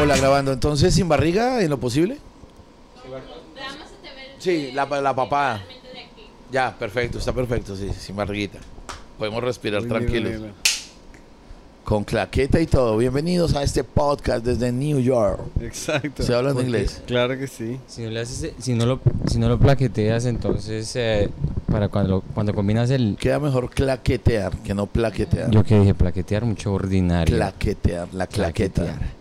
Hola, 0.00 0.16
grabando. 0.16 0.52
Entonces, 0.52 0.94
sin 0.94 1.08
barriga 1.08 1.62
en 1.62 1.70
lo 1.70 1.78
posible. 1.78 2.18
Sí, 4.38 4.70
la, 4.72 4.84
la 5.00 5.14
papada. 5.14 5.62
Ya, 6.52 6.76
perfecto, 6.78 7.18
está 7.18 7.32
perfecto, 7.32 7.74
sí, 7.74 7.90
sin 7.98 8.14
barriguita. 8.14 8.58
Podemos 9.18 9.42
respirar 9.42 9.82
tranquilos. 9.84 10.42
Con 11.82 12.04
claqueta 12.04 12.60
y 12.60 12.66
todo. 12.66 12.96
Bienvenidos 12.98 13.54
a 13.54 13.62
este 13.62 13.84
podcast 13.84 14.44
desde 14.44 14.70
New 14.72 15.00
York. 15.00 15.40
Exacto. 15.60 16.22
¿Se 16.22 16.34
habla 16.34 16.50
en 16.50 16.60
inglés? 16.60 17.02
Claro 17.06 17.38
que 17.38 17.46
sí. 17.46 17.78
Si 17.86 18.02
no, 18.02 18.10
le 18.10 18.20
haces- 18.22 18.52
si 18.58 18.74
no, 18.74 18.86
lo, 18.86 19.00
si 19.26 19.38
no 19.38 19.48
lo 19.48 19.58
plaqueteas, 19.58 20.26
entonces 20.26 20.94
eh, 20.96 21.30
para 21.70 21.88
cuando, 21.88 22.22
cuando 22.34 22.52
combinas 22.54 22.90
el... 22.90 23.16
Queda 23.18 23.38
mejor 23.38 23.70
claquetear 23.70 24.56
que 24.58 24.74
no 24.74 24.86
plaquetear. 24.86 25.50
Yo 25.52 25.62
que 25.64 25.78
dije 25.78 25.94
plaquetear, 25.94 26.44
mucho 26.44 26.72
ordinario. 26.72 27.36
Claquetear, 27.36 28.08
la 28.12 28.26
claqueta. 28.26 28.82
Claquetear. 28.82 29.15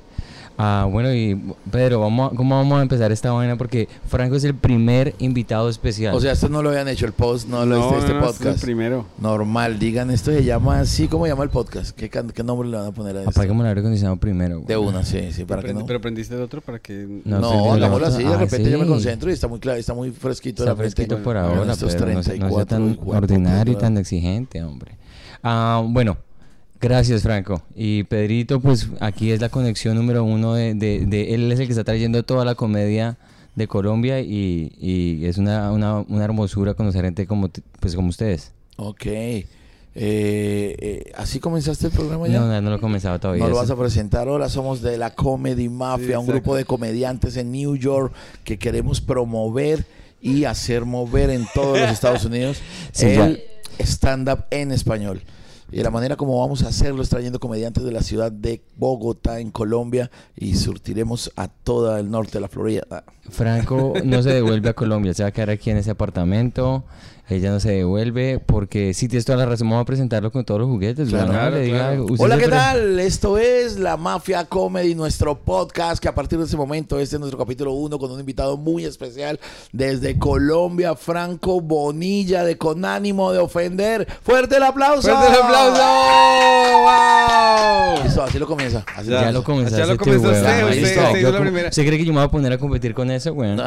Ah, 0.57 0.87
bueno, 0.89 1.13
y 1.13 1.35
Pedro, 1.69 1.99
vamos 1.99 2.31
a- 2.31 2.35
¿cómo 2.35 2.55
vamos 2.55 2.79
a 2.79 2.81
empezar 2.81 3.11
esta 3.11 3.31
vaina? 3.33 3.57
Porque 3.57 3.89
Franco 4.07 4.35
es 4.37 4.43
el 4.45 4.55
primer 4.55 5.13
invitado 5.19 5.67
especial. 5.67 6.15
O 6.15 6.21
sea, 6.21 6.31
esto 6.31 6.47
no 6.47 6.61
lo 6.63 6.69
habían 6.69 6.87
hecho 6.87 7.05
el 7.05 7.11
post, 7.11 7.49
no 7.49 7.65
lo 7.65 7.75
este, 7.75 7.97
este 7.99 8.13
no, 8.13 8.19
este 8.19 8.29
es 8.29 8.39
el 8.39 8.45
podcast. 8.47 8.63
primero. 8.63 9.05
Normal, 9.19 9.79
digan, 9.79 10.11
esto 10.11 10.31
se 10.31 10.45
llama 10.45 10.79
así, 10.79 11.09
¿cómo 11.09 11.27
llama 11.27 11.43
el 11.43 11.49
podcast? 11.49 11.91
¿Qué, 11.91 12.09
nombre 12.43 12.69
le 12.69 12.77
van 12.77 12.85
a 12.87 12.91
poner 12.91 13.17
a 13.17 13.19
esto? 13.19 13.31
Apaguemos 13.31 13.63
el 13.63 13.67
aire 13.67 13.81
acondicionado 13.81 14.15
primero. 14.17 14.55
güey. 14.59 14.67
De 14.67 14.77
una, 14.77 15.03
sí, 15.03 15.31
sí, 15.33 15.43
para 15.43 15.61
que 15.61 15.67
Pero, 15.67 15.79
no. 15.81 15.85
pero 15.85 15.99
aprendiste 15.99 16.35
el 16.35 16.41
otro 16.41 16.61
para 16.61 16.79
que... 16.79 17.21
No, 17.25 17.39
No, 17.41 17.73
hagámoslo 17.73 18.07
así, 18.07 18.23
de 18.23 18.33
Ah, 18.33 18.37
repente 18.37 18.71
yo 18.71 18.77
me 18.77 18.85
sí. 18.85 18.89
concentro 18.89 19.29
y 19.29 19.33
está 19.33 19.47
muy 19.49 19.59
claro, 19.59 19.77
está 19.77 19.93
muy 19.93 20.11
fresquito 20.11 20.63
Está 20.63 20.75
fresquito 20.75 21.21
por 21.21 21.35
ahora, 21.35 21.69
estos 21.73 21.93
pero 21.95 22.13
no 22.13 22.23
sea, 22.23 22.35
no 22.37 22.49
sea 22.51 22.65
34 22.65 22.65
tan 22.65 22.91
hijueputas, 22.91 23.17
ordinario 23.23 23.73
y 23.73 23.75
tan 23.77 23.97
exigente, 23.97 24.63
hombre. 24.63 24.95
Ah, 25.43 25.83
bueno, 25.85 26.17
gracias 26.81 27.23
Franco. 27.23 27.61
Y 27.75 28.03
Pedrito, 28.03 28.59
pues 28.59 28.89
aquí 28.99 29.31
es 29.31 29.41
la 29.41 29.49
conexión 29.49 29.95
número 29.95 30.23
uno 30.23 30.53
de, 30.53 30.73
de- 30.73 31.05
de- 31.05 31.33
Él 31.33 31.51
es 31.51 31.59
el 31.59 31.65
que 31.67 31.71
está 31.73 31.83
trayendo 31.83 32.23
toda 32.23 32.45
la 32.45 32.55
comedia 32.55 33.17
de 33.55 33.67
Colombia 33.67 34.19
y, 34.19 34.73
y 34.79 35.25
es 35.25 35.37
una, 35.37 35.71
una, 35.71 35.99
una 36.01 36.23
hermosura 36.25 36.73
conocer 36.73 37.05
gente 37.05 37.25
como, 37.25 37.49
pues, 37.79 37.95
como 37.95 38.09
ustedes. 38.09 38.51
Ok. 38.77 39.05
Eh, 39.05 39.45
eh, 39.97 41.11
¿Así 41.15 41.39
comenzaste 41.39 41.87
el 41.87 41.93
programa 41.93 42.27
ya? 42.27 42.39
No, 42.41 42.47
no, 42.47 42.61
no 42.61 42.69
lo 42.69 42.75
he 42.75 42.79
comenzado 42.79 43.17
todavía. 43.17 43.43
No 43.43 43.49
lo 43.49 43.55
vas 43.55 43.69
a 43.69 43.77
presentar 43.77 44.27
ahora, 44.27 44.49
somos 44.49 44.81
de 44.81 44.97
la 44.97 45.11
Comedy 45.15 45.69
Mafia, 45.69 46.07
Sí, 46.07 46.13
un 46.15 46.27
grupo 46.27 46.53
de 46.55 46.65
comediantes 46.65 47.37
en 47.37 47.51
New 47.53 47.77
York 47.77 48.13
que 48.43 48.59
queremos 48.59 48.99
promover 48.99 49.85
y 50.21 50.43
hacer 50.43 50.83
mover 50.83 51.29
en 51.29 51.47
todos 51.53 51.79
los 51.79 51.89
Estados 51.91 52.25
Unidos 52.25 52.57
Sí, 52.91 53.05
el 53.05 53.41
stand-up 53.79 54.43
en 54.51 54.73
español. 54.73 55.21
Y 55.75 55.83
la 55.83 55.91
manera 55.91 56.15
como 56.15 56.39
vamos 56.39 56.63
a 56.63 56.69
hacerlo 56.69 57.01
es 57.01 57.09
trayendo 57.09 57.37
comediantes 57.37 57.83
de 57.83 57.91
la 57.91 58.01
ciudad 58.01 58.31
de 58.31 58.61
Bogotá, 58.77 59.41
en 59.41 59.51
Colombia, 59.51 60.09
y 60.33 60.55
surtiremos 60.55 61.33
a 61.35 61.49
todo 61.49 61.97
el 61.97 62.09
norte 62.09 62.31
de 62.35 62.39
la 62.39 62.47
Florida. 62.47 63.03
Franco 63.29 63.91
no 64.05 64.23
se 64.23 64.29
devuelve 64.29 64.69
a 64.69 64.73
Colombia, 64.73 65.13
se 65.13 65.23
va 65.23 65.29
a 65.29 65.31
quedar 65.33 65.49
aquí 65.49 65.71
en 65.71 65.75
ese 65.75 65.91
apartamento. 65.91 66.85
Ella 67.27 67.49
no 67.49 67.59
se 67.59 67.71
devuelve 67.71 68.37
porque 68.37 68.93
si 68.93 69.07
tienes 69.07 69.25
toda 69.25 69.39
la 69.39 69.47
razón, 69.47 69.67
vamos 69.67 69.81
a 69.81 69.85
presentarlo 69.85 70.31
con 70.31 70.45
todos 70.45 70.59
los 70.61 70.69
juguetes. 70.69 71.09
Claro, 71.09 71.25
¿no? 71.25 71.31
claro, 71.33 71.55
Le 71.55 71.61
diga 71.63 71.77
claro. 71.77 71.91
algo. 71.93 72.05
Usted 72.05 72.23
Hola, 72.23 72.35
se 72.35 72.41
¿qué 72.43 72.47
tal? 72.49 72.99
Esto 72.99 73.37
es 73.39 73.79
La 73.79 73.97
Mafia 73.97 74.45
Comedy, 74.45 74.93
nuestro 74.93 75.39
podcast, 75.39 75.99
que 75.99 76.07
a 76.07 76.13
partir 76.13 76.37
de 76.37 76.45
ese 76.45 76.55
momento, 76.55 76.99
este 76.99 77.15
es 77.15 77.19
nuestro 77.19 77.39
capítulo 77.39 77.73
1 77.73 77.97
con 77.97 78.11
un 78.11 78.19
invitado 78.19 78.57
muy 78.57 78.85
especial 78.85 79.39
desde 79.71 80.19
Colombia, 80.19 80.93
Franco 80.95 81.61
Bonilla, 81.61 82.43
de 82.43 82.59
Con 82.59 82.85
ánimo 82.85 83.31
de 83.31 83.39
ofender. 83.39 84.07
¡Fuerte 84.21 84.57
el 84.57 84.63
aplauso! 84.63 85.09
¡Fuerte 85.09 85.33
el 85.35 85.41
aplauso! 85.41 85.81
¡Wow! 86.83 88.03
Listo, 88.03 88.21
así 88.21 88.37
lo 88.37 88.45
comienza. 88.45 88.85
Así 88.95 89.09
Ya, 89.09 89.21
Ya, 89.21 89.31
lo 89.31 89.43
comenzaste. 89.43 89.79
ya 89.79 89.85
lo 89.87 89.97
comenzó 89.97 90.27
weón. 90.29 90.35
usted. 90.35 91.67
¿Usted 91.69 91.85
cree 91.87 91.97
que 91.97 92.05
yo 92.05 92.13
me 92.13 92.19
voy 92.19 92.27
a 92.27 92.29
poner 92.29 92.53
a 92.53 92.59
competir 92.59 92.93
con 92.93 93.09
eso, 93.09 93.33
weón? 93.33 93.59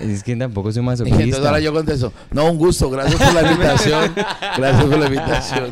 es 0.00 0.22
que 0.22 0.36
tampoco 0.36 0.70
soy 0.70 0.82
Y 0.84 0.88
entonces 0.88 1.38
ahora 1.46 1.60
yo 1.60 1.72
contesto, 1.72 2.12
no, 2.30 2.50
un 2.50 2.57
gusto, 2.58 2.90
gracias 2.90 3.20
por 3.22 3.34
la 3.34 3.42
invitación. 3.52 4.12
Gracias 4.56 4.84
por 4.84 4.98
la 4.98 5.06
invitación. 5.06 5.70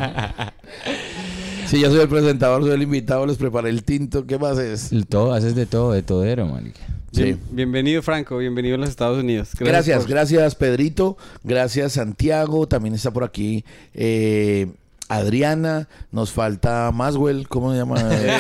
Sí, 1.66 1.80
yo 1.80 1.90
soy 1.90 2.00
el 2.00 2.08
presentador, 2.08 2.62
soy 2.62 2.72
el 2.72 2.82
invitado, 2.82 3.26
les 3.26 3.36
preparé 3.36 3.70
el 3.70 3.82
tinto. 3.82 4.24
¿Qué 4.26 4.38
más 4.38 4.56
es? 4.58 4.90
Todo, 5.08 5.32
haces 5.32 5.54
de 5.56 5.66
todo, 5.66 5.92
de 5.92 6.02
todero, 6.02 6.46
marica. 6.46 6.80
Sí. 7.12 7.22
Bien- 7.24 7.40
bienvenido, 7.50 8.02
Franco. 8.02 8.38
Bienvenido 8.38 8.76
a 8.76 8.78
los 8.78 8.88
Estados 8.88 9.18
Unidos. 9.18 9.50
Gracias, 9.58 10.00
por- 10.02 10.10
gracias 10.10 10.54
Pedrito, 10.54 11.16
gracias 11.42 11.94
Santiago, 11.94 12.68
también 12.68 12.94
está 12.94 13.10
por 13.10 13.24
aquí 13.24 13.64
eh, 13.94 14.68
Adriana, 15.08 15.88
nos 16.10 16.32
falta 16.32 16.90
Maswell, 16.92 17.48
¿cómo 17.48 17.72
se 17.72 17.78
llama? 17.78 17.96
Eh, 18.16 18.38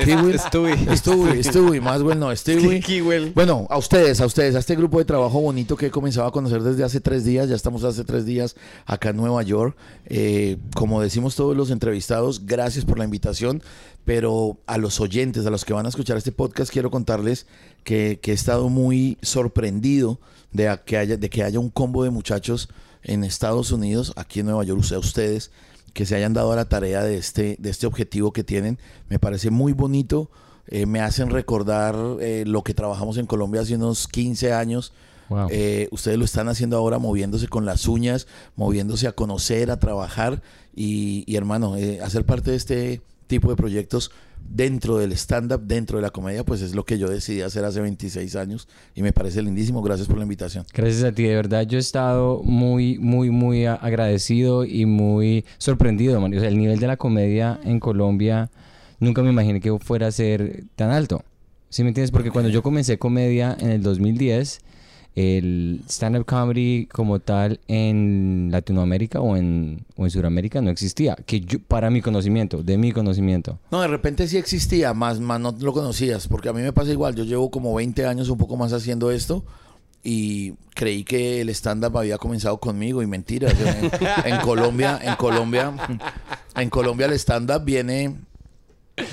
eh, 0.00 0.04
Kiwi. 0.04 0.38
Stewie. 0.38 0.96
Stewie, 0.96 1.42
Stewie, 1.42 1.80
Maswell 1.80 2.18
no, 2.18 2.34
Stewie. 2.34 3.32
Bueno, 3.34 3.66
a 3.68 3.78
ustedes, 3.78 4.20
a 4.20 4.26
ustedes, 4.26 4.54
a 4.54 4.58
este 4.58 4.76
grupo 4.76 4.98
de 4.98 5.04
trabajo 5.04 5.40
bonito 5.40 5.76
que 5.76 5.86
he 5.86 5.90
comenzado 5.90 6.26
a 6.26 6.32
conocer 6.32 6.62
desde 6.62 6.84
hace 6.84 7.00
tres 7.00 7.24
días, 7.24 7.48
ya 7.48 7.56
estamos 7.56 7.84
hace 7.84 8.04
tres 8.04 8.24
días 8.24 8.56
acá 8.86 9.10
en 9.10 9.16
Nueva 9.16 9.42
York. 9.42 9.76
Eh, 10.06 10.58
como 10.74 11.00
decimos 11.00 11.34
todos 11.34 11.56
los 11.56 11.70
entrevistados, 11.70 12.46
gracias 12.46 12.84
por 12.84 12.98
la 12.98 13.04
invitación, 13.04 13.62
pero 14.04 14.58
a 14.66 14.78
los 14.78 15.00
oyentes, 15.00 15.44
a 15.46 15.50
los 15.50 15.64
que 15.64 15.72
van 15.72 15.86
a 15.86 15.88
escuchar 15.88 16.16
este 16.16 16.32
podcast, 16.32 16.72
quiero 16.72 16.90
contarles 16.90 17.46
que, 17.84 18.18
que 18.22 18.30
he 18.30 18.34
estado 18.34 18.68
muy 18.68 19.18
sorprendido 19.22 20.20
de 20.52 20.78
que, 20.84 20.96
haya, 20.96 21.16
de 21.16 21.30
que 21.30 21.42
haya 21.42 21.60
un 21.60 21.70
combo 21.70 22.04
de 22.04 22.10
muchachos 22.10 22.68
en 23.02 23.24
Estados 23.24 23.70
Unidos, 23.70 24.12
aquí 24.16 24.40
en 24.40 24.46
Nueva 24.46 24.64
York, 24.64 24.80
o 24.80 24.84
sea, 24.84 24.98
ustedes, 24.98 25.50
que 25.96 26.04
se 26.04 26.14
hayan 26.14 26.34
dado 26.34 26.52
a 26.52 26.56
la 26.56 26.66
tarea 26.66 27.02
de 27.02 27.16
este, 27.16 27.56
de 27.58 27.70
este 27.70 27.86
objetivo 27.86 28.30
que 28.30 28.44
tienen. 28.44 28.78
Me 29.08 29.18
parece 29.18 29.48
muy 29.50 29.72
bonito. 29.72 30.30
eh, 30.68 30.84
me 30.84 31.00
hacen 31.00 31.30
recordar 31.30 31.96
eh, 32.20 32.44
lo 32.46 32.62
que 32.62 32.74
trabajamos 32.74 33.16
en 33.16 33.24
Colombia 33.26 33.62
hace 33.62 33.76
unos 33.76 34.06
15 34.06 34.52
años. 34.52 34.92
Wow. 35.30 35.48
Eh, 35.50 35.88
ustedes 35.92 36.18
lo 36.18 36.26
están 36.26 36.48
haciendo 36.48 36.76
ahora 36.76 36.98
moviéndose 36.98 37.48
con 37.48 37.64
las 37.64 37.88
uñas, 37.88 38.26
moviéndose 38.56 39.08
a 39.08 39.12
conocer, 39.12 39.70
a 39.70 39.78
trabajar 39.78 40.42
y, 40.74 41.24
y, 41.26 41.36
hermano, 41.36 41.76
eh, 41.78 42.00
hacer 42.02 42.26
parte 42.26 42.50
de 42.50 42.56
este 42.58 43.00
tipo 43.26 43.50
de 43.50 43.56
proyectos 43.56 44.10
dentro 44.48 44.98
del 44.98 45.12
stand-up, 45.12 45.62
dentro 45.62 45.98
de 45.98 46.02
la 46.02 46.10
comedia, 46.10 46.44
pues 46.44 46.62
es 46.62 46.74
lo 46.74 46.84
que 46.84 46.98
yo 46.98 47.08
decidí 47.08 47.40
hacer 47.40 47.64
hace 47.64 47.80
26 47.80 48.36
años 48.36 48.68
y 48.94 49.02
me 49.02 49.12
parece 49.12 49.42
lindísimo. 49.42 49.82
Gracias 49.82 50.08
por 50.08 50.18
la 50.18 50.22
invitación. 50.22 50.64
Gracias 50.72 51.04
a 51.04 51.12
ti, 51.12 51.24
de 51.24 51.34
verdad 51.34 51.66
yo 51.66 51.78
he 51.78 51.80
estado 51.80 52.42
muy, 52.44 52.98
muy, 52.98 53.30
muy 53.30 53.66
agradecido 53.66 54.64
y 54.64 54.86
muy 54.86 55.44
sorprendido, 55.58 56.20
man. 56.20 56.34
O 56.36 56.40
sea, 56.40 56.48
el 56.48 56.58
nivel 56.58 56.78
de 56.78 56.86
la 56.86 56.96
comedia 56.96 57.58
en 57.64 57.80
Colombia 57.80 58.50
nunca 59.00 59.22
me 59.22 59.30
imaginé 59.30 59.60
que 59.60 59.76
fuera 59.78 60.06
a 60.06 60.12
ser 60.12 60.64
tan 60.76 60.90
alto. 60.90 61.22
¿Sí 61.68 61.82
me 61.82 61.88
entiendes? 61.88 62.12
Porque 62.12 62.30
cuando 62.30 62.48
yo 62.48 62.62
comencé 62.62 62.98
comedia 62.98 63.56
en 63.58 63.70
el 63.70 63.82
2010, 63.82 64.60
el 65.16 65.80
stand-up 65.88 66.26
comedy 66.26 66.86
como 66.92 67.20
tal 67.20 67.58
en 67.68 68.50
Latinoamérica 68.52 69.18
o 69.18 69.34
en, 69.34 69.86
o 69.96 70.04
en 70.04 70.10
Sudamérica 70.10 70.60
no 70.60 70.70
existía. 70.70 71.16
Que 71.24 71.40
yo, 71.40 71.58
para 71.58 71.88
mi 71.88 72.02
conocimiento, 72.02 72.62
de 72.62 72.76
mi 72.76 72.92
conocimiento. 72.92 73.58
No, 73.70 73.80
de 73.80 73.88
repente 73.88 74.28
sí 74.28 74.36
existía, 74.36 74.92
más, 74.92 75.18
más 75.18 75.40
no 75.40 75.56
lo 75.58 75.72
conocías, 75.72 76.28
porque 76.28 76.50
a 76.50 76.52
mí 76.52 76.60
me 76.60 76.74
pasa 76.74 76.92
igual. 76.92 77.16
Yo 77.16 77.24
llevo 77.24 77.50
como 77.50 77.74
20 77.74 78.04
años, 78.04 78.28
un 78.28 78.36
poco 78.36 78.58
más 78.58 78.74
haciendo 78.74 79.10
esto, 79.10 79.42
y 80.04 80.52
creí 80.74 81.02
que 81.02 81.40
el 81.40 81.48
stand-up 81.48 81.96
había 81.96 82.18
comenzado 82.18 82.60
conmigo, 82.60 83.02
y 83.02 83.06
mentira. 83.06 83.50
yo 83.54 83.66
en, 83.66 83.90
en 84.34 84.40
Colombia, 84.42 85.00
en 85.02 85.16
Colombia, 85.16 85.72
en 86.56 86.68
Colombia 86.68 87.06
el 87.06 87.14
stand-up 87.14 87.64
viene, 87.64 88.16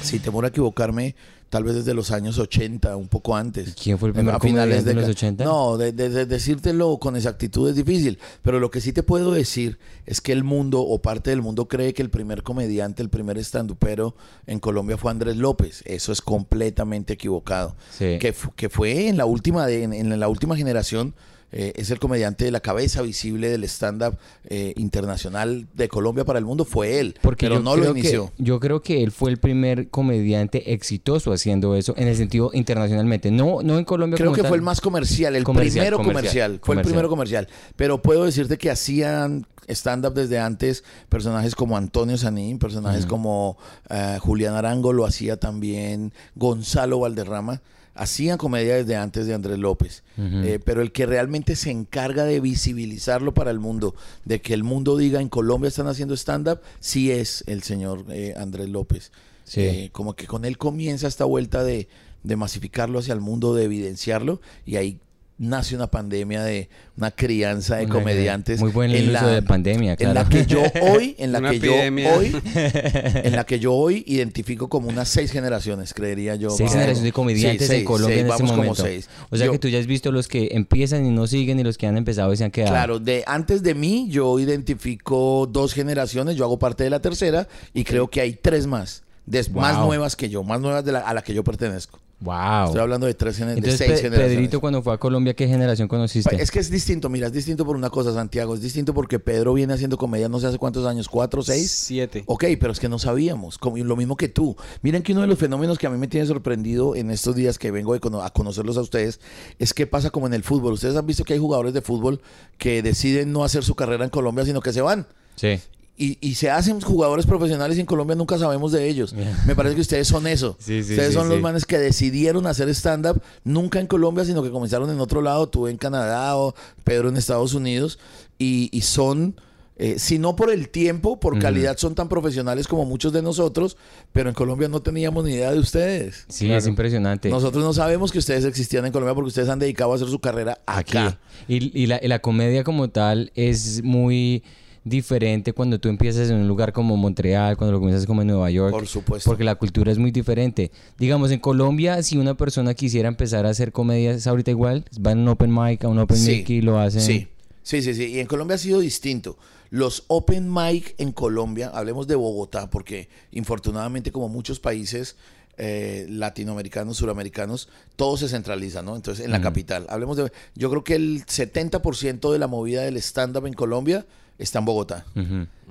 sin 0.02 0.22
temor 0.22 0.44
a 0.44 0.50
equivocarme, 0.50 1.16
tal 1.54 1.64
vez 1.64 1.76
desde 1.76 1.94
los 1.94 2.10
años 2.10 2.40
80, 2.40 2.98
un 2.98 3.08
poco 3.08 3.36
antes. 3.36 3.76
¿Quién 3.76 4.00
fue 4.00 4.10
el 4.10 4.14
primer 4.16 4.34
comediante 4.40 4.90
de 4.90 4.94
los 4.96 5.04
ca- 5.04 5.12
80? 5.12 5.44
No, 5.44 5.78
de, 5.78 5.92
de- 5.92 6.10
de 6.10 6.26
decírtelo 6.26 6.98
con 6.98 7.16
exactitud 7.16 7.70
es 7.70 7.76
difícil, 7.76 8.18
pero 8.42 8.60
lo 8.60 8.72
que 8.72 8.82
sí 8.82 8.92
te 8.92 9.04
puedo 9.04 9.32
decir 9.32 9.78
es 10.08 10.20
que 10.20 10.32
el 10.32 10.44
mundo 10.44 10.82
o 10.82 11.00
parte 11.04 11.30
del 11.30 11.44
mundo 11.44 11.68
cree 11.68 11.94
que 11.94 12.02
el 12.02 12.10
primer 12.10 12.42
comediante, 12.42 13.04
el 13.04 13.10
primer 13.10 13.38
estandupero 13.38 14.16
en 14.48 14.60
Colombia 14.60 14.98
fue 14.98 15.12
Andrés 15.12 15.38
López. 15.38 15.84
Eso 15.86 16.12
es 16.12 16.22
completamente 16.24 17.14
equivocado. 17.14 17.76
Sí. 17.92 18.18
Que, 18.20 18.34
que 18.56 18.70
fue 18.70 19.08
en 19.08 19.18
la 19.18 19.26
última 19.26 19.68
de- 19.68 19.84
en, 19.84 19.94
en 19.94 20.20
la 20.20 20.28
última 20.30 20.56
generación 20.58 21.14
eh, 21.54 21.72
es 21.76 21.90
el 21.92 22.00
comediante 22.00 22.44
de 22.46 22.52
la 22.52 22.60
cabeza 22.60 23.02
visible 23.02 23.48
del 23.50 23.64
stand-up 23.64 24.18
eh, 24.46 24.74
internacional 24.76 25.68
de 25.74 25.88
Colombia 25.88 26.26
para 26.26 26.40
el 26.40 26.46
mundo, 26.46 26.66
fue 26.66 27.00
él. 27.00 27.16
Porque 27.22 27.48
pero 27.48 27.62
no 27.62 27.76
lo 27.78 27.94
que- 27.94 28.00
inició. 28.00 28.32
yo 28.38 28.60
creo 28.60 28.82
que 28.82 29.04
él 29.04 29.12
fue 29.12 29.32
el 29.32 29.38
primer 29.38 29.90
comediante 29.90 30.74
exitoso 30.74 31.32
haciendo 31.32 31.76
eso 31.76 31.94
en 31.96 32.08
el 32.08 32.16
sentido 32.18 32.50
internacionalmente. 32.54 33.32
No, 33.32 33.62
no 33.64 33.78
en 33.78 33.86
Colombia 33.86 34.18
Creo 34.18 34.28
como 34.32 34.36
que 34.36 34.42
tal. 34.42 34.50
fue 34.50 34.58
el 34.58 34.64
más 34.64 34.82
comercial, 34.82 35.36
el 35.36 35.44
Comercial, 35.44 35.74
primero 35.86 35.98
comercial, 35.98 36.24
comercial, 36.24 36.60
Fue 36.64 36.76
el 36.76 36.82
primero 36.82 37.10
comercial. 37.10 37.48
Pero 37.76 38.02
puedo 38.02 38.26
decirte 38.26 38.58
que 38.58 38.70
hacían 38.72 39.46
stand-up 39.68 40.14
desde 40.14 40.40
antes 40.40 40.84
personajes 41.08 41.56
como 41.56 41.78
Antonio 41.78 42.18
Sanín, 42.18 42.60
personajes 42.60 43.06
como 43.06 43.58
eh, 43.90 44.18
Julián 44.20 44.56
Arango, 44.56 44.92
lo 44.92 45.06
hacía 45.06 45.38
también 45.38 46.12
Gonzalo 46.36 47.00
Valderrama. 47.00 47.62
Hacían 47.96 48.38
comedia 48.38 48.76
desde 48.76 48.96
antes 48.96 49.28
de 49.28 49.34
Andrés 49.34 49.60
López. 49.60 50.04
Eh, 50.18 50.60
pero 50.64 50.82
el 50.82 50.92
que 50.92 51.06
realmente 51.06 51.56
se 51.56 51.72
encarga 51.72 52.26
de 52.26 52.40
visibilizarlo 52.40 53.34
para 53.34 53.52
el 53.52 53.60
mundo, 53.60 53.96
de 54.26 54.42
que 54.42 54.54
el 54.54 54.64
mundo 54.64 54.98
diga 54.98 55.22
en 55.22 55.30
Colombia 55.30 55.68
están 55.68 55.88
haciendo 55.88 56.16
stand-up, 56.16 56.62
sí 56.80 57.12
es 57.12 57.44
el 57.48 57.64
señor 57.64 58.06
eh, 58.10 58.34
Andrés 58.38 58.70
López. 58.70 59.12
Sí. 59.44 59.62
Eh, 59.62 59.90
como 59.92 60.16
que 60.16 60.26
con 60.26 60.46
él 60.46 60.58
comienza 60.58 61.08
esta 61.08 61.26
vuelta 61.26 61.64
de, 61.64 61.88
de 62.24 62.36
masificarlo 62.36 63.00
hacia 63.00 63.14
el 63.14 63.22
mundo, 63.22 63.54
de 63.54 63.66
evidenciarlo, 63.66 64.42
y 64.66 64.78
ahí 64.78 65.00
nace 65.40 65.76
una 65.76 65.88
pandemia 65.88 66.44
de 66.44 66.70
una 66.96 67.10
crianza 67.12 67.78
de 67.78 67.86
Una- 67.86 67.94
comediantes 67.96 68.60
Muy 68.60 68.72
buen 68.72 68.92
en 68.92 69.10
uso 69.16 69.28
de 69.28 69.42
pandemia, 69.42 69.96
en 70.00 70.14
la 70.14 70.26
claro. 70.26 70.30
que 70.30 70.46
yo 70.46 70.62
hoy 70.94 71.16
en 71.18 71.32
la 71.32 71.40
Una 71.40 71.50
que 71.50 71.58
epidemia. 71.58 72.10
yo 72.12 72.18
hoy 72.20 72.36
en 72.56 73.36
la 73.36 73.44
que 73.44 73.60
yo 73.60 73.74
hoy 73.74 74.04
identifico 74.08 74.70
como 74.70 74.90
unas 74.90 75.10
seis 75.10 75.32
generaciones 75.32 75.94
creería 75.94 76.36
yo 76.36 76.52
Seis 76.52 76.70
generaciones 76.72 77.04
de 77.04 77.12
comediantes 77.12 77.68
Sí, 77.68 77.74
en 77.74 77.78
seis, 77.80 77.86
Colombia 77.88 78.16
seis, 78.18 78.26
en 78.28 78.32
este 78.32 78.44
momento. 78.56 78.84
seis. 78.84 79.10
O 79.32 79.36
sea 79.38 79.48
Yo- 79.48 79.52
que 79.54 79.60
tú 79.60 79.68
ya 79.70 79.80
has 79.80 79.88
visto 79.88 80.12
los 80.12 80.28
que 80.28 80.50
empiezan 80.52 81.06
y 81.06 81.10
no 81.10 81.26
siguen 81.28 81.60
y 81.60 81.64
los 81.64 81.78
que 81.78 81.88
han 81.88 81.98
empezado 81.98 82.32
y 82.32 82.38
se 82.38 82.44
han 82.46 82.52
quedado. 82.52 82.72
Claro, 82.72 83.00
de 83.00 83.24
antes 83.26 83.64
de 83.64 83.74
mí 83.74 84.08
yo 84.10 84.38
identifico 84.40 85.48
dos 85.52 85.74
generaciones, 85.74 86.36
yo 86.36 86.44
hago 86.46 86.60
parte 86.60 86.84
de 86.84 86.90
la 86.90 87.00
tercera 87.02 87.48
y 87.74 87.84
creo 87.84 88.08
que 88.10 88.22
hay 88.22 88.34
tres 88.34 88.68
más, 88.68 89.04
des- 89.26 89.52
más 89.52 89.78
nuevas 89.80 90.16
que 90.16 90.30
yo, 90.30 90.44
más 90.44 90.62
nuevas 90.62 90.86
de 90.86 90.92
la- 90.94 91.00
a 91.00 91.14
la 91.14 91.22
que 91.24 91.34
yo 91.34 91.44
pertenezco. 91.44 92.00
Wow. 92.24 92.68
Estoy 92.68 92.80
hablando 92.82 93.06
de 93.06 93.14
tres 93.16 93.38
gener- 93.38 93.50
de 93.56 93.58
Entonces, 93.58 93.78
seis 93.78 93.92
Pe- 93.92 93.98
generaciones. 93.98 94.36
Pedrito, 94.36 94.62
cuando 94.62 94.82
fue 94.82 94.94
a 94.94 94.98
Colombia, 94.98 95.34
¿qué 95.34 95.48
generación 95.48 95.88
conociste? 95.88 96.42
Es 96.42 96.52
que 96.52 96.60
es 96.60 96.70
distinto, 96.70 97.10
mira, 97.10 97.28
es 97.28 97.34
distinto 97.34 97.66
por 97.66 97.76
una 97.76 97.90
cosa, 97.90 98.14
Santiago, 98.14 98.56
es 98.56 98.62
distinto 98.62 98.94
porque 98.94 99.20
Pedro 99.20 99.54
viene 99.54 99.74
haciendo 99.74 99.98
comedia 99.98 100.30
no 100.30 100.40
sé 100.40 100.48
hace 100.48 100.58
cuántos 100.58 100.86
años, 100.86 101.10
cuatro, 101.10 101.44
seis. 101.44 101.70
Siete. 101.70 102.24
Ok, 102.28 102.46
pero 102.60 102.72
es 102.72 102.80
que 102.80 102.88
no 102.88 102.98
sabíamos, 102.98 103.58
como, 103.58 103.78
lo 103.78 103.96
mismo 103.98 104.16
que 104.16 104.30
tú. 104.30 104.56
Miren 104.82 105.04
que 105.04 105.12
uno 105.12 105.22
de 105.22 105.28
los 105.28 105.38
fenómenos 105.38 105.78
que 105.78 105.88
a 105.88 105.90
mí 105.90 105.98
me 105.98 106.08
tiene 106.08 106.26
sorprendido 106.26 106.96
en 106.96 107.12
estos 107.12 107.36
días 107.36 107.60
que 107.60 107.72
vengo 107.72 107.94
de 107.94 108.00
cono- 108.00 108.22
a 108.24 108.30
conocerlos 108.32 108.78
a 108.78 108.82
ustedes 108.82 109.20
es 109.60 109.74
que 109.74 109.86
pasa 109.86 110.10
como 110.10 110.28
en 110.28 110.34
el 110.34 110.44
fútbol. 110.44 110.74
Ustedes 110.74 110.96
han 110.96 111.06
visto 111.06 111.24
que 111.26 111.34
hay 111.34 111.40
jugadores 111.40 111.74
de 111.74 111.82
fútbol 111.82 112.22
que 112.58 112.82
deciden 112.82 113.34
no 113.34 113.44
hacer 113.44 113.64
su 113.64 113.76
carrera 113.76 114.06
en 114.06 114.10
Colombia, 114.10 114.46
sino 114.46 114.62
que 114.62 114.72
se 114.72 114.82
van. 114.82 115.06
Sí. 115.36 115.60
Y, 115.96 116.18
y 116.22 116.34
se 116.36 116.50
hacen 116.50 116.82
jugadores 116.82 117.28
profesionales 117.28 117.78
y 117.78 117.82
en 117.82 117.86
Colombia 117.86 118.16
nunca 118.16 118.38
sabemos 118.40 118.72
de 118.72 118.88
ellos. 118.90 119.14
Me 119.46 119.56
parece 119.56 119.76
que 119.76 119.82
ustedes 119.82 120.08
son 120.08 120.26
eso. 120.26 120.56
Sí, 120.60 120.84
sí, 120.84 120.92
ustedes 120.94 121.10
sí, 121.10 121.14
son 121.14 121.30
los 121.30 121.40
manes 121.40 121.66
que 121.66 121.78
decidieron 121.78 122.48
hacer 122.48 122.68
stand-up 122.70 123.22
nunca 123.44 123.80
en 123.80 123.86
Colombia, 123.86 124.26
sino 124.26 124.42
que 124.42 124.50
comenzaron 124.50 124.90
en 124.90 125.00
otro 125.00 125.22
lado. 125.22 125.48
Tú 125.50 125.68
en 125.68 125.78
Canadá 125.78 126.36
o 126.38 126.56
Pedro 126.84 127.10
en 127.10 127.18
Estados 127.18 127.54
Unidos. 127.54 128.00
Y, 128.40 128.70
y 128.72 128.82
son, 128.82 129.36
eh, 129.78 130.00
si 130.00 130.18
no 130.18 130.36
por 130.36 130.50
el 130.52 130.70
tiempo, 130.70 131.20
por 131.20 131.38
calidad, 131.38 131.78
son 131.78 131.94
tan 131.94 132.10
profesionales 132.10 132.68
como 132.68 132.86
muchos 132.86 133.14
de 133.14 133.22
nosotros. 133.22 133.78
Pero 134.12 134.30
en 134.30 134.36
Colombia 134.36 134.68
no 134.70 134.82
teníamos 134.82 135.26
ni 135.26 135.34
idea 135.34 135.52
de 135.52 135.60
ustedes. 135.60 136.26
Sí, 136.28 136.46
Claro. 136.48 136.58
es 136.60 136.66
impresionante. 136.68 137.30
Nosotros 137.30 137.64
no 137.64 137.72
sabemos 137.72 138.12
que 138.12 138.18
ustedes 138.18 138.46
existían 138.46 138.84
en 138.88 138.92
Colombia 138.92 139.14
porque 139.14 139.28
ustedes 139.28 139.48
han 139.48 139.60
dedicado 139.60 139.92
a 139.92 139.96
hacer 139.98 140.08
su 140.08 140.18
carrera 140.18 140.58
Aquí. 140.66 140.98
acá. 140.98 141.20
Y, 141.48 141.80
y 141.80 141.86
la, 141.86 142.00
y 142.04 142.08
la 142.08 142.18
comedia 142.18 142.64
como 142.64 142.90
tal 142.90 143.32
es 143.36 143.84
muy 143.84 144.44
diferente 144.84 145.54
cuando 145.54 145.80
tú 145.80 145.90
empiezas 145.90 146.30
en 146.30 146.38
un 146.38 146.48
lugar 146.48 146.74
como 146.74 146.98
Montreal, 146.98 147.58
cuando 147.58 147.72
lo 147.72 147.80
comienzas 147.80 148.06
como 148.06 148.22
en 148.22 148.28
Nueva 148.28 148.50
York. 148.52 148.72
Por 148.72 148.88
supuesto. 148.88 149.30
Porque 149.30 149.44
la 149.44 149.56
cultura 149.56 149.92
es 149.92 149.98
muy 149.98 150.12
diferente. 150.12 150.72
Digamos, 150.98 151.32
en 151.32 151.40
Colombia, 151.40 152.02
si 152.04 152.18
una 152.18 152.36
persona 152.36 152.74
quisiera 152.74 153.08
empezar 153.08 153.46
a 153.46 153.50
hacer 153.50 153.72
comedia, 153.72 154.12
¿es 154.12 154.28
ahorita 154.28 154.52
igual? 154.52 154.86
Van 155.00 155.20
a 155.20 155.22
un 155.22 155.28
open 155.30 155.54
mic, 155.54 155.84
a 155.84 155.88
un 155.88 156.00
open 156.00 156.18
Sí, 156.18 156.38
mic 156.38 156.50
y 156.50 156.62
lo 156.62 156.80
hacen. 156.80 157.02
Sí, 157.02 157.28
sí, 157.62 157.82
sí, 157.82 157.94
sí. 157.94 158.06
Y 158.06 158.20
en 158.20 158.28
Colombia 158.28 158.56
ha 158.56 158.60
sido 158.60 158.80
distinto. 158.80 159.38
Los 159.70 160.04
open 160.08 160.54
mic 160.54 160.94
en 160.98 161.12
Colombia, 161.12 161.72
hablemos 161.74 162.06
de 162.06 162.16
Bogotá, 162.16 162.70
porque 162.70 163.10
infortunadamente 163.32 164.12
como 164.12 164.30
muchos 164.30 164.60
países 164.60 165.16
eh, 165.58 166.08
latinoamericanos, 166.10 166.98
suramericanos, 166.98 167.70
todo 167.96 168.18
se 168.18 168.28
centraliza, 168.28 168.82
¿no? 168.82 168.96
Entonces, 168.96 169.24
en 169.24 169.32
la 169.32 169.40
capital. 169.40 169.86
Hablemos 169.88 170.18
de... 170.18 170.32
Yo 170.56 170.70
creo 170.70 170.84
que 170.84 170.96
el 170.96 171.26
70% 171.26 172.32
de 172.32 172.40
la 172.40 172.48
movida 172.48 172.82
del 172.82 172.98
stand-up 172.98 173.46
en 173.46 173.54
Colombia 173.54 174.06
está 174.38 174.60
en 174.60 174.66
Bogotá. 174.66 175.06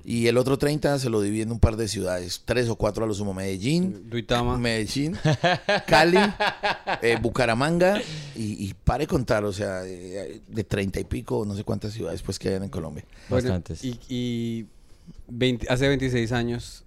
Y 0.05 0.27
el 0.27 0.37
otro 0.37 0.59
30 0.59 0.99
se 0.99 1.09
lo 1.11 1.21
divide 1.21 1.43
en 1.43 1.53
un 1.53 1.61
par 1.61 1.77
de 1.77 1.87
ciudades, 1.87 2.43
tres 2.45 2.69
o 2.69 2.75
cuatro 2.75 3.05
a 3.05 3.07
lo 3.07 3.15
sumo, 3.15 3.33
Medellín, 3.35 4.11
Duitama. 4.11 4.59
Medellín, 4.59 5.17
Cali, 5.87 6.19
eh, 7.03 7.19
Bucaramanga 7.23 8.01
y, 8.35 8.67
y 8.67 8.75
pare 8.75 9.07
contar, 9.07 9.45
o 9.45 9.53
sea, 9.53 9.83
eh, 9.85 10.41
de 10.49 10.65
treinta 10.65 10.99
y 10.99 11.05
pico, 11.05 11.45
no 11.47 11.55
sé 11.55 11.63
cuántas 11.63 11.93
ciudades 11.93 12.21
pues 12.23 12.41
quedan 12.41 12.65
en 12.65 12.69
Colombia. 12.71 13.05
Bueno, 13.29 13.51
Bastantes. 13.51 13.85
y 13.85 13.97
y 14.09 14.67
20 15.29 15.69
hace 15.71 15.87
26 15.87 16.33
años, 16.33 16.82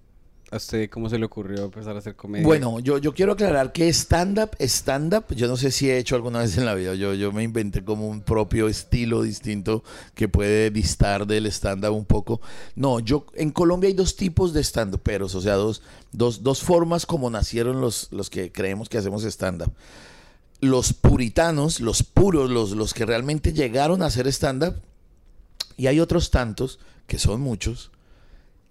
¿a 0.50 0.56
usted 0.56 0.88
cómo 0.88 1.08
se 1.08 1.18
le 1.18 1.26
ocurrió 1.26 1.64
empezar 1.64 1.96
a 1.96 1.98
hacer 1.98 2.14
comedia? 2.14 2.46
Bueno, 2.46 2.78
yo, 2.78 2.98
yo 2.98 3.12
quiero 3.12 3.32
aclarar 3.32 3.72
que 3.72 3.88
stand-up, 3.88 4.50
stand-up, 4.60 5.24
yo 5.34 5.48
no 5.48 5.56
sé 5.56 5.70
si 5.70 5.90
he 5.90 5.98
hecho 5.98 6.14
alguna 6.14 6.38
vez 6.38 6.56
en 6.56 6.64
la 6.64 6.74
vida, 6.74 6.94
yo, 6.94 7.14
yo 7.14 7.32
me 7.32 7.42
inventé 7.42 7.84
como 7.84 8.08
un 8.08 8.20
propio 8.20 8.68
estilo 8.68 9.22
distinto 9.22 9.82
que 10.14 10.28
puede 10.28 10.70
distar 10.70 11.26
del 11.26 11.46
stand-up 11.46 11.92
un 11.92 12.04
poco. 12.04 12.40
No, 12.74 13.00
yo, 13.00 13.26
en 13.34 13.50
Colombia 13.50 13.88
hay 13.88 13.94
dos 13.94 14.16
tipos 14.16 14.52
de 14.52 14.62
stand-uperos, 14.62 15.34
o 15.34 15.40
sea, 15.40 15.54
dos, 15.54 15.82
dos, 16.12 16.42
dos 16.42 16.62
formas 16.62 17.06
como 17.06 17.28
nacieron 17.28 17.80
los, 17.80 18.08
los 18.12 18.30
que 18.30 18.52
creemos 18.52 18.88
que 18.88 18.98
hacemos 18.98 19.24
stand-up. 19.24 19.72
Los 20.60 20.92
puritanos, 20.92 21.80
los 21.80 22.02
puros, 22.02 22.50
los, 22.50 22.70
los 22.70 22.94
que 22.94 23.04
realmente 23.04 23.52
llegaron 23.52 24.02
a 24.02 24.06
hacer 24.06 24.26
stand-up, 24.28 24.76
y 25.76 25.88
hay 25.88 26.00
otros 26.00 26.30
tantos, 26.30 26.78
que 27.06 27.18
son 27.18 27.40
muchos, 27.40 27.90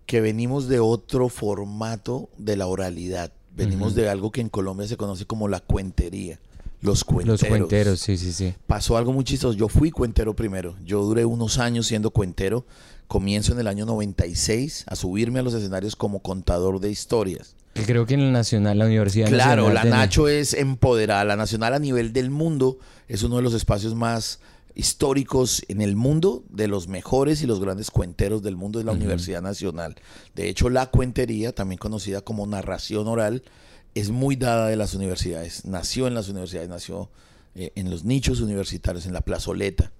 que 0.05 0.21
venimos 0.21 0.67
de 0.67 0.79
otro 0.79 1.29
formato 1.29 2.29
de 2.37 2.55
la 2.57 2.67
oralidad. 2.67 3.31
Venimos 3.55 3.95
de 3.95 4.09
algo 4.09 4.31
que 4.31 4.41
en 4.41 4.49
Colombia 4.49 4.87
se 4.87 4.97
conoce 4.97 5.25
como 5.25 5.47
la 5.47 5.59
cuentería. 5.61 6.39
Los 6.81 7.03
cuenteros. 7.03 7.41
Los 7.41 7.49
cuenteros, 7.49 7.99
sí, 8.01 8.17
sí, 8.17 8.31
sí. 8.33 8.53
Pasó 8.67 8.97
algo 8.97 9.13
muy 9.13 9.23
chistoso. 9.23 9.57
Yo 9.57 9.69
fui 9.69 9.91
cuentero 9.91 10.35
primero. 10.35 10.75
Yo 10.85 11.01
duré 11.03 11.25
unos 11.25 11.57
años 11.57 11.87
siendo 11.87 12.11
cuentero. 12.11 12.65
Comienzo 13.07 13.53
en 13.53 13.59
el 13.59 13.67
año 13.67 13.85
96 13.85 14.85
a 14.87 14.95
subirme 14.95 15.39
a 15.39 15.43
los 15.43 15.53
escenarios 15.53 15.95
como 15.95 16.19
contador 16.19 16.79
de 16.79 16.91
historias. 16.91 17.55
Que 17.73 17.83
Creo 17.83 18.05
que 18.05 18.13
en 18.15 18.21
el 18.21 18.31
Nacional, 18.31 18.77
la 18.79 18.85
Universidad 18.85 19.27
Claro, 19.27 19.63
Nacional 19.63 19.73
la 19.73 19.81
tiene- 19.81 19.97
Nacho 19.97 20.27
es 20.27 20.53
empoderada. 20.53 21.23
La 21.25 21.35
Nacional 21.35 21.73
a 21.73 21.79
nivel 21.79 22.13
del 22.13 22.29
mundo 22.29 22.77
es 23.07 23.23
uno 23.23 23.37
de 23.37 23.41
los 23.41 23.53
espacios 23.53 23.95
más 23.95 24.39
históricos 24.75 25.63
en 25.69 25.81
el 25.81 25.95
mundo, 25.95 26.43
de 26.49 26.67
los 26.67 26.87
mejores 26.87 27.41
y 27.41 27.47
los 27.47 27.59
grandes 27.59 27.89
cuenteros 27.91 28.43
del 28.43 28.57
mundo 28.57 28.79
es 28.79 28.85
la. 28.85 28.91
Universidad 28.95 29.41
Nacional. 29.41 29.95
De 30.35 30.47
hecho, 30.49 30.69
la 30.69 30.87
cuentería, 30.87 31.53
también 31.53 31.77
conocida 31.77 32.21
como 32.21 32.47
narración 32.47 33.07
oral, 33.07 33.43
es 33.93 34.09
muy 34.09 34.35
dada 34.35 34.67
de 34.67 34.75
las 34.75 34.93
universidades. 34.93 35.65
Nació 35.65 36.07
en 36.07 36.13
las 36.13 36.29
universidades, 36.29 36.69
nació 36.69 37.09
eh, 37.55 37.71
en 37.75 37.89
los 37.89 38.03
nichos 38.03 38.41
universitarios, 38.41 39.05
en 39.05 39.13
la 39.13 39.21
plazoleta. 39.21 39.91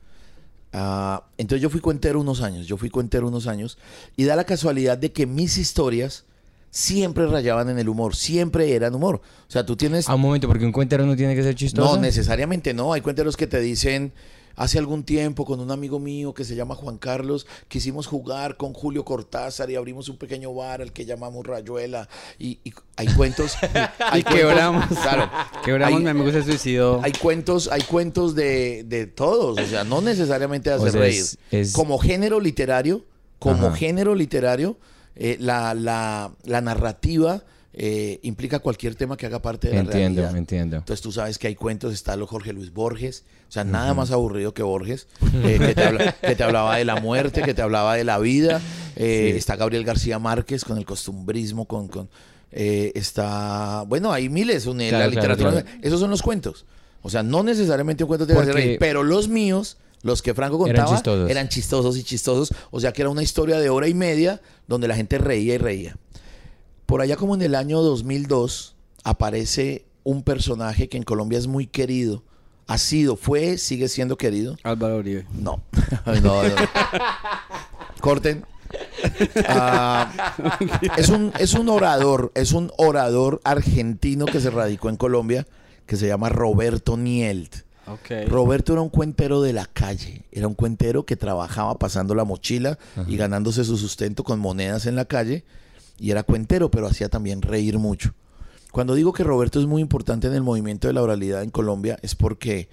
Ah, 0.74 1.26
entonces 1.38 1.62
yo 1.62 1.70
fui 1.70 1.80
cuentero 1.80 2.20
unos 2.20 2.42
años, 2.42 2.68
yo 2.68 2.76
fui 2.76 2.90
cuentero 2.90 3.28
unos 3.28 3.48
años 3.48 3.78
y 4.18 4.26
da 4.26 4.36
la 4.36 4.44
casualidad 4.44 4.98
de 4.98 5.14
que 5.14 5.26
mis 5.26 5.58
historias 5.58 6.26
siempre 6.70 7.26
rayaban 7.28 7.70
en 7.70 7.80
el 7.80 7.88
humor, 7.88 8.16
siempre 8.16 8.76
eran 8.76 8.94
humor. 8.94 9.22
O 9.48 9.52
sea, 9.52 9.66
tú 9.66 9.78
tienes... 9.78 10.10
Ah, 10.10 10.16
un 10.16 10.22
momento, 10.22 10.48
porque 10.50 10.66
un 10.66 10.74
cuentero 10.74 11.06
no 11.06 11.16
tiene 11.16 11.34
que 11.34 11.44
ser 11.44 11.56
chistoso. 11.56 11.96
No, 11.96 12.02
necesariamente 12.02 12.74
no. 12.74 12.92
Hay 12.92 13.00
cuenteros 13.00 13.38
que 13.38 13.48
te 13.48 13.62
dicen, 13.62 14.12
hace 14.56 14.78
algún 14.80 15.04
tiempo 15.04 15.46
con 15.46 15.60
un 15.60 15.72
amigo 15.72 16.00
mío 16.00 16.34
que 16.34 16.44
se 16.46 16.56
llama 16.56 16.76
Juan 16.76 16.98
Carlos, 16.98 17.46
quisimos 17.68 18.08
jugar 18.08 18.58
con 18.58 18.74
Julio 18.74 19.04
Cortázar 19.06 19.70
y 19.70 19.76
abrimos 19.76 20.10
un 20.10 20.18
pequeño 20.18 20.54
bar 20.54 20.82
al 20.82 20.92
que 20.94 21.06
llamamos 21.06 21.46
Rayuela. 21.46 22.08
Y, 22.40 22.60
y 22.64 22.74
hay 22.96 23.08
cuentos... 23.08 23.56
hay 24.00 24.22
Y 24.22 24.24
quebramos. 24.24 24.86
Claro. 24.88 25.30
Quebramos, 25.64 25.98
Hay- 25.98 26.04
mi 26.04 26.10
amigo 26.10 26.32
se 26.32 26.44
suicidó. 26.44 27.02
Hay 27.04 27.12
cuentos, 27.14 27.70
hay 27.72 27.82
cuentos 27.82 28.36
de, 28.36 28.84
de 28.86 29.08
todos, 29.08 29.60
o 29.60 29.66
sea, 29.66 29.84
no 29.84 30.02
necesariamente 30.02 30.70
de 30.70 30.76
O 30.76 30.80
hacer 30.80 30.92
sea, 30.92 31.02
reír. 31.02 31.20
es- 31.22 31.38
es- 31.52 31.74
Como 31.74 31.98
género 31.98 32.40
literario, 32.40 33.04
como 33.40 33.68
Ajá. 33.68 33.76
género 33.76 34.16
literario, 34.16 34.78
eh, 35.16 35.38
la, 35.40 35.74
la, 35.74 36.32
la 36.44 36.62
narrativa 36.62 37.44
eh, 37.78 38.20
implica 38.24 38.60
cualquier 38.60 38.96
tema 38.96 39.18
que 39.18 39.26
haga 39.26 39.42
parte 39.42 39.68
de 39.68 39.74
la 39.74 39.80
Entiendo, 39.82 40.22
realidad. 40.22 40.38
entiendo. 40.38 40.78
Entonces 40.78 41.02
tú 41.02 41.12
sabes 41.12 41.38
que 41.38 41.48
hay 41.48 41.56
cuentos, 41.56 41.94
está 41.94 42.16
lo 42.16 42.26
Jorge 42.26 42.54
Luis 42.54 42.72
Borges, 42.74 43.26
o 43.50 43.52
sea, 43.52 43.64
nada 43.66 43.94
más 43.94 44.12
aburrido 44.12 44.54
que 44.54 44.64
Borges, 44.64 45.08
eh, 45.44 45.58
que, 45.60 45.76
te 45.76 45.84
habla- 45.84 46.12
que 46.22 46.36
te 46.36 46.44
hablaba 46.44 46.78
de 46.78 46.86
la 46.86 46.96
muerte, 47.02 47.42
que 47.42 47.54
te 47.54 47.62
hablaba 47.62 47.96
de 47.96 48.04
la 48.06 48.18
vida. 48.20 48.62
Eh, 48.96 49.30
Sí. 49.34 49.38
Está 49.38 49.58
Gabriel 49.58 49.84
García 49.84 50.20
Márquez 50.20 50.64
con 50.64 50.78
el 50.78 50.86
costumbrismo, 50.86 51.66
con... 51.66 51.88
con 51.90 52.10
está... 52.96 53.84
Bueno, 53.88 54.12
hay 54.14 54.30
miles, 54.30 54.66
la 54.66 54.74
Claro, 54.90 55.10
literatura... 55.12 55.52
claro. 55.52 55.68
Esos 55.82 56.00
son 56.00 56.10
los 56.10 56.22
cuentos. 56.22 56.66
O 57.02 57.10
sea, 57.10 57.22
no 57.24 57.44
necesariamente 57.44 58.04
un 58.04 58.08
cuento 58.08 58.24
hace 58.24 58.34
Porque- 58.34 58.52
reír, 58.54 58.78
pero 58.80 59.04
los 59.04 59.28
míos, 59.28 59.78
los 60.02 60.22
que 60.22 60.34
Franco 60.34 60.56
Eran 60.66 60.78
contaba, 60.86 60.96
chistosos. 60.98 61.30
eran 61.30 61.50
chistosos 61.50 61.98
y 61.98 62.04
chistosos. 62.04 62.54
O 62.72 62.80
sea, 62.80 62.94
que 62.94 63.02
era 63.02 63.10
una 63.10 63.22
historia 63.24 63.60
de 63.60 63.70
hora 63.70 63.88
y 63.90 63.94
media 63.94 64.42
donde 64.68 64.88
la 64.88 64.96
gente 64.96 65.18
reía 65.18 65.56
y 65.56 65.58
reía. 65.58 65.98
Por 66.86 67.02
allá 67.02 67.16
como 67.16 67.36
en 67.36 67.42
el 67.42 67.56
año 67.56 67.82
2002 67.82 68.76
aparece 69.04 69.86
un 70.04 70.24
personaje 70.24 70.88
que 70.88 70.98
en 70.98 71.04
Colombia 71.04 71.40
es 71.40 71.48
muy 71.48 71.68
querido. 71.68 72.24
Ha 72.68 72.78
sido, 72.78 73.16
fue, 73.16 73.58
sigue 73.58 73.88
siendo 73.88 74.18
querido. 74.18 74.58
Álvaro 74.64 74.98
Uribe. 74.98 75.26
No. 75.34 75.62
no, 76.06 76.44
no. 76.44 76.50
Corten. 78.02 78.46
Ah, 79.48 80.12
es, 80.98 81.10
un, 81.10 81.32
es 81.40 81.54
un 81.54 81.70
orador, 81.70 82.32
es 82.36 82.52
un 82.52 82.72
orador 82.78 83.40
argentino 83.44 84.26
que 84.26 84.40
se 84.40 84.50
radicó 84.50 84.90
en 84.90 84.98
Colombia, 84.98 85.48
que 85.86 85.96
se 85.96 86.08
llama 86.08 86.30
Roberto 86.30 86.98
Nielt. 86.98 87.66
Ok. 87.88 88.28
Roberto 88.28 88.74
era 88.74 88.82
un 88.82 88.90
cuentero 88.90 89.42
de 89.42 89.54
la 89.54 89.68
calle, 89.68 90.24
era 90.32 90.48
un 90.48 90.56
cuentero 90.56 91.06
que 91.06 91.16
trabajaba 91.16 91.78
pasando 91.78 92.16
la 92.16 92.24
mochila 92.24 92.80
y 93.08 93.16
ganándose 93.16 93.64
su 93.64 93.78
sustento 93.78 94.24
con 94.24 94.40
monedas 94.40 94.88
en 94.88 94.96
la 94.96 95.06
calle, 95.06 95.46
y 96.00 96.12
era 96.12 96.24
cuentero, 96.24 96.72
pero 96.72 96.88
hacía 96.88 97.10
también 97.10 97.42
reír 97.42 97.78
mucho. 97.78 98.14
Cuando 98.72 98.96
digo 98.96 99.14
que 99.14 99.24
Roberto 99.24 99.60
es 99.60 99.68
muy 99.68 99.82
importante 99.82 100.28
en 100.28 100.34
el 100.34 100.42
movimiento 100.42 100.88
de 100.88 100.94
la 100.94 101.02
oralidad 101.02 101.44
en 101.44 101.50
Colombia 101.50 101.98
es 102.02 102.16
porque 102.16 102.68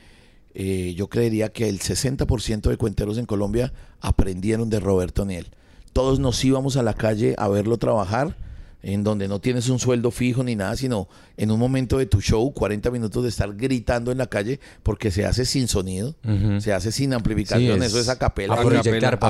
eh, 0.55 0.95
yo 0.97 1.09
creería 1.09 1.53
que 1.53 1.69
el 1.69 1.79
60% 1.79 2.69
de 2.69 2.77
cuenteros 2.77 3.19
en 3.19 3.27
Colombia 3.27 3.73
aprendieron 4.01 4.69
de 4.69 4.81
Roberto 4.81 5.25
Niel. 5.25 5.51
Todos 5.93 6.19
nos 6.19 6.45
íbamos 6.45 6.77
a 6.77 6.83
la 6.83 6.95
calle 6.95 7.35
a 7.39 7.49
verlo 7.49 7.79
trabajar 7.79 8.37
en 8.83 9.05
donde 9.05 9.29
no 9.29 9.41
tienes 9.41 9.69
un 9.69 9.79
sueldo 9.79 10.11
fijo 10.11 10.43
ni 10.43 10.57
nada, 10.57 10.77
sino 10.77 11.09
en 11.37 11.51
un 11.51 11.59
momento 11.59 11.99
de 11.99 12.07
tu 12.07 12.21
show, 12.21 12.53
40 12.53 12.91
minutos 12.91 13.23
de 13.23 13.29
estar 13.29 13.55
gritando 13.55 14.11
en 14.11 14.19
la 14.19 14.27
calle, 14.27 14.61
porque 14.83 15.11
se 15.11 15.25
hace 15.25 15.45
sin 15.45 15.69
sonido, 15.69 16.15
se 16.59 16.73
hace 16.73 16.91
sin 16.93 17.15
amplificación, 17.15 17.79
Sí, 17.79 17.85
es 17.85 17.93
eso 17.93 18.01
es 18.01 18.09
a 18.09 18.19
capela, 18.19 18.55
a 18.55 18.63
proyectar, 18.63 19.15
a 19.15 19.21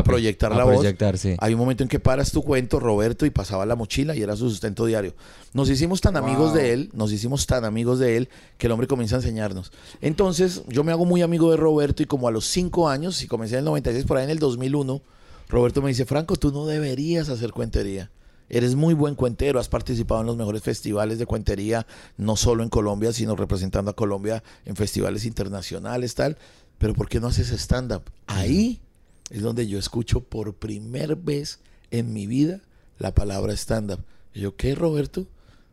A 0.53 0.59
la 0.59 0.65
voz. 0.65 0.85
sí. 1.19 1.37
Hay 1.39 1.53
un 1.53 1.61
momento 1.61 1.83
en 1.83 1.89
que 1.89 2.01
paras 2.01 2.33
tu 2.33 2.43
cuento, 2.43 2.81
Roberto, 2.81 3.27
y 3.27 3.31
pasaba 3.31 3.67
la 3.67 3.77
mochila 3.77 4.17
y 4.17 4.23
era 4.23 4.37
su 4.37 4.49
sustento 4.49 4.87
diario. 4.87 5.15
Nos 5.53 5.69
hicimos 5.69 6.01
tan 6.01 6.17
amigos 6.17 6.55
de 6.55 6.73
él, 6.73 6.91
nos 6.95 7.13
hicimos 7.13 7.47
tan 7.47 7.65
amigos 7.65 7.99
de 7.99 8.17
él, 8.17 8.29
que 8.57 8.69
el 8.69 8.73
hombre 8.73 8.87
comienza 8.87 9.17
a 9.17 9.19
enseñarnos. 9.19 9.71
Entonces, 10.01 10.63
yo 10.69 10.83
me 10.83 10.93
hago 10.93 11.05
muy 11.05 11.21
amigo 11.23 11.51
de 11.51 11.57
Roberto 11.59 12.03
y 12.03 12.07
como 12.07 12.27
a 12.27 12.31
los 12.31 12.47
cinco 12.47 12.89
años, 12.89 13.17
si 13.17 13.27
comencé 13.27 13.55
en 13.57 13.61
el 13.61 13.65
96, 13.67 14.07
por 14.07 14.17
ahí 14.17 14.25
en 14.25 14.31
el 14.31 14.39
2001, 14.39 15.03
Roberto 15.49 15.83
me 15.83 15.89
dice, 15.91 16.07
Franco, 16.07 16.37
tú 16.37 16.51
no 16.53 16.67
deberías 16.67 17.29
hacer 17.29 17.53
cuentería. 17.53 18.11
Eres 18.53 18.75
muy 18.75 18.93
buen 18.93 19.15
cuentero, 19.15 19.59
has 19.59 19.71
participado 19.71 20.21
en 20.21 20.27
los 20.27 20.37
mejores 20.37 20.63
festivales 20.63 21.19
de 21.19 21.25
cuentería, 21.25 21.87
no 22.19 22.37
solo 22.37 22.63
en 22.63 22.69
Colombia, 22.69 23.11
sino 23.11 23.35
representando 23.35 23.91
a 23.91 23.97
Colombia 23.97 24.45
en 24.67 24.77
festivales 24.77 25.25
internacionales, 25.25 26.15
tal. 26.15 26.37
Pero 26.77 26.93
¿por 26.93 27.09
qué 27.09 27.19
no 27.19 27.29
haces 27.29 27.51
stand-up? 27.51 28.03
Ahí 28.27 28.83
es 29.31 29.41
donde 29.41 29.67
yo 29.67 29.79
escucho 29.79 30.21
por 30.21 30.55
primera 30.55 31.15
vez 31.15 31.61
en 31.91 32.13
mi 32.13 32.27
vida 32.27 32.61
la 32.99 33.15
palabra 33.15 33.55
stand-up. 33.55 34.05
Y 34.35 34.41
yo, 34.41 34.55
¿qué, 34.55 34.75
Roberto? 34.75 35.27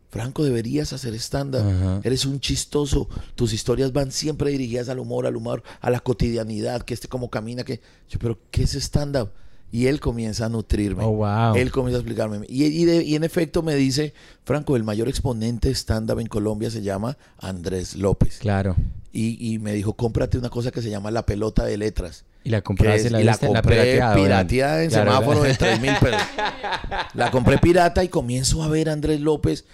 Franco, 0.08 0.42
deberías 0.42 0.94
hacer 0.94 1.12
stand-up. 1.16 1.60
Ajá. 1.60 2.00
Eres 2.02 2.24
un 2.24 2.40
chistoso. 2.40 3.10
Tus 3.34 3.52
historias 3.52 3.92
van 3.92 4.10
siempre 4.10 4.52
dirigidas 4.52 4.88
al 4.88 5.00
humor, 5.00 5.26
al 5.26 5.36
humor, 5.36 5.62
a 5.82 5.90
la 5.90 6.00
cotidianidad, 6.00 6.80
que 6.80 6.94
este 6.94 7.08
como 7.08 7.28
camina, 7.28 7.62
que... 7.62 7.82
Yo, 8.08 8.18
pero 8.18 8.38
¿qué 8.50 8.62
es 8.62 8.74
stand-up? 8.74 9.32
Y 9.72 9.86
él 9.86 10.00
comienza 10.00 10.46
a 10.46 10.48
nutrirme. 10.48 11.04
Oh, 11.04 11.10
wow. 11.12 11.54
Él 11.54 11.70
comienza 11.70 11.98
a 11.98 12.00
explicarme. 12.00 12.44
Y, 12.48 12.64
y 12.64 12.84
de- 12.86 13.04
y 13.04 13.14
en 13.14 13.22
efecto 13.24 13.62
me 13.62 13.74
dice, 13.76 14.14
Franco, 14.44 14.74
el 14.76 14.82
mayor 14.82 15.08
exponente 15.08 15.70
stand-up 15.74 16.18
en 16.18 16.26
Colombia 16.26 16.70
se 16.70 16.82
llama 16.82 17.16
Andrés 17.38 17.94
López. 17.94 18.38
Claro. 18.38 18.74
Y, 19.12 19.54
y 19.54 19.58
me 19.60 19.72
dijo, 19.72 19.92
cómprate 19.94 20.38
una 20.38 20.50
cosa 20.50 20.70
que 20.72 20.82
se 20.82 20.90
llama 20.90 21.10
la 21.12 21.24
pelota 21.24 21.64
de 21.64 21.76
letras. 21.76 22.24
Y 22.42 22.50
la 22.50 22.62
compraste, 22.62 23.06
es- 23.06 23.12
la, 23.12 23.20
y 23.20 23.24
la 23.24 23.36
compré 23.36 24.00
pirateada, 24.14 24.82
en 24.82 24.90
Claro, 24.90 25.10
semáforo 25.12 25.42
de 25.42 25.54
3 25.54 25.80
mil 25.80 25.92
pesos. 26.00 26.20
La 27.14 27.30
compré 27.30 27.58
pirata 27.58 28.02
y 28.02 28.08
comienzo 28.08 28.62
a 28.62 28.68
ver 28.68 28.88
a 28.88 28.92
Andrés 28.92 29.20
López 29.20 29.64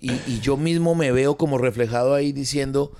y, 0.00 0.12
yo 0.40 0.56
mismo 0.56 0.94
me 0.94 1.12
veo 1.12 1.36
como 1.36 1.58
reflejado 1.58 2.14
ahí 2.14 2.32
diciendo, 2.32 2.92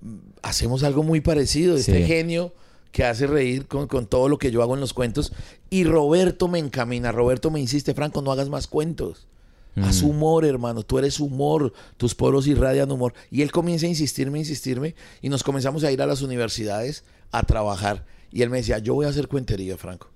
"Mm, 0.00 0.16
hacemos 0.42 0.82
algo 0.84 1.02
muy 1.02 1.20
parecido, 1.20 1.76
este 1.76 1.98
Sí. 1.98 2.04
genio 2.06 2.52
que 2.98 3.04
hace 3.04 3.28
reír 3.28 3.68
con, 3.68 3.86
con 3.86 4.08
todo 4.08 4.28
lo 4.28 4.38
que 4.38 4.50
yo 4.50 4.60
hago 4.60 4.74
en 4.74 4.80
los 4.80 4.92
cuentos. 4.92 5.32
Y 5.70 5.84
Roberto 5.84 6.48
me 6.48 6.58
encamina, 6.58 7.12
Roberto 7.12 7.48
me 7.48 7.60
insiste, 7.60 7.94
Franco, 7.94 8.22
no 8.22 8.32
hagas 8.32 8.48
más 8.48 8.66
cuentos. 8.66 9.28
Haz 9.76 10.02
Mm. 10.02 10.06
humor, 10.06 10.44
hermano. 10.44 10.82
Tú 10.82 10.98
eres 10.98 11.20
humor. 11.20 11.72
Tus 11.96 12.16
poros 12.16 12.48
irradian 12.48 12.90
humor. 12.90 13.14
Y 13.30 13.42
él 13.42 13.52
comienza 13.52 13.86
a 13.86 13.88
insistirme, 13.88 14.40
insistirme. 14.40 14.96
Y 15.22 15.28
nos 15.28 15.44
comenzamos 15.44 15.84
a 15.84 15.92
ir 15.92 16.02
a 16.02 16.06
las 16.06 16.22
universidades 16.22 17.04
a 17.30 17.44
trabajar. 17.44 18.04
Y 18.32 18.42
él 18.42 18.50
me 18.50 18.56
decía, 18.56 18.78
yo 18.78 18.94
voy 18.94 19.06
a 19.06 19.10
hacer 19.10 19.28
cuentería, 19.28 19.76
Franco. 19.76 20.08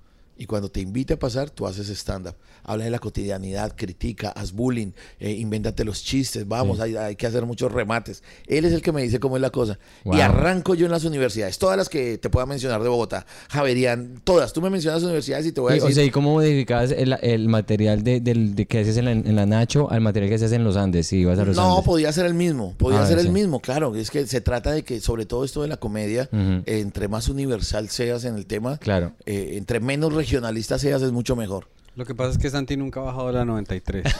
Y 0.42 0.46
cuando 0.46 0.68
te 0.72 0.80
invite 0.80 1.14
a 1.14 1.18
pasar, 1.20 1.50
tú 1.50 1.68
haces 1.68 1.88
stand-up. 1.88 2.34
Habla 2.64 2.84
de 2.86 2.90
la 2.90 2.98
cotidianidad, 2.98 3.74
critica, 3.76 4.30
haz 4.30 4.52
bullying, 4.52 4.90
eh, 5.20 5.30
invéntate 5.30 5.84
los 5.84 6.02
chistes, 6.02 6.48
vamos, 6.48 6.80
hay, 6.80 6.96
hay 6.96 7.14
que 7.14 7.28
hacer 7.28 7.46
muchos 7.46 7.70
remates. 7.70 8.24
Él 8.48 8.64
es 8.64 8.72
el 8.72 8.82
que 8.82 8.90
me 8.90 9.02
dice 9.02 9.20
cómo 9.20 9.36
es 9.36 9.42
la 9.42 9.50
cosa. 9.50 9.78
Wow. 10.04 10.16
Y 10.16 10.20
arranco 10.20 10.74
yo 10.74 10.86
en 10.86 10.90
las 10.92 11.04
universidades, 11.04 11.58
todas 11.58 11.76
las 11.76 11.88
que 11.88 12.18
te 12.18 12.28
pueda 12.28 12.44
mencionar 12.44 12.82
de 12.82 12.88
Bogotá, 12.88 13.24
Javerian, 13.50 14.20
todas. 14.24 14.52
Tú 14.52 14.60
me 14.60 14.68
mencionas 14.70 15.02
universidades 15.04 15.46
y 15.46 15.52
te 15.52 15.60
voy 15.60 15.72
a 15.74 15.76
Y, 15.76 15.78
decir... 15.78 15.92
o 15.92 15.94
sea, 15.94 16.04
¿y 16.04 16.10
cómo 16.10 16.32
modificabas 16.32 16.90
el, 16.90 17.12
el 17.22 17.48
material 17.48 18.02
de, 18.02 18.18
del- 18.20 18.56
de 18.56 18.66
que 18.66 18.80
haces 18.80 18.96
en 18.96 19.04
la, 19.04 19.12
en 19.12 19.36
la 19.36 19.46
Nacho 19.46 19.88
al 19.92 20.00
material 20.00 20.28
que 20.28 20.34
haces 20.36 20.50
en 20.52 20.64
los 20.64 20.76
Andes? 20.76 21.06
Si 21.06 21.18
ibas 21.18 21.38
a 21.38 21.44
los 21.44 21.54
No, 21.56 21.70
Andes. 21.70 21.84
podía 21.84 22.12
ser 22.12 22.26
el 22.26 22.34
mismo, 22.34 22.74
podía 22.78 23.02
Ah, 23.02 23.06
ser 23.06 23.20
sí. 23.20 23.26
el 23.26 23.32
mismo, 23.32 23.60
claro. 23.60 23.94
Es 23.94 24.10
que 24.10 24.26
se 24.26 24.40
trata 24.40 24.72
de 24.72 24.82
que, 24.82 25.00
sobre 25.00 25.24
todo 25.24 25.44
esto 25.44 25.62
de 25.62 25.68
la 25.68 25.76
comedia, 25.76 26.28
Ujú. 26.32 26.62
eh, 26.66 26.80
entre 26.80 27.06
más 27.06 27.28
universal 27.28 27.88
seas 27.90 28.24
en 28.24 28.34
el 28.34 28.46
tema, 28.46 28.78
Claro. 28.78 29.12
eh, 29.26 29.52
entre 29.56 29.78
menos 29.80 30.12
regionalista 30.32 30.78
seas 30.78 31.02
es 31.02 31.12
mucho 31.12 31.36
mejor. 31.36 31.66
Lo 31.94 32.06
que 32.06 32.14
pasa 32.14 32.30
es 32.32 32.38
que 32.38 32.48
Santi 32.48 32.74
nunca 32.78 33.00
ha 33.00 33.02
bajado 33.04 33.26
de 33.26 33.32
la 33.34 33.44
93. 33.44 34.04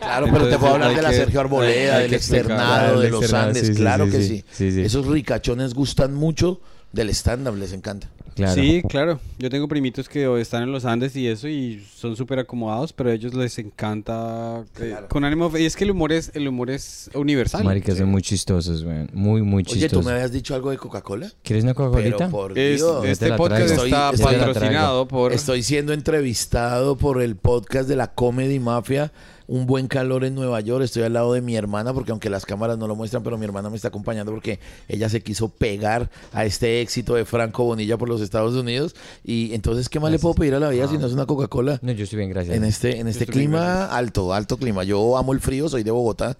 Claro, 0.00 0.26
pero 0.32 0.48
te 0.48 0.58
puedo 0.58 0.74
hablar 0.74 0.94
de 0.96 1.02
la 1.02 1.10
que- 1.10 1.16
Sergio 1.16 1.40
Arboleda, 1.40 1.96
hay 1.98 2.02
del 2.04 2.14
explicar. 2.14 2.46
externado, 2.46 3.00
de 3.00 3.10
los 3.10 3.20
externado, 3.22 3.48
Andes, 3.48 3.66
sí, 3.68 3.74
claro 3.74 4.06
sí, 4.06 4.10
que 4.10 4.22
sí. 4.22 4.28
sí. 4.28 4.44
Sí, 4.50 4.72
sí. 4.72 4.82
Esos 4.82 5.06
ricachones 5.06 5.74
gustan 5.74 6.14
mucho 6.14 6.60
del 6.92 7.10
stand-up, 7.10 7.56
les 7.56 7.72
encanta. 7.72 8.08
Claro. 8.34 8.54
Sí, 8.54 8.82
claro. 8.88 9.18
Yo 9.40 9.50
tengo 9.50 9.66
primitos 9.66 10.08
que 10.08 10.40
están 10.40 10.62
en 10.62 10.70
los 10.70 10.84
Andes 10.84 11.16
y 11.16 11.26
eso 11.26 11.48
y 11.48 11.84
son 11.96 12.14
súper 12.14 12.38
acomodados, 12.38 12.92
pero 12.92 13.10
a 13.10 13.12
ellos 13.12 13.34
les 13.34 13.58
encanta 13.58 14.60
eh, 14.76 14.90
Claro. 14.90 15.08
con 15.08 15.24
ánimo 15.24 15.50
y 15.58 15.64
es 15.64 15.74
que 15.74 15.82
el 15.82 15.90
humor 15.90 16.12
es 16.12 16.30
el 16.34 16.46
humor 16.46 16.70
es 16.70 17.10
universal. 17.14 17.64
Marica, 17.64 17.96
son 17.96 18.08
muy 18.10 18.22
chistosos, 18.22 18.84
weón. 18.84 19.10
Muy, 19.12 19.42
muy 19.42 19.64
Oye, 19.64 19.72
chistosos. 19.72 20.04
¿tú 20.04 20.06
me 20.08 20.12
habías 20.14 20.30
dicho 20.30 20.54
algo 20.54 20.70
de 20.70 20.76
Coca-Cola? 20.78 21.32
¿Quieres 21.42 21.64
una 21.64 21.74
Coca-Colita? 21.74 22.30
Es- 22.54 22.80
este 23.06 23.32
podcast 23.32 23.70
está 23.72 24.12
patrocinado 24.12 25.08
por 25.08 25.32
Estoy 25.32 25.64
siendo 25.64 25.92
entrevistado 25.92 26.96
por 26.96 27.20
el 27.20 27.34
podcast 27.34 27.88
de 27.88 27.96
la 27.96 28.12
Comedy 28.14 28.60
Mafia. 28.60 29.10
Un 29.48 29.64
buen 29.66 29.88
calor 29.88 30.24
en 30.24 30.34
Nueva 30.34 30.60
York. 30.60 30.84
Estoy 30.84 31.04
al 31.04 31.14
lado 31.14 31.32
de 31.32 31.40
mi 31.40 31.56
hermana, 31.56 31.94
porque 31.94 32.10
aunque 32.12 32.28
las 32.28 32.44
cámaras 32.44 32.76
no 32.76 32.86
lo 32.86 32.94
muestran, 32.94 33.22
pero 33.22 33.38
mi 33.38 33.46
hermana 33.46 33.70
me 33.70 33.76
está 33.76 33.88
acompañando 33.88 34.30
porque 34.30 34.60
ella 34.88 35.08
se 35.08 35.22
quiso 35.22 35.48
pegar 35.48 36.10
a 36.34 36.44
este 36.44 36.82
éxito 36.82 37.14
de 37.14 37.24
Franco 37.24 37.64
Bonilla 37.64 37.96
por 37.96 38.08
los 38.10 38.20
Estados 38.20 38.54
Unidos. 38.54 38.94
Y 39.24 39.54
entonces, 39.54 39.88
¿qué 39.88 40.00
más 40.00 40.10
le 40.12 40.18
puedo 40.18 40.34
pedir 40.34 40.54
a 40.54 40.60
la 40.60 40.68
vida 40.68 40.86
si 40.86 40.98
no 40.98 41.06
es 41.06 41.14
una 41.14 41.24
Coca-Cola? 41.26 41.78
No, 41.80 41.92
yo 41.92 42.04
estoy 42.04 42.18
bien, 42.18 42.28
gracias. 42.30 42.54
En 42.56 42.62
este, 42.64 43.00
en 43.00 43.08
este 43.08 43.24
bien, 43.24 43.32
clima 43.32 43.86
alto, 43.86 44.34
alto 44.34 44.58
clima. 44.58 44.84
Yo 44.84 45.16
amo 45.16 45.32
el 45.32 45.40
frío, 45.40 45.68
soy 45.68 45.82
de 45.82 45.90
Bogotá. 45.90 46.36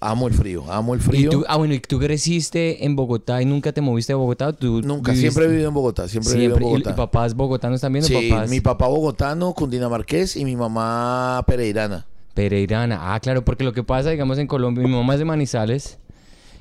Amo 0.00 0.26
el 0.26 0.32
frío, 0.32 0.64
amo 0.72 0.94
el 0.94 1.00
¿Y 1.00 1.02
frío. 1.02 1.30
tú, 1.30 1.44
ah, 1.48 1.56
bueno, 1.58 1.74
¿y 1.74 1.80
tú 1.80 1.98
creciste 1.98 2.84
en 2.86 2.96
Bogotá 2.96 3.42
y 3.42 3.44
nunca 3.44 3.72
te 3.72 3.82
moviste 3.82 4.12
de 4.12 4.16
Bogotá? 4.16 4.48
¿O 4.48 4.52
¿Tú 4.54 4.80
Nunca, 4.82 5.12
viviste- 5.12 5.20
siempre 5.20 5.44
he 5.44 5.48
vivido 5.48 5.68
en 5.68 5.74
Bogotá, 5.74 6.08
siempre, 6.08 6.32
he 6.32 6.36
vivido 6.36 6.54
en 6.54 6.58
Siempre. 6.62 6.66
¿Y- 6.66 6.82
Bogotá. 6.84 6.90
¿Y, 6.90 6.94
papás 7.06 7.34
bogotanos 7.34 7.80
también 7.82 8.02
Sí, 8.04 8.14
papás 8.30 8.48
mi 8.48 8.60
papá 8.62 8.86
bogotano, 8.86 9.52
cundinamarqués 9.52 10.36
y 10.36 10.44
mi 10.46 10.56
mamá 10.56 11.44
pereirana. 11.46 12.06
Pereirana? 12.34 13.14
Ah, 13.14 13.20
claro, 13.20 13.44
porque 13.44 13.64
lo 13.64 13.72
que 13.72 13.82
pasa, 13.82 14.10
digamos, 14.10 14.38
en 14.38 14.46
Colombia, 14.46 14.86
mi 14.86 14.92
mamá 14.92 15.14
es 15.14 15.18
de 15.18 15.24
Manizales, 15.24 15.98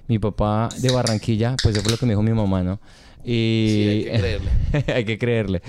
mi 0.07 0.19
papá 0.19 0.69
de 0.79 0.91
Barranquilla, 0.91 1.55
pues 1.61 1.75
eso 1.75 1.83
fue 1.83 1.91
lo 1.91 1.97
que 1.97 2.05
me 2.05 2.13
dijo 2.13 2.23
mi 2.23 2.33
mamá, 2.33 2.63
¿no? 2.63 2.79
Y... 3.23 4.03
Sí, 4.03 4.09
hay 4.09 4.19
que 4.19 4.19
creerle. 4.19 4.49
hay 4.93 5.05
que 5.05 5.17
creerle. 5.17 5.61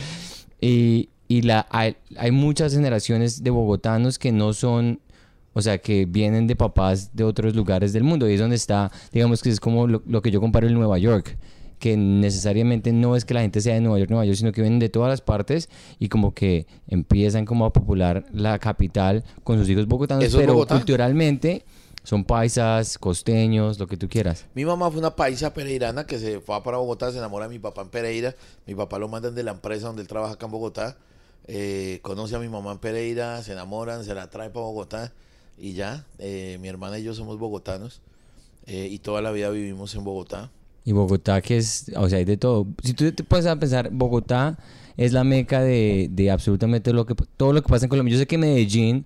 Y, 0.60 1.08
y 1.28 1.42
la, 1.42 1.66
hay, 1.70 1.96
hay 2.16 2.30
muchas 2.30 2.74
generaciones 2.74 3.42
de 3.42 3.50
bogotanos 3.50 4.18
que 4.18 4.32
no 4.32 4.52
son, 4.52 5.00
o 5.52 5.62
sea, 5.62 5.78
que 5.78 6.06
vienen 6.06 6.46
de 6.46 6.56
papás 6.56 7.14
de 7.14 7.24
otros 7.24 7.54
lugares 7.54 7.92
del 7.92 8.04
mundo. 8.04 8.28
Y 8.28 8.34
es 8.34 8.40
donde 8.40 8.56
está, 8.56 8.90
digamos 9.12 9.42
que 9.42 9.50
es 9.50 9.60
como 9.60 9.86
lo, 9.86 10.02
lo 10.06 10.22
que 10.22 10.30
yo 10.30 10.40
comparo 10.40 10.66
en 10.66 10.74
Nueva 10.74 10.98
York. 10.98 11.36
Que 11.82 11.96
necesariamente 11.96 12.92
no 12.92 13.16
es 13.16 13.24
que 13.24 13.34
la 13.34 13.40
gente 13.40 13.60
sea 13.60 13.74
de 13.74 13.80
Nueva 13.80 13.98
York, 13.98 14.08
Nueva 14.08 14.24
York, 14.24 14.36
sino 14.38 14.52
que 14.52 14.60
vienen 14.60 14.78
de 14.78 14.88
todas 14.88 15.10
las 15.10 15.20
partes 15.20 15.68
y 15.98 16.08
como 16.08 16.32
que 16.32 16.68
empiezan 16.86 17.44
como 17.44 17.64
a 17.64 17.72
popular 17.72 18.24
la 18.32 18.60
capital 18.60 19.24
con 19.42 19.58
sus 19.58 19.68
hijos 19.68 19.88
bogotanos, 19.88 20.22
¿Eso 20.22 20.36
es 20.38 20.42
pero 20.44 20.52
Bogotá? 20.54 20.76
culturalmente 20.76 21.64
son 22.04 22.22
paisas, 22.24 22.98
costeños, 22.98 23.80
lo 23.80 23.88
que 23.88 23.96
tú 23.96 24.08
quieras. 24.08 24.46
Mi 24.54 24.64
mamá 24.64 24.92
fue 24.92 25.00
una 25.00 25.16
paisa 25.16 25.52
pereirana 25.52 26.06
que 26.06 26.20
se 26.20 26.38
fue 26.38 26.62
para 26.62 26.76
Bogotá, 26.76 27.10
se 27.10 27.18
enamora 27.18 27.48
de 27.48 27.54
mi 27.54 27.58
papá 27.58 27.82
en 27.82 27.88
Pereira. 27.88 28.36
Mi 28.64 28.76
papá 28.76 29.00
lo 29.00 29.08
mandan 29.08 29.34
de 29.34 29.42
la 29.42 29.50
empresa 29.50 29.88
donde 29.88 30.02
él 30.02 30.08
trabaja 30.08 30.34
acá 30.34 30.46
en 30.46 30.52
Bogotá. 30.52 30.96
Eh, 31.48 31.98
conoce 32.02 32.36
a 32.36 32.38
mi 32.38 32.48
mamá 32.48 32.70
en 32.70 32.78
Pereira, 32.78 33.42
se 33.42 33.54
enamoran, 33.54 34.04
se 34.04 34.14
la 34.14 34.30
trae 34.30 34.50
para 34.50 34.66
Bogotá 34.66 35.12
y 35.58 35.72
ya. 35.72 36.06
eh, 36.20 36.58
mi 36.60 36.68
hermana 36.68 37.00
y 37.00 37.02
yo 37.02 37.12
somos 37.12 37.38
bogotanos 37.38 38.02
eh, 38.66 38.86
y 38.88 39.00
toda 39.00 39.20
la 39.20 39.32
vida 39.32 39.50
vivimos 39.50 39.96
en 39.96 40.04
Bogotá. 40.04 40.52
Y 40.84 40.92
Bogotá, 40.92 41.40
que 41.40 41.58
es, 41.58 41.92
o 41.96 42.08
sea, 42.08 42.18
hay 42.18 42.24
de 42.24 42.36
todo. 42.36 42.66
Si 42.82 42.94
tú 42.94 43.10
te 43.12 43.22
puedes 43.22 43.46
a 43.46 43.56
pensar, 43.56 43.90
Bogotá 43.92 44.58
es 44.96 45.12
la 45.12 45.24
meca 45.24 45.60
de, 45.60 46.08
de 46.10 46.30
absolutamente 46.30 46.92
lo 46.92 47.06
que, 47.06 47.14
todo 47.36 47.52
lo 47.52 47.62
que 47.62 47.68
pasa 47.68 47.86
en 47.86 47.90
Colombia. 47.90 48.12
Yo 48.12 48.18
sé 48.18 48.26
que 48.26 48.38
Medellín, 48.38 49.04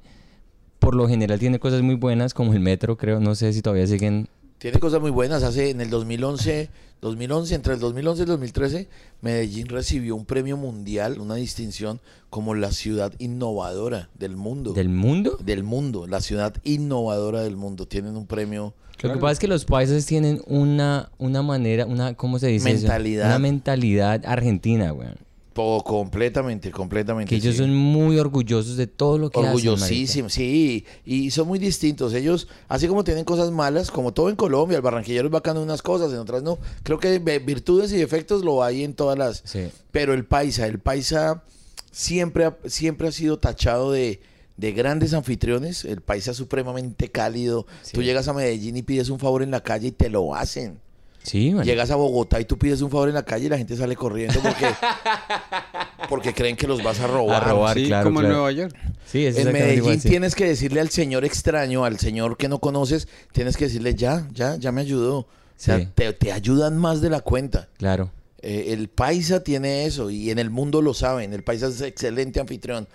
por 0.79 0.95
lo 0.95 1.09
general, 1.09 1.39
tiene 1.39 1.59
cosas 1.59 1.83
muy 1.83 1.95
buenas, 1.95 2.35
como 2.35 2.53
el 2.53 2.61
metro, 2.61 2.97
creo. 2.97 3.21
No 3.21 3.35
sé 3.35 3.53
si 3.53 3.63
todavía 3.63 3.87
siguen. 3.87 4.29
Tiene 4.59 4.79
cosas 4.79 5.01
muy 5.01 5.11
buenas. 5.11 5.43
Hace 5.43 5.71
en 5.71 5.83
el 5.83 5.91
2011, 5.91 6.71
2011, 7.03 7.55
entre 7.55 7.75
el 7.75 7.81
2011 7.81 8.21
y 8.21 8.23
el 8.23 8.29
2013, 8.29 8.89
Medellín 9.21 9.67
recibió 9.69 10.17
un 10.17 10.25
premio 10.25 10.57
mundial, 10.57 11.21
una 11.21 11.35
distinción 11.35 12.01
como 12.31 12.55
la 12.55 12.73
ciudad 12.73 13.13
innovadora 13.19 14.09
del 14.19 14.37
mundo. 14.37 14.73
¿Del 14.73 14.89
mundo? 14.89 15.39
del 15.45 15.63
mundo, 15.63 16.07
la 16.07 16.23
ciudad 16.23 16.55
innovadora 16.65 17.43
del 17.43 17.57
mundo. 17.57 17.87
Tienen 17.87 18.17
un 18.17 18.27
premio. 18.27 18.73
Lo 19.03 19.13
que 19.13 19.19
pasa 19.19 19.33
es 19.33 19.39
que 19.39 19.49
los 19.49 19.65
países 19.65 20.07
tienen 20.07 20.41
una, 20.47 21.11
una 21.19 21.43
manera, 21.43 21.87
una, 21.87 22.15
¿cómo 22.15 22.39
se 22.39 22.49
dice? 22.49 22.71
eso? 22.71 22.83
Mentalidad. 22.83 23.27
Una 23.27 23.39
mentalidad 23.39 24.25
argentina, 24.27 24.93
weón. 24.93 25.17
Todo 25.53 25.83
completamente, 25.83 26.71
completamente. 26.71 27.31
Que 27.31 27.37
ellos 27.37 27.57
son 27.57 27.75
muy 27.75 28.19
orgullosos 28.19 28.77
de 28.77 28.87
todo 28.87 29.17
lo 29.17 29.31
que 29.31 29.39
hacen. 29.39 29.53
Orgullosísimos, 29.53 30.35
sí, 30.35 30.85
y 31.07 31.31
son 31.31 31.49
muy 31.49 31.59
distintos. 31.59 32.13
Ellos, 32.13 32.47
así 32.69 32.87
como 32.89 33.05
tienen 33.05 33.25
cosas 33.25 33.51
malas, 33.51 33.91
como 33.91 34.13
todo 34.13 34.29
en 34.29 34.37
Colombia, 34.37 34.77
el 34.77 34.83
barranquillero 34.83 35.29
es 35.29 35.33
bacano 35.33 35.61
en 35.61 35.65
unas 35.65 35.81
cosas, 35.81 36.13
en 36.13 36.19
otras 36.19 36.43
no. 36.43 36.59
Creo 36.83 37.01
que 37.01 37.19
virtudes 37.19 37.91
y 37.93 37.97
defectos 37.97 38.45
lo 38.45 38.63
hay 38.63 38.85
en 38.85 38.93
todas 38.93 39.17
las. 39.17 39.43
Sí. 39.47 39.69
Pero 39.93 40.13
el 40.13 40.27
paisa, 40.27 40.67
el 40.67 40.79
paisa 40.79 41.43
siempre 41.91 42.45
ha, 42.45 42.59
siempre 42.67 43.09
ha 43.09 43.13
sido 43.13 43.39
tachado 43.39 43.93
de, 43.93 44.21
de 44.57 44.73
grandes 44.73 45.13
anfitriones. 45.15 45.85
El 45.85 46.01
paisa 46.01 46.31
es 46.33 46.37
supremamente 46.37 47.11
cálido. 47.11 47.67
Sí. 47.83 47.93
Tú 47.93 48.03
llegas 48.03 48.29
a 48.29 48.33
Medellín 48.33 48.77
y 48.77 48.83
pides 48.83 49.09
un 49.11 49.19
favor 49.19 49.43
en 49.43 49.51
la 49.51 49.63
calle 49.63 49.89
y 49.89 49.93
te 49.93 50.09
lo 50.11 50.35
hacen. 50.35 50.79
Sí. 51.23 51.53
Llegas 51.65 51.91
a 51.91 51.97
Bogotá 51.97 52.41
y 52.41 52.45
tú 52.45 52.57
pides 52.57 52.81
un 52.83 52.91
favor 52.91 53.09
en 53.09 53.15
la 53.17 53.25
calle 53.25 53.47
y 53.47 53.49
la 53.49 53.59
gente 53.59 53.77
sale 53.77 53.97
corriendo 53.97 54.39
porque, 54.41 54.67
porque 56.09 56.33
creen 56.35 56.57
que 56.57 56.67
los 56.67 56.83
vas 56.83 57.01
a 57.01 57.07
robar. 57.07 57.43
A 57.43 57.49
robar. 57.53 57.77
sí, 57.77 57.87
claro, 57.87 58.05
como 58.05 58.21
en. 58.23 58.29
Nueva 58.29 58.53
York. 58.53 58.75
Sí, 59.07 59.27
es 59.27 59.37
En 59.37 59.53
Medellín 59.53 60.01
sí. 60.01 60.09
tienes 60.09 60.35
que 60.35 60.45
decirle 60.47 60.81
al 60.81 60.91
señor 60.91 61.25
extraño, 61.25 61.85
al 61.85 61.99
señor 61.99 62.37
que 62.37 62.49
no 62.49 62.61
conoces, 62.61 63.09
tienes 63.33 63.57
que 63.57 63.65
decirle, 63.67 63.95
ya, 63.95 64.29
ya, 64.33 64.57
ya 64.57 64.73
me 64.73 64.81
ayudó. 64.83 65.19
O 65.19 65.27
sea, 65.57 65.79
Sí. 65.79 65.89
te, 65.95 66.13
te 66.13 66.33
ayudan 66.33 66.77
más 66.79 67.01
de 67.01 67.11
la 67.11 67.21
cuenta. 67.21 67.69
Claro. 67.79 68.11
Eh, 68.43 68.67
el 68.73 68.89
paisa 68.89 69.43
tiene 69.43 69.87
eso 69.87 70.11
y 70.11 70.31
en 70.31 70.39
el 70.39 70.51
mundo 70.51 70.83
lo 70.83 70.93
saben. 70.95 71.33
El 71.33 71.43
paisa 71.43 71.69
es 71.69 71.81
excelente 71.81 72.39
anfitrión. 72.41 72.87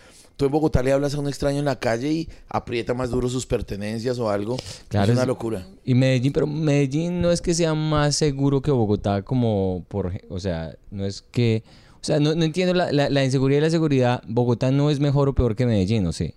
Tú 0.42 0.46
en 0.48 0.52
Bogotá 0.54 0.82
le 0.82 0.92
hablas 0.92 1.14
a 1.14 1.20
un 1.20 1.28
extraño 1.28 1.60
en 1.60 1.66
la 1.66 1.76
calle 1.78 2.12
y 2.12 2.30
aprieta 2.50 2.96
más 2.96 3.12
duro 3.12 3.30
sus 3.30 3.46
pertenencias 3.46 4.18
o 4.18 4.28
algo. 4.32 4.58
Claro, 4.88 5.06
es 5.06 5.12
una 5.12 5.22
es- 5.22 5.28
locura. 5.28 5.68
Y 5.86 5.94
Medellín, 5.94 6.34
pero 6.34 6.48
Medellín 6.48 7.22
no 7.22 7.30
es 7.30 7.42
que 7.42 7.54
sea 7.54 7.76
más 7.76 8.16
seguro 8.16 8.60
que 8.64 8.72
Bogotá 8.72 9.22
como 9.22 9.86
por, 9.88 10.12
o 10.30 10.40
sea, 10.40 10.74
no 10.90 11.06
es 11.06 11.22
que, 11.22 11.64
o 11.94 12.00
sea, 12.04 12.20
no, 12.20 12.34
no 12.34 12.44
entiendo 12.44 12.74
la, 12.74 12.92
la, 12.92 13.12
la 13.12 13.24
inseguridad 13.24 13.60
y 13.60 13.62
la 13.66 13.70
seguridad. 13.70 14.24
Bogotá 14.28 14.72
no 14.72 14.90
es 14.90 15.00
mejor 15.00 15.30
o 15.30 15.36
peor 15.36 15.56
que 15.56 15.68
Medellín, 15.68 16.08
¿o 16.08 16.12
sí? 16.12 16.34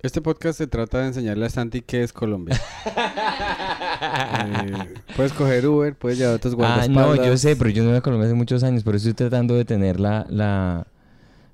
Este 0.00 0.22
podcast 0.22 0.56
se 0.56 0.66
trata 0.66 1.00
de 1.00 1.08
enseñarle 1.08 1.44
a 1.44 1.50
Santi 1.50 1.82
qué 1.82 2.02
es 2.02 2.14
Colombia. 2.14 2.58
Eh, 4.02 4.94
puedes 5.14 5.32
coger 5.34 5.66
Uber, 5.66 5.94
puedes 5.94 6.16
llevar 6.18 6.36
a 6.36 6.38
tus 6.38 6.52
Ah, 6.54 6.56
guardaespaldas. 6.56 7.18
no, 7.18 7.24
yo 7.26 7.36
sé, 7.36 7.54
pero 7.56 7.68
yo 7.68 7.82
no 7.82 7.90
voy 7.90 7.98
a 7.98 8.00
Colombia 8.00 8.26
hace 8.26 8.34
muchos 8.34 8.62
años, 8.62 8.82
pero 8.82 8.96
estoy 8.96 9.12
tratando 9.12 9.54
de 9.54 9.64
tener 9.66 10.00
la, 10.00 10.26
la, 10.30 10.86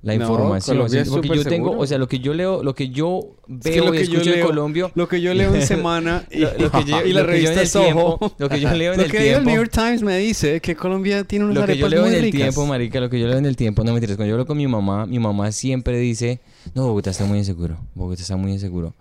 la 0.06 0.14
No, 0.16 0.22
información. 0.22 0.76
Colombia 0.76 1.00
es 1.02 1.08
porque 1.08 1.28
yo 1.28 1.44
tengo, 1.44 1.66
seguro. 1.68 1.80
o 1.82 1.86
sea, 1.86 1.98
lo 1.98 2.06
que 2.08 2.20
yo 2.20 2.32
leo, 2.32 2.62
lo 2.62 2.74
que 2.74 2.88
yo 2.90 3.20
Es 3.48 3.64
que 3.64 3.70
veo 3.80 3.86
lo 3.86 3.94
y 3.94 3.98
que 3.98 4.06
yo 4.06 4.12
escucho 4.14 4.30
de 4.30 4.36
leo- 4.36 4.46
Colombia, 4.46 4.90
Lo 4.94 5.08
que 5.08 5.20
yo 5.20 5.34
leo 5.34 5.54
en 5.54 5.62
semana 5.66 6.24
y, 6.30 6.38
Lo- 6.38 6.52
lo 6.58 6.70
que 6.70 6.84
yo- 6.84 7.02
y 7.04 7.12
la 7.12 7.22
lo 7.22 7.26
que 7.28 7.42
yo 7.42 7.48
en 7.50 7.56
revista 7.56 7.60
el 7.62 7.66
Soho. 7.68 7.84
tiempo- 8.18 8.32
lo 8.38 8.48
que 8.48 8.60
yo 8.60 8.70
leo 8.72 8.92
en 8.92 8.98
Lo 8.98 9.04
el 9.04 9.10
que 9.10 9.18
diga 9.18 9.30
el 9.38 9.42
tiempo- 9.42 9.50
New 9.50 9.56
York 9.60 9.70
Times 9.72 10.02
me 10.02 10.16
dice 10.18 10.60
que 10.60 10.76
Colombia 10.76 11.24
tiene 11.24 11.44
unas 11.46 11.56
Lo 11.56 11.66
que 11.66 11.76
yo 11.76 11.86
arepas 11.86 11.90
leo 11.90 12.00
en 12.04 12.06
muy 12.08 12.16
el 12.16 12.22
ricas. 12.22 12.40
tiempo, 12.40 12.66
marica, 12.66 13.00
lo 13.00 13.10
que 13.10 13.18
yo 13.20 13.26
leo 13.26 13.36
en 13.38 13.46
el 13.46 13.56
tiempo, 13.56 13.82
no 13.84 13.92
mentiras, 13.92 14.16
cuando 14.16 14.28
yo 14.30 14.34
hablo 14.36 14.46
con 14.46 14.56
mi 14.56 14.66
mamá, 14.68 15.04
mi 15.06 15.18
mamá 15.18 15.50
siempre 15.50 15.98
dice, 15.98 16.38
no, 16.74 16.86
Bogotá 16.86 17.10
está 17.10 17.24
muy 17.24 17.38
inseguro, 17.38 17.76
Bogotá 17.94 18.22
está 18.22 18.36
muy 18.36 18.52
inseguro. 18.52 18.94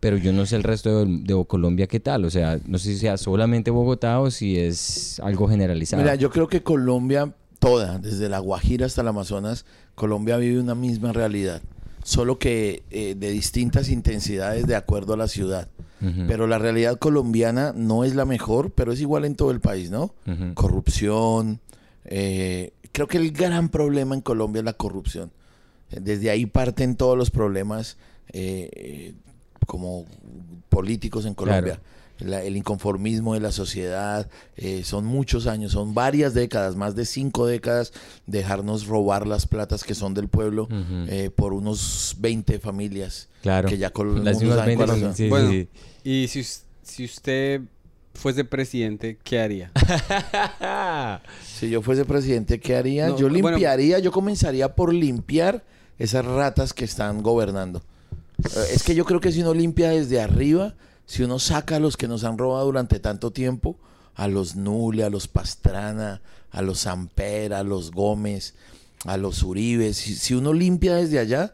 Pero 0.00 0.16
yo 0.16 0.32
no 0.32 0.46
sé 0.46 0.56
el 0.56 0.62
resto 0.62 1.04
de, 1.04 1.18
de 1.24 1.44
Colombia 1.46 1.86
qué 1.86 2.00
tal, 2.00 2.24
o 2.24 2.30
sea, 2.30 2.58
no 2.66 2.78
sé 2.78 2.92
si 2.94 2.98
sea 2.98 3.16
solamente 3.18 3.70
Bogotá 3.70 4.18
o 4.18 4.30
si 4.30 4.58
es 4.58 5.20
algo 5.22 5.46
generalizado. 5.46 6.02
Mira, 6.02 6.16
yo 6.16 6.30
creo 6.30 6.48
que 6.48 6.62
Colombia, 6.62 7.32
toda, 7.60 7.98
desde 7.98 8.28
la 8.28 8.40
Guajira 8.40 8.86
hasta 8.86 9.02
el 9.02 9.08
Amazonas, 9.08 9.64
Colombia 9.94 10.36
vive 10.36 10.60
una 10.60 10.74
misma 10.74 11.12
realidad. 11.12 11.62
Solo 12.02 12.38
que 12.38 12.82
eh, 12.90 13.14
de 13.16 13.30
distintas 13.30 13.88
intensidades 13.88 14.66
de 14.66 14.74
acuerdo 14.74 15.14
a 15.14 15.16
la 15.16 15.28
ciudad. 15.28 15.68
Pero 16.26 16.46
la 16.46 16.58
realidad 16.58 16.98
colombiana 16.98 17.74
no 17.76 18.04
es 18.04 18.14
la 18.14 18.24
mejor, 18.24 18.70
pero 18.70 18.90
es 18.90 19.02
igual 19.02 19.26
en 19.26 19.34
todo 19.34 19.50
el 19.50 19.60
país, 19.60 19.90
¿no? 19.90 20.14
Corrupción. 20.54 21.60
eh, 22.06 22.72
creo 22.92 23.06
que 23.06 23.18
el 23.18 23.32
gran 23.32 23.68
problema 23.68 24.14
en 24.14 24.22
Colombia 24.22 24.60
es 24.60 24.64
la 24.64 24.72
corrupción. 24.72 25.30
Desde 25.90 26.30
ahí 26.30 26.46
parten 26.46 26.96
todos 26.96 27.18
los 27.18 27.30
problemas 27.30 27.96
eh, 28.32 28.70
eh, 28.72 29.14
como 29.66 30.06
políticos 30.68 31.26
en 31.26 31.34
Colombia. 31.34 31.80
La- 32.20 32.42
el 32.42 32.56
inconformismo 32.56 33.34
de 33.34 33.40
la 33.40 33.50
sociedad, 33.52 34.28
eh, 34.56 34.82
son 34.84 35.04
muchos 35.06 35.46
años, 35.46 35.72
son 35.72 35.94
varias 35.94 36.34
décadas, 36.34 36.76
más 36.76 36.94
de 36.94 37.04
cinco 37.06 37.46
décadas, 37.46 37.92
dejarnos 38.26 38.86
robar 38.86 39.26
las 39.26 39.46
platas 39.46 39.84
que 39.84 39.94
son 39.94 40.14
del 40.14 40.28
pueblo 40.28 40.68
eh, 41.08 41.30
por 41.34 41.52
unos 41.52 42.16
20 42.18 42.58
familias. 42.60 43.28
Claro. 43.42 43.68
que 43.70 43.78
ya 43.78 43.90
el 43.96 44.24
Las 44.24 44.34
mundo 44.34 44.40
mismas 44.40 44.56
sabe 44.58 44.66
20 44.66 44.76
cuáles 44.84 45.00
son- 45.00 45.08
son. 45.10 45.16
sí, 45.16 45.28
Bueno. 45.30 45.50
sí. 45.50 45.68
Y 46.04 46.28
si, 46.28 46.44
si 46.82 47.04
usted 47.06 47.62
fuese 48.12 48.44
presidente, 48.44 49.16
¿qué 49.24 49.40
haría? 49.40 49.70
Si 51.44 51.68
yo 51.70 51.82
fuese 51.82 52.04
presidente, 52.04 52.58
¿qué 52.60 52.76
haría? 52.76 53.08
No, 53.08 53.16
yo 53.16 53.28
bueno- 53.28 53.50
limpiaría, 53.50 53.98
yo 53.98 54.12
comenzaría 54.12 54.74
por 54.74 54.92
limpiar 54.92 55.62
esas 55.98 56.24
ratas 56.24 56.72
que 56.72 56.84
están 56.84 57.22
gobernando. 57.22 57.82
Eh, 58.44 58.48
Es 58.74 58.82
que 58.82 58.94
yo 58.94 59.04
creo 59.04 59.20
que 59.20 59.32
si 59.32 59.40
uno 59.42 59.52
limpia 59.54 59.90
desde 59.90 60.20
arriba, 60.20 60.74
si 61.10 61.24
uno 61.24 61.40
saca 61.40 61.74
a 61.74 61.80
los 61.80 61.96
que 61.96 62.06
nos 62.06 62.22
han 62.22 62.38
robado 62.38 62.66
durante 62.66 63.00
tanto 63.00 63.32
tiempo, 63.32 63.74
a 64.14 64.28
los 64.28 64.54
Nule, 64.54 65.02
a 65.02 65.10
los 65.10 65.26
Pastrana, 65.26 66.22
a 66.52 66.62
los 66.62 66.78
Samper, 66.78 67.52
a 67.52 67.64
los 67.64 67.90
Gómez, 67.90 68.54
a 69.06 69.16
los 69.16 69.42
Uribe, 69.42 69.92
si, 69.92 70.14
si 70.14 70.34
uno 70.34 70.52
limpia 70.52 70.94
desde 70.94 71.18
allá, 71.18 71.52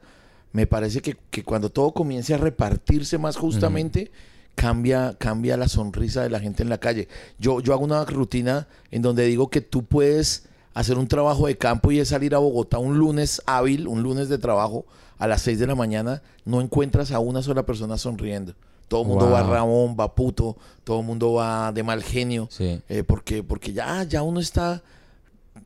me 0.52 0.66
parece 0.66 1.00
que, 1.00 1.16
que 1.30 1.42
cuando 1.42 1.70
todo 1.70 1.92
comience 1.92 2.34
a 2.34 2.36
repartirse 2.36 3.16
más 3.16 3.38
justamente, 3.38 4.12
cambia, 4.56 5.16
cambia 5.18 5.56
la 5.56 5.68
sonrisa 5.68 6.22
de 6.22 6.28
la 6.28 6.40
gente 6.40 6.62
en 6.62 6.68
la 6.68 6.76
calle. 6.76 7.08
Yo, 7.38 7.60
yo 7.60 7.72
hago 7.72 7.86
una 7.86 8.04
rutina 8.04 8.68
en 8.90 9.00
donde 9.00 9.24
digo 9.24 9.48
que 9.48 9.62
tú 9.62 9.86
puedes 9.86 10.50
hacer 10.74 10.98
un 10.98 11.08
trabajo 11.08 11.46
de 11.46 11.56
campo 11.56 11.90
y 11.90 12.00
es 12.00 12.08
salir 12.08 12.34
a 12.34 12.38
Bogotá 12.40 12.76
un 12.76 12.98
lunes 12.98 13.40
hábil, 13.46 13.88
un 13.88 14.02
lunes 14.02 14.28
de 14.28 14.36
trabajo, 14.36 14.84
a 15.16 15.26
las 15.26 15.40
6 15.40 15.58
de 15.60 15.66
la 15.66 15.74
mañana, 15.74 16.20
no 16.44 16.60
encuentras 16.60 17.10
a 17.10 17.20
una 17.20 17.40
sola 17.40 17.64
persona 17.64 17.96
sonriendo. 17.96 18.54
Todo 18.88 19.02
el 19.02 19.08
mundo 19.08 19.30
va 19.30 19.42
Wow. 19.42 19.50
Ramón, 19.52 19.96
va 19.98 20.14
puto, 20.14 20.56
todo 20.84 21.00
el 21.00 21.06
mundo 21.06 21.32
va 21.34 21.72
de 21.72 21.82
mal 21.82 22.02
genio. 22.02 22.46
Sí. 22.50 22.80
Eh, 22.88 23.02
porque, 23.04 23.42
porque 23.42 23.72
ya, 23.72 24.04
ya 24.04 24.22
uno 24.22 24.38
está, 24.40 24.82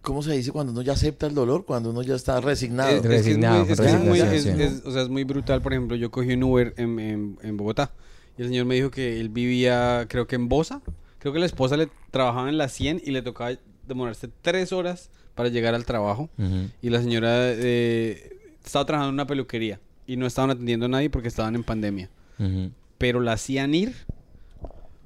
¿cómo 0.03 0.23
se 0.23 0.33
dice? 0.33 0.53
Cuando 0.53 0.73
uno 0.73 0.83
ya 0.83 0.93
acepta 0.95 1.27
el 1.27 1.35
dolor, 1.35 1.65
cuando 1.67 1.91
uno 1.91 2.03
ya 2.03 2.15
está 2.15 2.41
resignado. 2.41 2.91
Es- 2.91 3.03
Resignado, 3.05 3.63
es 3.65 3.81
que 3.81 3.87
es 3.87 3.99
muy- 4.01 4.21
es- 4.21 4.83
o 4.87 4.91
sea, 4.93 5.03
es 5.03 5.09
muy 5.09 5.25
brutal. 5.25 5.61
Por 5.61 5.73
ejemplo, 5.73 5.97
yo 5.97 6.11
cogí 6.11 6.33
un 6.33 6.43
Uber 6.45 6.75
en, 6.77 6.99
en- 6.99 7.39
en 7.43 7.57
Bogotá 7.57 7.91
y 8.39 8.43
el 8.43 8.49
señor 8.49 8.65
me 8.67 8.75
dijo 8.77 8.91
que 8.91 9.21
él 9.21 9.29
vivía, 9.29 10.07
creo 10.09 10.27
que 10.27 10.37
en 10.37 10.49
Bosa. 10.49 10.81
Creo 11.19 11.35
que 11.35 11.39
la 11.41 11.47
esposa 11.47 11.77
le 11.77 11.89
trabajaba 12.11 12.49
en 12.49 12.57
la 12.57 12.69
100 12.69 13.03
y 13.05 13.11
le 13.11 13.21
tocaba 13.21 13.51
demorarse 13.87 14.29
tres 14.41 14.73
horas 14.73 15.11
para 15.35 15.51
llegar 15.51 15.75
al 15.75 15.85
trabajo. 15.85 16.31
Ujú. 16.39 16.71
Y 16.81 16.89
la 16.89 17.03
señora 17.03 17.29
eh, 17.53 18.39
estaba 18.65 18.87
trabajando 18.87 19.11
en 19.11 19.15
una 19.15 19.27
peluquería 19.27 19.79
y 20.07 20.17
no 20.17 20.27
estaban 20.27 20.51
atendiendo 20.51 20.87
a 20.87 20.89
nadie 20.89 21.11
porque 21.11 21.29
estaban 21.29 21.55
en 21.55 21.63
pandemia. 21.65 22.09
Ujú. 22.39 22.71
Pero 23.01 23.21
la 23.21 23.33
hacían 23.33 23.75
ir 23.75 23.95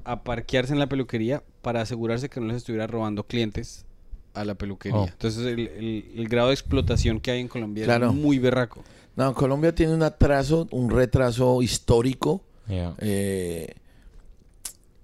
a 0.05 0.25
parquearse 0.25 0.73
en 0.73 0.81
la 0.81 0.89
peluquería 0.89 1.45
para 1.63 1.81
asegurarse 1.81 2.29
que 2.29 2.41
no 2.41 2.47
les 2.49 2.57
estuviera 2.57 2.89
robando 2.89 3.23
clientes 3.27 3.87
a 4.35 4.45
la 4.45 4.57
peluquería. 4.57 4.99
Oh. 4.99 5.07
Entonces 5.07 5.47
el, 5.47 5.61
el- 5.69 6.13
el 6.17 6.29
grado 6.29 6.49
de 6.49 6.55
explotación 6.55 7.21
que 7.21 7.31
hay 7.31 7.41
en 7.41 7.47
Colombia 7.47 7.85
Claro. 7.85 8.09
es 8.09 8.15
muy 8.15 8.41
berraco. 8.41 8.83
No, 9.15 9.33
Colombia 9.33 9.73
tiene 9.73 9.95
un 9.95 10.03
atraso, 10.03 10.67
un 10.73 10.91
retraso 10.91 11.63
histórico 11.63 12.43
Yeah. 12.67 12.95
eh, 12.99 13.75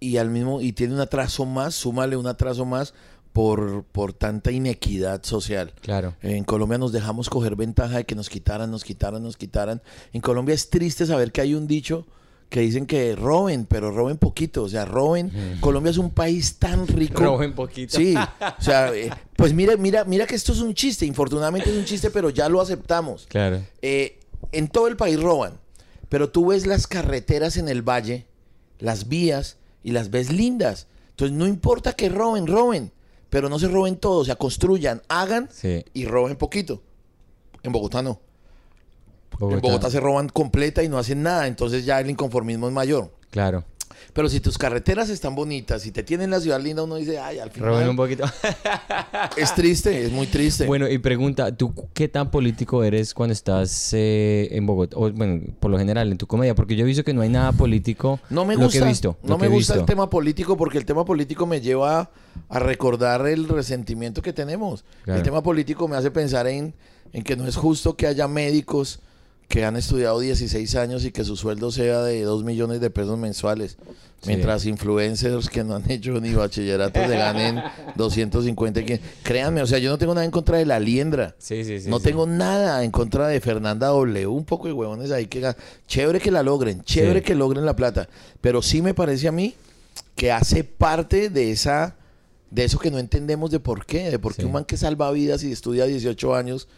y 0.01 0.17
al 0.17 0.31
mismo 0.31 0.61
y 0.61 0.73
tiene 0.73 0.95
un 0.95 1.01
atraso 1.01 1.45
más, 1.47 1.75
súmale 1.77 2.17
un 2.17 2.27
atraso 2.27 2.65
más 2.65 2.93
por, 3.33 3.85
por 3.85 4.13
tanta 4.13 4.51
inequidad 4.51 5.23
social. 5.23 5.73
Claro. 5.83 6.15
En 6.23 6.43
Colombia 6.45 6.79
nos 6.79 6.91
dejamos 6.91 7.31
coger 7.31 7.55
ventaja 7.55 7.99
de 7.99 8.05
que 8.05 8.15
nos 8.17 8.29
quitaran, 8.29 8.71
nos 8.71 8.83
quitaran, 8.83 9.23
nos 9.23 9.37
quitaran. 9.37 9.81
En 10.13 10.21
Colombia 10.23 10.55
es 10.57 10.71
triste 10.71 11.07
saber 11.07 11.31
que 11.31 11.41
hay 11.43 11.55
un 11.55 11.67
dicho 11.69 12.07
que 12.51 12.61
dicen 12.61 12.85
que 12.87 13.17
roben, 13.17 13.65
pero 13.65 13.91
roben 13.91 14.19
poquito, 14.19 14.65
o 14.65 14.69
sea, 14.69 14.85
roben. 14.85 15.31
Colombia 15.61 15.91
es 15.91 15.99
un 15.99 16.11
país 16.11 16.57
tan 16.57 16.87
rico. 16.87 17.23
Roben 17.23 17.55
poquito. 17.55 17.97
Sí, 17.97 18.15
o 18.17 18.63
sea, 18.63 18.89
eh, 18.95 19.09
pues 19.37 19.55
mira, 19.55 19.77
mira, 19.77 20.05
mira 20.05 20.27
que 20.27 20.35
esto 20.35 20.53
es 20.53 20.59
un 20.61 20.75
chiste, 20.75 21.07
infortunadamente 21.07 21.71
es 21.71 21.77
un 21.77 21.85
chiste, 21.85 22.11
pero 22.11 22.29
ya 22.29 22.49
lo 22.49 22.61
aceptamos. 22.61 23.27
Claro. 23.29 23.63
Eh, 23.81 24.19
en 24.53 24.69
todo 24.69 24.89
el 24.89 24.97
país 24.97 25.19
roban, 25.21 25.55
pero 26.09 26.29
tú 26.29 26.47
ves 26.47 26.67
las 26.67 26.87
carreteras 26.89 27.57
en 27.57 27.69
el 27.69 27.83
valle, 27.83 28.27
las 28.81 29.09
vías, 29.09 29.57
y 29.83 29.93
las 29.93 30.11
ves 30.11 30.33
lindas. 30.33 30.89
Entonces 31.11 31.37
no 31.37 31.47
importa 31.47 31.93
que 31.93 32.09
roben, 32.09 32.47
roben, 32.47 32.93
pero 33.31 33.49
no 33.49 33.59
se 33.59 33.69
roben 33.69 33.97
todo, 33.97 34.19
o 34.19 34.25
sea, 34.25 34.35
construyan, 34.37 35.03
hagan 35.09 35.49
Sí. 35.53 35.85
y 35.95 36.05
roben 36.05 36.37
poquito. 36.37 36.83
En 37.63 37.73
Bogotá 37.73 38.03
no. 38.03 38.21
Bogotá. 39.41 39.57
En 39.57 39.63
Bogotá 39.63 39.91
se 39.91 40.01
roban 40.01 40.29
completa 40.29 40.83
y 40.83 40.89
no 40.89 40.99
hacen 40.99 41.23
nada, 41.23 41.47
entonces 41.47 41.85
ya 41.85 41.99
el 41.99 42.11
inconformismo 42.11 42.69
es 42.69 42.75
mayor. 42.75 43.11
Claro. 43.31 43.65
Pero 44.13 44.29
si 44.29 44.41
tus 44.41 44.59
carreteras 44.59 45.09
están 45.09 45.35
bonitas 45.35 45.87
y 45.87 45.93
te 45.93 46.03
tienen 46.03 46.31
la 46.31 46.41
ciudad 46.41 46.61
linda, 46.61 46.83
uno 46.83 46.97
dice, 46.97 47.19
ay, 47.19 47.39
al 47.39 47.51
Roben 47.51 47.89
un 47.89 47.97
final 47.97 47.97
poquito. 47.97 48.25
es 49.37 49.55
triste, 49.55 50.05
es 50.05 50.13
muy 50.13 50.27
triste. 50.27 50.67
Bueno, 50.67 50.89
y 50.89 50.99
pregunta, 50.99 51.57
¿tú 51.57 51.73
qué 51.95 52.09
tan 52.09 52.31
político 52.31 52.83
eres 52.83 53.15
cuando 53.15 53.33
estás 53.33 53.93
eh, 53.93 54.49
en 54.51 54.67
Bogotá? 54.67 54.97
O, 54.99 55.11
bueno, 55.13 55.41
por 55.61 55.71
lo 55.71 55.79
general, 55.79 56.11
en 56.11 56.19
tu 56.19 56.27
comedia, 56.27 56.55
porque 56.55 56.77
yo 56.77 56.85
he 56.85 56.87
visto 56.87 57.05
que 57.05 57.15
no 57.15 57.23
hay 57.23 57.29
nada 57.29 57.53
político. 57.53 58.19
No 58.31 58.45
me 58.45 58.55
lo 58.55 58.65
gusta, 58.65 58.79
que 58.79 58.85
he 58.85 58.89
visto. 58.89 59.17
lo 59.23 59.29
no 59.29 59.39
me 59.39 59.49
gusta 59.49 59.75
el 59.75 59.85
tema 59.85 60.11
político 60.11 60.57
porque 60.57 60.79
el 60.79 60.85
tema 60.85 61.05
político 61.05 61.47
me 61.47 61.61
lleva 61.61 62.11
a 62.49 62.59
recordar 62.59 63.27
el 63.27 63.49
resentimiento 63.49 64.23
que 64.23 64.33
tenemos. 64.33 64.85
Claro. 65.05 65.19
El 65.19 65.25
tema 65.25 65.43
político 65.43 65.87
me 65.87 65.97
hace 65.97 66.11
pensar 66.11 66.47
en, 66.49 66.75
en 67.13 67.23
que 67.23 67.37
no 67.37 67.47
es 67.47 67.57
justo 67.57 67.97
que 67.97 68.07
haya 68.07 68.27
médicos 68.27 69.01
que 69.51 69.65
han 69.65 69.77
estudiado 69.77 70.19
16 70.21 70.77
años 70.77 71.05
y 71.05 71.11
que 71.11 71.25
su 71.25 71.37
sueldo 71.37 71.73
sea 71.73 72.03
de 72.03 72.23
2 72.23 72.45
millones 72.45 72.81
de 72.81 72.89
pesos 72.89 73.19
mensuales, 73.19 73.77
Sí. 74.23 74.29
mientras 74.29 74.65
influencers 74.67 75.49
que 75.49 75.65
no 75.65 75.75
han 75.75 75.91
hecho 75.91 76.21
ni 76.21 76.33
bachillerato 76.35 77.01
se 77.01 77.09
ganen 77.17 77.61
250. 77.97 78.81
y 78.81 78.85
que- 78.85 79.01
Créanme, 79.25 79.61
o 79.63 79.67
sea, 79.67 79.79
yo 79.79 79.91
no 79.91 79.99
tengo 79.99 80.15
nada 80.15 80.25
en 80.25 80.31
contra 80.31 80.59
de 80.59 80.67
la 80.67 80.79
liendra. 80.79 81.35
Sí, 81.39 81.65
sí, 81.65 81.81
sí. 81.81 81.91
no 81.91 81.99
tengo 82.01 82.27
nada 82.27 82.85
en 82.85 82.91
contra 82.93 83.27
de 83.29 83.41
Fernanda 83.41 83.89
W. 83.89 84.27
Un 84.29 84.45
poco 84.45 84.69
de 84.69 84.73
huevones 84.73 85.11
ahí 85.11 85.27
que... 85.27 85.53
Chévere 85.89 86.21
que 86.21 86.31
la 86.31 86.43
logren, 86.45 86.83
chévere 86.85 87.21
que 87.23 87.35
logren 87.35 87.65
la 87.67 87.75
plata. 87.75 88.09
Pero 88.41 88.63
sí 88.63 88.83
me 88.83 88.95
parece 88.95 89.27
a 89.27 89.33
mí 89.33 89.55
que 90.15 90.31
hace 90.31 90.63
parte 90.65 91.29
de 91.29 91.51
esa... 91.51 91.97
De 92.53 92.65
eso 92.65 92.79
que 92.79 92.91
no 92.91 92.99
entendemos 92.99 93.51
de 93.51 93.59
por 93.59 93.85
qué. 93.87 94.11
De 94.11 94.19
por 94.21 94.35
qué 94.37 94.45
un 94.45 94.53
man 94.53 94.65
que 94.65 94.77
salva 94.77 95.11
vidas 95.13 95.43
y 95.45 95.51
estudia 95.51 95.87
18 95.87 96.35
años 96.37 96.69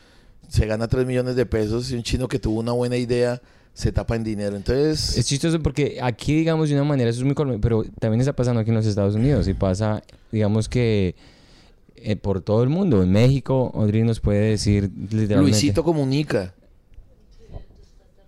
se 0.52 0.66
gana 0.66 0.86
3 0.86 1.06
millones 1.06 1.34
de 1.34 1.46
pesos 1.46 1.90
y 1.90 1.94
un 1.94 2.02
chino 2.02 2.28
que 2.28 2.38
tuvo 2.38 2.60
una 2.60 2.72
buena 2.72 2.98
idea 2.98 3.40
se 3.72 3.90
tapa 3.90 4.16
en 4.16 4.22
dinero. 4.22 4.54
Entonces... 4.54 5.16
Es 5.16 5.24
chistoso 5.24 5.58
porque 5.62 5.98
aquí, 6.02 6.34
digamos, 6.36 6.68
de 6.68 6.74
una 6.74 6.84
manera, 6.84 7.08
eso 7.08 7.20
es 7.20 7.24
muy 7.24 7.34
colombiano, 7.34 7.62
pero 7.62 7.84
también 7.98 8.20
está 8.20 8.34
pasando 8.34 8.60
aquí 8.60 8.68
en 8.68 8.76
los 8.76 8.84
Estados 8.84 9.14
Unidos 9.14 9.48
y 9.48 9.54
pasa, 9.54 10.02
digamos 10.30 10.68
que 10.68 11.14
eh, 11.96 12.16
por 12.16 12.42
todo 12.42 12.62
el 12.62 12.68
mundo. 12.68 13.02
En 13.02 13.10
México, 13.12 13.72
Audrey 13.74 14.02
nos 14.02 14.20
puede 14.20 14.50
decir 14.50 14.90
literalmente. 14.94 15.52
Luisito 15.52 15.82
Comunica. 15.84 16.52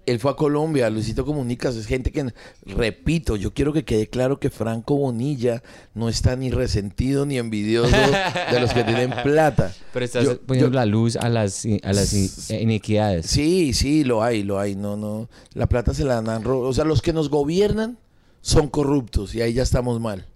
Él 0.07 0.19
fue 0.21 0.31
a 0.31 0.35
Colombia, 0.37 0.91
Luisito 0.91 1.25
Comunica, 1.25 1.69
es 1.71 1.87
gente 1.87 2.13
que, 2.13 2.27
repito, 2.67 3.37
yo 3.37 3.55
quiero 3.55 3.73
que 3.73 3.85
quede 3.85 4.07
claro 4.09 4.39
que 4.39 4.51
Franco 4.51 4.97
Bonilla 4.97 5.63
no 5.95 6.09
está 6.09 6.37
ni 6.37 6.51
resentido 6.51 7.27
ni 7.27 7.39
envidioso 7.39 7.95
de 8.51 8.61
los 8.61 8.73
que 8.73 8.85
tienen 8.85 9.11
plata. 9.23 9.73
Pero 9.93 10.05
estás 10.05 10.25
Yo- 10.25 10.41
poniendo 10.41 10.71
yo- 10.71 10.75
la 10.75 10.87
luz 10.87 11.17
a 11.17 11.29
las, 11.29 11.65
a 11.83 11.93
las 11.93 12.13
i- 12.13 12.31
inequidades. 12.61 13.27
Sí, 13.27 13.73
sí, 13.73 14.05
lo 14.05 14.23
hay, 14.23 14.43
lo 14.43 14.59
hay, 14.59 14.75
no, 14.77 14.97
no. 14.97 15.29
La 15.55 15.67
plata 15.69 15.95
se 15.95 16.05
la 16.05 16.21
dan, 16.23 16.43
o 16.47 16.73
sea, 16.73 16.85
los 16.85 17.01
que 17.03 17.13
nos 17.13 17.31
gobiernan 17.31 17.99
son 18.41 18.69
corruptos 18.69 19.35
y 19.35 19.41
ahí 19.41 19.55
ya 19.55 19.63
estamos 19.63 20.01
mal. 20.01 20.27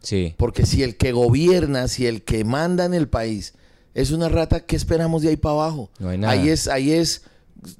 Sí. 0.00 0.34
Porque 0.36 0.66
si 0.66 0.82
el 0.84 0.96
que 0.96 1.10
gobierna, 1.12 1.88
si 1.88 2.06
el 2.06 2.22
que 2.22 2.44
manda 2.44 2.84
en 2.84 2.94
el 2.94 3.08
país 3.08 3.54
es 3.94 4.12
una 4.12 4.28
rata, 4.28 4.60
¿qué 4.60 4.76
esperamos 4.76 5.22
de 5.22 5.30
ahí 5.30 5.36
para 5.36 5.54
abajo? 5.54 5.90
No 5.98 6.10
hay 6.10 6.18
nada. 6.18 6.32
Ahí 6.34 6.48
es, 6.50 6.68
ahí 6.68 6.92
es, 6.92 7.22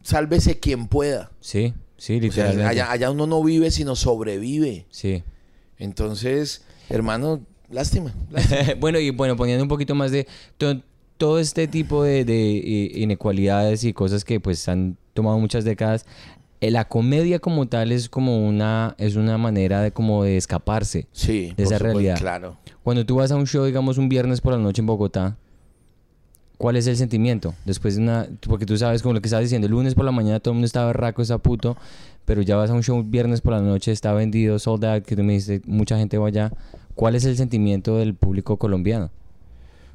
sálvese 0.03 0.59
quien 0.59 0.89
pueda. 0.89 1.31
Sí, 1.41 1.75
sí, 1.97 2.17
O 2.17 2.21
sea, 2.21 2.21
literalmente. 2.21 2.65
allá, 2.69 2.91
allá 2.91 3.11
uno 3.11 3.27
no 3.27 3.43
vive, 3.43 3.71
sino 3.71 3.97
sobrevive. 3.97 4.87
Sí. 4.91 5.23
Entonces, 5.79 6.62
hermano, 6.89 7.41
lástima. 7.71 8.15
lástima. 8.31 8.75
bueno, 8.81 8.99
y 8.99 9.11
bueno, 9.11 9.37
poniendo 9.37 9.62
un 9.62 9.69
poquito 9.69 9.95
más 9.95 10.11
de 10.11 10.27
to- 10.59 10.81
todo 11.19 11.39
este 11.39 11.67
tipo 11.69 12.03
de, 12.03 12.25
de, 12.25 12.91
inecualidades 12.95 13.85
y 13.85 13.93
cosas 13.93 14.25
que 14.25 14.41
pues 14.41 14.69
han 14.69 14.97
tomado 15.15 15.39
muchas 15.39 15.65
décadas, 15.65 16.05
eh, 16.61 16.71
la 16.71 16.87
comedia 16.89 17.39
como 17.39 17.67
tal 17.69 17.93
es 17.93 18.09
como 18.09 18.47
una, 18.47 18.95
es 18.99 19.17
una 19.17 19.37
manera 19.39 19.81
de 19.83 19.93
como 19.93 20.25
de 20.25 20.37
escaparse. 20.37 21.07
Sí, 21.12 21.49
De 21.49 21.55
por 21.55 21.65
esa 21.65 21.79
supuesto, 21.79 21.85
realidad. 21.85 22.19
Claro. 22.19 22.57
Cuando 22.83 23.05
tú 23.05 23.17
vas 23.17 23.31
a 23.31 23.37
un 23.37 23.47
show, 23.47 23.65
digamos, 23.65 23.99
un 23.99 24.09
viernes 24.09 24.41
por 24.41 24.53
la 24.53 24.59
noche 24.59 24.81
en 24.81 24.87
Bogotá, 24.87 25.37
¿cuál 26.59 26.77
es 26.77 26.87
el 26.87 26.97
sentimiento? 26.97 27.55
Después 27.64 27.97
de 27.97 28.03
una... 28.03 28.29
Porque 28.47 28.66
tú 28.66 28.77
sabes, 28.77 29.03
como 29.03 29.14
lo 29.14 29.21
que 29.21 29.29
estabas 29.29 29.45
diciendo, 29.45 29.66
el 29.66 29.73
lunes 29.73 29.95
por 29.95 30.05
la 30.05 30.12
mañana 30.12 30.40
todo 30.40 30.53
el 30.53 30.57
mundo 30.57 30.66
está 30.66 30.85
berraco, 30.87 31.23
está 31.23 31.38
puto, 31.38 31.77
pero 32.25 32.42
ya 32.42 32.57
vas 32.57 32.71
a 32.71 32.75
un 32.75 32.83
show 32.83 33.03
viernes 33.03 33.40
por 33.40 33.53
la 33.53 33.61
noche, 33.61 33.92
está 33.92 34.12
vendido, 34.12 34.59
sold 34.59 35.03
que 35.03 35.16
tú 35.16 35.23
me 35.23 35.35
dijiste, 35.35 35.62
mucha 35.66 35.99
gente 35.99 36.19
va 36.19 36.29
allá. 36.29 36.53
¿Cuál 36.95 37.14
es 37.14 37.25
el 37.25 37.37
sentimiento 37.37 37.99
del 37.99 38.14
público 38.14 38.57
colombiano? 38.57 39.11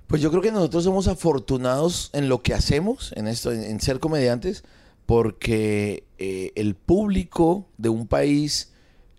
Pues 0.08 0.22
yo 0.22 0.30
creo 0.30 0.42
que 0.42 0.52
nosotros 0.52 0.84
somos 0.84 1.08
afortunados 1.08 2.10
en 2.14 2.30
lo 2.30 2.42
que 2.42 2.54
hacemos, 2.54 3.14
en 3.16 3.28
esto, 3.28 3.52
en, 3.52 3.64
en 3.64 3.80
ser 3.80 4.00
comediantes, 4.00 4.64
porque 5.06 6.04
eh, 6.20 6.52
el 6.56 6.76
público 6.76 7.66
de 7.78 7.90
un 7.90 8.08
país 8.08 8.72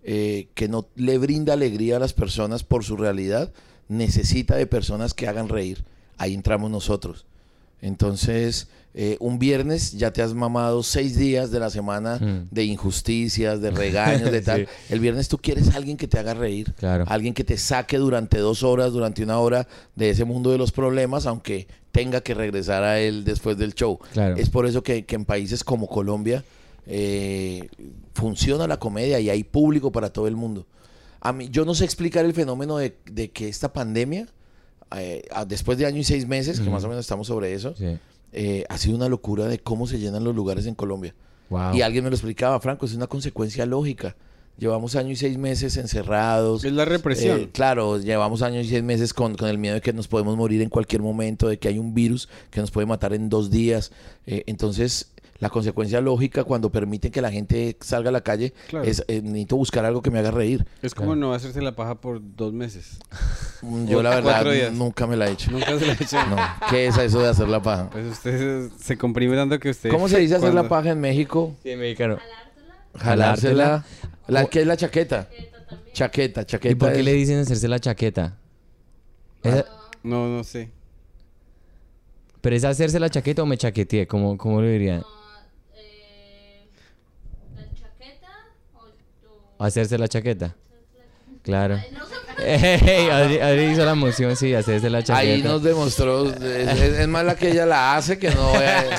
eh, 0.05 0.49
que 0.53 0.67
no 0.67 0.87
le 0.95 1.17
brinda 1.17 1.53
alegría 1.53 1.95
a 1.95 1.99
las 1.99 2.11
personas 2.11 2.63
por 2.63 2.83
su 2.83 2.97
realidad, 2.97 3.53
necesita 3.87 4.55
de 4.55 4.67
personas 4.67 5.13
que 5.13 5.29
hagan 5.29 5.47
reír. 5.47 5.85
Ahí 6.17 6.33
entramos 6.33 6.69
nosotros. 6.69 7.25
Entonces, 7.87 8.67
eh, 8.93 9.17
un 9.19 9.39
viernes 9.39 9.91
ya 9.91 10.13
te 10.13 10.21
has 10.21 10.33
mamado 10.33 10.83
seis 10.83 11.17
días 11.17 11.51
de 11.51 11.59
la 11.59 11.69
semana 11.69 12.17
Mm. 12.17 12.47
de 12.49 12.63
injusticias, 12.63 13.59
de 13.61 13.71
regaños, 13.85 14.31
de 14.31 14.41
tal. 14.41 14.61
Sí. 14.87 14.93
El 14.93 14.99
viernes 15.01 15.27
tú 15.27 15.37
quieres 15.37 15.73
a 15.73 15.77
alguien 15.77 15.97
que 15.97 16.07
te 16.07 16.17
haga 16.17 16.33
reír. 16.33 16.73
Claro. 16.77 17.03
Alguien 17.07 17.33
que 17.33 17.43
te 17.43 17.57
saque 17.57 17.97
durante 17.97 18.37
dos 18.39 18.63
horas, 18.63 18.93
durante 18.93 19.21
una 19.21 19.37
hora 19.39 19.67
de 19.95 20.09
ese 20.11 20.23
mundo 20.23 20.49
de 20.51 20.57
los 20.57 20.71
problemas, 20.71 21.25
aunque 21.25 21.67
tenga 21.91 22.21
que 22.21 22.33
regresar 22.33 22.83
a 22.83 22.99
él 23.01 23.25
después 23.25 23.57
del 23.57 23.73
show. 23.75 23.99
Claro. 24.13 24.37
Es 24.37 24.49
por 24.49 24.65
eso 24.65 24.81
que, 24.81 25.05
que 25.05 25.15
en 25.15 25.25
países 25.25 25.63
como 25.63 25.87
Colombia 25.87 26.43
eh, 26.87 27.67
funciona 28.13 28.65
la 28.67 28.77
comedia 28.77 29.19
y 29.19 29.29
hay 29.29 29.43
público 29.43 29.91
para 29.91 30.11
todo 30.11 30.27
el 30.27 30.35
mundo. 30.37 30.65
A 31.19 31.33
mí, 31.33 31.49
yo 31.51 31.65
no 31.65 31.75
sé 31.75 31.83
explicar 31.85 32.23
el 32.25 32.33
fenómeno 32.33 32.77
de, 32.77 32.95
de 33.11 33.29
que 33.31 33.47
esta 33.49 33.71
pandemia, 33.73 34.27
eh, 34.99 35.23
a- 35.31 35.45
después 35.45 35.77
de 35.77 35.85
año 35.85 35.97
y 35.99 36.03
seis 36.03 36.27
meses, 36.27 36.59
que 36.59 36.69
más 36.69 36.83
o 36.83 36.87
menos 36.87 37.03
estamos 37.05 37.27
sobre 37.27 37.53
eso, 37.53 37.73
Sí. 37.75 37.97
eh, 38.31 38.65
ha 38.69 38.77
sido 38.77 38.95
una 38.95 39.09
locura 39.09 39.45
de 39.47 39.59
cómo 39.59 39.87
se 39.87 39.99
llenan 39.99 40.23
los 40.23 40.35
lugares 40.35 40.65
en 40.65 40.75
Colombia. 40.75 41.13
Wow. 41.49 41.75
Y 41.75 41.81
alguien 41.81 42.03
me 42.03 42.09
lo 42.09 42.15
explicaba, 42.15 42.59
Franco, 42.59 42.85
es 42.85 42.93
una 42.95 43.07
consecuencia 43.07 43.65
lógica. 43.65 44.15
Llevamos 44.57 44.95
año 44.95 45.09
y 45.09 45.15
seis 45.15 45.37
meses 45.37 45.77
encerrados. 45.77 46.63
Es 46.63 46.73
la 46.73 46.85
represión. 46.85 47.39
Eh, 47.39 47.49
claro, 47.51 47.97
llevamos 47.99 48.43
años 48.43 48.65
y 48.67 48.69
seis 48.69 48.83
meses 48.83 49.13
con, 49.13 49.35
con 49.35 49.49
el 49.49 49.57
miedo 49.57 49.75
de 49.75 49.81
que 49.81 49.93
nos 49.93 50.07
podemos 50.07 50.37
morir 50.37 50.61
en 50.61 50.69
cualquier 50.69 51.01
momento, 51.01 51.47
de 51.47 51.57
que 51.57 51.67
hay 51.69 51.79
un 51.79 51.93
virus 51.95 52.29
que 52.51 52.61
nos 52.61 52.69
puede 52.69 52.85
matar 52.85 53.13
en 53.13 53.29
dos 53.29 53.49
días. 53.49 53.91
Eh, 54.27 54.43
entonces, 54.45 55.11
la 55.39 55.49
consecuencia 55.49 55.99
lógica 55.99 56.43
cuando 56.43 56.71
permiten 56.71 57.11
que 57.11 57.21
la 57.21 57.31
gente 57.31 57.75
salga 57.81 58.09
a 58.09 58.11
la 58.13 58.21
calle 58.21 58.53
Claro. 58.69 58.85
es 58.85 59.03
eh, 59.07 59.21
necesito 59.21 59.57
buscar 59.57 59.83
algo 59.85 60.01
que 60.01 60.09
me 60.11 60.19
haga 60.19 60.31
reír. 60.31 60.65
Es 60.81 60.95
como 60.95 61.15
no 61.15 61.33
hacerse 61.33 61.61
la 61.61 61.75
paja 61.75 61.95
por 61.99 62.21
dos 62.35 62.53
meses. 62.53 62.97
Mm, 63.65 63.87
Yo 63.87 64.03
la 64.03 64.09
verdad 64.09 64.71
nunca 64.73 65.07
me 65.07 65.15
la 65.15 65.29
he 65.29 65.31
hecho. 65.31 65.49
Nunca 65.49 65.79
se 65.79 65.85
la 65.85 65.93
ha 65.93 65.95
hecho. 65.95 66.17
No, 66.27 66.35
¿qué 66.69 66.87
es 66.87 66.97
eso 66.97 67.21
de 67.21 67.29
hacer 67.29 67.47
la 67.47 67.61
paja? 67.61 67.89
Pues 67.89 68.05
usted 68.07 68.69
se, 68.71 68.77
se 68.83 68.97
comprime 68.97 69.37
tanto 69.37 69.57
que 69.57 69.69
usted... 69.69 69.89
¿Cómo 69.89 70.09
se 70.09 70.19
dice 70.19 70.35
hacer 70.35 70.53
la 70.53 70.67
paja 70.67 70.89
en 70.89 70.99
México? 70.99 71.55
Sí, 71.63 71.73
mexicano. 71.77 72.17
Jalársela. 72.97 73.85
La, 74.27 74.45
¿Qué 74.47 74.59
es 74.61 74.67
la 74.67 74.75
chaqueta? 74.75 75.29
Chaqueta, 75.93 76.45
chaqueta. 76.45 76.71
¿Y 76.73 76.75
por 76.75 76.91
qué 76.91 76.99
es- 76.99 77.05
le 77.05 77.13
dicen 77.13 77.39
hacerse 77.39 77.69
la 77.69 77.79
chaqueta? 77.79 78.35
¿Es- 79.43 79.63
No, 80.03 80.27
no 80.27 80.43
sé. 80.43 80.69
¿Pero 82.41 82.55
es 82.57 82.65
hacerse 82.65 82.99
la 82.99 83.09
chaqueta 83.09 83.43
o 83.43 83.45
me 83.45 83.57
chaqueteé? 83.57 84.07
¿Cómo, 84.07 84.37
cómo 84.37 84.59
lo 84.61 84.67
dirían? 84.67 85.03
eh, 85.77 86.67
la 87.55 87.63
chaqueta 87.73 88.27
o 88.75 88.87
tu... 89.21 89.29
¿Hacerse 89.63 89.97
la 89.97 90.09
chaqueta? 90.09 90.57
Claro. 91.41 91.79
No 92.45 92.59
sé, 92.59 92.75
Ey, 92.85 93.09
Adri, 93.09 93.39
Adri 93.39 93.63
hizo 93.71 93.85
la 93.85 93.95
moción, 93.95 94.35
sí, 94.35 94.53
hacerse 94.53 94.89
la 94.89 95.03
chaqueta. 95.03 95.19
Ahí 95.33 95.41
nos 95.41 95.63
demostró, 95.63 96.29
es, 96.29 96.41
es- 96.41 96.99
es 96.99 97.07
más 97.07 97.25
la 97.25 97.35
que 97.35 97.49
ella 97.51 97.65
la 97.65 97.95
hace 97.95 98.17
que 98.17 98.29
no. 98.31 98.53
eh, 98.61 98.89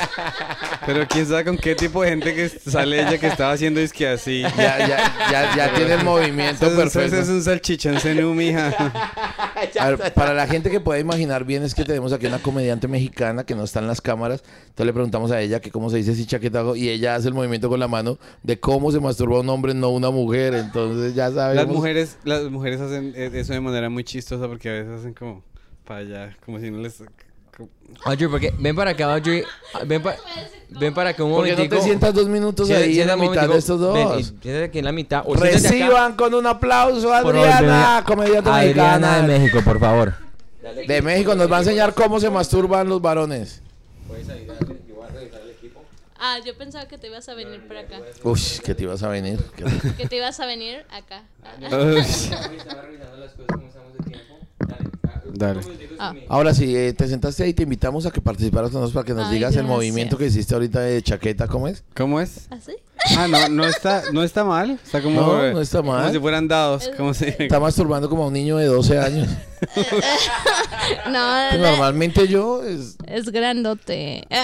Pero 0.87 1.07
quién 1.09 1.27
sabe 1.27 1.45
con 1.45 1.57
qué 1.57 1.75
tipo 1.75 2.03
de 2.03 2.11
gente 2.11 2.35
que 2.35 2.49
sale 2.49 3.01
ella 3.01 3.19
que 3.19 3.27
estaba 3.27 3.53
haciendo 3.53 3.81
es 3.81 3.93
que 3.93 4.09
así. 4.09 4.43
ya, 4.43 4.79
ya, 4.79 5.15
ya, 5.31 5.57
ya 5.57 5.75
tiene 5.75 5.95
el 5.95 6.05
movimiento 6.05 6.67
Entonces, 6.67 6.93
perfecto. 6.93 7.17
es 7.23 7.29
un 7.29 7.43
salchichón 7.43 8.01
zenú, 8.01 8.35
mija. 8.35 8.73
A 9.81 9.91
ver, 9.91 10.13
para 10.13 10.35
la 10.35 10.47
gente 10.47 10.71
que 10.71 10.81
puede 10.81 11.01
imaginar 11.01 11.45
bien 11.45 11.63
es 11.63 11.75
que 11.75 11.85
tenemos 11.85 12.13
aquí 12.13 12.27
una 12.27 12.39
comediante 12.39 12.87
mexicana 12.87 13.45
que 13.45 13.55
no 13.55 13.65
está 13.65 13.81
en 13.81 13.87
las 13.87 14.01
cámaras. 14.01 14.43
Entonces 14.63 14.87
le 14.87 14.93
preguntamos 14.93 15.31
a 15.31 15.41
ella 15.41 15.61
que 15.61 15.71
cómo 15.71 15.89
se 15.91 15.97
dice 15.99 16.15
si 16.15 16.27
chaqueta 16.27 16.63
y 16.77 16.89
ella 16.91 17.15
hace 17.15 17.29
el 17.29 17.35
movimiento 17.35 17.69
con 17.69 17.81
la 17.81 17.89
mano 17.89 18.19
de 18.43 18.59
cómo 18.61 18.93
se 18.93 19.01
masturba 19.01 19.41
un 19.41 19.49
hombre, 19.49 19.73
no 19.75 19.89
una 19.91 20.11
mujer. 20.11 20.55
Entonces 20.55 21.15
ya 21.15 21.31
sabemos. 21.31 21.65
Las 21.65 21.75
mujeres, 21.75 22.17
las 22.25 22.43
mujeres 22.51 22.81
hacen 22.81 23.13
eh, 23.17 23.31
eso 23.41 23.53
de 23.53 23.61
manera 23.61 23.89
muy 23.91 24.05
chistosa 24.05 24.47
porque 24.49 24.69
a 24.69 24.73
veces 24.73 25.01
hacen 25.01 25.15
como 25.15 25.43
para 25.85 26.01
allá, 26.01 26.37
como 26.45 26.59
si 26.59 26.71
no 26.71 26.79
les... 26.79 27.03
como- 27.57 27.69
Audrey, 28.05 28.29
porque 28.29 28.53
ven 28.59 28.75
para 28.75 28.91
acá, 28.91 29.13
Audrey. 29.15 29.45
Ven, 29.87 30.03
pa- 30.03 30.17
ven 30.71 30.93
para 30.95 31.11
acá 31.11 31.23
un 31.23 31.33
¿Por 31.33 31.45
qué 31.45 31.55
no 31.57 31.69
te 31.69 31.81
sientas 31.83 32.13
dos 32.13 32.27
minutos 32.29 32.67
Sí, 32.67 32.75
ahí 32.75 33.01
en 33.01 33.07
la 33.07 33.17
mitad 33.17 33.49
de 33.49 33.59
estos 33.59 33.79
dos? 33.79 33.95
Ven, 33.95 34.25
siéntate 34.25 34.65
aquí 34.65 34.79
en 34.81 34.85
la 34.85 34.93
mitad. 34.93 35.23
O 35.27 35.37
siéntate 35.37 35.57
acá. 35.59 35.69
Reciban 35.69 36.17
con 36.17 36.35
un 36.35 36.47
aplauso 36.47 37.13
a 37.13 37.19
Adriana, 37.19 38.03
comediante 38.07 38.51
Adriana 38.51 38.99
mexicana. 38.99 39.19
de 39.29 39.39
México, 39.39 39.59
por 39.65 39.79
favor. 39.79 40.15
De 40.89 41.03
México 41.03 41.35
nos 41.35 41.51
va 41.53 41.59
a 41.59 41.61
enseñar 41.61 41.95
cómo 41.95 42.19
se 42.19 42.31
masturban 42.31 42.89
los 42.89 43.01
varones. 43.01 43.61
Ah, 46.27 46.39
yo 46.43 46.57
pensaba 46.57 46.89
que 46.89 46.97
te 46.97 47.09
ibas 47.09 47.29
a 47.29 47.35
venir 47.35 47.69
para 47.69 47.81
acá. 47.81 48.01
Uy, 48.23 48.41
que 48.65 48.75
te 48.75 48.85
ibas 48.85 49.03
a 49.03 49.09
venir. 49.09 49.39
Que 49.99 50.09
te 50.09 50.17
ibas 50.17 50.41
a 50.41 50.47
venir 50.47 50.87
acá. 50.89 51.23
Dale. 55.35 55.61
Ah. 55.99 56.15
Ahora 56.29 56.55
sí, 56.55 56.77
eh, 56.77 56.93
te 56.93 57.09
sentaste 57.09 57.43
ahí, 57.45 57.55
te 57.55 57.65
invitamos 57.65 58.07
a 58.07 58.11
que 58.11 58.21
participaras 58.21 58.71
con 58.71 58.81
nosotros 58.81 59.05
para 59.05 59.07
que 59.07 59.15
nos 59.21 59.29
Ay, 59.29 59.35
digas 59.35 59.57
el 59.57 59.65
movimiento 59.65 60.17
que 60.17 60.27
hiciste 60.27 60.55
ahorita 60.55 60.81
de 60.81 61.03
chaqueta, 61.03 61.49
¿cómo 61.49 61.69
es? 61.69 61.85
¿Cómo 61.95 62.21
es? 62.21 62.47
¿Así? 62.51 62.73
Ah, 63.17 63.29
no, 63.29 63.49
no 63.49 63.67
está, 63.67 64.03
no 64.13 64.23
está 64.23 64.45
mal. 64.45 64.79
Está 64.83 65.03
como, 65.03 65.21
No, 65.21 65.53
no 65.53 65.61
está 65.61 65.83
mal. 65.83 66.03
Como 66.03 66.15
si 66.15 66.21
fueran 66.21 66.49
dados. 66.49 66.91
Como 66.97 67.13
si... 67.13 67.27
Está 67.27 67.61
masturbando 67.61 68.09
como 68.09 68.25
a 68.25 68.29
un 68.29 68.33
niño 68.33 68.57
de 68.57 68.67
12 68.67 68.99
años. 68.99 69.29
No, 71.11 71.49
Que 71.51 71.59
normalmente 71.59 72.29
yo 72.29 72.63
es... 72.63 72.97
es 73.07 73.31
grandote. 73.31 74.27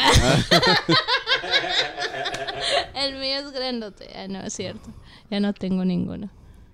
El 2.95 3.19
mío 3.19 3.37
es 3.39 3.51
grandote. 3.53 4.09
Ah, 4.15 4.27
no, 4.29 4.41
es 4.41 4.55
cierto. 4.55 4.91
Ya 5.31 5.41
no 5.41 5.53
tengo 5.53 5.85
ninguno. 5.85 6.31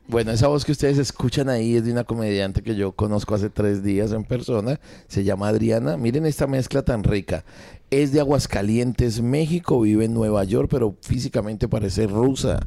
Bueno, 0.08 0.30
esa 0.30 0.46
voz 0.46 0.64
que 0.64 0.70
ustedes 0.72 0.98
escuchan 0.98 1.48
ahí 1.48 1.74
es 1.76 1.84
de 1.84 1.90
una 1.92 2.04
comediante 2.04 2.62
que 2.62 2.76
yo 2.76 2.92
conozco 2.92 3.34
hace 3.34 3.50
tres 3.50 3.82
días 3.82 4.12
en 4.12 4.22
persona. 4.24 4.78
Se 5.08 5.24
llama 5.24 5.48
Adriana. 5.48 5.96
Miren 5.96 6.26
esta 6.26 6.46
mezcla 6.46 6.82
tan 6.82 7.02
rica. 7.02 7.44
Es 7.90 8.12
de 8.12 8.20
Aguascalientes, 8.20 9.20
México. 9.20 9.80
Vive 9.80 10.04
en 10.04 10.14
Nueva 10.14 10.44
York, 10.44 10.68
pero 10.70 10.94
físicamente 11.02 11.66
parece 11.66 12.06
rusa. 12.06 12.60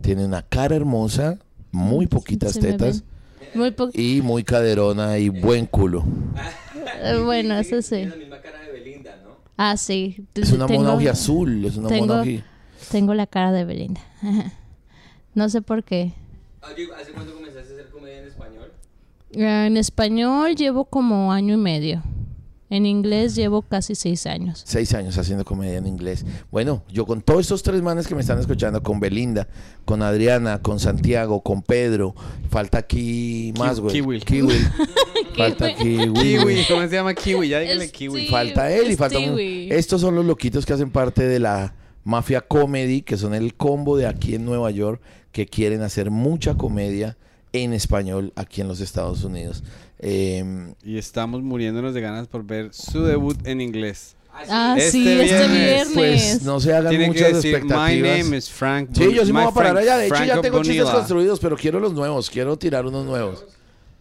Tiene 0.00 0.24
una 0.24 0.42
cara 0.42 0.74
hermosa, 0.74 1.38
muy 1.70 2.08
poquitas 2.08 2.58
tetas. 2.58 3.04
Muy 3.54 3.70
poco. 3.70 3.92
y 3.94 4.22
muy 4.22 4.44
caderona 4.44 5.18
y 5.18 5.28
buen 5.28 5.66
culo. 5.66 6.04
Eh, 7.02 7.20
Bueno, 7.24 7.54
eso 7.58 7.82
sí. 7.82 8.04
la 8.06 8.16
misma 8.16 8.40
cara 8.40 8.60
de 8.60 8.72
Belinda, 8.72 9.16
¿no? 9.22 9.36
Ah, 9.56 9.76
sí. 9.76 10.26
Es 10.34 10.50
una 10.52 10.66
mona 10.66 11.10
azul. 11.10 11.64
Es 11.64 11.76
una 11.76 11.88
tengo- 11.88 12.24
Tengo 12.90 13.14
la 13.14 13.26
cara 13.26 13.52
de 13.52 13.64
Belinda. 13.64 14.00
No 15.34 15.48
sé 15.48 15.62
por 15.62 15.82
qué. 15.82 16.12
¿Hace 16.62 17.12
cuánto 17.12 17.34
comenzaste 17.34 17.70
a 17.72 17.74
hacer 17.74 17.90
comedia 17.90 18.18
en 18.20 18.26
español? 18.28 18.72
Eh, 19.32 19.66
En 19.66 19.76
español 19.76 20.54
llevo 20.54 20.84
como 20.84 21.32
año 21.32 21.54
y 21.54 21.58
medio. 21.58 22.02
En 22.70 22.86
inglés 22.86 23.34
llevo 23.34 23.60
casi 23.60 23.94
seis 23.94 24.24
años. 24.26 24.62
Seis 24.64 24.94
años 24.94 25.18
haciendo 25.18 25.44
comedia 25.44 25.76
en 25.76 25.86
inglés. 25.86 26.24
Bueno, 26.50 26.82
yo 26.90 27.04
con 27.04 27.20
todos 27.20 27.42
estos 27.42 27.62
tres 27.62 27.82
manes 27.82 28.06
que 28.06 28.14
me 28.14 28.22
están 28.22 28.38
escuchando, 28.38 28.82
con 28.82 28.98
Belinda, 28.98 29.46
con 29.84 30.00
Adriana, 30.00 30.62
con 30.62 30.80
Santiago, 30.80 31.42
con 31.42 31.60
Pedro, 31.60 32.14
falta 32.48 32.78
aquí 32.78 33.52
más, 33.58 33.78
güey. 33.78 33.92
Kiwi. 33.92 34.20
Kiwi. 34.20 34.54
falta 35.36 35.74
Kiwi. 35.74 36.12
Kiwi, 36.14 36.64
¿cómo 36.66 36.80
se 36.88 36.94
llama 36.94 37.12
Kiwi? 37.12 37.48
Ya 37.50 37.58
dígale 37.58 37.84
Es- 37.84 37.92
Kiwi. 37.92 38.28
Falta 38.28 38.72
él 38.72 38.90
y 38.90 38.96
falta... 38.96 39.18
un-. 39.18 39.38
Estos 39.38 40.00
son 40.00 40.14
los 40.14 40.24
loquitos 40.24 40.64
que 40.64 40.72
hacen 40.72 40.90
parte 40.90 41.24
de 41.28 41.40
la 41.40 41.74
Mafia 42.04 42.40
Comedy, 42.40 43.02
que 43.02 43.18
son 43.18 43.34
el 43.34 43.54
combo 43.54 43.98
de 43.98 44.06
aquí 44.06 44.34
en 44.34 44.46
Nueva 44.46 44.70
York, 44.70 45.02
que 45.32 45.46
quieren 45.46 45.82
hacer 45.82 46.10
mucha 46.10 46.54
comedia 46.54 47.16
en 47.52 47.72
español 47.72 48.32
aquí 48.36 48.60
en 48.60 48.68
los 48.68 48.80
Estados 48.80 49.24
Unidos. 49.24 49.62
Eh, 49.98 50.72
Y 50.84 50.98
estamos 50.98 51.42
muriéndonos 51.42 51.94
de 51.94 52.00
ganas 52.00 52.28
por 52.28 52.44
ver 52.44 52.72
su 52.72 53.02
debut 53.04 53.38
en 53.46 53.60
inglés. 53.60 54.16
Ah, 54.48 54.74
Este 54.78 54.90
sí, 54.92 55.08
este 55.08 55.24
viernes, 55.24 55.50
viernes. 55.52 55.88
pues 55.94 56.42
no 56.42 56.58
se 56.58 56.72
hagan 56.74 56.88
Tiene 56.90 57.04
que 57.04 57.10
muchas 57.10 57.34
decir, 57.34 57.54
expectativas. 57.54 57.90
My 58.18 58.22
name 58.24 58.36
is 58.36 58.48
Frank. 58.48 58.88
Sí, 58.94 59.12
yo 59.12 59.26
sí 59.26 59.32
me 59.32 59.40
voy 59.42 59.50
a 59.50 59.54
parar 59.54 59.72
Frank- 59.72 59.82
allá. 59.84 59.98
De 59.98 60.06
hecho, 60.06 60.24
ya 60.24 60.40
tengo 60.40 60.58
chistes 60.62 60.78
Bonilla. 60.84 60.96
construidos, 60.98 61.38
pero 61.40 61.56
quiero 61.56 61.78
los 61.80 61.92
nuevos. 61.92 62.30
Quiero 62.30 62.56
tirar 62.56 62.86
unos 62.86 63.04
nuevos. 63.04 63.44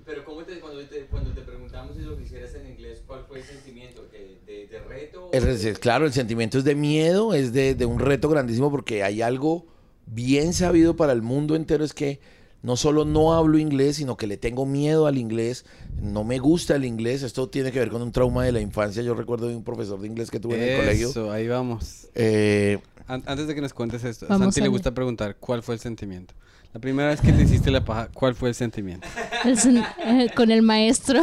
Pero 0.05 0.23
¿cómo 0.23 0.41
te, 0.43 0.59
cuando, 0.61 0.81
te, 0.85 1.01
cuando 1.07 1.31
te 1.31 1.41
preguntamos 1.41 1.97
si 1.97 2.03
lo 2.03 2.17
quisieras 2.17 2.55
en 2.55 2.71
inglés, 2.71 3.01
¿cuál 3.05 3.25
fue 3.27 3.39
el 3.39 3.43
sentimiento? 3.45 4.07
¿De, 4.09 4.37
de, 4.45 4.67
de 4.67 4.79
reto? 4.79 5.29
El 5.33 5.79
claro, 5.79 6.05
el 6.05 6.13
sentimiento 6.13 6.57
es 6.57 6.63
de 6.63 6.75
miedo, 6.75 7.33
es 7.33 7.51
de, 7.51 7.75
de 7.75 7.85
un 7.85 7.99
reto 7.99 8.29
grandísimo 8.29 8.71
porque 8.71 9.03
hay 9.03 9.21
algo 9.21 9.65
bien 10.11 10.53
sabido 10.53 10.95
para 10.95 11.13
el 11.13 11.21
mundo 11.23 11.55
entero, 11.55 11.83
es 11.83 11.93
que 11.93 12.19
no 12.61 12.75
solo 12.77 13.05
no 13.05 13.33
hablo 13.33 13.57
inglés, 13.57 13.95
sino 13.95 14.17
que 14.17 14.27
le 14.27 14.37
tengo 14.37 14.67
miedo 14.67 15.07
al 15.07 15.17
inglés, 15.17 15.65
no 15.99 16.23
me 16.23 16.37
gusta 16.37 16.75
el 16.75 16.85
inglés, 16.85 17.23
esto 17.23 17.49
tiene 17.49 17.71
que 17.71 17.79
ver 17.79 17.89
con 17.89 18.03
un 18.03 18.11
trauma 18.11 18.43
de 18.45 18.51
la 18.51 18.59
infancia, 18.61 19.01
yo 19.01 19.15
recuerdo 19.15 19.47
de 19.47 19.55
un 19.55 19.63
profesor 19.63 19.99
de 19.99 20.07
inglés 20.07 20.29
que 20.29 20.39
tuve 20.39 20.55
en 20.57 20.69
el 20.69 20.77
colegio. 20.77 21.09
Eso, 21.09 21.31
ahí 21.31 21.47
vamos. 21.47 22.07
Eh, 22.13 22.77
An- 23.07 23.23
antes 23.25 23.47
de 23.47 23.55
que 23.55 23.61
nos 23.61 23.73
cuentes 23.73 24.03
esto, 24.03 24.27
a 24.29 24.37
Santi 24.37 24.59
a 24.59 24.63
le 24.63 24.69
gusta 24.69 24.91
preguntar 24.93 25.37
cuál 25.39 25.63
fue 25.63 25.73
el 25.75 25.81
sentimiento. 25.81 26.35
La 26.73 26.79
primera 26.79 27.09
vez 27.09 27.19
que 27.19 27.33
te 27.33 27.41
hiciste 27.41 27.69
la 27.71 27.83
paja, 27.83 28.07
¿cuál 28.13 28.33
fue 28.35 28.47
el 28.47 28.55
sentimiento? 28.55 29.05
El 29.43 29.57
sen- 29.57 29.85
eh, 30.05 30.29
con 30.33 30.51
el 30.51 30.61
maestro. 30.61 31.19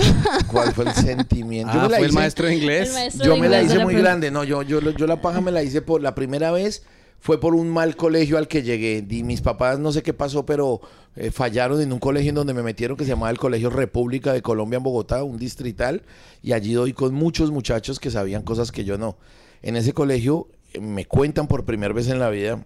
¿Cuál 0.49 0.73
fue 0.75 0.85
el 0.87 0.93
sentimiento? 0.93 1.73
Yo 1.73 1.81
Ah, 1.81 1.85
me 1.85 1.89
la 1.91 1.97
fue 1.97 2.07
el 2.07 2.11
hice- 2.13 2.19
maestro 2.21 2.47
de 2.49 2.55
inglés. 2.57 2.89
El 2.89 2.95
maestro 2.95 3.25
Yo 3.25 3.35
de 3.35 3.41
me 3.41 3.49
la 3.49 3.63
inglés 3.63 3.75
hice 3.77 3.85
muy 3.85 3.95
grande, 3.95 4.31
no, 4.31 4.45
yo, 4.45 4.61
yo, 4.63 4.81
yo 4.81 5.07
la 5.07 5.23
paja 5.23 5.41
me 5.41 5.51
la 5.53 5.63
hice 5.63 5.81
por 5.81 6.03
la 6.03 6.15
primera 6.15 6.51
vez, 6.51 6.83
fue 7.21 7.41
por 7.41 7.55
un 7.55 7.69
mal 7.69 7.97
colegio 7.97 8.39
al 8.39 8.49
que 8.49 8.63
llegué. 8.63 9.05
Y 9.09 9.23
mis 9.23 9.41
papás 9.41 9.79
no 9.79 9.93
sé 9.93 10.03
qué 10.03 10.15
pasó, 10.15 10.47
pero 10.47 10.81
eh, 11.17 11.31
fallaron 11.31 11.81
en 11.81 11.93
un 11.93 11.99
colegio 11.99 12.31
en 12.31 12.37
donde 12.37 12.55
me 12.55 12.63
metieron 12.63 12.97
que 12.97 13.05
se 13.05 13.11
llamaba 13.11 13.31
el 13.31 13.39
Colegio 13.39 13.71
República 13.71 14.33
de 14.33 14.43
Colombia 14.43 14.77
en 14.77 14.83
Bogotá, 14.83 15.23
un 15.25 15.39
distrital, 15.39 16.03
y 16.43 16.53
allí 16.53 16.73
doy 16.73 16.93
con 16.93 17.15
muchos 17.15 17.51
muchachos 17.51 17.99
que 17.99 18.11
sabían 18.11 18.43
cosas 18.43 18.73
que 18.73 18.85
yo 18.85 18.99
no. 18.99 19.17
En 19.63 19.77
ese 19.77 19.93
colegio 19.93 20.49
eh, 20.73 20.81
me 20.81 21.07
cuentan 21.07 21.49
por 21.49 21.65
primera 21.65 21.93
vez 21.93 22.09
en 22.09 22.19
la 22.19 22.31
vida 22.31 22.65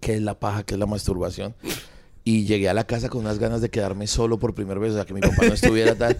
qué 0.00 0.14
es 0.14 0.22
la 0.22 0.38
paja, 0.38 0.64
qué 0.64 0.74
es 0.74 0.80
la 0.80 0.86
masturbación. 0.86 1.54
Y 2.26 2.46
llegué 2.46 2.70
a 2.70 2.74
la 2.74 2.84
casa 2.84 3.10
con 3.10 3.20
unas 3.20 3.38
ganas 3.38 3.60
de 3.60 3.68
quedarme 3.68 4.06
solo 4.06 4.38
por 4.38 4.54
primera 4.54 4.80
vez, 4.80 4.92
o 4.92 4.94
sea, 4.94 5.04
que 5.04 5.12
mi 5.12 5.20
papá 5.20 5.42
no 5.46 5.52
estuviera 5.52 5.94
tal. 5.98 6.16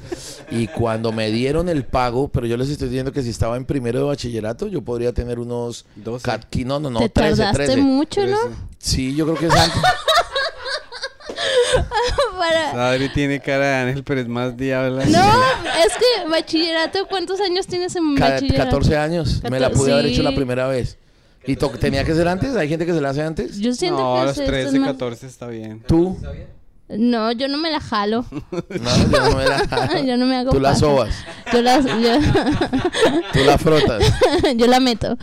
Y 0.51 0.67
cuando 0.67 1.13
me 1.13 1.31
dieron 1.31 1.71
el 1.71 1.85
pago, 1.87 2.29
pero 2.29 2.47
yo 2.47 2.59
les 2.59 2.69
estoy 2.69 2.89
diciendo 2.89 3.11
que 3.11 3.23
si 3.23 3.31
estaba 3.31 3.57
en 3.57 3.65
primero 3.65 4.01
de 4.01 4.05
bachillerato, 4.05 4.67
yo 4.69 4.83
podría 4.83 5.15
tener 5.15 5.39
unos... 5.39 5.87
12. 5.97 6.23
cat- 6.23 6.55
No, 6.67 6.79
no, 6.79 6.91
no, 6.91 7.01
Te 7.01 7.09
13, 7.09 7.37
tardaste 7.37 7.65
13. 7.65 7.81
mucho, 7.81 8.21
¿no? 8.27 8.37
Trece. 8.39 8.57
Sí, 8.79 9.15
yo 9.17 9.25
creo 9.25 9.39
que 9.39 9.47
es 9.47 9.55
antes. 9.55 9.81
Para- 12.39 12.91
Adri 12.91 13.09
tiene 13.13 13.41
cara 13.41 13.67
de 13.67 13.75
ángel, 13.89 14.05
pero 14.05 14.21
es 14.21 14.29
más 14.29 14.57
diabla. 14.57 15.05
No, 15.07 15.43
es 15.85 15.93
que 15.97 16.29
bachillerato, 16.31 17.07
¿cuántos 17.09 17.41
años 17.41 17.67
tienes 17.67 17.97
en 17.97 18.15
Ca- 18.17 18.31
bachillerato? 18.33 18.65
14 18.71 18.97
años. 18.97 19.43
Me 19.51 19.59
la 19.59 19.71
pude 19.71 19.93
haber 19.93 20.07
hecho 20.07 20.23
la 20.23 20.31
Sí. 20.31 20.37
primera 20.37 20.67
vez. 20.69 20.99
¿Y 21.47 21.57
to- 21.57 21.69
tenía 21.71 22.05
que 22.05 22.15
ser 22.15 22.27
antes? 22.29 22.57
¿Hay 22.57 22.69
gente 22.69 22.87
que 22.87 22.93
se 22.95 23.01
la 23.01 23.11
hace 23.11 23.23
antes? 23.23 23.59
Yo 23.59 23.73
siento 23.75 23.99
No, 24.01 24.17
a 24.17 24.21
que 24.21 24.27
los 24.27 24.33
es- 24.33 24.39
esto 24.45 24.53
es 24.57 24.63
13, 24.65 24.79
más- 24.81 24.89
14 24.93 25.27
está 25.27 25.47
bien. 25.49 25.83
¿Tú? 25.87 26.17
No, 26.89 27.33
yo 27.33 27.49
no 27.49 27.57
me 27.59 27.71
la 27.71 27.81
jalo. 27.81 28.25
No, 28.31 28.97
yo 29.11 29.31
no 29.31 29.37
me 29.37 29.45
la... 29.47 30.03
yo 30.07 30.17
no 30.17 30.27
me 30.27 30.37
hago 30.37 30.51
Tú 30.51 30.61
la 30.61 30.71
paja. 30.71 30.81
sobas, 30.81 31.15
Yo 31.53 31.63
la, 31.63 31.81
yo, 31.81 32.19
tú 33.33 33.39
la 33.45 33.59
frotas. 33.59 34.03
yo 34.57 34.67
la 34.67 34.81
meto. 34.81 35.17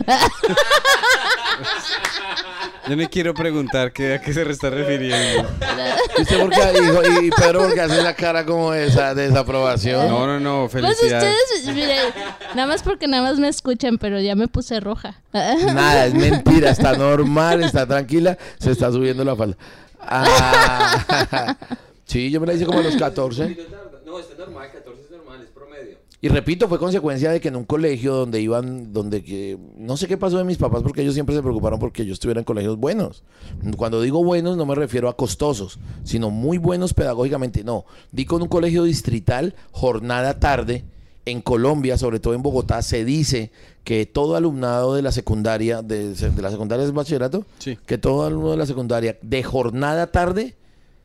Yo 2.88 2.96
no 2.96 3.08
quiero 3.08 3.32
preguntar 3.32 3.92
qué, 3.92 4.14
a 4.14 4.20
qué 4.20 4.32
se 4.32 4.42
está 4.50 4.68
refiriendo. 4.70 5.48
¿Y 6.18 6.22
usted 6.22 6.40
por 6.40 6.50
qué 6.50 6.80
dijo? 6.80 7.20
Y 7.22 7.30
Pedro 7.30 7.60
porque 7.62 7.80
hace 7.80 8.02
la 8.02 8.14
cara 8.14 8.44
como 8.44 8.74
esa 8.74 9.14
desaprobación. 9.14 10.08
No, 10.08 10.26
no, 10.26 10.40
no, 10.40 10.68
Pues 10.68 10.84
felicidades. 10.98 11.36
ustedes, 11.58 11.74
mire, 11.76 11.96
nada 12.54 12.66
más 12.66 12.82
porque 12.82 13.06
nada 13.06 13.22
más 13.22 13.38
me 13.38 13.48
escuchan, 13.48 13.98
pero 13.98 14.20
ya 14.20 14.34
me 14.34 14.48
puse 14.48 14.80
roja. 14.80 15.20
Nada, 15.32 16.06
es 16.06 16.14
mentira, 16.14 16.70
está 16.70 16.94
normal, 16.96 17.62
está 17.62 17.86
tranquila, 17.86 18.36
se 18.58 18.72
está 18.72 18.90
subiendo 18.90 19.24
la 19.24 19.36
falda. 19.36 19.56
Ah, 20.00 21.56
sí, 22.04 22.30
yo 22.30 22.40
me 22.40 22.48
la 22.48 22.54
hice 22.54 22.66
como 22.66 22.80
a 22.80 22.82
los 22.82 22.96
14. 22.96 23.56
No, 24.04 24.18
está 24.18 24.34
normal, 24.36 24.68
14 24.72 25.02
es 25.02 25.10
normal, 25.10 25.40
es 25.42 25.48
promedio. 25.50 25.98
Y 26.24 26.28
repito, 26.28 26.68
fue 26.68 26.78
consecuencia 26.78 27.32
de 27.32 27.40
que 27.40 27.48
en 27.48 27.56
un 27.56 27.64
colegio 27.64 28.14
donde 28.14 28.40
iban, 28.40 28.92
donde 28.92 29.24
que 29.24 29.58
no 29.76 29.96
sé 29.96 30.06
qué 30.06 30.16
pasó 30.16 30.38
de 30.38 30.44
mis 30.44 30.56
papás 30.56 30.82
porque 30.84 31.02
ellos 31.02 31.14
siempre 31.14 31.34
se 31.34 31.42
preocuparon 31.42 31.80
porque 31.80 32.06
yo 32.06 32.12
estuviera 32.12 32.38
en 32.40 32.44
colegios 32.44 32.76
buenos. 32.78 33.24
Cuando 33.76 34.00
digo 34.00 34.22
buenos 34.22 34.56
no 34.56 34.64
me 34.64 34.76
refiero 34.76 35.08
a 35.08 35.16
costosos, 35.16 35.80
sino 36.04 36.30
muy 36.30 36.58
buenos 36.58 36.94
pedagógicamente. 36.94 37.64
No, 37.64 37.84
di 38.12 38.24
con 38.24 38.40
un 38.40 38.46
colegio 38.48 38.84
distrital, 38.84 39.54
jornada 39.72 40.38
tarde. 40.38 40.84
En 41.24 41.40
Colombia, 41.40 41.96
sobre 41.98 42.18
todo 42.18 42.34
en 42.34 42.42
Bogotá, 42.42 42.82
se 42.82 43.04
dice 43.04 43.52
que 43.84 44.06
todo 44.06 44.34
alumnado 44.34 44.94
de 44.94 45.02
la 45.02 45.12
secundaria, 45.12 45.80
de, 45.80 46.14
de 46.14 46.42
la 46.42 46.50
secundaria 46.50 46.84
es 46.84 46.92
bachillerato, 46.92 47.46
Sí. 47.58 47.78
que 47.86 47.96
todo 47.96 48.26
alumno 48.26 48.50
de 48.50 48.56
la 48.56 48.66
secundaria 48.66 49.18
de 49.22 49.42
jornada 49.44 50.08
tarde, 50.08 50.56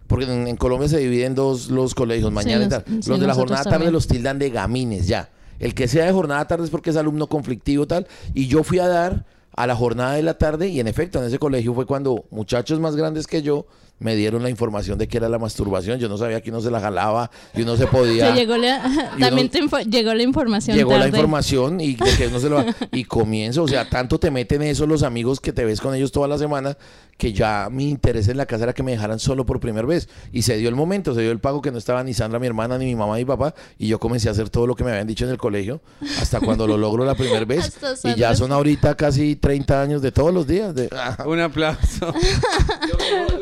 porque 0.08 0.26
en, 0.26 0.48
en 0.48 0.56
Colombia 0.56 0.88
se 0.88 0.98
dividen 0.98 1.36
dos 1.36 1.70
los 1.70 1.94
colegios, 1.94 2.32
mañana 2.32 2.66
y 2.66 2.70
tarde. 2.70 2.86
sí, 3.02 3.10
los 3.10 3.20
de 3.20 3.28
la 3.28 3.34
jornada 3.34 3.64
tarde 3.64 3.92
los 3.92 4.08
tildan 4.08 4.40
de 4.40 4.50
gamines 4.50 5.08
ya. 5.08 5.30
El 5.60 5.74
que 5.74 5.88
sea 5.88 6.06
de 6.06 6.12
jornada 6.12 6.46
tarde 6.48 6.66
es 6.66 6.70
porque 6.70 6.92
es 6.92 6.98
alumno 6.98 7.28
conflictivo 7.28 7.88
tal. 7.88 8.08
Y 8.34 8.48
yo 8.48 8.64
fui 8.64 8.80
a 8.80 8.88
dar 8.88 9.26
a 9.54 9.66
la 9.66 9.76
jornada 9.76 10.14
de 10.14 10.22
la 10.22 10.38
tarde 10.38 10.68
y 10.68 10.80
en 10.80 10.88
efecto 10.88 11.20
en 11.20 11.26
ese 11.26 11.40
colegio 11.40 11.74
fue 11.74 11.86
cuando 11.86 12.26
muchachos 12.30 12.80
más 12.80 12.96
grandes 12.96 13.26
que 13.26 13.42
yo 13.42 13.66
me 14.00 14.16
dieron 14.16 14.44
la 14.44 14.50
información 14.50 14.98
de 14.98 15.08
que 15.08 15.18
era 15.18 15.28
la 15.30 15.40
masturbación. 15.40 16.00
Yo 16.00 16.08
no 16.10 16.18
sabía 16.18 16.42
que 16.42 16.50
uno 16.52 16.62
se 16.62 16.70
la 16.72 16.80
jalaba 16.80 17.32
y 17.56 17.64
uno 17.64 17.76
se 17.78 17.88
podía. 17.88 18.28
Se 18.34 18.34
llegó 18.40 18.58
la, 18.58 18.78
Y 19.18 19.20
también 19.22 19.46
uno- 19.46 19.50
te 19.50 19.60
info- 19.60 19.90
llegó 19.90 20.14
la 20.14 20.24
información 20.24 20.78
Llegó 20.78 20.98
la 20.98 21.08
información 21.08 21.82
y 21.82 21.96
de 21.96 22.12
que 22.18 22.28
uno 22.28 22.40
se 22.40 22.50
lo 22.50 22.64
y 22.92 23.04
comienzo, 23.06 23.64
o 23.64 23.68
sea, 23.68 23.90
tanto 23.90 24.20
te 24.20 24.30
meten 24.32 24.62
eso 24.62 24.86
los 24.86 25.04
amigos 25.04 25.40
que 25.40 25.52
te 25.54 25.66
ves 25.66 25.82
con 25.82 25.96
ellos 25.96 26.12
toda 26.12 26.28
la 26.28 26.38
semana 26.38 26.78
que 27.18 27.34
ya 27.34 27.70
mi 27.72 27.90
interés 27.90 28.28
en 28.28 28.38
la 28.38 28.46
casa 28.46 28.66
era 28.66 28.74
que 28.74 28.84
me 28.84 28.92
dejaran 28.92 29.18
solo 29.18 29.44
por 29.48 29.60
primera 29.60 29.88
vez 29.88 30.08
y 30.32 30.44
se 30.44 30.56
dio 30.58 30.70
el 30.70 30.76
momento, 30.76 31.16
se 31.16 31.22
dio 31.22 31.32
el 31.32 31.40
pago 31.40 31.64
que 31.64 31.72
no 31.72 31.80
estaba 31.80 32.04
ni 32.04 32.14
Sandra 32.14 32.38
mi 32.38 32.46
hermana 32.46 32.78
ni 32.78 32.86
mi 32.86 32.96
mamá 32.96 33.16
ni 33.16 33.22
mi 33.22 33.26
papá 33.26 33.56
y 33.80 33.88
yo 33.88 33.98
comencé 34.00 34.28
a 34.30 34.34
hacer 34.34 34.50
todo 34.52 34.68
lo 34.68 34.76
que 34.76 34.84
me 34.84 34.92
habían 34.92 35.08
dicho 35.08 35.26
en 35.26 35.32
el 35.32 35.38
colegio 35.40 35.82
hasta 36.22 36.40
cuando 36.40 36.68
lo 36.68 36.78
logro 36.78 37.04
la 37.06 37.16
primera 37.16 37.44
vez 37.46 37.76
y 38.04 38.14
ya 38.16 38.36
son 38.36 38.52
ahorita 38.52 38.94
casi 38.96 39.36
30 39.36 39.82
años 39.82 40.02
de 40.04 40.12
todos 40.12 40.32
los 40.32 40.46
días 40.46 40.76
de 40.76 40.90
Un 41.26 41.40
aplauso. 41.40 42.14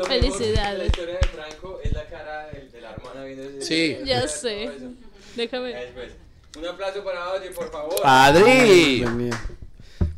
Felicidades. 0.08 0.45
Historia 0.86 1.14
de 1.22 1.28
Franco 1.28 1.80
es 1.84 1.94
la 1.94 2.06
cara 2.08 2.48
de, 2.48 2.82
la 2.82 2.92
hermana 2.92 3.24
viendo 3.26 3.44
ese- 3.44 3.62
Sí. 3.62 3.98
Ya 4.06 4.28
sé. 4.28 4.70
Déjame. 5.36 5.74
Un 6.58 6.66
aplauso 6.66 7.04
para 7.04 7.24
Audrey, 7.26 7.50
por 7.54 7.70
favor. 7.72 7.96
Adri. 8.04 9.04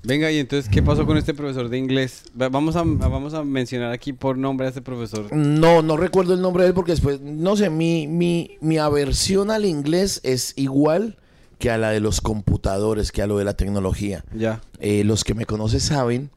Venga, 0.03 0.31
y 0.31 0.37
entonces, 0.39 0.69
¿qué 0.71 0.81
pasó 0.81 1.05
con 1.05 1.17
este 1.17 1.33
profesor 1.33 1.67
de 1.67 1.77
inglés? 1.77 2.23
Va- 2.39 2.47
Vamos 2.49 2.75
a, 2.77 2.83
vamos 2.83 3.33
a 3.33 3.43
mencionar 3.43 3.91
aquí 3.91 4.13
por 4.13 4.37
nombre 4.37 4.65
a 4.67 4.69
este 4.69 4.81
profesor. 4.81 5.33
No, 5.33 5.81
no 5.81 5.97
recuerdo 5.97 6.33
el 6.33 6.41
nombre 6.41 6.63
de 6.63 6.69
él 6.69 6.73
porque 6.75 6.91
después, 6.93 7.19
no 7.19 7.57
sé, 7.57 7.69
mi, 7.69 8.07
mi, 8.07 8.57
mi 8.61 8.77
aversión 8.77 9.51
al 9.51 9.65
inglés 9.65 10.21
es 10.23 10.53
igual 10.55 11.17
que 11.59 11.71
a 11.71 11.77
la 11.77 11.89
de 11.89 11.99
los 11.99 12.21
computadores, 12.21 13.11
que 13.11 13.21
a 13.21 13.27
lo 13.27 13.37
de 13.37 13.43
la 13.43 13.55
tecnología. 13.55 14.23
Ya. 14.33 14.61
Eh, 14.79 15.03
los 15.03 15.23
que 15.25 15.33
me 15.33 15.45
conocen 15.45 15.81
saben 15.81 16.29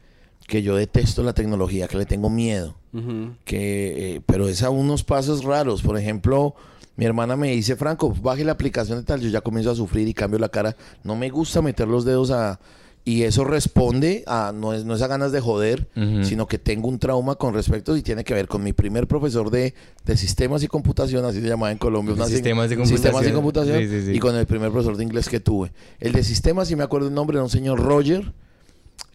que 0.50 0.62
yo 0.62 0.74
detesto 0.76 1.22
la 1.22 1.32
tecnología, 1.32 1.88
que 1.88 1.96
le 1.96 2.04
tengo 2.06 2.28
miedo, 2.28 2.74
Ujú. 2.92 3.30
que, 3.44 4.16
eh, 4.16 4.20
pero 4.26 4.48
es 4.48 4.62
a 4.62 4.70
unos 4.70 5.04
pasos 5.04 5.44
raros. 5.44 5.80
Por 5.80 5.96
ejemplo, 5.96 6.54
mi 6.96 7.04
hermana 7.06 7.36
me 7.36 7.52
dice, 7.52 7.76
Franco, 7.76 8.14
baje 8.20 8.44
la 8.44 8.52
aplicación 8.52 8.98
de 8.98 9.04
tal, 9.04 9.20
yo 9.20 9.28
ya 9.30 9.40
comienzo 9.40 9.70
a 9.70 9.74
sufrir 9.76 10.08
y 10.08 10.12
cambio 10.12 10.38
la 10.38 10.48
cara. 10.48 10.76
No 11.04 11.16
me 11.16 11.30
gusta 11.30 11.62
meter 11.62 11.88
los 11.88 12.04
dedos 12.04 12.30
a... 12.30 12.60
Y 13.02 13.22
eso 13.22 13.44
responde 13.44 14.24
a, 14.26 14.52
no 14.54 14.74
es, 14.74 14.84
no 14.84 14.94
es 14.94 15.00
a 15.00 15.06
ganas 15.06 15.32
de 15.32 15.40
joder, 15.40 15.88
Ujú. 15.96 16.22
sino 16.24 16.46
que 16.46 16.58
tengo 16.58 16.86
un 16.86 16.98
trauma 16.98 17.36
con 17.36 17.54
respecto 17.54 17.96
y 17.96 18.02
tiene 18.02 18.24
que 18.24 18.34
ver 18.34 18.46
con 18.46 18.62
mi 18.62 18.74
primer 18.74 19.06
profesor 19.06 19.50
de, 19.50 19.72
de 20.04 20.16
sistemas 20.18 20.62
y 20.62 20.68
computación, 20.68 21.24
así 21.24 21.40
se 21.40 21.48
llamaba 21.48 21.72
en 21.72 21.78
Colombia. 21.78 22.14
una 22.14 22.26
Sistemas 22.26 22.68
de 22.68 22.76
Sistemas 22.84 23.26
y 23.26 23.32
computación. 23.32 23.34
computación. 23.34 23.78
Sí, 23.78 23.88
sí, 23.88 24.06
sí. 24.12 24.16
Y 24.16 24.18
con 24.18 24.36
el 24.36 24.44
primer 24.46 24.70
profesor 24.70 24.98
de 24.98 25.04
inglés 25.04 25.30
que 25.30 25.40
tuve. 25.40 25.72
El 25.98 26.12
de 26.12 26.22
sistemas, 26.22 26.68
si 26.68 26.76
me 26.76 26.82
acuerdo 26.84 27.08
el 27.08 27.14
nombre, 27.14 27.36
era 27.36 27.42
un 27.44 27.48
señor 27.50 27.80
Roger. 27.80 28.32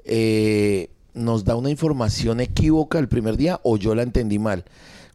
eh, 0.04 0.90
nos 1.16 1.44
da 1.46 1.56
una 1.56 1.70
información 1.70 2.40
equívoca 2.40 3.00
el 3.00 3.08
primer 3.08 3.38
día 3.38 3.60
o 3.64 3.78
yo 3.78 3.96
la 3.96 4.04
entendí 4.04 4.38
mal. 4.38 4.66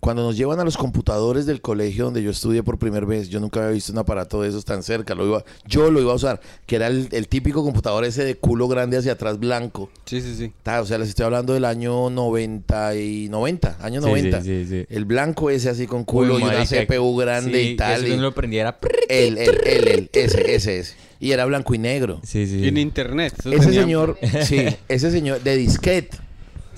Cuando 0.01 0.23
nos 0.23 0.35
llevan 0.37 0.59
a 0.61 0.65
los 0.65 0.79
computadores 0.79 1.45
del 1.45 1.61
colegio 1.61 2.07
donde 2.07 2.23
yo 2.23 2.31
estudié 2.31 2.63
por 2.63 2.79
primera 2.79 3.05
vez, 3.05 3.29
yo 3.29 3.39
nunca 3.39 3.61
había 3.61 3.73
visto 3.75 3.93
un 3.93 3.99
aparato 3.99 4.41
de 4.41 4.49
esos 4.49 4.65
tan 4.65 4.83
cerca. 4.83 5.15
Lo 5.15 5.27
iba, 5.27 5.45
yo 5.67 5.91
lo 5.91 6.01
iba 6.01 6.11
a 6.13 6.15
usar, 6.15 6.41
que 6.65 6.77
era 6.77 6.87
el, 6.87 7.09
el 7.13 7.29
típico 7.29 7.63
computador 7.63 8.05
ese 8.07 8.25
de 8.25 8.35
culo 8.37 8.67
grande 8.67 8.97
hacia 8.97 9.13
atrás 9.13 9.39
blanco. 9.39 9.91
Sí, 10.07 10.23
sí, 10.23 10.35
sí. 10.35 10.53
Ta, 10.63 10.81
o 10.81 10.87
sea, 10.87 10.97
les 10.97 11.11
estoy 11.11 11.27
hablando 11.27 11.53
del 11.53 11.67
año 11.67 12.09
90 12.09 12.97
y 12.97 13.29
90, 13.29 13.77
año 13.81 14.01
Sí, 14.01 14.07
90. 14.09 14.43
sí, 14.43 14.65
sí, 14.65 14.67
sí. 14.67 14.87
El 14.89 15.05
blanco 15.05 15.51
ese 15.51 15.69
así 15.69 15.87
con 15.87 16.05
culo 16.05 16.37
Uy, 16.37 16.43
y 16.43 16.45
una 16.47 16.65
CPU 16.65 17.17
grande 17.17 17.61
sí, 17.63 17.69
y 17.73 17.77
tal. 17.77 18.03
Que 18.03 18.09
y- 18.09 18.17
lo 18.17 18.35
prendiera. 18.35 18.79
el, 19.09 19.37
el, 19.37 19.49
el, 19.67 19.89
el, 19.89 20.11
ese, 20.15 20.55
ese, 20.55 20.79
ese. 20.79 20.95
Y 21.21 21.33
era 21.33 21.45
blanco 21.45 21.75
y 21.75 21.79
negro. 21.79 22.21
Sí, 22.25 22.47
sí. 22.47 22.61
Y 22.61 22.69
en 22.69 22.79
internet. 22.79 23.35
Ese 23.45 23.51
tenía- 23.67 23.83
señor, 23.83 24.19
sí, 24.45 24.65
ese 24.89 25.11
señor 25.11 25.43
de 25.43 25.57
disquete. 25.57 26.17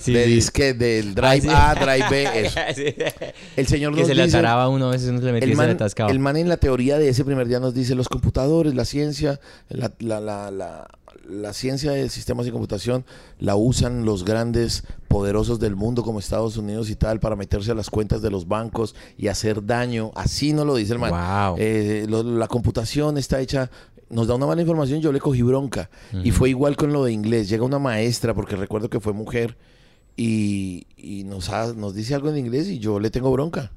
Sí, 0.03 0.13
de 0.13 0.41
sí. 0.41 0.73
del 0.73 1.15
drive 1.15 1.47
Ah, 1.49 1.71
A, 1.71 1.75
drive 1.75 2.05
B. 2.09 2.45
eso. 2.45 2.59
El 3.55 3.67
señor 3.67 3.93
que 3.93 3.99
nos 4.01 4.07
se 4.09 4.15
le 4.15 4.23
dice- 4.25 4.37
ataraba 4.37 4.69
uno, 4.69 4.87
a 4.87 4.91
veces 4.91 5.09
uno 5.09 5.19
se 5.19 5.25
le 5.25 5.33
metía 5.33 5.45
el 5.45 5.51
y 5.53 5.55
se 5.55 5.61
le 5.61 5.67
man, 5.67 5.75
atascaba. 5.75 6.11
el 6.11 6.19
man 6.19 6.37
en 6.37 6.49
la 6.49 6.57
teoría 6.57 6.97
de 6.97 7.09
ese 7.09 7.23
primer 7.25 7.47
día 7.47 7.59
nos 7.59 7.73
dice 7.73 7.95
los 7.95 8.09
computadores, 8.09 8.73
la 8.75 8.85
ciencia, 8.85 9.39
la, 9.69 9.91
la, 9.99 10.19
la, 10.19 10.51
la, 10.51 10.87
la 11.29 11.53
ciencia 11.53 11.91
de 11.91 12.09
sistemas 12.09 12.45
de 12.45 12.51
computación 12.51 13.05
la 13.39 13.55
usan 13.55 14.05
los 14.05 14.25
grandes 14.25 14.83
poderosos 15.07 15.59
del 15.59 15.75
mundo 15.75 16.03
como 16.03 16.19
Estados 16.19 16.57
Unidos 16.57 16.89
y 16.89 16.95
tal 16.95 17.19
para 17.19 17.35
meterse 17.35 17.71
a 17.71 17.75
las 17.75 17.89
cuentas 17.89 18.21
de 18.21 18.29
los 18.31 18.47
bancos 18.47 18.95
y 19.17 19.27
hacer 19.27 19.65
daño. 19.65 20.11
Así 20.15 20.53
no 20.53 20.65
lo 20.65 20.75
dice 20.75 20.93
el 20.93 20.99
man. 20.99 21.11
Wow. 21.11 21.55
Eh, 21.59 22.05
lo- 22.09 22.23
la 22.23 22.47
computación 22.47 23.17
está 23.17 23.39
hecha, 23.39 23.69
nos 24.09 24.27
da 24.27 24.35
una 24.35 24.47
mala 24.47 24.61
información, 24.61 25.01
yo 25.01 25.11
le 25.11 25.19
cogí 25.19 25.41
bronca. 25.43 25.89
Y 26.23 26.31
fue 26.31 26.49
igual 26.49 26.75
con 26.75 26.91
lo 26.93 27.03
de 27.05 27.11
inglés. 27.13 27.47
Llega 27.49 27.63
una 27.63 27.79
maestra, 27.79 28.33
porque 28.33 28.55
recuerdo 28.55 28.89
que 28.89 28.99
fue 28.99 29.13
mujer, 29.13 29.55
y, 30.15 30.85
y 30.97 31.23
nos, 31.23 31.49
ha- 31.49 31.73
nos 31.73 31.93
dice 31.95 32.15
algo 32.15 32.29
en 32.29 32.37
inglés 32.37 32.67
y 32.69 32.79
yo 32.79 32.99
le 32.99 33.09
tengo 33.09 33.31
bronca. 33.31 33.71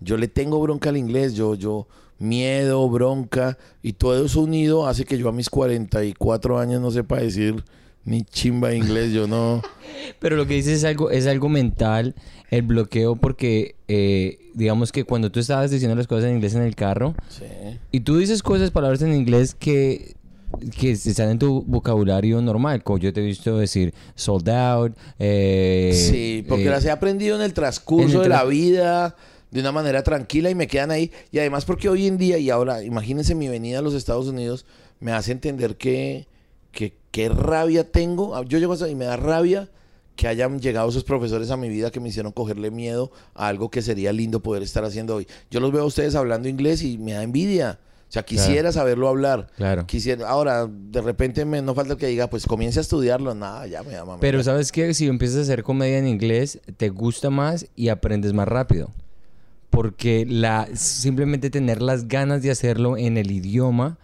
Yo 0.00 0.16
le 0.16 0.28
tengo 0.28 0.60
bronca 0.60 0.88
al 0.90 0.96
inglés, 0.96 1.34
yo, 1.34 1.54
yo, 1.54 1.86
miedo, 2.18 2.88
bronca, 2.88 3.58
y 3.82 3.92
todo 3.94 4.24
eso 4.24 4.40
unido 4.42 4.86
hace 4.86 5.04
que 5.04 5.18
yo 5.18 5.28
a 5.28 5.32
mis 5.32 5.50
44 5.50 6.58
años 6.58 6.80
no 6.80 6.90
sepa 6.90 7.18
decir 7.18 7.62
ni 8.04 8.22
chimba 8.22 8.74
inglés, 8.74 9.12
yo 9.12 9.26
no... 9.26 9.62
Pero 10.20 10.36
lo 10.36 10.46
que 10.46 10.54
dices 10.54 10.78
es 10.78 10.84
algo, 10.84 11.10
es 11.10 11.26
algo 11.26 11.48
mental, 11.50 12.14
el 12.50 12.62
bloqueo, 12.62 13.14
porque 13.16 13.74
eh, 13.88 14.38
digamos 14.54 14.90
que 14.90 15.04
cuando 15.04 15.30
tú 15.30 15.38
estabas 15.38 15.70
diciendo 15.70 15.94
las 15.96 16.06
cosas 16.06 16.24
en 16.30 16.36
inglés 16.36 16.54
en 16.54 16.62
el 16.62 16.74
carro, 16.74 17.14
Sí. 17.28 17.44
y 17.92 18.00
tú 18.00 18.16
dices 18.16 18.42
cosas, 18.42 18.70
palabras 18.70 19.02
en 19.02 19.12
inglés 19.14 19.54
que, 19.54 20.14
que 20.78 20.92
están 20.92 21.30
en 21.30 21.38
tu 21.38 21.62
vocabulario 21.62 22.40
normal, 22.42 22.82
como 22.82 22.98
yo 22.98 23.12
te 23.12 23.20
he 23.20 23.24
visto 23.24 23.56
decir 23.58 23.94
sold 24.14 24.48
out, 24.48 24.96
eh, 25.18 25.92
Sí, 25.94 26.44
porque 26.48 26.66
eh, 26.66 26.70
las 26.70 26.84
he 26.84 26.90
aprendido 26.90 27.36
en 27.36 27.42
el 27.42 27.52
transcurso 27.52 28.08
en 28.08 28.16
el 28.16 28.22
de 28.22 28.28
la 28.28 28.44
vida 28.44 29.16
de 29.50 29.60
una 29.60 29.72
manera 29.72 30.02
tranquila 30.02 30.50
y 30.50 30.54
me 30.54 30.66
quedan 30.66 30.90
ahí. 30.90 31.10
Y 31.32 31.38
además 31.38 31.64
porque 31.64 31.88
hoy 31.88 32.06
en 32.06 32.18
día 32.18 32.38
y 32.38 32.50
ahora, 32.50 32.82
imagínense 32.82 33.34
mi 33.34 33.48
venida 33.48 33.78
a 33.78 33.82
los 33.82 33.94
Estados 33.94 34.26
Unidos, 34.26 34.66
me 35.00 35.12
hace 35.12 35.32
entender 35.32 35.76
que, 35.76 36.26
que 36.72 36.94
qué 37.10 37.28
rabia 37.28 37.90
tengo. 37.90 38.36
Ah, 38.36 38.44
Yo 38.46 38.58
llego 38.58 38.72
hasta 38.72 38.88
y 38.88 38.94
me 38.94 39.04
da 39.06 39.16
rabia 39.16 39.68
que 40.16 40.28
hayan 40.28 40.60
llegado 40.60 40.88
esos 40.88 41.04
profesores 41.04 41.50
a 41.50 41.56
mi 41.56 41.68
vida 41.68 41.90
que 41.90 42.00
me 42.00 42.10
hicieron 42.10 42.32
cogerle 42.32 42.70
miedo 42.70 43.10
a 43.34 43.48
algo 43.48 43.70
que 43.70 43.80
sería 43.80 44.12
lindo 44.12 44.40
poder 44.40 44.62
estar 44.62 44.84
haciendo 44.84 45.16
hoy. 45.16 45.26
Yo 45.50 45.60
los 45.60 45.72
veo 45.72 45.82
a 45.82 45.86
ustedes 45.86 46.14
hablando 46.14 46.48
inglés 46.48 46.82
y 46.82 46.98
me 46.98 47.12
da 47.12 47.22
envidia. 47.22 47.78
O 48.10 48.12
sea, 48.12 48.24
quisiera 48.24 48.72
saberlo 48.72 49.06
hablar. 49.08 49.46
Claro. 49.56 49.86
Quisiera, 49.86 50.28
ahora, 50.28 50.66
de 50.68 51.00
repente 51.00 51.44
me, 51.44 51.62
no 51.62 51.76
falta 51.76 51.92
el 51.92 51.98
que 51.98 52.08
diga, 52.08 52.28
pues 52.28 52.44
comience 52.44 52.80
a 52.80 52.82
estudiarlo. 52.82 53.36
Nada, 53.36 53.68
ya 53.68 53.84
me 53.84 53.96
mamá. 53.96 54.18
Pero 54.20 54.42
sabes 54.42 54.72
que 54.72 54.92
si 54.94 55.06
empiezas 55.06 55.38
a 55.38 55.42
hacer 55.42 55.62
comedia 55.62 55.96
en 55.98 56.08
inglés, 56.08 56.58
te 56.76 56.88
gusta 56.88 57.30
más 57.30 57.66
y 57.76 57.88
aprendes 57.88 58.32
más 58.32 58.48
rápido. 58.48 58.90
Porque 59.70 60.26
la, 60.28 60.68
simplemente 60.74 61.50
tener 61.50 61.80
las 61.80 62.08
ganas 62.08 62.42
de 62.42 62.50
hacerlo 62.50 62.96
en 62.96 63.16
el 63.16 63.30
idioma, 63.30 63.96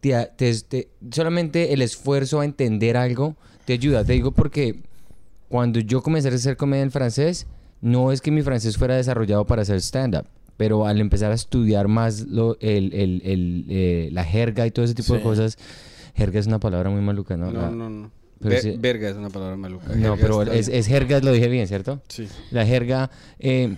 te, 0.00 0.14
te- 0.36 0.58
te- 0.62 0.88
solamente 1.12 1.74
el 1.74 1.82
esfuerzo 1.82 2.40
a 2.40 2.46
entender 2.46 2.96
algo 2.96 3.36
te 3.66 3.74
ayuda. 3.74 4.02
Te 4.06 4.14
digo 4.14 4.32
porque 4.32 4.80
cuando 5.50 5.80
yo 5.80 6.02
comencé 6.02 6.30
a 6.30 6.34
hacer 6.34 6.56
comedia 6.56 6.82
en 6.84 6.90
francés, 6.90 7.46
no 7.82 8.10
es 8.10 8.22
que 8.22 8.30
mi 8.30 8.40
francés 8.40 8.78
fuera 8.78 8.96
desarrollado 8.96 9.44
para 9.46 9.60
hacer 9.60 9.76
stand-up. 9.82 10.24
Pero 10.60 10.86
al 10.86 11.00
empezar 11.00 11.32
a 11.32 11.34
estudiar 11.34 11.88
más 11.88 12.26
lo, 12.26 12.58
el, 12.60 12.92
el- 12.92 13.22
el, 13.24 13.64
eh, 13.70 14.10
la 14.12 14.24
jerga 14.24 14.66
y 14.66 14.70
todo 14.70 14.84
ese 14.84 14.94
tipo 14.94 15.14
de 15.14 15.20
Sí. 15.20 15.24
cosas, 15.24 15.56
jerga 16.14 16.38
es 16.38 16.46
una 16.46 16.60
palabra 16.60 16.90
muy 16.90 17.00
maluca, 17.00 17.34
¿no? 17.38 17.50
No, 17.50 17.70
no, 17.70 17.88
no. 17.88 18.10
Pero 18.40 18.54
Ve- 18.56 18.60
sí- 18.60 18.74
Verga 18.78 19.08
es 19.08 19.16
una 19.16 19.30
palabra 19.30 19.56
maluca. 19.56 19.86
no, 19.88 19.94
Jerga 19.94 20.16
pero 20.20 20.42
está 20.42 20.54
es, 20.54 20.68
es 20.68 20.86
jerga, 20.86 21.18
lo 21.20 21.32
dije 21.32 21.48
bien, 21.48 21.66
¿cierto? 21.66 22.02
Sí. 22.08 22.28
La 22.50 22.66
jerga 22.66 23.10
eh, 23.38 23.74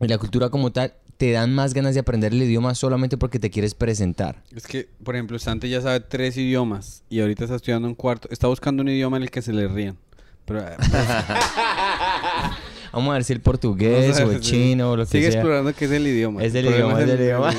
y 0.00 0.08
la 0.08 0.18
cultura 0.18 0.48
como 0.48 0.72
tal 0.72 0.94
te 1.16 1.30
dan 1.30 1.54
más 1.54 1.74
ganas 1.74 1.94
de 1.94 2.00
aprender 2.00 2.32
el 2.32 2.42
idioma 2.42 2.74
solamente 2.74 3.16
porque 3.16 3.38
te 3.38 3.48
quieres 3.50 3.74
presentar. 3.74 4.42
Es 4.52 4.66
que, 4.66 4.88
por 5.04 5.14
ejemplo, 5.14 5.38
Sante 5.38 5.68
ya 5.68 5.80
sabe 5.80 6.00
tres 6.00 6.36
idiomas 6.36 7.04
y 7.08 7.20
ahorita 7.20 7.44
está 7.44 7.54
estudiando 7.54 7.86
un 7.86 7.94
cuarto. 7.94 8.26
Está 8.32 8.48
buscando 8.48 8.82
un 8.82 8.88
idioma 8.88 9.16
en 9.16 9.22
el 9.22 9.30
que 9.30 9.42
se 9.42 9.52
le 9.52 9.68
rían. 9.68 9.96
Pero, 10.44 10.58
eh, 10.60 10.76
Vamos 12.96 13.10
a 13.10 13.14
ver 13.14 13.24
si 13.24 13.32
el 13.34 13.40
portugués 13.40 14.18
o 14.20 14.30
el 14.30 14.42
sí. 14.42 14.50
chino 14.52 14.90
o 14.92 14.96
lo 14.96 15.04
que 15.04 15.10
Sigue 15.12 15.30
sea. 15.30 15.40
explorando 15.40 15.72
qué 15.74 15.84
es 15.84 15.90
el 15.90 16.06
idioma. 16.06 16.42
Es 16.42 16.52
del 16.54 16.66
El 16.66 16.74
idioma, 16.74 16.92
es 17.00 17.06
del 17.06 17.10
el- 17.18 17.24
idioma. 17.26 17.52
Sí, 17.52 17.58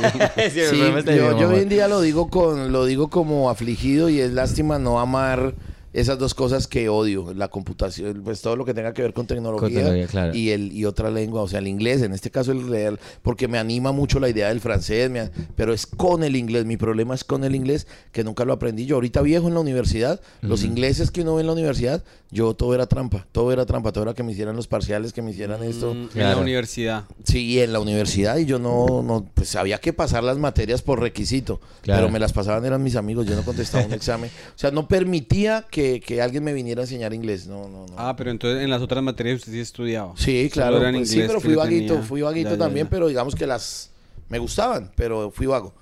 Sí, 0.50 0.60
yo, 0.60 1.00
idioma, 1.14 1.40
yo 1.40 1.50
hoy 1.50 1.60
en 1.60 1.70
día 1.70 1.88
lo 1.88 2.02
digo 2.02 2.28
con 2.30 2.72
lo 2.72 2.86
digo 2.86 3.10
como 3.10 3.50
afligido 3.50 4.10
y 4.10 4.20
es 4.20 4.34
lástima 4.34 4.80
no 4.80 5.00
amar 5.00 5.54
esas 6.00 6.18
dos 6.20 6.34
cosas 6.34 6.68
que 6.68 6.90
odio, 6.90 7.34
la 7.34 7.48
computación, 7.48 8.22
pues 8.24 8.42
todo 8.42 8.56
lo 8.56 8.66
que 8.66 8.74
tenga 8.74 8.94
que 8.94 9.02
ver 9.02 9.14
con 9.14 9.26
tecnología, 9.28 9.68
tecnología, 9.70 10.08
claro. 10.08 10.36
y 10.36 10.52
el 10.52 10.72
y 10.72 10.86
otra 10.86 11.10
lengua, 11.10 11.42
o 11.42 11.48
sea, 11.48 11.60
el 11.60 11.68
inglés, 11.68 12.02
en 12.02 12.14
este 12.14 12.30
caso 12.32 12.52
el 12.52 12.68
real, 12.68 13.00
porque 13.22 13.48
me 13.48 13.58
anima 13.58 13.92
mucho 13.92 14.20
la 14.20 14.30
idea 14.30 14.50
del 14.50 14.62
francés, 14.62 15.10
me 15.10 15.30
pero 15.56 15.74
es 15.74 15.86
con 15.88 16.24
el 16.24 16.36
inglés, 16.36 16.66
mi 16.66 16.78
problema 16.78 17.16
es 17.16 17.24
con 17.24 17.44
el 17.44 17.56
inglés 17.56 17.88
que 18.12 18.24
nunca 18.24 18.46
lo 18.46 18.54
aprendí. 18.54 18.86
Yo 18.86 18.96
ahorita 18.96 19.22
viejo 19.22 19.48
en 19.48 19.56
la 19.56 19.60
universidad, 19.60 20.22
los 20.42 20.64
ingleses 20.64 21.12
que 21.12 21.22
uno 21.22 21.36
ve 21.36 21.42
en 21.42 21.48
la 21.48 21.54
universidad, 21.54 22.04
yo 22.30 22.54
todo 22.54 22.76
era 22.76 22.86
trampa, 22.88 23.26
todo 23.32 23.52
era 23.52 23.66
trampa, 23.66 23.92
todo 23.92 24.04
era 24.04 24.14
que 24.14 24.22
me 24.24 24.34
hicieran 24.34 24.56
los 24.56 24.68
parciales, 24.68 25.14
que 25.14 25.22
me 25.22 25.32
hicieran 25.32 25.64
esto. 25.64 25.94
Mm, 25.94 26.10
En 26.16 26.24
la 26.30 26.38
universidad. 26.38 27.06
Sí, 27.24 27.60
en 27.60 27.74
la 27.74 27.80
universidad 27.80 28.38
y 28.38 28.46
yo 28.46 28.60
no, 28.60 29.02
no, 29.02 29.26
pues 29.34 29.56
había 29.56 29.80
que 29.80 29.94
pasar 29.94 30.24
las 30.24 30.38
materias 30.38 30.82
por 30.82 31.00
requisito, 31.00 31.60
Claro. 31.82 32.02
pero 32.02 32.12
me 32.12 32.20
las 32.20 32.34
pasaban 32.34 32.66
eran 32.66 32.84
mis 32.84 32.96
amigos, 32.96 33.26
yo 33.26 33.36
no 33.36 33.44
contestaba 33.44 33.86
un 33.86 33.94
examen, 33.94 34.30
o 34.30 34.58
sea, 34.60 34.72
no 34.72 34.88
permitía 34.88 35.66
que, 35.72 35.87
que 36.06 36.22
alguien 36.22 36.44
me 36.44 36.54
viniera 36.54 36.82
a 36.82 36.84
enseñar 36.86 37.14
inglés, 37.14 37.48
no, 37.48 37.68
no, 37.68 37.86
no. 37.88 37.94
Ah, 37.98 38.16
pero 38.16 38.32
entonces 38.32 38.64
en 38.64 38.70
las 38.70 38.82
otras 38.82 39.04
materias 39.04 39.38
usted 39.40 39.52
sí 39.54 39.60
estudiaba. 39.60 40.14
sí, 40.18 40.50
claro, 40.52 40.80
pues 40.80 41.10
sí, 41.10 41.16
inglés 41.16 41.28
pero 41.28 41.40
que 41.42 41.46
fui 41.48 41.56
vaguito, 41.56 41.94
tenía- 41.94 42.08
fui 42.08 42.22
vaguito 42.22 42.50
Ya, 42.52 42.56
ya, 42.56 42.60
también, 42.60 42.86
ya. 42.88 42.90
pero 42.90 43.08
digamos 43.08 43.36
que 43.36 43.48
las 43.48 43.92
me 44.30 44.40
gustaban, 44.40 44.92
pero 44.96 45.32
fui 45.32 45.46
vago. 45.48 45.74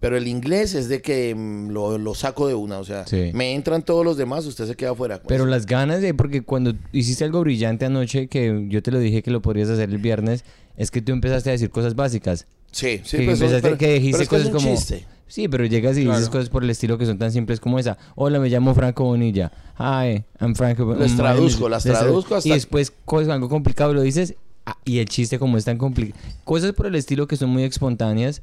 Pero 0.00 0.16
el 0.16 0.28
inglés 0.28 0.74
es 0.76 0.88
de 0.88 1.02
que 1.02 1.34
mm, 1.34 1.70
lo, 1.70 1.98
lo 1.98 2.14
saco 2.14 2.46
de 2.46 2.54
una, 2.54 2.78
o 2.78 2.84
sea, 2.84 3.04
Sí. 3.06 3.30
me 3.34 3.54
entran 3.54 3.82
todos 3.82 4.04
los 4.04 4.16
demás, 4.16 4.46
usted 4.46 4.66
se 4.68 4.76
queda 4.76 4.90
afuera. 4.92 5.16
pues. 5.16 5.26
Pero 5.28 5.44
las 5.46 5.66
ganas 5.66 6.00
de, 6.00 6.14
porque 6.14 6.42
cuando 6.42 6.74
hiciste 6.92 7.24
algo 7.24 7.40
brillante 7.40 7.84
anoche, 7.84 8.28
que 8.28 8.66
yo 8.68 8.80
te 8.82 8.92
lo 8.92 9.00
dije 9.00 9.22
que 9.22 9.32
lo 9.32 9.42
podrías 9.42 9.68
hacer 9.70 9.90
el 9.90 9.98
viernes, 9.98 10.44
es 10.76 10.92
que 10.92 11.02
tú 11.02 11.10
empezaste 11.12 11.50
a 11.50 11.52
decir 11.52 11.70
cosas 11.70 11.96
básicas. 11.96 12.46
sí, 12.70 13.00
sí, 13.02 13.16
que 13.16 13.24
pues, 13.24 13.40
empezaste- 13.40 13.62
pero- 13.62 13.78
que 13.78 13.94
dijiste 13.94 14.12
pero 14.12 14.22
es 14.22 14.28
que 14.28 14.36
es 14.36 14.42
cosas 14.42 14.46
un 14.46 14.52
como... 14.62 14.76
chiste. 14.76 15.06
Sí, 15.28 15.46
pero 15.46 15.64
llegas 15.66 15.96
y 15.98 16.04
dices 16.06 16.28
cosas 16.30 16.48
por 16.48 16.64
el 16.64 16.70
estilo 16.70 16.96
que 16.98 17.04
son 17.06 17.18
tan 17.18 17.30
simples 17.30 17.60
como 17.60 17.78
esa. 17.78 17.96
Hola, 18.16 18.40
me 18.40 18.48
llamo 18.48 18.74
Franco 18.74 19.04
Bonilla. 19.04 19.52
Hi, 19.78 20.24
I'm 20.40 20.54
Franco 20.54 20.86
Bonilla. 20.86 21.06
Las 21.06 21.16
traduzco, 21.16 21.68
las 21.68 21.82
traduzco 21.84 22.34
hasta- 22.36 22.48
Y 22.48 22.52
después 22.52 22.92
cosas, 23.04 23.28
algo 23.28 23.48
complicado 23.48 23.92
lo 23.94 24.00
dices 24.02 24.34
ah, 24.66 24.76
y 24.84 24.98
el 24.98 25.06
chiste 25.06 25.38
como 25.38 25.56
es 25.58 25.64
tan 25.66 25.76
complicado. 25.78 26.18
Cosas 26.44 26.72
por 26.72 26.86
el 26.86 26.94
estilo 26.94 27.28
que 27.28 27.36
son 27.36 27.50
muy 27.50 27.62
espontáneas, 27.64 28.40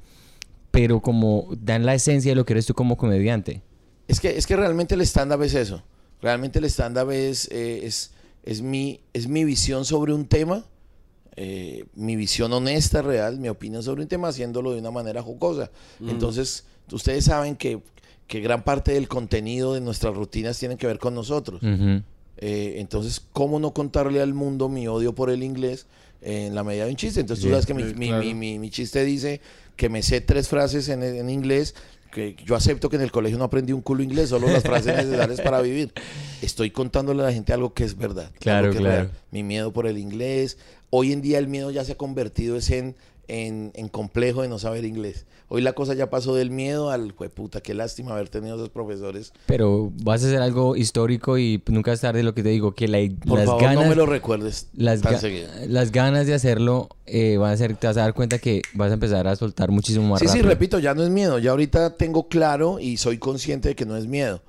pero 0.71 1.01
como 1.01 1.47
dan 1.59 1.85
la 1.85 1.95
esencia 1.95 2.31
de 2.31 2.35
lo 2.35 2.45
que 2.45 2.53
eres 2.53 2.65
tú 2.67 2.73
como 2.75 2.97
comediante. 2.97 3.61
Es 4.07 4.19
que, 4.19 4.37
es 4.37 4.45
que 4.45 4.55
realmente 4.55 4.93
el 4.93 5.01
stand-up 5.01 5.41
es 5.41 5.55
eso. 5.55 5.81
Realmente 6.21 6.59
el 6.59 6.65
stand-up 6.65 7.09
es, 7.11 7.49
eh, 7.51 7.81
es, 7.83 8.11
es, 8.43 8.61
mi, 8.61 8.99
es 9.13 9.27
mi 9.27 9.43
visión 9.43 9.85
sobre 9.85 10.13
un 10.13 10.27
tema, 10.27 10.63
eh, 11.35 11.85
mi 11.95 12.15
visión 12.15 12.53
honesta, 12.53 13.01
real, 13.01 13.39
mi 13.39 13.49
opinión 13.49 13.81
sobre 13.81 14.03
un 14.03 14.07
tema, 14.07 14.27
haciéndolo 14.27 14.73
de 14.73 14.79
una 14.79 14.91
manera 14.91 15.23
jocosa. 15.23 15.71
Entonces, 15.99 16.65
ustedes 16.91 17.25
saben 17.25 17.55
que, 17.55 17.79
que 18.27 18.39
gran 18.41 18.63
parte 18.63 18.93
del 18.93 19.07
contenido 19.07 19.73
de 19.73 19.81
nuestras 19.81 20.15
rutinas 20.15 20.57
tienen 20.59 20.77
que 20.77 20.87
ver 20.87 20.99
con 20.99 21.13
nosotros. 21.15 21.61
Eh, 22.37 22.75
entonces, 22.79 23.21
¿cómo 23.31 23.59
no 23.59 23.71
contarle 23.73 24.21
al 24.21 24.33
mundo 24.33 24.67
mi 24.67 24.87
odio 24.87 25.15
por 25.15 25.29
el 25.29 25.41
inglés 25.43 25.85
eh, 26.21 26.47
en 26.47 26.55
la 26.55 26.63
medida 26.63 26.83
de 26.85 26.91
un 26.91 26.97
chiste? 26.97 27.21
Entonces, 27.21 27.43
tú 27.43 27.49
sabes 27.49 27.65
que 27.65 27.73
mi, 27.73 27.83
Sí, 27.83 27.93
mi- 27.95 28.07
claro. 28.07 28.23
mi- 28.23 28.33
mi- 28.33 28.59
mi 28.59 28.69
chiste 28.69 29.05
dice 29.05 29.39
que 29.77 29.87
me 29.89 30.03
sé 30.03 30.19
tres 30.21 30.47
frases 30.49 30.89
en, 30.89 31.01
en 31.01 31.29
inglés, 31.29 31.75
que 32.11 32.35
yo 32.45 32.55
acepto 32.55 32.89
que 32.89 32.95
en 32.97 33.01
el 33.03 33.11
colegio 33.11 33.37
no 33.37 33.45
aprendí 33.45 33.71
un 33.73 33.81
culo 33.81 34.03
inglés, 34.03 34.29
solo 34.29 34.47
las 34.49 34.63
frases 34.63 34.95
necesarias 35.05 35.39
para 35.41 35.61
vivir. 35.61 35.93
Estoy 36.41 36.71
contándole 36.71 37.21
a 37.23 37.25
la 37.27 37.33
gente 37.33 37.53
algo 37.53 37.73
que 37.73 37.83
es 37.85 37.97
verdad. 37.97 38.29
Claro, 38.39 38.69
que 38.69 38.77
es 38.77 38.81
claro. 38.81 38.95
real. 39.03 39.11
Mi 39.31 39.43
miedo 39.43 39.71
por 39.71 39.87
el 39.87 39.97
inglés. 39.97 40.57
Hoy 40.89 41.11
en 41.13 41.21
día 41.21 41.39
el 41.39 41.47
miedo 41.47 41.71
ya 41.71 41.83
se 41.85 41.93
ha 41.93 41.97
convertido 41.97 42.55
es 42.57 42.69
en, 42.69 42.95
en, 43.27 43.71
en 43.75 43.89
complejo 43.89 44.41
de 44.41 44.47
no 44.47 44.59
saber 44.59 44.85
inglés. 44.85 45.25
Hoy 45.47 45.61
la 45.61 45.73
cosa 45.73 45.93
ya 45.93 46.09
pasó 46.09 46.33
del 46.33 46.49
miedo 46.49 46.89
al, 46.89 47.13
puta, 47.13 47.61
qué 47.61 47.73
lástima 47.75 48.13
haber 48.13 48.29
tenido 48.29 48.55
esos 48.55 48.69
profesores. 48.69 49.31
Pero 49.45 49.91
vas 50.03 50.23
a 50.23 50.27
hacer 50.27 50.41
algo 50.41 50.75
histórico 50.75 51.37
y 51.37 51.61
nunca 51.67 51.93
es 51.93 52.01
tarde 52.01 52.23
lo 52.23 52.33
que 52.33 52.41
te 52.41 52.49
digo, 52.49 52.73
que 52.73 52.87
la, 52.87 52.97
Por 53.27 53.37
las 53.37 53.45
favor, 53.45 53.61
ganas... 53.61 53.83
no 53.83 53.89
me 53.89 53.95
lo 53.95 54.05
recuerdes 54.07 54.69
las, 54.75 55.01
tan 55.01 55.13
ga- 55.15 55.19
seguido. 55.19 55.47
las 55.67 55.91
ganas 55.91 56.25
de 56.25 56.33
hacerlo 56.33 56.89
eh, 57.05 57.37
van 57.37 57.51
a 57.53 57.57
ser, 57.57 57.75
te 57.75 57.85
vas 57.85 57.97
a 57.97 58.01
dar 58.01 58.13
cuenta 58.15 58.39
que 58.39 58.63
vas 58.73 58.89
a 58.89 58.95
empezar 58.95 59.27
a 59.27 59.35
soltar 59.35 59.69
muchísimo 59.69 60.07
más 60.07 60.19
Sí, 60.19 60.27
sí, 60.27 60.41
repito, 60.41 60.79
ya 60.79 60.95
no 60.95 61.03
es 61.03 61.09
miedo. 61.11 61.37
Ya 61.37 61.51
ahorita 61.51 61.95
tengo 61.95 62.27
claro 62.27 62.79
y 62.79 62.97
soy 62.97 63.19
consciente 63.19 63.69
de 63.69 63.75
que 63.75 63.85
no 63.85 63.97
es 63.97 64.07
miedo. 64.07 64.41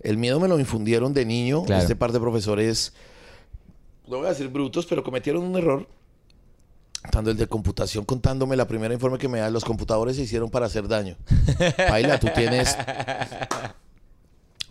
El 0.00 0.18
miedo 0.18 0.38
me 0.38 0.46
lo 0.48 0.58
infundieron 0.60 1.14
de 1.14 1.24
niño. 1.24 1.64
Claro. 1.64 1.82
Este 1.82 1.96
par 1.96 2.12
de 2.12 2.20
profesores, 2.20 2.92
no 4.06 4.18
voy 4.18 4.26
a 4.26 4.30
decir 4.30 4.48
brutos, 4.48 4.86
pero 4.86 5.02
cometieron 5.02 5.42
un 5.42 5.56
error. 5.56 5.88
Tanto 7.10 7.30
el 7.30 7.36
de 7.36 7.46
computación 7.46 8.04
contándome 8.04 8.56
la 8.56 8.66
primera 8.66 8.92
informe 8.94 9.18
que 9.18 9.28
me 9.28 9.38
da, 9.38 9.50
los 9.50 9.64
computadores 9.64 10.16
se 10.16 10.22
hicieron 10.22 10.50
para 10.50 10.66
hacer 10.66 10.88
daño. 10.88 11.16
Paila, 11.88 12.18
tú 12.18 12.28
tienes... 12.34 12.76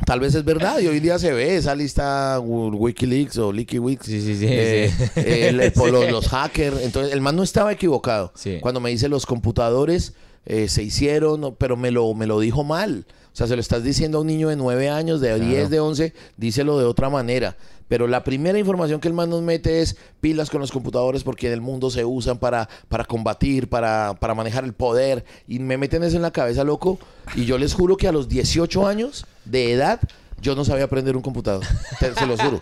Tal 0.05 0.19
vez 0.19 0.35
es 0.35 0.43
verdad 0.43 0.79
y 0.79 0.87
hoy 0.87 0.99
día 0.99 1.17
se 1.19 1.31
ve 1.31 1.55
esa 1.55 1.75
lista 1.75 2.39
Wi- 2.39 2.75
Wikileaks 2.75 3.37
o 3.37 3.53
LikiWix. 3.53 4.05
Sí, 4.05 4.21
sí, 4.21 4.35
sí, 4.35 4.45
eh, 4.49 4.91
sí. 4.91 5.21
el- 5.21 5.59
el- 5.61 5.71
por 5.73 5.91
los, 5.91 6.11
los 6.11 6.27
hackers. 6.27 6.81
Entonces, 6.81 7.13
el 7.13 7.21
man 7.21 7.35
no 7.35 7.43
estaba 7.43 7.71
equivocado. 7.71 8.33
Sí. 8.35 8.57
Cuando 8.59 8.79
me 8.81 8.89
dice 8.89 9.07
los 9.07 9.25
computadores 9.25 10.13
eh, 10.45 10.67
se 10.67 10.83
hicieron, 10.83 11.55
pero 11.57 11.77
me 11.77 11.91
lo, 11.91 12.13
me 12.15 12.25
lo 12.25 12.39
dijo 12.39 12.63
mal. 12.65 13.05
O 13.33 13.35
sea, 13.35 13.47
se 13.47 13.55
lo 13.55 13.61
estás 13.61 13.83
diciendo 13.83 14.19
a 14.19 14.21
un 14.21 14.27
niño 14.27 14.49
de 14.49 14.55
9 14.55 14.89
años, 14.89 15.19
de 15.19 15.39
10, 15.39 15.71
de 15.71 15.79
11, 15.79 16.13
díselo 16.37 16.77
de 16.77 16.85
otra 16.85 17.09
manera. 17.09 17.57
Pero 17.87 18.07
la 18.07 18.23
primera 18.23 18.59
información 18.59 18.99
que 18.99 19.07
el 19.07 19.15
man 19.15 19.31
nos 19.31 19.41
mete 19.41 19.81
es 19.81 19.97
pilas 20.21 20.51
con 20.51 20.61
los 20.61 20.71
computadores 20.71 21.23
porque 21.23 21.47
en 21.47 21.53
el 21.53 21.61
mundo 21.61 21.89
se 21.89 22.05
usan 22.05 22.37
para, 22.37 22.69
para 22.89 23.05
combatir, 23.05 23.69
para, 23.69 24.15
para 24.19 24.35
manejar 24.35 24.63
el 24.63 24.73
poder. 24.73 25.25
Y 25.47 25.57
me 25.57 25.77
meten 25.77 26.03
eso 26.03 26.15
en 26.15 26.21
la 26.21 26.31
cabeza, 26.31 26.63
loco. 26.63 26.99
Y 27.35 27.45
yo 27.45 27.57
les 27.57 27.73
juro 27.73 27.97
que 27.97 28.07
a 28.07 28.11
los 28.11 28.29
18 28.29 28.87
años 28.87 29.25
de 29.45 29.73
edad 29.73 29.99
yo 30.43 30.55
no 30.55 30.63
sabía 30.65 30.83
aprender 30.85 31.15
un 31.15 31.23
computador. 31.23 31.63
Te- 31.99 32.13
se 32.13 32.25
lo 32.27 32.37
juro. 32.37 32.59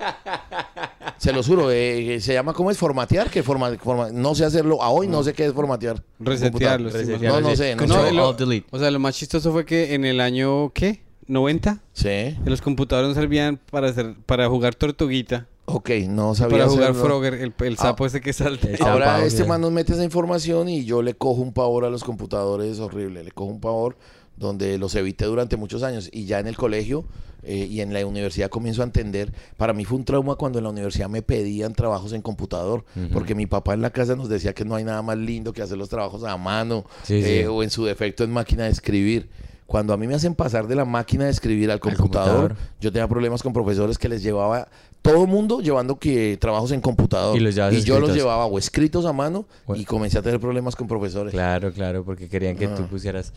Se 1.17 1.33
lo 1.33 1.43
juro. 1.43 1.69
eh, 1.71 2.19
se 2.21 2.33
llama, 2.33 2.53
¿cómo 2.53 2.71
es? 2.71 2.77
Formatear. 2.77 3.29
que 3.29 3.43
forma, 3.43 3.71
forma- 3.77 4.09
no 4.11 4.33
sé 4.35 4.45
hacerlo. 4.45 4.81
A 4.81 4.89
hoy 4.89 5.07
no 5.07 5.23
sé 5.23 5.33
qué 5.33 5.45
es 5.45 5.53
formatear. 5.53 6.01
Resetearlo, 6.19 6.89
No, 7.21 7.41
no 7.41 7.55
sé. 7.55 7.75
No 7.75 7.79
Control, 7.79 8.07
sé. 8.07 8.13
lo-. 8.13 8.63
O 8.71 8.79
sea, 8.79 8.89
lo 8.91 8.99
más 8.99 9.15
chistoso 9.15 9.51
fue 9.51 9.65
que 9.65 9.93
en 9.93 10.05
el 10.05 10.19
año, 10.21 10.71
¿qué? 10.73 11.01
¿90? 11.27 11.79
Sí. 11.93 12.03
Que 12.43 12.49
los 12.49 12.61
computadores 12.61 13.09
no 13.09 13.15
servían 13.15 13.59
para 13.69 13.89
hacer, 13.89 14.15
para 14.25 14.47
jugar 14.49 14.75
tortuguita. 14.75 15.47
Ok, 15.65 15.91
no 16.09 16.35
sabía 16.35 16.57
Para 16.57 16.69
jugar 16.69 16.89
hacerlo. 16.91 17.05
Frogger, 17.07 17.33
el, 17.35 17.53
el 17.59 17.77
sapo 17.77 18.05
ese 18.05 18.19
que 18.19 18.33
salta. 18.33 18.67
Ahora 18.81 19.05
Zapado, 19.05 19.25
este 19.25 19.45
man 19.45 19.61
nos 19.61 19.71
mete 19.71 19.93
esa 19.93 20.03
información 20.03 20.67
y 20.67 20.83
yo 20.83 21.01
le 21.01 21.13
cojo 21.13 21.41
un 21.41 21.53
pavor 21.53 21.85
a 21.85 21.89
los 21.89 22.03
computadores 22.03 22.79
horrible. 22.79 23.23
Le 23.23 23.31
cojo 23.31 23.51
un 23.51 23.61
pavor 23.61 23.95
donde 24.41 24.77
los 24.77 24.93
evité 24.95 25.25
durante 25.25 25.55
muchos 25.55 25.83
años. 25.83 26.09
Y 26.11 26.25
ya 26.25 26.39
en 26.39 26.47
el 26.47 26.57
colegio 26.57 27.05
eh, 27.43 27.67
y 27.69 27.79
en 27.81 27.93
la 27.93 28.05
universidad 28.05 28.49
comienzo 28.49 28.81
a 28.81 28.85
entender. 28.85 29.31
Para 29.57 29.71
mí 29.73 29.85
fue 29.85 29.97
un 29.97 30.03
trauma 30.05 30.35
cuando 30.35 30.57
en 30.59 30.63
la 30.65 30.69
universidad 30.71 31.07
me 31.09 31.21
pedían 31.21 31.73
trabajos 31.73 32.11
en 32.13 32.21
computador. 32.21 32.83
Porque 33.13 33.35
mi 33.35 33.45
papá 33.45 33.73
en 33.73 33.81
la 33.81 33.91
casa 33.91 34.15
nos 34.15 34.27
decía 34.27 34.53
que 34.53 34.65
no 34.65 34.75
hay 34.75 34.83
nada 34.83 35.01
más 35.01 35.17
lindo 35.17 35.53
que 35.53 35.61
hacer 35.61 35.77
los 35.77 35.87
trabajos 35.89 36.23
a 36.23 36.35
mano 36.37 36.85
Sí, 37.03 37.21
sí. 37.23 37.29
eh, 37.29 37.47
o 37.47 37.63
en 37.63 37.69
su 37.69 37.85
defecto 37.85 38.23
en 38.23 38.31
máquina 38.31 38.65
de 38.65 38.71
escribir. 38.71 39.29
Cuando 39.65 39.93
a 39.93 39.97
mí 39.97 40.05
me 40.05 40.15
hacen 40.15 40.35
pasar 40.35 40.67
de 40.67 40.75
la 40.75 40.83
máquina 40.83 41.23
de 41.25 41.31
escribir 41.31 41.71
al 41.71 41.79
computador, 41.79 42.49
computador. 42.49 42.57
yo 42.81 42.91
tenía 42.91 43.07
problemas 43.07 43.41
con 43.41 43.53
profesores 43.53 43.97
que 43.97 44.09
les 44.09 44.21
llevaba 44.21 44.67
todo 45.01 45.25
mundo 45.27 45.61
llevando 45.61 45.97
que 45.97 46.37
trabajos 46.41 46.71
en 46.73 46.81
computador 46.81 47.37
Y 47.37 47.39
los 47.39 47.55
y 47.55 47.81
yo 47.81 47.97
los 47.99 48.13
llevaba 48.13 48.45
o 48.47 48.59
escritos 48.59 49.05
a 49.05 49.13
mano 49.13 49.45
Bueno. 49.65 49.81
y 49.81 49.85
comencé 49.85 50.17
a 50.17 50.21
tener 50.21 50.41
problemas 50.41 50.75
con 50.75 50.87
profesores. 50.87 51.31
Claro, 51.31 51.71
claro, 51.71 52.03
porque 52.03 52.27
querían 52.27 52.57
que 52.57 52.67
tú 52.67 52.83
Ah. 52.83 52.87
pusieras... 52.89 53.31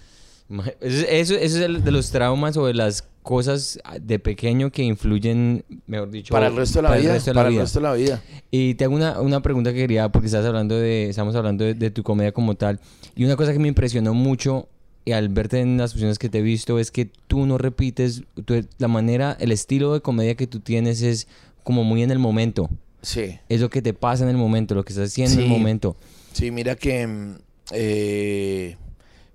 Eso, 0.81 1.35
es 1.37 1.55
el 1.57 1.83
de 1.83 1.91
los 1.91 2.11
traumas 2.11 2.57
o 2.57 2.67
de 2.67 2.75
las 2.75 3.03
cosas 3.23 3.79
de 4.01 4.19
pequeño 4.19 4.71
que 4.71 4.83
influyen, 4.83 5.65
mejor 5.87 6.11
dicho, 6.11 6.33
Para 6.33 6.49
el 6.49 6.57
resto 6.57 6.79
de 6.79 6.83
la 6.83 6.89
para 6.91 7.01
vida, 7.01 7.11
el 7.11 7.17
resto 7.17 7.31
de 7.31 7.35
la 7.35 7.41
para 7.41 7.49
el 7.49 7.55
vida. 7.55 7.63
resto 7.63 7.79
de 7.81 7.83
la 7.83 7.93
vida. 7.95 8.23
Y 8.51 8.75
te 8.75 8.85
hago 8.85 8.95
una, 8.95 9.21
una 9.21 9.41
pregunta 9.41 9.73
que 9.73 9.79
quería, 9.79 10.11
porque 10.11 10.27
estás 10.27 10.45
hablando 10.45 10.77
de, 10.79 11.09
estamos 11.09 11.35
hablando 11.35 11.65
de, 11.65 11.73
de 11.75 11.91
tu 11.91 12.03
comedia 12.03 12.33
como 12.33 12.55
tal. 12.57 12.79
Y 13.17 13.25
una 13.25 13.37
cosa 13.37 13.53
que 13.55 13.59
me 13.59 13.69
impresionó 13.69 14.13
mucho 14.13 14.69
y 15.07 15.13
al 15.13 15.31
verte 15.31 15.61
en 15.61 15.79
las 15.79 15.93
funciones 15.93 16.19
que 16.19 16.29
te 16.29 16.39
he 16.39 16.43
visto 16.43 16.79
es 16.79 16.91
que 16.91 17.07
tú 17.27 17.47
no 17.47 17.57
repites, 17.59 18.23
tú- 18.45 18.67
la 18.79 18.89
manera, 18.89 19.37
el 19.41 19.51
estilo 19.53 19.95
de 19.95 20.01
comedia 20.03 20.35
que 20.35 20.47
tú 20.47 20.61
tienes 20.61 21.01
es 21.03 21.27
como 21.63 21.85
muy 21.85 22.03
en 22.03 22.11
el 22.11 22.19
momento. 22.19 22.69
Sí. 23.01 23.39
Es 23.49 23.61
lo 23.63 23.71
que 23.71 23.81
te 23.83 23.95
pasa 23.95 24.25
en 24.25 24.31
el 24.31 24.37
momento, 24.37 24.75
lo 24.75 24.85
que 24.85 24.93
estás 24.93 25.09
haciendo 25.11 25.37
en 25.37 25.41
el 25.45 25.49
momento. 25.49 25.97
Sí, 26.33 26.51
mira 26.51 26.75
que 26.77 27.07
mm, 27.07 27.35
eh, 27.73 28.77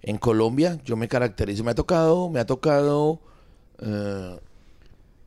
en 0.02 0.18
Colombia 0.18 0.80
yo 0.86 0.96
me 0.96 1.08
caracterizo, 1.08 1.64
me 1.64 1.72
ha 1.72 1.76
tocado, 1.76 2.30
me 2.30 2.40
ha 2.40 2.46
tocado, 2.46 3.20
eh, 3.80 4.40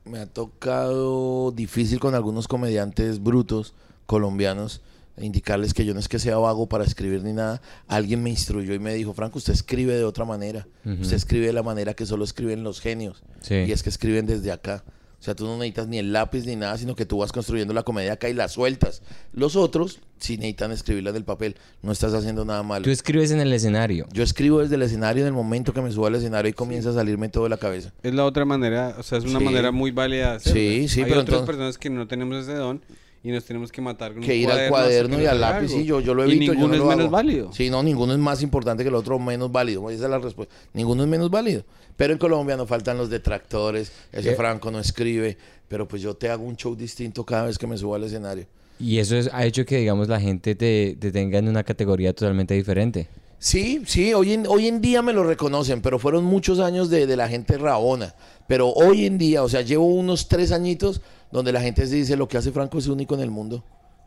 me 0.05 0.19
ha 0.19 0.27
tocado 0.27 1.53
difícil 1.53 2.01
con 2.01 2.15
algunos 2.15 2.49
comediantes 2.49 3.23
brutos 3.23 3.75
colombianos 4.07 4.83
indicarles 5.21 5.75
que 5.75 5.85
yo 5.85 5.95
no 5.95 6.01
es 6.01 6.09
que 6.09 6.19
sea 6.19 6.39
vago 6.39 6.69
para 6.69 6.85
escribir 6.85 7.23
ni 7.23 7.33
nada. 7.33 7.61
Alguien 7.87 8.23
me 8.23 8.31
instruyó 8.31 8.75
y 8.75 8.79
me 8.79 8.95
dijo, 8.95 9.13
Franco, 9.13 9.39
usted 9.39 9.53
escribe 9.53 9.95
de 9.95 10.05
otra 10.05 10.25
manera. 10.25 10.67
Usted 10.85 11.17
escribe 11.17 11.47
de 11.47 11.53
la 11.53 11.63
manera 11.63 11.95
que 11.95 12.07
solo 12.07 12.25
escriben 12.25 12.63
los 12.65 12.81
genios. 12.81 13.23
Sí. 13.41 13.55
Y 13.55 13.73
es 13.73 13.83
que 13.83 13.91
escriben 13.91 14.27
desde 14.27 14.53
acá. 14.53 14.85
O 15.23 15.25
sea, 15.25 15.37
tú 15.37 15.45
no 15.47 15.53
necesitas 15.57 15.87
ni 15.87 15.99
el 15.99 16.13
lápiz 16.13 16.47
ni 16.47 16.57
nada, 16.57 16.77
sino 16.77 16.97
que 16.97 17.07
tú 17.07 17.19
vas 17.19 17.31
construyendo 17.31 17.73
la 17.73 17.85
comedia 17.85 18.15
acá 18.15 18.29
y 18.29 18.35
la 18.35 18.49
sueltas. 18.49 19.03
Los 19.33 19.55
otros 19.55 20.01
sí 20.19 20.37
necesitan 20.37 20.73
escribirla 20.73 21.11
en 21.11 21.17
el 21.17 21.23
papel. 21.25 21.55
No 21.81 21.93
estás 21.93 22.13
haciendo 22.13 22.45
nada 22.45 22.65
malo. 22.65 22.83
Tú 22.83 22.91
escribes 22.91 23.31
en 23.31 23.39
el 23.41 23.53
escenario. 23.53 24.09
Yo 24.13 24.25
escribo 24.25 24.59
desde 24.59 24.75
el 24.75 24.83
escenario 24.83 25.23
en 25.23 25.29
el 25.29 25.33
momento 25.33 25.73
que 25.73 25.81
me 25.81 25.93
subo 25.93 26.07
al 26.09 26.17
escenario 26.17 26.51
y 26.51 26.55
comienza 26.55 26.91
a 26.91 26.95
salirme 26.95 27.29
todo 27.29 27.45
de 27.45 27.51
la 27.51 27.57
cabeza. 27.57 27.93
Es 28.03 28.13
la 28.15 28.25
otra 28.25 28.45
manera, 28.45 28.97
o 28.99 29.03
sea, 29.05 29.19
es 29.19 29.25
una 29.25 29.39
Sí. 29.39 29.45
manera 29.45 29.71
muy 29.71 29.93
válida 29.93 30.31
de 30.31 30.37
hacerlo. 30.39 30.61
Sí, 30.61 30.89
sí, 30.89 31.01
Hay 31.03 31.05
pero 31.09 31.21
otras 31.21 31.39
entonces- 31.39 31.47
personas 31.47 31.79
que 31.79 31.91
no 31.91 32.09
tenemos 32.09 32.43
ese 32.43 32.55
don 32.55 32.83
y 33.25 33.31
nos 33.31 33.45
tenemos 33.45 33.71
que 33.71 33.81
matar 33.81 34.13
con 34.15 34.23
Que 34.23 34.33
un 34.33 34.39
ir 34.39 34.51
al 34.51 34.69
cuaderno, 34.69 35.21
y 35.21 35.27
al 35.27 35.43
algo. 35.43 35.61
lápiz, 35.61 35.73
sí, 35.73 35.85
yo, 35.85 36.01
yo 36.01 36.13
lo 36.15 36.27
Y 36.27 36.33
evito. 36.33 36.47
yo 36.47 36.53
ninguno 36.55 36.69
no 36.69 36.75
es 36.75 36.81
lo 36.81 36.87
menos 36.87 37.01
hago. 37.05 37.11
válido. 37.11 37.53
Sí, 37.53 37.71
no, 37.71 37.83
ninguno 37.83 38.13
es 38.13 38.19
más 38.19 38.43
importante 38.43 38.83
que 38.83 38.89
el 38.89 38.95
otro 38.95 39.19
menos 39.19 39.51
válido. 39.53 39.89
Esa 39.91 40.05
es 40.05 40.11
la 40.11 40.19
respuesta. 40.19 40.55
Ninguno 40.75 41.03
es 41.05 41.09
menos 41.09 41.31
válido. 41.31 41.65
Pero 41.97 42.13
en 42.13 42.19
Colombia 42.19 42.57
no 42.57 42.67
faltan 42.67 42.97
los 42.99 43.11
detractores. 43.11 43.93
Ese 44.13 44.31
¿Qué? 44.31 44.35
Franco 44.35 44.71
no 44.71 44.79
escribe. 44.81 45.37
Pero 45.69 45.87
pues 45.87 46.03
yo 46.03 46.15
te 46.15 46.29
hago 46.31 46.45
un 46.45 46.57
show 46.57 46.75
distinto 46.75 47.25
cada 47.25 47.45
vez 47.47 47.59
que 47.59 47.67
me 47.67 47.77
subo 47.79 47.95
al 47.95 48.05
escenario. 48.05 48.47
Y 48.81 48.99
eso 48.99 49.17
es- 49.17 49.31
ha 49.33 49.45
hecho 49.47 49.65
que, 49.65 49.77
digamos, 49.77 50.09
la 50.09 50.19
gente 50.21 50.55
te, 50.55 50.97
te 50.99 51.13
tenga 51.13 51.39
en 51.39 51.49
una 51.49 51.63
categoría 51.63 52.13
totalmente 52.13 52.55
diferente. 52.55 53.07
Sí, 53.43 53.83
sí, 53.87 54.15
hoy 54.15 54.35
en, 54.35 54.47
hoy 54.47 54.69
en 54.69 54.81
día 54.81 55.03
me 55.03 55.13
lo 55.13 55.25
reconocen, 55.25 55.83
pero 55.83 55.99
fueron 55.99 56.23
muchos 56.23 56.61
años 56.61 56.91
de, 56.91 57.09
de 57.09 57.17
la 57.17 57.29
gente 57.29 57.59
rabona. 57.59 58.15
Pero 58.47 58.69
hoy 58.69 59.05
en 59.05 59.19
día, 59.19 59.43
o 59.43 59.49
sea, 59.49 59.63
llevo 59.63 59.87
unos 59.87 60.29
tres 60.29 60.53
añitos 60.53 61.01
donde 61.33 61.51
la 61.51 61.61
gente 61.61 61.85
se 61.89 61.97
dice 61.97 62.17
lo 62.17 62.29
que 62.29 62.37
hace 62.37 62.53
Franco 62.53 62.79
es 62.79 62.87
único 62.87 63.17
en 63.17 63.21
el 63.21 63.33
mundo. 63.33 63.65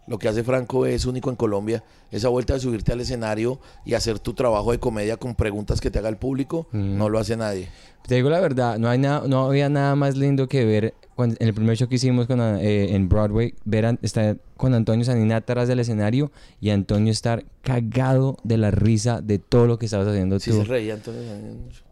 Lo 0.07 0.19
que 0.19 0.27
hace 0.27 0.43
Franco 0.43 0.85
es 0.85 1.05
único 1.05 1.29
en 1.31 1.35
Colombia. 1.35 1.83
Esa 2.11 2.29
vuelta 2.29 2.53
de 2.53 2.59
subirte 2.59 2.91
al 2.91 3.01
escenario 3.01 3.59
y 3.85 3.95
hacer 3.95 4.19
tu 4.19 4.33
trabajo 4.33 4.71
de 4.71 4.79
comedia 4.79 5.17
con 5.17 5.33
preguntas 5.35 5.81
que 5.81 5.89
te 5.89 5.97
haga 5.99 6.09
el 6.09 6.17
público, 6.17 6.67
no 6.71 7.09
lo 7.09 7.17
hace 7.19 7.35
nadie. 7.35 7.69
Te 8.07 8.13
digo 8.15 8.29
la 8.29 8.39
verdad, 8.39 8.77
no, 8.77 8.87
hay 8.87 8.99
nada, 8.99 9.27
no 9.27 9.45
había 9.45 9.67
nada 9.67 9.95
más 9.95 10.15
lindo 10.15 10.47
que 10.47 10.63
ver 10.63 10.93
cuando- 11.15 11.37
en 11.39 11.47
el 11.47 11.55
primer 11.55 11.75
show 11.75 11.87
que 11.89 11.95
hicimos 11.95 12.27
con, 12.27 12.39
eh, 12.39 12.93
en 12.93 13.09
Broadway, 13.09 13.55
ver 13.65 13.87
a- 13.87 13.97
estar 14.03 14.37
con 14.57 14.75
Antonio 14.75 15.03
Sanina 15.03 15.37
atrás 15.37 15.67
del 15.67 15.79
escenario 15.79 16.31
y 16.61 16.69
Antonio 16.69 17.11
estar 17.11 17.43
cagado 17.63 18.37
de 18.43 18.57
la 18.59 18.69
risa 18.69 19.21
de 19.21 19.39
todo 19.39 19.65
lo 19.65 19.79
que 19.79 19.85
estabas 19.85 20.07
haciendo 20.07 20.39
Sí 20.39 20.51
tú. 20.51 20.57
se 20.57 20.63
reía 20.65 20.93
entonces. 20.93 21.23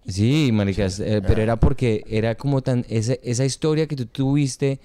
Sí, 0.08 0.52
maricas, 0.54 1.00
eh, 1.00 1.24
pero 1.26 1.42
era 1.42 1.56
porque 1.56 2.04
era 2.08 2.36
como 2.36 2.62
tan 2.62 2.86
esa, 2.90 3.14
esa 3.24 3.44
historia 3.44 3.88
que 3.88 3.96
tú 3.96 4.06
tuviste 4.06 4.80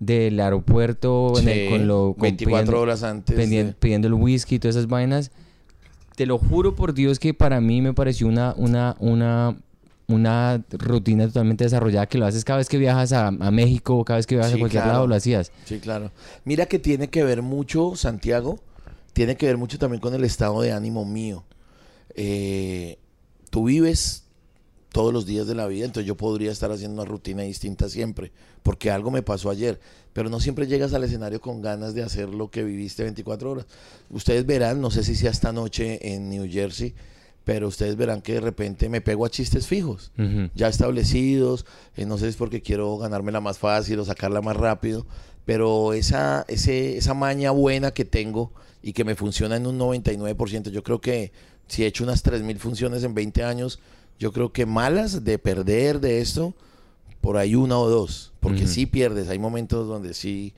del 0.00 0.38
aeropuerto 0.40 1.38
en 1.38 1.48
el- 1.48 1.54
Sí, 1.66 1.70
con 1.70 1.86
lo 1.86 2.12
con 2.14 2.22
24 2.22 2.62
pidiendo- 2.64 2.80
horas 2.80 3.02
antes. 3.02 3.36
pedien- 3.36 3.68
de- 3.68 3.72
pidiendo 3.74 4.08
el 4.08 4.14
whisky 4.14 4.56
y 4.56 4.58
todas 4.58 4.76
esas 4.76 4.88
vainas. 4.88 5.30
Te 6.16 6.26
lo 6.26 6.38
juro 6.38 6.74
por 6.76 6.94
Dios 6.94 7.18
que 7.18 7.34
para 7.34 7.60
mí 7.60 7.80
me 7.82 7.92
pareció 7.94 8.26
una 8.28 8.54
una 8.56 8.96
una 9.00 9.56
una 10.06 10.62
rutina 10.70 11.26
totalmente 11.26 11.64
desarrollada 11.64 12.06
que 12.06 12.18
lo 12.18 12.26
haces 12.26 12.44
cada 12.44 12.58
vez 12.58 12.68
que 12.68 12.76
viajas 12.76 13.12
a, 13.14 13.28
a 13.28 13.50
México, 13.50 14.04
cada 14.04 14.18
vez 14.18 14.26
que 14.26 14.34
viajas 14.34 14.52
Sí, 14.52 14.58
a 14.58 14.60
cualquier 14.60 14.82
claro. 14.82 14.92
lado 14.98 15.06
lo 15.06 15.14
hacías. 15.14 15.50
Sí, 15.64 15.78
claro. 15.78 16.10
Mira 16.44 16.66
que 16.66 16.78
tiene 16.78 17.08
que 17.08 17.24
ver 17.24 17.40
mucho, 17.40 17.96
Santiago, 17.96 18.60
tiene 19.14 19.36
que 19.36 19.46
ver 19.46 19.56
mucho 19.56 19.78
también 19.78 20.00
con 20.02 20.12
el 20.14 20.22
estado 20.24 20.60
de 20.60 20.72
ánimo 20.72 21.04
mío. 21.06 21.44
Eh, 22.16 22.98
tú 23.50 23.64
vives 23.64 24.23
todos 24.94 25.12
los 25.12 25.26
días 25.26 25.48
de 25.48 25.56
la 25.56 25.66
vida, 25.66 25.86
entonces 25.86 26.06
yo 26.06 26.16
podría 26.16 26.52
estar 26.52 26.70
haciendo 26.70 27.02
una 27.02 27.10
rutina 27.10 27.42
distinta 27.42 27.88
siempre, 27.88 28.30
porque 28.62 28.92
algo 28.92 29.10
me 29.10 29.22
pasó 29.22 29.50
ayer, 29.50 29.80
pero 30.12 30.30
no 30.30 30.38
siempre 30.38 30.68
llegas 30.68 30.94
al 30.94 31.02
escenario 31.02 31.40
con 31.40 31.60
ganas 31.60 31.94
de 31.94 32.04
hacer 32.04 32.28
lo 32.28 32.48
que 32.48 32.62
viviste 32.62 33.02
24 33.02 33.50
horas. 33.50 33.66
Ustedes 34.08 34.46
verán, 34.46 34.80
no 34.80 34.92
sé 34.92 35.02
si 35.02 35.16
sea 35.16 35.32
esta 35.32 35.52
noche 35.52 36.14
en 36.14 36.30
New 36.30 36.48
Jersey, 36.48 36.94
pero 37.42 37.66
ustedes 37.66 37.96
verán 37.96 38.22
que 38.22 38.34
de 38.34 38.40
repente 38.40 38.88
me 38.88 39.00
pego 39.00 39.26
a 39.26 39.30
chistes 39.30 39.66
fijos 39.66 40.12
ya 40.54 40.68
establecidos, 40.68 41.66
eh, 41.96 42.06
no 42.06 42.16
sé 42.16 42.26
si 42.26 42.30
es 42.30 42.36
porque 42.36 42.62
quiero 42.62 42.96
ganármela 42.96 43.40
más 43.40 43.58
fácil 43.58 43.98
o 43.98 44.04
sacarla 44.04 44.42
más 44.42 44.56
rápido, 44.56 45.04
pero 45.44 45.92
esa, 45.92 46.44
ese, 46.46 46.96
esa 46.96 47.14
maña 47.14 47.50
buena 47.50 47.90
que 47.90 48.04
tengo 48.04 48.52
y 48.80 48.92
que 48.92 49.02
me 49.02 49.16
funciona 49.16 49.56
en 49.56 49.66
un 49.66 49.76
99%, 49.76 50.70
yo 50.70 50.84
creo 50.84 51.00
que 51.00 51.32
si 51.66 51.82
he 51.82 51.86
hecho 51.86 52.04
unas 52.04 52.24
3.000 52.24 52.58
funciones 52.58 53.02
en 53.02 53.12
20 53.12 53.42
años, 53.42 53.80
yo 54.18 54.32
creo 54.32 54.52
que 54.52 54.66
malas 54.66 55.24
de 55.24 55.38
perder 55.38 56.00
de 56.00 56.20
esto, 56.20 56.54
por 57.20 57.36
ahí 57.36 57.54
una 57.54 57.78
o 57.78 57.88
dos, 57.88 58.32
porque 58.40 58.64
Ujú. 58.64 58.72
sí 58.72 58.86
pierdes, 58.86 59.28
hay 59.28 59.38
momentos 59.38 59.86
donde 59.88 60.14
sí... 60.14 60.52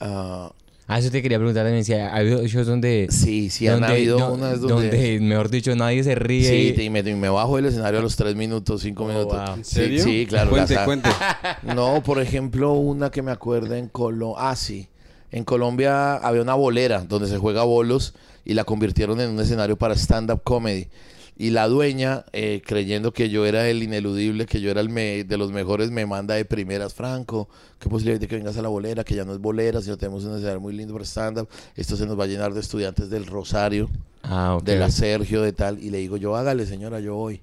ah, 0.00 0.52
Ah, 0.86 0.98
eso 0.98 1.10
te 1.10 1.22
quería 1.22 1.38
preguntar 1.38 1.64
también 1.64 1.82
si 1.82 1.94
ha 1.94 2.12
ha 2.12 2.16
habido 2.16 2.46
shows 2.46 2.66
donde 2.66 3.06
sí, 3.10 3.48
sí 3.48 3.66
han 3.66 3.80
donde- 3.80 3.94
habido 3.94 4.18
do- 4.18 4.34
unas 4.34 4.60
donde, 4.60 4.90
donde... 4.90 5.18
mejor 5.20 5.48
dicho 5.48 5.74
nadie 5.74 6.04
se 6.04 6.14
ríe. 6.14 6.46
Sí, 6.46 6.74
y- 6.78 6.82
y 6.82 6.90
me, 6.90 6.98
y 7.00 7.14
me 7.14 7.30
bajo 7.30 7.56
del 7.56 7.64
escenario 7.64 8.00
a 8.00 8.02
los 8.02 8.16
3 8.16 8.36
minutos, 8.36 8.82
5 8.82 9.02
Oh, 9.02 9.08
minutos. 9.08 9.32
wow. 9.46 9.54
¿En 9.56 9.64
Sí, 9.64 9.74
serio? 9.76 10.04
Sí, 10.04 10.26
claro. 10.28 10.50
Cuente, 10.50 10.74
las 10.74 10.84
cuente. 10.84 11.08
No, 11.74 12.02
por 12.02 12.20
ejemplo, 12.20 12.72
una 12.74 13.10
que 13.10 13.22
me 13.22 13.30
acuerdo 13.30 13.74
en 13.76 13.88
Colombia. 13.88 14.36
Ah, 14.50 14.56
sí. 14.56 14.86
En 15.32 15.44
Colombia 15.44 16.16
había 16.16 16.42
una 16.42 16.54
bolera 16.54 17.00
donde 17.02 17.28
se 17.28 17.38
juega 17.38 17.62
bolos 17.62 18.12
y 18.44 18.52
la 18.52 18.64
convirtieron 18.64 19.18
en 19.22 19.30
un 19.30 19.40
escenario 19.40 19.76
para 19.78 19.94
stand-up 19.94 20.42
comedy. 20.44 20.88
Y 21.36 21.50
la 21.50 21.66
dueña, 21.66 22.24
eh, 22.32 22.62
creyendo 22.64 23.12
que 23.12 23.28
yo 23.28 23.44
era 23.44 23.68
el 23.68 23.82
ineludible, 23.82 24.46
que 24.46 24.60
yo 24.60 24.70
era 24.70 24.80
el 24.80 24.88
me- 24.88 25.24
de 25.24 25.36
los 25.36 25.50
mejores, 25.50 25.90
me 25.90 26.06
manda 26.06 26.34
de 26.34 26.44
primeras, 26.44 26.94
Franco, 26.94 27.48
qué 27.80 27.88
posibilidad 27.88 28.20
de 28.20 28.28
que 28.28 28.36
vengas 28.36 28.56
a 28.56 28.62
la 28.62 28.68
bolera, 28.68 29.02
que 29.02 29.16
ya 29.16 29.24
no 29.24 29.32
es 29.32 29.40
bolera, 29.40 29.82
sino 29.82 29.96
tenemos 29.96 30.22
un 30.24 30.34
escenario 30.36 30.60
muy 30.60 30.74
lindo 30.74 30.92
para 30.94 31.04
stand-up. 31.04 31.48
Esto 31.74 31.96
se 31.96 32.06
nos 32.06 32.16
va 32.18 32.24
a 32.24 32.26
llenar 32.28 32.54
de 32.54 32.60
estudiantes 32.60 33.10
del 33.10 33.26
Rosario 33.26 33.90
Ah, 34.22 34.54
ok. 34.54 34.62
de 34.64 34.76
la 34.76 34.90
Sergio, 34.92 35.42
de 35.42 35.52
tal. 35.52 35.82
Y 35.82 35.90
le 35.90 35.98
digo 35.98 36.16
yo, 36.16 36.36
hágale, 36.36 36.66
señora, 36.66 37.00
yo 37.00 37.16
voy. 37.16 37.40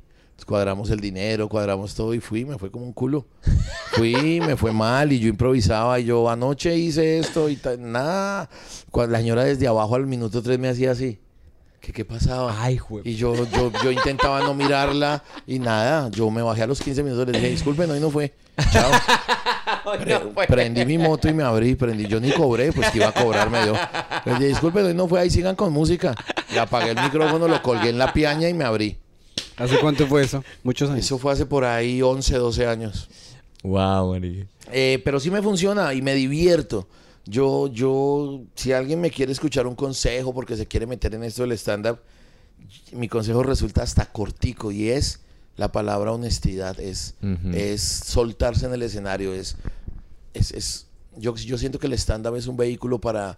Cuadramos 0.48 0.90
el 0.90 1.00
dinero, 1.00 1.48
cuadramos 1.50 1.94
todo 1.94 2.16
y 2.16 2.20
fui, 2.20 2.46
me 2.46 2.58
fue 2.58 2.72
como 2.72 2.84
un 2.86 2.94
culo. 2.94 3.28
Fui, 3.92 4.42
me 4.42 4.56
fue 4.58 4.72
mal 4.72 5.12
y 5.12 5.20
yo 5.20 5.28
improvisaba 5.28 6.00
y 6.00 6.06
yo 6.06 6.30
anoche 6.32 6.76
hice 6.76 7.20
esto 7.20 7.48
y. 7.48 7.60
Nada. 7.78 8.50
Cuando 8.90 9.12
la 9.12 9.20
señora 9.20 9.44
desde 9.44 9.68
abajo 9.68 9.94
al 9.96 10.08
minuto 10.08 10.42
tres 10.42 10.58
me 10.58 10.70
hacía 10.70 10.92
así. 10.92 11.20
¿Qué, 11.82 11.92
qué 11.92 12.06
pasaba? 12.06 12.56
Ay, 12.64 12.78
jue- 12.78 13.02
Y 13.04 13.16
yo, 13.16 13.34
yo, 13.50 13.72
yo 13.84 13.92
intentaba 13.92 14.40
no 14.42 14.54
mirarla 14.54 15.24
y 15.48 15.58
nada. 15.58 16.10
Yo 16.12 16.30
me 16.30 16.42
bajé 16.44 16.62
a 16.64 16.68
los 16.68 16.80
15 16.80 17.02
minutos, 17.02 17.26
le 17.28 17.34
dije, 17.34 17.50
disculpen, 17.50 17.90
hoy 17.90 18.00
no 18.00 18.12
fue. 18.12 18.34
Chao. 18.72 18.92
Pre- 20.36 20.48
prendí 20.48 20.86
mi 20.86 20.98
moto 21.00 21.28
y 21.28 21.34
me 21.34 21.42
abrí, 21.44 21.74
prendí. 21.76 22.06
Yo 22.08 22.20
ni 22.20 22.32
cobré, 22.32 22.72
pues 22.72 22.92
que 22.92 23.00
iba 23.00 23.08
a 23.08 23.12
cobrarme 23.14 23.66
yo. 23.66 23.74
Le 24.26 24.34
dije, 24.34 24.48
disculpen, 24.50 24.86
hoy 24.86 24.94
no 24.94 25.08
fue, 25.08 25.20
ahí 25.22 25.30
sigan 25.32 25.56
con 25.56 25.74
música. 25.74 26.14
Le 26.54 26.60
apagué 26.60 26.92
el 26.92 27.02
micrófono, 27.02 27.48
lo 27.48 27.62
colgué 27.64 27.90
en 27.90 27.98
la 27.98 28.14
piaña 28.14 28.48
y 28.48 28.54
me 28.54 28.64
abrí. 28.64 28.98
¿Hace 29.58 29.80
cuánto 29.80 30.06
fue 30.08 30.24
eso? 30.24 30.44
Muchos 30.64 30.90
años. 30.92 31.06
Eso 31.06 31.18
fue 31.18 31.34
hace 31.34 31.46
por 31.48 31.66
ahí 31.66 32.02
11, 32.02 32.36
12 32.38 32.68
años. 32.68 33.10
Wow. 33.64 34.20
Eh, 34.72 35.02
pero 35.04 35.20
sí 35.20 35.32
me 35.32 35.42
funciona 35.42 35.94
y 35.96 36.02
me 36.02 36.14
divierto. 36.14 36.88
Yo, 37.26 37.68
yo, 37.68 38.42
si 38.56 38.72
alguien 38.74 39.00
me 39.00 39.12
quiere 39.12 39.32
escuchar 39.32 39.68
un 39.68 39.76
consejo 39.76 40.34
porque 40.34 40.58
se 40.58 40.66
quiere 40.68 40.88
meter 40.88 41.14
en 41.14 41.24
esto 41.24 41.44
del 41.44 41.52
stand-up, 41.54 42.00
mi 42.94 43.08
consejo 43.08 43.44
resulta 43.44 43.84
hasta 43.84 44.06
cortico 44.06 44.72
y 44.72 44.90
es 44.90 45.20
la 45.58 45.72
palabra 45.72 46.12
honestidad, 46.14 46.80
es, 46.80 47.16
es 47.54 47.82
soltarse 47.82 48.66
en 48.66 48.74
el 48.74 48.82
escenario, 48.82 49.34
es, 49.34 49.56
es, 50.34 50.52
es- 50.52 50.88
yo, 51.18 51.36
yo 51.36 51.58
siento 51.58 51.78
que 51.78 51.88
el 51.88 51.94
stand-up 51.94 52.36
es 52.38 52.48
un 52.48 52.56
vehículo 52.58 53.00
para, 53.00 53.38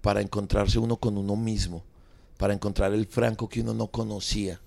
para 0.00 0.20
encontrarse 0.22 0.78
uno 0.78 0.96
con 0.96 1.16
uno 1.18 1.36
mismo, 1.36 1.84
para 2.38 2.54
encontrar 2.54 2.92
el 2.94 3.06
Franco 3.06 3.48
que 3.48 3.60
uno 3.60 3.74
no 3.74 3.88
conocía. 3.88 4.58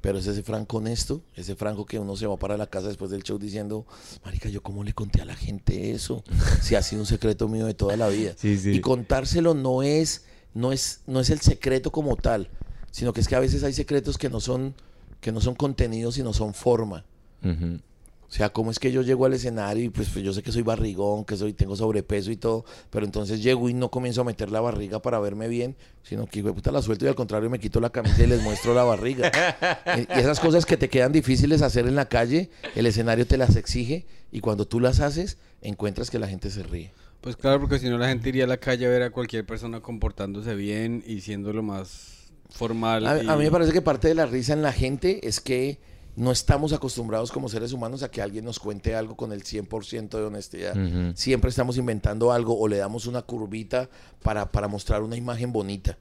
Pero 0.00 0.18
es 0.18 0.26
ese 0.26 0.42
Franco 0.42 0.76
honesto, 0.76 1.22
ese 1.34 1.56
Franco 1.56 1.84
que 1.86 1.98
uno 1.98 2.16
se 2.16 2.26
va 2.26 2.36
para 2.36 2.56
la 2.56 2.66
casa 2.66 2.88
después 2.88 3.10
del 3.10 3.22
show 3.22 3.38
diciendo, 3.38 3.86
marica, 4.24 4.48
yo 4.48 4.62
cómo 4.62 4.84
le 4.84 4.92
conté 4.92 5.22
a 5.22 5.24
la 5.24 5.34
gente 5.34 5.90
eso, 5.90 6.22
si 6.62 6.74
ha 6.74 6.82
sido 6.82 7.00
un 7.00 7.06
secreto 7.06 7.48
mío 7.48 7.66
de 7.66 7.74
toda 7.74 7.96
la 7.96 8.08
vida. 8.08 8.34
Sí, 8.36 8.56
sí. 8.58 8.70
Y 8.70 8.80
contárselo 8.80 9.54
no 9.54 9.82
es, 9.82 10.24
no 10.54 10.72
es, 10.72 11.00
no 11.06 11.20
es 11.20 11.30
el 11.30 11.40
secreto 11.40 11.90
como 11.90 12.16
tal, 12.16 12.50
sino 12.90 13.12
que 13.12 13.20
es 13.20 13.28
que 13.28 13.36
a 13.36 13.40
veces 13.40 13.64
hay 13.64 13.72
secretos 13.72 14.18
que 14.18 14.30
no 14.30 14.40
son, 14.40 14.74
que 15.20 15.32
no 15.32 15.40
son 15.40 15.54
contenidos, 15.54 16.14
sino 16.14 16.32
son 16.32 16.54
forma. 16.54 17.04
Ujú. 17.42 17.80
O 18.28 18.32
sea, 18.32 18.50
cómo 18.50 18.70
es 18.72 18.78
que 18.80 18.90
yo 18.90 19.02
llego 19.02 19.24
al 19.24 19.34
escenario 19.34 19.84
y 19.84 19.88
pues, 19.88 20.08
pues, 20.10 20.24
yo 20.24 20.32
sé 20.32 20.42
que 20.42 20.50
soy 20.50 20.62
barrigón, 20.62 21.24
que 21.24 21.36
soy, 21.36 21.52
tengo 21.52 21.76
sobrepeso 21.76 22.30
y 22.32 22.36
todo, 22.36 22.64
pero 22.90 23.06
entonces 23.06 23.42
llego 23.42 23.68
y 23.68 23.74
no 23.74 23.90
comienzo 23.90 24.22
a 24.22 24.24
meter 24.24 24.50
la 24.50 24.60
barriga 24.60 25.00
para 25.00 25.20
verme 25.20 25.46
bien, 25.46 25.76
sino 26.02 26.26
que 26.26 26.40
hijo 26.40 26.48
de 26.48 26.54
puta 26.54 26.72
la 26.72 26.82
suelto 26.82 27.04
y 27.04 27.08
al 27.08 27.14
contrario 27.14 27.48
me 27.50 27.60
quito 27.60 27.80
la 27.80 27.90
camisa 27.90 28.24
y 28.24 28.26
les 28.26 28.42
muestro 28.42 28.74
la 28.74 28.82
barriga. 28.82 29.30
y 29.96 30.18
esas 30.18 30.40
cosas 30.40 30.66
que 30.66 30.76
te 30.76 30.88
quedan 30.88 31.12
difíciles 31.12 31.62
hacer 31.62 31.86
en 31.86 31.94
la 31.94 32.08
calle, 32.08 32.50
el 32.74 32.86
escenario 32.86 33.26
te 33.26 33.36
las 33.36 33.54
exige 33.56 34.06
y 34.32 34.40
cuando 34.40 34.66
tú 34.66 34.80
las 34.80 34.98
haces, 35.00 35.38
encuentras 35.62 36.10
que 36.10 36.18
la 36.18 36.26
gente 36.26 36.50
se 36.50 36.62
ríe. 36.64 36.92
Pues 37.20 37.36
claro, 37.36 37.60
porque 37.60 37.78
si 37.78 37.88
no 37.88 37.96
la 37.96 38.08
gente 38.08 38.28
iría 38.28 38.44
a 38.44 38.48
la 38.48 38.58
calle 38.58 38.86
a 38.86 38.88
ver 38.88 39.02
a 39.02 39.10
cualquier 39.10 39.46
persona 39.46 39.80
comportándose 39.80 40.54
bien 40.54 41.02
y 41.06 41.20
siendo 41.20 41.52
lo 41.52 41.62
más 41.62 42.32
formal. 42.50 43.06
A, 43.06 43.22
y- 43.22 43.28
a 43.28 43.36
mí 43.36 43.44
me 43.44 43.50
parece 43.50 43.72
que 43.72 43.82
parte 43.82 44.08
de 44.08 44.14
la 44.14 44.26
risa 44.26 44.52
en 44.52 44.62
la 44.62 44.72
gente 44.72 45.26
es 45.26 45.40
que 45.40 45.78
no 46.16 46.32
estamos 46.32 46.72
acostumbrados 46.72 47.30
como 47.30 47.48
seres 47.48 47.72
humanos 47.72 48.02
a 48.02 48.10
que 48.10 48.22
alguien 48.22 48.44
nos 48.44 48.58
cuente 48.58 48.96
algo 48.96 49.16
con 49.16 49.32
el 49.32 49.44
100% 49.44 50.08
de 50.08 50.24
honestidad. 50.24 50.74
Siempre 51.14 51.50
estamos 51.50 51.76
inventando 51.76 52.32
algo 52.32 52.58
o 52.58 52.66
le 52.68 52.78
damos 52.78 53.06
una 53.06 53.22
curvita 53.22 53.90
para, 54.22 54.50
para 54.50 54.66
mostrar 54.66 55.02
una 55.02 55.16
imagen 55.16 55.52
bonita. 55.52 55.98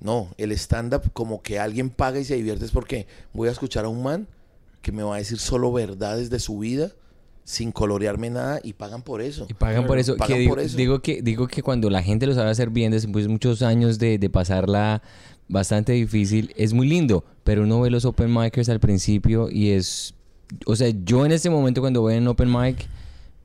No, 0.00 0.28
el 0.38 0.52
stand-up 0.52 1.12
como 1.12 1.42
que 1.42 1.58
alguien 1.58 1.90
paga 1.90 2.18
y 2.18 2.24
se 2.24 2.34
divierte 2.36 2.64
es 2.64 2.70
porque 2.70 3.06
voy 3.34 3.48
a 3.48 3.52
escuchar 3.52 3.84
a 3.84 3.88
un 3.88 4.02
man 4.02 4.26
que 4.80 4.92
me 4.92 5.02
va 5.02 5.16
a 5.16 5.18
decir 5.18 5.38
solo 5.38 5.70
verdades 5.70 6.30
de 6.30 6.38
su 6.38 6.58
vida 6.58 6.92
sin 7.44 7.70
colorearme 7.70 8.30
nada 8.30 8.60
y 8.62 8.72
pagan 8.72 9.02
por 9.02 9.20
eso. 9.20 9.46
Y 9.50 9.54
pagan 9.54 9.86
por 9.86 9.98
eso. 9.98 10.16
Pagan 10.16 10.34
que 10.34 10.40
digo, 10.40 10.54
por 10.54 10.60
eso. 10.60 10.76
digo 10.76 11.02
que 11.02 11.20
digo 11.20 11.48
que 11.48 11.62
cuando 11.62 11.90
la 11.90 12.02
gente 12.02 12.26
lo 12.26 12.34
sabe 12.34 12.48
hacer 12.48 12.70
bien, 12.70 12.92
después 12.92 13.26
de 13.26 13.28
muchos 13.28 13.60
años 13.60 13.98
de, 13.98 14.18
de 14.18 14.30
pasarla 14.30 15.02
bastante 15.50 15.92
difícil, 15.92 16.52
es 16.56 16.72
muy 16.72 16.88
lindo. 16.88 17.24
Pero 17.44 17.62
uno 17.64 17.80
ve 17.80 17.90
los 17.90 18.04
open 18.04 18.32
micers 18.32 18.68
al 18.68 18.80
principio 18.80 19.50
y 19.50 19.70
es... 19.70 20.14
O 20.66 20.74
sea, 20.76 20.88
yo 21.04 21.24
en 21.26 21.32
este 21.32 21.50
momento 21.50 21.80
cuando 21.80 22.00
voy 22.00 22.14
en 22.14 22.26
open 22.28 22.50
mic 22.50 22.86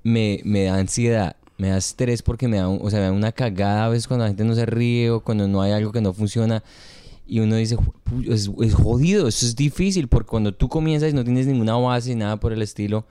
me, 0.03 0.39
me 0.43 0.63
da 0.63 0.75
ansiedad, 0.77 1.35
me 1.57 1.69
da 1.69 1.77
estrés 1.77 2.21
porque 2.21 2.47
me 2.47 2.57
da, 2.57 2.67
o 2.69 2.89
sea, 2.89 2.99
me 2.99 3.05
da 3.05 3.11
una 3.11 3.31
cagada 3.31 3.85
a 3.85 3.89
veces 3.89 4.07
cuando 4.07 4.23
la 4.25 4.29
gente 4.29 4.43
no 4.43 4.55
se 4.55 4.65
ríe 4.65 5.09
o 5.11 5.19
cuando 5.21 5.47
no 5.47 5.61
hay 5.61 5.71
algo 5.71 5.91
que 5.91 6.01
no 6.01 6.13
funciona. 6.13 6.63
Y 7.27 7.39
uno 7.39 7.55
dice, 7.55 7.75
"Ju- 7.77 7.93
pu- 8.05 8.31
es, 8.31 8.49
es 8.63 8.73
jodido, 8.75 9.27
eso 9.27 9.45
es 9.45 9.55
difícil 9.55 10.07
porque 10.07 10.27
cuando 10.29 10.53
tú 10.53 10.67
comienzas 10.69 11.11
y 11.11 11.15
no 11.15 11.23
tienes 11.23 11.47
ninguna 11.47 11.75
base 11.75 12.13
nada 12.15 12.37
por 12.39 12.53
el 12.53 12.61
estilo 12.61 13.05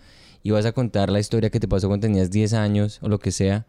y 0.44 0.50
vas 0.50 0.66
a 0.66 0.72
contar 0.72 1.10
la 1.10 1.18
historia 1.20 1.50
que 1.50 1.58
te 1.58 1.66
pasó 1.66 1.88
cuando 1.88 2.06
tenías 2.06 2.30
10 2.30 2.52
años 2.52 2.98
o 3.02 3.08
lo 3.08 3.18
que 3.18 3.32
sea, 3.32 3.66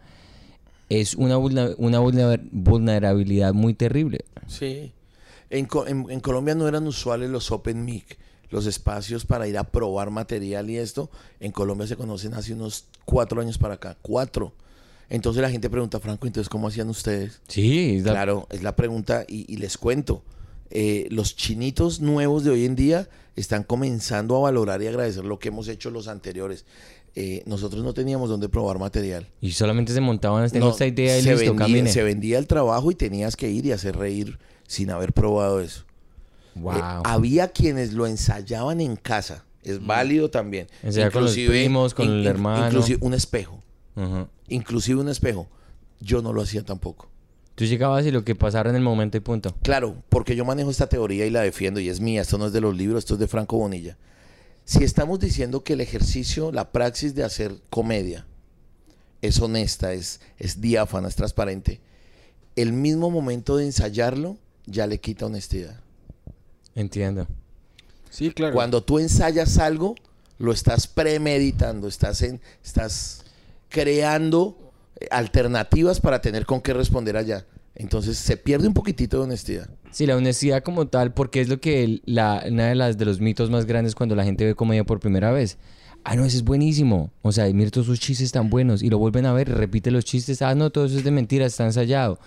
es 0.89 1.15
una, 1.15 1.37
vulna- 1.37 1.73
una 1.77 1.99
vulner- 1.99 2.47
vulnerabilidad 2.51 3.53
muy 3.53 3.73
terrible. 3.73 4.25
Sí. 4.47 4.91
En, 5.49 5.67
en- 5.87 6.05
en 6.09 6.19
Colombia 6.19 6.55
no 6.55 6.67
eran 6.67 6.87
usuales 6.87 7.29
los 7.29 7.51
open 7.51 7.85
mic, 7.85 8.17
los 8.49 8.65
espacios 8.65 9.25
para 9.25 9.47
ir 9.47 9.57
a 9.57 9.63
probar 9.63 10.09
material 10.11 10.69
y 10.69 10.77
esto. 10.77 11.09
En 11.39 11.51
Colombia 11.51 11.87
se 11.87 11.95
conocen 11.95 12.33
hace 12.33 12.53
unos 12.53 12.85
cuatro 13.05 13.41
años 13.41 13.57
para 13.57 13.75
acá. 13.75 13.97
Cuatro. 14.01 14.53
Entonces 15.09 15.41
la 15.41 15.51
gente 15.51 15.69
pregunta, 15.69 15.99
Franco, 15.99 16.25
entonces, 16.25 16.49
¿cómo 16.49 16.67
hacían 16.67 16.89
ustedes? 16.89 17.39
Sí, 17.47 17.99
la- 18.01 18.11
Claro, 18.13 18.47
es 18.49 18.63
la 18.63 18.75
pregunta 18.75 19.23
y, 19.27 19.51
y 19.51 19.57
les 19.57 19.77
cuento. 19.77 20.23
eh, 20.71 21.07
los 21.11 21.35
chinitos 21.35 22.01
nuevos 22.01 22.43
de 22.43 22.49
hoy 22.49 22.65
en 22.65 22.75
día 22.75 23.07
están 23.35 23.63
comenzando 23.63 24.35
a 24.35 24.39
valorar 24.39 24.81
y 24.81 24.87
agradecer 24.87 25.23
lo 25.23 25.37
que 25.37 25.49
hemos 25.49 25.67
hecho 25.67 25.91
los 25.91 26.07
anteriores. 26.07 26.65
Eh, 27.15 27.43
nosotros 27.45 27.83
no 27.83 27.93
teníamos 27.93 28.29
dónde 28.29 28.49
probar 28.49 28.79
material. 28.79 29.27
Y 29.41 29.51
solamente 29.51 29.93
se 29.93 30.01
montaban, 30.01 30.49
tengo 30.49 30.65
No, 30.65 30.71
esta 30.71 30.87
idea 30.87 31.19
y 31.19 31.21
se, 31.21 31.29
listo, 31.35 31.51
vendía, 31.51 31.65
camine. 31.67 31.91
se 31.91 32.01
vendía 32.03 32.39
el 32.39 32.47
trabajo 32.47 32.89
y 32.91 32.95
tenías 32.95 33.35
que 33.37 33.49
ir 33.49 33.65
y 33.67 33.71
hacer 33.73 33.95
reír 33.95 34.39
sin 34.67 34.89
haber 34.91 35.13
probado 35.13 35.59
eso. 35.61 35.83
Wow. 36.55 36.73
Eh, 36.73 36.81
había 37.03 37.49
quienes 37.49 37.93
lo 37.93 38.07
ensayaban 38.07 38.81
en 38.81 38.95
casa. 38.95 39.45
Es 39.63 39.83
válido 39.85 40.29
también. 40.29 40.67
Ensayar 40.83 41.11
con 41.11 41.23
los 41.23 41.33
primos, 41.33 41.93
con 41.93 42.07
el 42.07 42.27
hermano. 42.27 42.67
Inclusive 42.67 42.99
un 43.01 43.13
espejo. 43.13 43.63
Ujú. 43.95 44.27
Inclusive 44.47 45.01
un 45.01 45.09
espejo. 45.09 45.47
Yo 45.99 46.21
no 46.21 46.33
lo 46.33 46.41
hacía 46.41 46.63
tampoco. 46.63 47.09
Tú 47.55 47.65
llegabas 47.65 48.05
y 48.05 48.11
lo 48.11 48.23
que 48.23 48.35
pasara 48.35 48.69
en 48.69 48.75
el 48.75 48.83
momento 48.83 49.17
y 49.17 49.21
punto. 49.21 49.55
Claro, 49.63 49.95
porque 50.09 50.35
yo 50.35 50.45
manejo 50.45 50.69
esta 50.69 50.87
teoría 50.87 51.25
y 51.25 51.29
la 51.29 51.41
defiendo 51.41 51.79
y 51.79 51.89
es 51.89 51.99
mía. 51.99 52.21
Esto 52.21 52.37
no 52.37 52.47
es 52.47 52.53
de 52.53 52.61
los 52.61 52.75
libros, 52.75 52.99
esto 52.99 53.13
es 53.13 53.19
de 53.21 53.27
Franco 53.27 53.57
Bonilla. 53.57 53.97
Si 54.65 54.83
estamos 54.83 55.19
diciendo 55.19 55.63
que 55.63 55.73
el 55.73 55.81
ejercicio, 55.81 56.51
la 56.51 56.71
praxis 56.71 57.15
de 57.15 57.23
hacer 57.23 57.55
comedia 57.69 58.25
es 59.21 59.39
honesta, 59.39 59.93
es, 59.93 60.19
es 60.37 60.59
diáfana, 60.59 61.07
es 61.07 61.15
transparente, 61.15 61.81
el 62.55 62.73
mismo 62.73 63.09
momento 63.09 63.57
de 63.57 63.65
ensayarlo 63.65 64.37
ya 64.65 64.87
le 64.87 64.99
quita 64.99 65.25
honestidad. 65.25 65.79
Entiendo. 66.73 67.27
Sí, 68.09 68.31
claro. 68.31 68.53
Cuando 68.53 68.83
tú 68.83 68.99
ensayas 68.99 69.57
algo, 69.57 69.95
lo 70.37 70.51
estás 70.51 70.87
premeditando, 70.87 71.87
estás, 71.87 72.21
en, 72.21 72.41
estás 72.63 73.25
creando 73.69 74.57
eh, 74.99 75.07
alternativas 75.11 75.99
para 75.99 76.21
tener 76.21 76.45
con 76.45 76.61
qué 76.61 76.73
responder 76.73 77.17
allá. 77.17 77.45
Entonces 77.75 78.17
se 78.17 78.37
pierde 78.37 78.67
un 78.67 78.73
poquitito 78.73 79.17
de 79.17 79.23
honestidad. 79.23 79.69
Sí, 79.91 80.05
la 80.05 80.15
honestidad 80.15 80.63
como 80.63 80.87
tal, 80.87 81.13
porque 81.13 81.41
es 81.41 81.49
lo 81.49 81.59
que 81.59 82.01
la, 82.05 82.43
una 82.49 82.67
de 82.67 82.75
las 82.75 82.97
de 82.97 83.05
los 83.05 83.19
mitos 83.19 83.49
más 83.49 83.65
grandes 83.65 83.95
cuando 83.95 84.15
la 84.15 84.23
gente 84.23 84.45
ve 84.45 84.55
comedia 84.55 84.85
por 84.85 84.99
primera 84.99 85.31
vez. 85.31 85.57
Ah, 86.03 86.15
no, 86.15 86.23
ese 86.23 86.37
es 86.37 86.43
buenísimo. 86.43 87.11
O 87.21 87.31
sea, 87.31 87.51
mira 87.51 87.71
todos 87.71 87.87
sus 87.87 87.99
chistes 87.99 88.31
tan 88.31 88.49
buenos. 88.49 88.83
Y 88.83 88.89
lo 88.89 88.99
vuelven 88.99 89.25
a 89.25 89.33
ver, 89.33 89.49
y 89.49 89.53
repite 89.53 89.91
los 89.91 90.05
chistes. 90.05 90.41
Ah, 90.41 90.53
no, 90.53 90.69
todo 90.69 90.85
eso 90.85 90.97
es 90.97 91.03
de 91.03 91.11
mentira, 91.11 91.45
está 91.45 91.65
ensayado. 91.65 92.19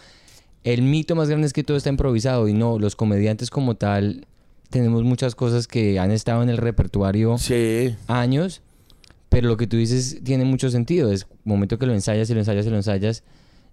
El 0.64 0.82
mito 0.82 1.14
más 1.14 1.28
grande 1.28 1.46
es 1.46 1.52
que 1.52 1.64
todo 1.64 1.76
está 1.76 1.88
improvisado. 1.88 2.48
Y 2.48 2.52
no, 2.54 2.78
los 2.78 2.96
comediantes 2.96 3.50
como 3.50 3.76
tal, 3.76 4.26
tenemos 4.70 5.02
muchas 5.04 5.34
cosas 5.34 5.66
que 5.66 5.98
han 5.98 6.10
estado 6.10 6.42
en 6.42 6.48
el 6.50 6.56
repertorio 6.58 7.38
Sí. 7.38 7.94
años. 8.06 8.62
Pero 9.30 9.48
lo 9.48 9.56
que 9.56 9.66
tú 9.66 9.76
dices 9.76 10.20
tiene 10.24 10.44
mucho 10.44 10.70
sentido. 10.70 11.12
Es 11.12 11.26
momento 11.44 11.78
que 11.78 11.86
lo 11.86 11.92
ensayas 11.94 12.28
y 12.30 12.34
lo 12.34 12.40
ensayas 12.40 12.66
y 12.66 12.70
lo 12.70 12.76
ensayas, 12.76 13.22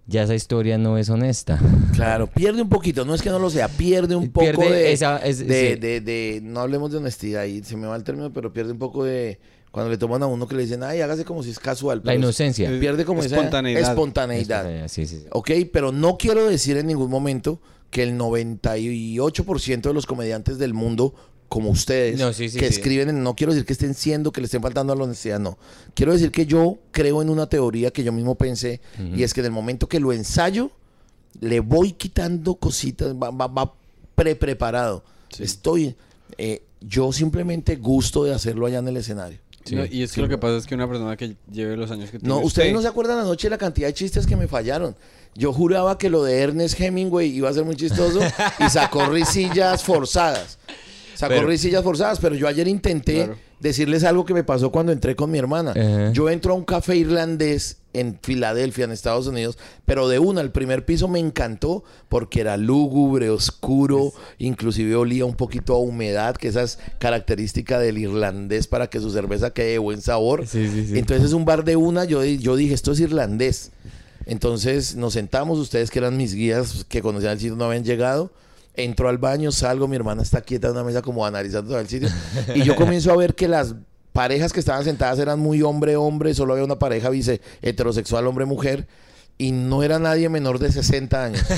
ya 0.06 0.22
esa 0.22 0.34
historia 0.34 0.78
no 0.78 0.98
es 0.98 1.08
honesta. 1.10 1.58
Claro, 1.94 2.26
pierde 2.28 2.62
un 2.62 2.68
poquito, 2.68 3.04
no 3.04 3.14
es 3.14 3.22
que 3.22 3.30
no 3.30 3.38
lo 3.38 3.50
sea, 3.50 3.66
pierde 3.68 4.14
un 4.14 4.30
poco 4.30 4.44
Pierde 4.46 4.70
de, 4.70 4.92
esa- 4.92 5.16
es- 5.18 5.38
de, 5.46 5.74
sí. 5.74 5.80
de- 5.80 6.00
de- 6.00 6.40
no 6.44 6.60
hablemos 6.60 6.92
de 6.92 6.98
honestidad, 6.98 7.44
y 7.44 7.64
se 7.64 7.76
me 7.76 7.86
va 7.88 7.96
el 7.96 8.04
término, 8.04 8.32
pero 8.32 8.52
pierde 8.52 8.70
un 8.72 8.78
poco 8.78 9.02
de, 9.02 9.40
cuando 9.76 9.90
le 9.90 9.98
toman 9.98 10.22
a 10.22 10.26
uno 10.26 10.48
que 10.48 10.54
le 10.56 10.62
dicen, 10.62 10.82
ay, 10.82 11.02
hágase 11.02 11.26
como 11.26 11.42
si 11.42 11.50
es 11.50 11.58
casual. 11.58 12.00
La 12.02 12.14
inocencia. 12.14 12.70
Pierde 12.80 13.04
como 13.04 13.20
esa 13.22 13.36
Espontaneidad. 13.36 13.90
espontaneidad. 13.90 14.88
Sí, 14.88 15.04
sí, 15.04 15.18
sí. 15.18 15.26
Ok, 15.32 15.50
pero 15.70 15.92
no 15.92 16.16
quiero 16.16 16.46
decir 16.48 16.78
en 16.78 16.86
ningún 16.86 17.10
momento 17.10 17.60
que 17.90 18.02
el 18.02 18.16
98% 18.16 19.82
de 19.82 19.92
los 19.92 20.06
comediantes 20.06 20.56
del 20.56 20.72
mundo, 20.72 21.14
como 21.50 21.68
ustedes, 21.68 22.18
No, 22.18 22.32
sí, 22.32 22.48
sí, 22.48 22.58
que 22.58 22.68
sí. 22.68 22.74
escriben, 22.74 23.10
en- 23.10 23.22
no 23.22 23.36
quiero 23.36 23.52
decir 23.52 23.66
que 23.66 23.74
estén 23.74 23.92
siendo, 23.92 24.32
que 24.32 24.40
le 24.40 24.46
estén 24.46 24.62
faltando 24.62 24.94
a 24.94 24.96
la 24.96 25.04
honestidad, 25.04 25.38
no. 25.40 25.58
Quiero 25.92 26.12
decir 26.14 26.30
que 26.32 26.46
yo 26.46 26.78
creo 26.90 27.20
en 27.20 27.28
una 27.28 27.46
teoría 27.46 27.90
que 27.90 28.02
yo 28.02 28.12
mismo 28.12 28.34
pensé, 28.34 28.80
y 29.14 29.22
es 29.24 29.34
que 29.34 29.40
en 29.40 29.46
el 29.46 29.52
momento 29.52 29.88
que 29.88 30.00
lo 30.00 30.10
ensayo, 30.12 30.70
le 31.38 31.60
voy 31.60 31.92
quitando 31.92 32.54
cositas, 32.54 33.14
va, 33.14 33.30
va, 33.30 33.46
va 33.46 33.74
pre-preparado. 34.14 35.04
Estoy, 35.38 35.94
eh, 36.38 36.62
yo 36.80 37.12
simplemente 37.12 37.76
gusto 37.76 38.24
de 38.24 38.32
hacerlo 38.34 38.64
allá 38.66 38.78
en 38.78 38.88
el 38.88 38.96
escenario. 38.96 39.38
No, 39.74 39.84
y 39.84 40.02
es 40.02 40.12
que 40.12 40.20
lo 40.20 40.28
que 40.28 40.38
pasa 40.38 40.56
es 40.56 40.66
que 40.66 40.74
una 40.74 40.86
persona 40.88 41.16
que 41.16 41.36
lleve 41.50 41.76
los 41.76 41.90
años 41.90 42.10
que 42.10 42.18
tiene 42.18 42.28
No, 42.28 42.36
ustedes 42.40 42.68
usted- 42.68 42.72
no 42.74 42.82
se 42.82 42.88
acuerdan 42.88 43.18
anoche 43.18 43.50
la 43.50 43.58
cantidad 43.58 43.88
de 43.88 43.94
chistes 43.94 44.26
que 44.26 44.36
me 44.36 44.46
fallaron. 44.46 44.94
Yo 45.34 45.52
juraba 45.52 45.98
que 45.98 46.08
lo 46.08 46.22
de 46.22 46.38
Ernest 46.40 46.80
Hemingway 46.80 47.28
iba 47.30 47.48
a 47.50 47.52
ser 47.52 47.64
muy 47.64 47.76
chistoso 47.76 48.20
y 48.58 48.70
sacó 48.70 49.06
risillas 49.06 49.82
forzadas. 49.82 50.58
Sacó 51.16 51.34
Pero- 51.34 51.48
risillas 51.48 51.82
forzadas, 51.82 52.18
pero 52.20 52.34
yo 52.34 52.46
ayer 52.46 52.68
intenté 52.68 53.14
Claro. 53.24 53.36
decirles 53.58 54.04
algo 54.04 54.24
que 54.26 54.34
me 54.34 54.44
pasó 54.44 54.70
cuando 54.70 54.92
entré 54.92 55.16
con 55.16 55.30
mi 55.30 55.38
hermana. 55.38 55.72
Yo 56.12 56.28
entro 56.28 56.52
a 56.52 56.56
un 56.56 56.64
café 56.64 56.94
irlandés 56.96 57.78
en 57.94 58.18
Filadelfia, 58.22 58.84
en 58.84 58.92
Estados 58.92 59.26
Unidos, 59.26 59.56
pero 59.86 60.06
de 60.08 60.18
una, 60.18 60.42
el 60.42 60.50
primer 60.50 60.84
piso 60.84 61.08
me 61.08 61.18
encantó 61.18 61.82
porque 62.10 62.42
era 62.42 62.58
lúgubre, 62.58 63.30
oscuro, 63.30 64.12
inclusive 64.38 64.94
olía 64.94 65.24
un 65.24 65.34
poquito 65.34 65.72
a 65.74 65.78
humedad, 65.78 66.36
que 66.36 66.48
esa 66.48 66.62
es 66.62 66.78
característica 66.98 67.78
del 67.78 67.96
irlandés 67.96 68.66
para 68.66 68.88
que 68.90 69.00
su 69.00 69.10
cerveza 69.10 69.54
quede 69.54 69.70
de 69.72 69.78
buen 69.78 70.02
sabor. 70.02 70.46
Sí, 70.46 70.68
sí, 70.68 70.86
sí. 70.88 70.98
Entonces 70.98 71.28
es 71.28 71.32
un 71.32 71.46
bar 71.46 71.64
de 71.64 71.76
una, 71.76 72.04
yo, 72.04 72.22
yo 72.22 72.54
dije, 72.56 72.74
esto 72.74 72.92
es 72.92 73.00
irlandés. 73.00 73.70
Entonces 74.26 74.96
nos 74.96 75.14
sentamos, 75.14 75.58
ustedes 75.58 75.90
que 75.90 75.98
eran 76.00 76.16
mis 76.16 76.34
guías 76.34 76.84
que 76.88 77.00
conocían 77.00 77.32
el 77.32 77.38
sitio 77.38 77.56
no 77.56 77.64
habían 77.64 77.84
llegado. 77.84 78.30
Entro 78.76 79.08
al 79.08 79.18
baño, 79.18 79.50
salgo, 79.52 79.88
mi 79.88 79.96
hermana 79.96 80.22
está 80.22 80.40
quieta 80.40 80.68
en 80.68 80.74
una 80.74 80.84
mesa 80.84 81.02
como 81.02 81.24
analizando 81.24 81.70
todo 81.70 81.80
el 81.80 81.88
sitio. 81.88 82.08
Y 82.54 82.62
yo 82.62 82.76
comienzo 82.76 83.10
a 83.10 83.16
ver 83.16 83.34
que 83.34 83.48
las 83.48 83.74
parejas 84.12 84.52
que 84.52 84.60
estaban 84.60 84.84
sentadas 84.84 85.18
eran 85.18 85.38
muy 85.38 85.62
hombre-hombre, 85.62 86.34
solo 86.34 86.52
había 86.52 86.64
una 86.64 86.78
pareja 86.78 87.10
vice 87.10 87.40
heterosexual 87.62 88.26
hombre-mujer. 88.26 88.86
Y 89.38 89.52
no 89.52 89.82
era 89.82 89.98
nadie 89.98 90.30
menor 90.30 90.58
de 90.58 90.72
60 90.72 91.24
años. 91.24 91.42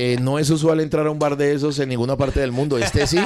Eh, 0.00 0.16
no 0.20 0.38
es 0.38 0.48
usual 0.50 0.78
entrar 0.80 1.06
a 1.08 1.10
un 1.10 1.18
bar 1.18 1.36
de 1.36 1.52
esos 1.52 1.76
en 1.80 1.88
ninguna 1.88 2.16
parte 2.16 2.38
del 2.38 2.52
mundo. 2.52 2.78
Este 2.78 3.04
sí, 3.08 3.18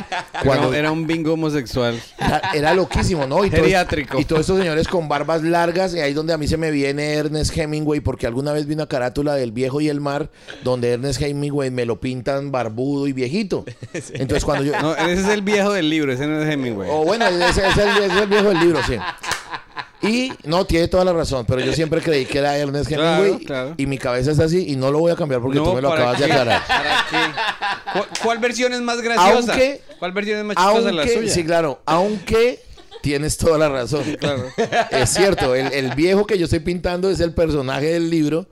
cuando 0.42 0.68
Era, 0.68 0.78
era 0.78 0.92
un 0.92 1.06
bingo 1.06 1.34
homosexual. 1.34 2.00
era, 2.18 2.40
era 2.54 2.74
loquísimo, 2.74 3.26
¿no? 3.26 3.44
Y 3.44 3.50
todos- 3.50 3.60
Geriátrico. 3.64 4.18
y 4.18 4.24
todos 4.24 4.40
estos 4.40 4.58
señores 4.58 4.88
con 4.88 5.06
barbas 5.06 5.42
largas, 5.42 5.94
y 5.94 6.00
ahí 6.00 6.14
donde 6.14 6.32
a 6.32 6.38
mí 6.38 6.48
se 6.48 6.56
me 6.56 6.70
viene 6.70 7.12
Ernest 7.12 7.54
Hemingway, 7.56 8.00
porque 8.00 8.26
alguna 8.26 8.52
vez 8.52 8.66
vi 8.66 8.72
una 8.72 8.86
carátula 8.86 9.34
del 9.34 9.52
viejo 9.52 9.82
y 9.82 9.90
el 9.90 10.00
mar, 10.00 10.30
donde 10.64 10.92
Ernest 10.92 11.20
Hemingway 11.20 11.70
me 11.70 11.84
lo 11.84 12.00
pintan 12.00 12.52
barbudo 12.52 13.06
y 13.06 13.12
viejito. 13.12 13.66
Entonces 14.14 14.44
cuando 14.46 14.64
yo... 14.64 14.80
No, 14.80 14.94
ese 14.96 15.20
es 15.20 15.28
el 15.28 15.42
viejo 15.42 15.72
del 15.72 15.90
libro, 15.90 16.10
ese 16.12 16.26
no 16.26 16.40
es 16.40 16.48
Hemingway. 16.50 16.88
O 16.90 17.04
bueno, 17.04 17.26
ese 17.26 17.66
es 17.68 17.76
el 17.76 18.28
viejo 18.28 18.48
del 18.48 18.60
libro, 18.60 18.80
sí. 18.86 18.94
Y 20.02 20.32
no, 20.44 20.64
tiene 20.64 20.88
toda 20.88 21.04
la 21.04 21.12
razón, 21.12 21.46
pero 21.46 21.60
yo 21.60 21.72
siempre 21.72 22.00
creí 22.00 22.24
que 22.26 22.38
era 22.38 22.56
Ernest 22.58 22.88
Claro, 22.88 23.22
Hemingway 23.24 23.44
claro. 23.46 23.74
y 23.76 23.86
mi 23.86 23.98
cabeza 23.98 24.32
es 24.32 24.40
así 24.40 24.64
y 24.68 24.76
no 24.76 24.90
lo 24.90 24.98
voy 24.98 25.12
a 25.12 25.16
cambiar 25.16 25.40
porque 25.40 25.58
No, 25.58 25.64
tú 25.64 25.74
me 25.74 25.80
lo 25.80 25.90
¿para 25.90 26.02
acabas 26.10 26.18
de 26.18 26.24
aclarar. 26.26 26.62
¿Para 26.66 27.06
qué? 27.08 27.16
¿Cuál, 27.92 28.06
cuál 28.22 28.38
versión 28.38 28.72
es 28.72 28.80
más 28.80 29.00
graciosa? 29.00 29.52
Aunque- 29.52 29.80
¿Cuál 29.98 30.12
versión 30.12 30.38
es 30.40 30.44
más 30.44 30.56
chistosa 30.56 30.80
la 30.92 31.02
Aunque, 31.02 31.14
suya? 31.18 31.32
sí, 31.32 31.44
claro, 31.44 31.80
aunque 31.86 32.60
tienes 33.02 33.36
toda 33.36 33.58
la 33.58 33.68
razón. 33.68 34.02
Claro. 34.18 34.44
Es 34.90 35.10
cierto, 35.10 35.54
el, 35.54 35.72
el 35.72 35.94
viejo 35.94 36.26
que 36.26 36.36
yo 36.38 36.44
estoy 36.44 36.60
pintando 36.60 37.08
es 37.10 37.20
el 37.20 37.32
personaje 37.32 37.86
del 37.86 38.10
libro, 38.10 38.46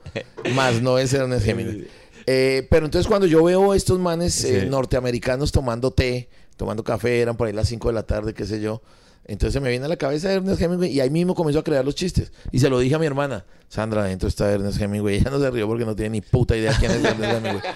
más 0.55 0.81
no 0.81 0.97
es 0.97 1.13
Ernest 1.13 1.45
Hemingway. 1.47 1.87
Eh, 2.27 2.67
pero 2.69 2.85
entonces 2.85 3.07
cuando 3.07 3.27
yo 3.27 3.43
veo 3.43 3.73
estos 3.73 3.99
manes 3.99 4.43
eh, 4.45 4.61
Sí. 4.61 4.67
norteamericanos 4.69 5.51
tomando 5.51 5.91
té, 5.91 6.29
tomando 6.55 6.83
café, 6.83 7.19
eran 7.19 7.35
por 7.35 7.47
ahí 7.47 7.53
las 7.53 7.67
5 7.67 7.89
de 7.89 7.93
la 7.93 8.03
tarde, 8.03 8.33
qué 8.33 8.45
sé 8.45 8.61
yo. 8.61 8.81
Entonces 9.25 9.61
me 9.61 9.69
viene 9.69 9.85
a 9.85 9.87
la 9.87 9.97
cabeza 9.97 10.31
Ernest 10.33 10.61
Hemingway 10.61 10.91
y 10.91 10.99
ahí 10.99 11.09
mismo 11.09 11.35
comenzó 11.35 11.59
a 11.59 11.63
crear 11.63 11.85
los 11.85 11.95
chistes. 11.95 12.31
Y 12.51 12.59
se 12.59 12.69
lo 12.69 12.79
dije 12.79 12.95
a 12.95 12.99
mi 12.99 13.05
hermana, 13.05 13.45
Sandra, 13.69 14.01
adentro 14.03 14.27
está 14.27 14.51
Ernest 14.51 14.81
Hemingway. 14.81 15.15
Ella 15.19 15.29
no 15.29 15.39
se 15.39 15.49
rió 15.51 15.67
porque 15.67 15.85
no 15.85 15.95
tiene 15.95 16.09
ni 16.11 16.21
puta 16.21 16.57
idea 16.57 16.75
quién 16.77 16.91
es 16.91 17.03
Ernest 17.03 17.33
Hemingway. 17.33 17.61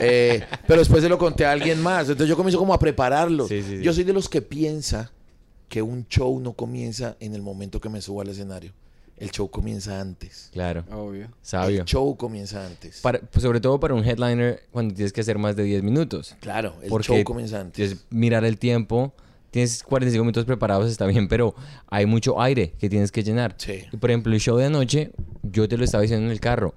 Eh, 0.00 0.42
pero 0.66 0.80
después 0.80 1.04
se 1.04 1.08
lo 1.08 1.18
conté 1.18 1.46
a 1.46 1.52
alguien 1.52 1.80
más. 1.80 2.02
Entonces 2.08 2.28
yo 2.28 2.36
comienzo 2.36 2.58
como 2.58 2.74
a 2.74 2.80
prepararlo. 2.80 3.46
Sí, 3.46 3.62
sí, 3.62 3.76
sí. 3.76 3.82
Yo 3.82 3.92
soy 3.92 4.02
de 4.02 4.12
los 4.12 4.28
que 4.28 4.42
piensa 4.42 5.12
que 5.68 5.82
un 5.82 6.08
show 6.08 6.40
no 6.40 6.54
comienza 6.54 7.16
en 7.20 7.32
el 7.34 7.42
momento 7.42 7.80
que 7.80 7.88
me 7.88 8.00
subo 8.00 8.20
al 8.20 8.28
escenario. 8.28 8.72
El 9.16 9.30
show 9.30 9.48
comienza 9.48 10.00
antes. 10.00 10.48
Claro. 10.52 10.84
Obvio. 10.90 11.28
Sabio. 11.42 11.82
El 11.82 11.86
show 11.86 12.16
comienza 12.16 12.66
antes. 12.66 13.00
Para- 13.02 13.20
pues, 13.20 13.42
sobre 13.42 13.60
todo 13.60 13.78
para 13.78 13.94
un 13.94 14.04
headliner 14.04 14.64
cuando 14.72 14.94
tienes 14.94 15.12
que 15.12 15.20
hacer 15.20 15.38
más 15.38 15.54
de 15.54 15.62
10 15.62 15.84
minutos. 15.84 16.34
claro, 16.40 16.74
el 16.82 16.88
Porque 16.88 17.06
show 17.06 17.22
comienza 17.24 17.60
antes. 17.60 17.74
Tienes 17.74 18.04
mirar 18.10 18.44
el 18.44 18.58
tiempo. 18.58 19.12
Tienes 19.54 19.84
45 19.84 20.24
minutos 20.24 20.44
preparados, 20.46 20.90
está 20.90 21.06
bien, 21.06 21.28
pero 21.28 21.54
hay 21.86 22.06
mucho 22.06 22.42
aire 22.42 22.72
que 22.76 22.88
tienes 22.88 23.12
que 23.12 23.22
llenar. 23.22 23.54
Sí. 23.56 23.84
Y 23.92 23.96
por 23.98 24.10
ejemplo, 24.10 24.32
el 24.34 24.40
show 24.40 24.56
de 24.56 24.64
anoche, 24.64 25.12
yo 25.44 25.68
te 25.68 25.76
lo 25.78 25.84
estaba 25.84 26.02
diciendo 26.02 26.26
en 26.26 26.32
el 26.32 26.40
carro. 26.40 26.74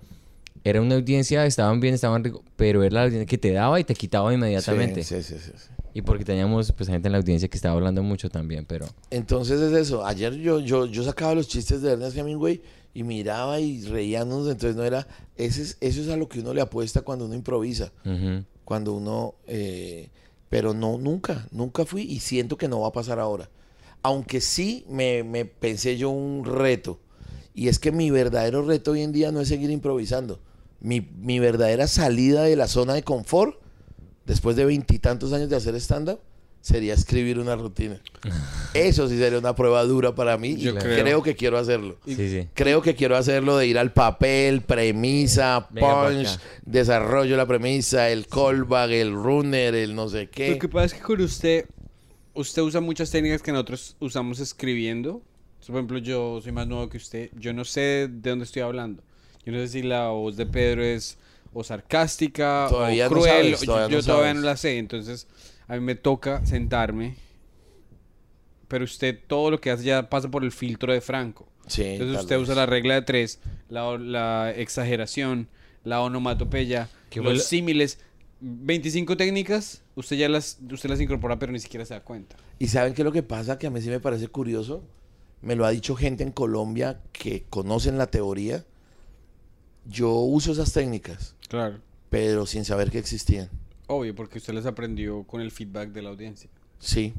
Era 0.64 0.80
una 0.80 0.94
audiencia, 0.94 1.44
estaban 1.48 1.80
bien, 1.80 1.96
estaban 1.96 2.24
ricos, 2.24 2.42
pero 2.56 2.84
era 2.84 2.94
la 2.94 3.04
audiencia 3.06 3.26
que 3.26 3.40
te 3.40 3.52
daba 3.52 3.80
y 3.80 3.84
te 3.84 3.96
quitaba 3.96 4.32
inmediatamente. 4.32 5.04
Sí, 5.04 5.24
sí, 5.24 5.38
sí, 5.40 5.52
sí. 5.56 5.68
Y 5.96 6.04
porque 6.04 6.24
teníamos 6.24 6.72
pues 6.72 6.88
gente 6.88 7.08
en 7.08 7.14
la 7.14 7.18
audiencia 7.18 7.48
que 7.50 7.58
estaba 7.58 7.74
hablando 7.74 8.04
mucho 8.04 8.30
también, 8.30 8.64
pero... 8.64 8.86
Entonces 9.10 9.60
es 9.60 9.74
eso. 9.74 10.06
Ayer 10.06 10.36
yo, 10.36 10.60
yo, 10.60 10.86
yo 10.86 11.04
sacaba 11.04 11.34
los 11.34 11.48
chistes 11.48 11.82
de 11.82 11.94
Ernest 11.94 12.16
Hemingway 12.16 12.62
y 12.94 13.02
miraba 13.02 13.60
y 13.60 13.82
reíamos, 13.86 14.48
entonces 14.48 14.76
no 14.76 14.84
era, 14.84 15.08
ese 15.36 15.64
es- 15.64 15.78
eso 15.82 16.02
es 16.02 16.10
a 16.10 16.16
lo 16.16 16.30
que 16.30 16.42
uno 16.42 16.54
le 16.54 16.62
apuesta 16.62 17.02
cuando 17.02 17.26
uno 17.26 17.34
improvisa, 17.34 17.92
cuando 18.64 18.94
uno, 18.94 19.34
eh, 19.48 20.10
pero 20.50 20.74
no, 20.74 20.98
nunca, 20.98 21.48
nunca 21.52 21.86
fui 21.86 22.04
y 22.04 22.20
siento 22.20 22.58
que 22.58 22.68
no 22.68 22.82
va 22.82 22.88
a 22.88 22.94
pasar 22.94 23.20
ahora. 23.20 23.50
Aunque 24.04 24.42
sí 24.42 24.86
me, 24.90 25.24
me 25.24 25.46
pensé 25.46 25.98
yo 25.98 26.10
un 26.10 26.46
reto, 26.46 27.00
y 27.54 27.70
es 27.70 27.80
que 27.80 27.92
mi 27.92 28.12
verdadero 28.12 28.62
reto 28.62 28.92
hoy 28.92 29.02
en 29.02 29.12
día 29.12 29.32
no 29.32 29.42
es 29.42 29.48
seguir 29.48 29.72
improvisando. 29.72 30.40
Mi, 30.80 31.02
mi 31.02 31.40
verdadera 31.40 31.88
salida 31.88 32.44
de 32.44 32.56
la 32.56 32.68
zona 32.68 32.94
de 32.94 33.04
confort, 33.04 33.60
después 34.26 34.56
de 34.56 34.66
veintitantos 34.66 35.34
años 35.34 35.50
de 35.50 35.56
hacer 35.56 35.76
stand-up, 35.76 36.20
sería 36.68 36.94
escribir 36.94 37.40
una 37.40 37.56
rutina. 37.56 38.00
Eso 38.74 39.08
sí 39.08 39.18
sería 39.18 39.40
una 39.40 39.56
prueba 39.56 39.84
dura 39.84 40.14
para 40.14 40.38
mí 40.38 40.58
Yo 40.58 40.72
y 40.72 40.76
creo. 40.76 41.02
creo 41.02 41.24
que 41.24 41.36
quiero 41.36 41.58
hacerlo. 41.58 41.98
Sí, 42.06 42.16
sí. 42.16 42.48
Creo 42.54 42.82
que 42.82 42.94
quiero 42.96 43.16
hacerlo 43.16 43.58
de 43.58 43.68
ir 43.68 43.78
al 43.78 43.94
papel, 43.94 44.62
premisa, 44.62 45.68
punch, 45.70 46.38
desarrollo 46.66 47.32
de 47.32 47.38
la 47.38 47.46
premisa, 47.46 48.10
el 48.10 48.28
callback, 48.28 48.92
el 48.92 49.14
runner, 49.14 49.74
el 49.76 49.96
no 49.96 50.10
sé 50.10 50.30
qué. 50.30 50.52
Lo 50.52 50.60
que 50.60 50.68
pasa 50.70 50.86
es 50.88 50.94
que 50.96 51.00
con 51.02 51.22
usted, 51.22 51.66
usted 52.34 52.62
usa 52.62 52.82
muchas 52.82 53.10
técnicas 53.12 53.42
que 53.42 53.52
nosotros 53.52 53.96
usamos 54.00 54.40
escribiendo. 54.40 55.22
Por 55.66 55.76
ejemplo, 55.76 55.98
yo 55.98 56.40
soy 56.42 56.52
más 56.54 56.68
nuevo 56.68 56.88
que 56.90 56.98
usted. 56.98 57.30
Yo 57.38 57.52
no 57.54 57.66
sé 57.66 58.08
de 58.10 58.30
dónde 58.30 58.46
estoy 58.46 58.62
hablando. 58.62 59.04
Yo 59.46 59.52
no 59.54 59.60
sé 59.60 59.68
si 59.70 59.82
la 59.84 60.10
voz 60.10 60.36
de 60.38 60.46
Pedro 60.46 60.84
es 60.84 61.18
o 61.54 61.64
sarcástica 61.64 62.68
Todavía 62.70 63.08
o 63.08 63.10
no 63.10 63.16
cruel. 63.16 63.56
sabes, 63.56 63.62
o- 63.64 63.66
todavía 63.66 63.90
yo 63.90 63.98
no 63.98 64.04
todavía 64.04 64.26
sabes. 64.32 64.42
no 64.42 64.46
la 64.46 64.58
sé. 64.58 64.78
Entonces, 64.78 65.28
a 65.68 65.76
mí 65.76 65.80
me 65.82 65.96
toca 65.96 66.46
sentarme. 66.46 67.16
Pero 68.68 68.84
usted 68.84 69.18
todo 69.28 69.52
lo 69.52 69.62
que 69.62 69.72
hace 69.72 69.84
ya 69.84 70.10
pasa 70.10 70.30
por 70.30 70.44
el 70.44 70.52
filtro 70.52 70.92
de 70.92 71.02
Franco. 71.02 71.48
Sí, 71.68 71.84
Entonces 71.84 72.22
usted 72.22 72.36
vez. 72.38 72.44
usa 72.44 72.56
la 72.56 72.66
regla 72.66 72.96
de 72.96 73.02
tres, 73.02 73.40
la, 73.70 73.98
la 73.98 74.52
exageración, 74.52 75.48
la 75.84 76.02
onomatopeya, 76.02 76.90
¿Qué 77.10 77.22
los 77.22 77.44
símiles. 77.44 78.00
25 78.40 79.18
técnicas, 79.18 79.82
usted 79.96 80.16
ya 80.18 80.30
las, 80.30 80.60
usted 80.72 80.90
las 80.90 81.02
incorpora, 81.02 81.40
pero 81.40 81.52
ni 81.52 81.60
siquiera 81.60 81.86
se 81.86 81.94
da 81.96 82.02
cuenta. 82.04 82.36
¿Y 82.60 82.68
saben 82.68 82.94
qué 82.94 83.02
es 83.02 83.06
lo 83.06 83.12
que 83.12 83.24
pasa? 83.24 83.58
Que 83.58 83.68
a 83.68 83.70
mí 83.72 83.82
sí 83.82 83.90
me 83.90 84.00
parece 84.00 84.28
curioso. 84.28 84.84
Me 85.42 85.56
lo 85.56 85.66
ha 85.66 85.72
dicho 85.72 85.96
gente 85.96 86.24
en 86.24 86.32
Colombia 86.32 87.00
que 87.14 87.46
conocen 87.50 87.98
la 87.98 88.08
teoría. 88.08 88.64
Yo 89.86 90.12
uso 90.12 90.52
esas 90.52 90.74
técnicas, 90.74 91.36
Claro. 91.48 91.80
pero 92.10 92.46
sin 92.46 92.66
saber 92.66 92.92
que 92.92 93.00
existían. 93.00 93.50
Obvio, 93.88 94.14
porque 94.16 94.38
usted 94.38 94.54
las 94.54 94.66
aprendió 94.66 95.24
con 95.24 95.42
el 95.42 95.52
feedback 95.52 95.90
de 95.90 96.02
la 96.02 96.10
audiencia. 96.10 96.50
Sí. 96.80 97.14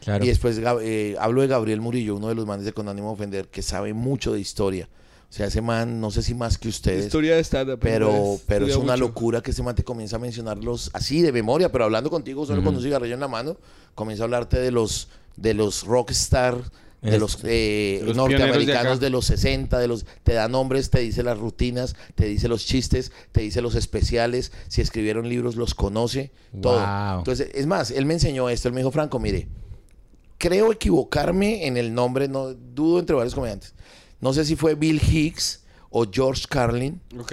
Claro. 0.00 0.24
Y 0.24 0.28
después 0.28 0.60
eh, 0.82 1.16
hablo 1.20 1.42
de 1.42 1.48
Gabriel 1.48 1.80
Murillo, 1.80 2.16
uno 2.16 2.28
de 2.28 2.34
los 2.34 2.46
manes 2.46 2.64
de 2.64 2.72
Con 2.72 2.88
ánimo 2.88 3.08
de 3.08 3.14
ofender, 3.14 3.48
que 3.48 3.62
sabe 3.62 3.92
mucho 3.94 4.32
de 4.32 4.40
historia. 4.40 4.88
O 5.32 5.34
sea, 5.34 5.46
ese 5.46 5.62
man, 5.62 5.98
no 6.00 6.10
sé 6.10 6.22
si 6.22 6.34
más 6.34 6.58
que 6.58 6.68
ustedes. 6.68 7.06
Historia 7.06 7.36
de 7.36 7.40
stand-up. 7.42 7.78
Pero, 7.80 8.38
pero 8.46 8.66
es 8.66 8.76
una 8.76 8.92
mucho. 8.92 9.06
locura 9.06 9.40
que 9.40 9.52
ese 9.52 9.62
man 9.62 9.74
te 9.74 9.82
comienza 9.82 10.16
a 10.16 10.18
mencionarlos 10.18 10.90
así 10.92 11.22
de 11.22 11.32
memoria, 11.32 11.72
pero 11.72 11.84
hablando 11.84 12.10
contigo 12.10 12.44
solo 12.44 12.62
con 12.62 12.76
un 12.76 12.82
cigarrillo 12.82 13.14
en 13.14 13.20
la 13.20 13.28
mano, 13.28 13.56
comienza 13.94 14.24
a 14.24 14.26
hablarte 14.26 14.58
de 14.58 14.70
los 14.70 15.08
de 15.36 15.54
los 15.54 15.84
rockstar, 15.84 16.56
de 17.02 17.14
Es- 17.16 17.20
los, 17.20 17.38
eh, 17.44 17.96
de 18.00 18.06
los 18.06 18.14
de 18.16 18.22
norteamericanos 18.22 19.00
de, 19.00 19.10
los 19.10 19.26
60, 19.26 19.78
de 19.78 19.88
los 19.88 20.06
te 20.22 20.32
da 20.34 20.48
nombres, 20.48 20.88
te 20.90 21.00
dice 21.00 21.22
las 21.24 21.36
rutinas, 21.38 21.96
te 22.14 22.26
dice 22.26 22.46
los 22.48 22.64
chistes, 22.64 23.10
te 23.32 23.40
dice 23.40 23.60
los 23.60 23.74
especiales, 23.74 24.52
si 24.68 24.80
escribieron 24.80 25.28
libros 25.28 25.56
los 25.56 25.74
conoce, 25.74 26.30
todo. 26.60 26.78
Wow. 26.80 27.18
Entonces, 27.18 27.50
es 27.54 27.66
más, 27.66 27.90
él 27.90 28.06
me 28.06 28.14
enseñó 28.14 28.48
esto, 28.48 28.68
él 28.68 28.74
me 28.74 28.80
dijo, 28.80 28.92
Franco, 28.92 29.18
mire, 29.18 29.48
creo 30.38 30.70
equivocarme 30.72 31.66
en 31.66 31.76
el 31.76 31.92
nombre, 31.92 32.28
no 32.28 32.54
dudo 32.54 32.98
entre 33.00 33.16
varios 33.16 33.34
comediantes. 33.34 33.74
No 34.20 34.32
sé 34.32 34.44
si 34.44 34.54
fue 34.56 34.74
Bill 34.76 35.00
Hicks 35.02 35.64
o 35.90 36.06
George 36.10 36.44
Carlin, 36.48 37.00
Ok. 37.18 37.32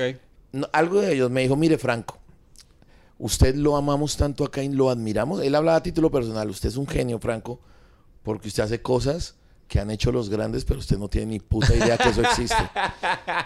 no, 0.52 0.68
algo 0.74 1.00
de 1.02 1.14
ellos 1.14 1.30
me 1.30 1.42
dijo, 1.42 1.56
mire 1.56 1.78
Franco, 1.78 2.18
usted 3.20 3.56
lo 3.56 3.78
amamos 3.78 4.18
tanto 4.18 4.44
acá 4.44 4.64
y 4.64 4.70
lo 4.70 4.90
admiramos. 4.90 5.42
Él 5.44 5.54
hablaba 5.56 5.78
a 5.78 5.84
título 5.84 6.10
personal, 6.10 6.50
usted 6.50 6.70
es 6.70 6.78
un 6.78 6.88
genio, 6.88 7.20
Franco, 7.20 7.60
porque 8.24 8.48
usted 8.48 8.64
hace 8.64 8.82
cosas 8.82 9.36
que 9.70 9.80
han 9.80 9.92
hecho 9.92 10.12
los 10.12 10.30
grandes, 10.30 10.66
pero 10.66 10.80
usted 10.80 10.98
no 10.98 11.08
tiene 11.08 11.28
ni 11.28 11.40
puta 11.40 11.74
idea 11.76 11.96
que 11.98 12.10
eso 12.10 12.22
existe. 12.22 12.58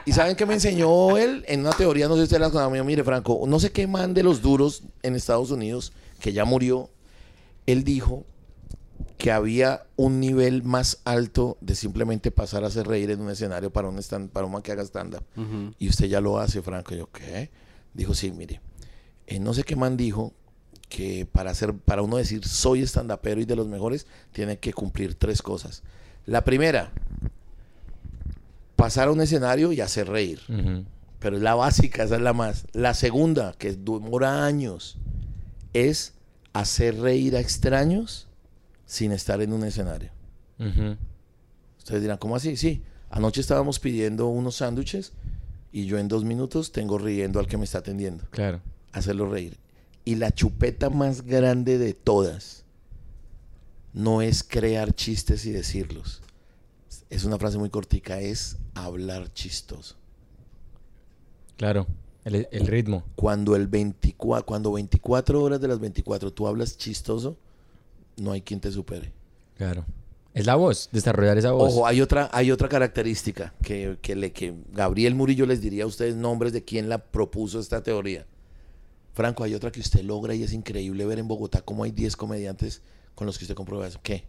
¿Y 0.05 0.13
saben 0.13 0.35
qué 0.37 0.45
me 0.45 0.53
enseñó 0.55 1.17
él? 1.17 1.43
En 1.47 1.59
una 1.59 1.71
teoría, 1.73 2.07
no 2.07 2.15
sé 2.15 2.21
si 2.21 2.23
usted 2.23 2.39
la 2.39 2.49
conoce, 2.49 2.81
mire 2.83 3.03
Franco, 3.03 3.43
no 3.45 3.59
sé 3.59 3.71
qué 3.71 3.85
man 3.87 4.13
de 4.13 4.23
los 4.23 4.41
duros 4.41 4.83
en 5.03 5.15
Estados 5.15 5.51
Unidos, 5.51 5.91
que 6.21 6.31
ya 6.31 6.45
murió, 6.45 6.89
él 7.67 7.83
dijo 7.83 8.23
que 9.17 9.31
había 9.31 9.85
un 9.97 10.21
nivel 10.21 10.63
más 10.63 10.99
alto 11.03 11.57
de 11.59 11.75
simplemente 11.75 12.31
pasar 12.31 12.63
a 12.63 12.67
hacer 12.67 12.87
reír 12.87 13.11
en 13.11 13.19
un 13.21 13.29
escenario 13.29 13.71
para 13.71 13.89
un 13.89 13.99
stand, 13.99 14.29
para 14.29 14.45
un 14.45 14.53
man 14.53 14.61
que 14.61 14.71
haga 14.71 14.83
stand-up. 14.83 15.23
Y 15.77 15.89
usted 15.89 16.07
ya 16.07 16.21
lo 16.21 16.39
hace, 16.39 16.61
Franco. 16.61 16.93
Y 16.93 16.99
yo, 16.99 17.09
¿qué? 17.11 17.51
Dijo, 17.93 18.13
sí, 18.13 18.31
mire. 18.31 18.61
eh, 19.27 19.39
no 19.39 19.53
sé 19.53 19.63
qué 19.63 19.75
man 19.75 19.97
dijo 19.97 20.33
que 20.89 21.25
para, 21.25 21.51
hacer, 21.51 21.73
para 21.73 22.01
uno 22.01 22.17
decir 22.17 22.45
soy 22.47 22.81
estandapero 22.81 23.41
y 23.41 23.45
de 23.45 23.55
los 23.55 23.67
mejores, 23.67 24.07
tiene 24.31 24.57
que 24.57 24.73
cumplir 24.73 25.15
tres 25.15 25.41
cosas. 25.41 25.83
La 26.25 26.43
primera, 26.43 26.91
pasar 28.75 29.07
a 29.07 29.11
un 29.11 29.21
escenario 29.21 29.71
y 29.71 29.81
hacer 29.81 30.07
reír. 30.07 30.41
Pero 31.19 31.37
es 31.37 31.41
la 31.41 31.55
básica, 31.55 32.03
esa 32.03 32.15
es 32.15 32.21
la 32.21 32.33
más. 32.33 32.65
La 32.73 32.93
segunda, 32.93 33.53
que 33.57 33.73
demora 33.73 34.45
años, 34.45 34.97
es 35.73 36.13
hacer 36.53 36.99
reír 36.99 37.35
a 37.35 37.39
extraños 37.39 38.27
sin 38.85 39.11
estar 39.11 39.41
en 39.41 39.53
un 39.53 39.63
escenario. 39.63 40.11
Ujú. 40.59 40.97
Ustedes 41.77 42.01
dirán, 42.01 42.17
¿cómo 42.17 42.35
así? 42.35 42.55
Sí, 42.57 42.83
anoche 43.09 43.41
estábamos 43.41 43.79
pidiendo 43.79 44.27
unos 44.27 44.57
sándwiches 44.57 45.13
y 45.71 45.85
yo 45.85 45.97
en 45.97 46.07
dos 46.07 46.23
minutos 46.23 46.71
tengo 46.71 46.97
riendo 46.97 47.39
al 47.39 47.47
que 47.47 47.57
me 47.57 47.65
está 47.65 47.79
atendiendo. 47.79 48.25
Claro. 48.29 48.61
Hacerlo 48.91 49.29
reír. 49.29 49.57
Y 50.05 50.15
la 50.15 50.31
chupeta 50.31 50.89
más 50.89 51.23
grande 51.23 51.77
de 51.77 51.93
todas 51.93 52.62
no 53.93 54.21
es 54.21 54.43
crear 54.43 54.93
chistes 54.93 55.45
y 55.45 55.51
decirlos. 55.51 56.21
Es 57.09 57.23
una 57.23 57.37
frase 57.37 57.57
muy 57.57 57.69
cortica, 57.69 58.19
es 58.19 58.57
hablar 58.73 59.31
chistoso. 59.33 59.95
Claro. 61.57 61.87
El, 62.25 62.47
el 62.51 62.67
ritmo. 62.67 63.03
Cuando, 63.15 63.55
el 63.55 63.67
24, 63.67 64.45
cuando 64.45 64.71
24 64.71 65.41
horas 65.41 65.61
de 65.61 65.67
las 65.67 65.79
24 65.79 66.31
tú 66.31 66.47
hablas 66.47 66.77
chistoso, 66.77 67.37
no 68.17 68.31
hay 68.31 68.41
quien 68.41 68.59
te 68.59 68.71
supere. 68.71 69.11
Claro. 69.57 69.85
Es 70.33 70.47
la 70.47 70.55
voz, 70.55 70.89
desarrollar 70.91 71.37
esa 71.37 71.51
voz. 71.51 71.71
Ojo, 71.71 71.85
hay 71.85 72.01
otra, 72.01 72.29
hay 72.33 72.51
otra 72.51 72.67
característica 72.67 73.53
que, 73.61 73.99
que, 74.01 74.15
le, 74.15 74.31
que 74.31 74.55
Gabriel 74.71 75.13
Murillo 75.13 75.45
les 75.45 75.61
diría 75.61 75.83
a 75.83 75.87
ustedes 75.87 76.15
nombres 76.15 76.53
de 76.53 76.63
quién 76.63 76.89
la 76.89 76.97
propuso 76.97 77.59
esta 77.59 77.83
teoría. 77.83 78.25
Franco, 79.13 79.43
hay 79.43 79.53
otra 79.53 79.71
que 79.71 79.79
usted 79.79 80.01
logra 80.01 80.33
y 80.33 80.41
es 80.41 80.53
increíble 80.53 81.05
ver 81.05 81.19
en 81.19 81.27
Bogotá 81.27 81.61
cómo 81.61 81.83
hay 81.83 81.91
10 81.91 82.15
comediantes 82.15 82.81
con 83.15 83.27
los 83.27 83.37
que 83.37 83.45
usted 83.45 83.55
comprueba 83.55 83.87
eso. 83.87 83.99
¿Qué? 84.03 84.25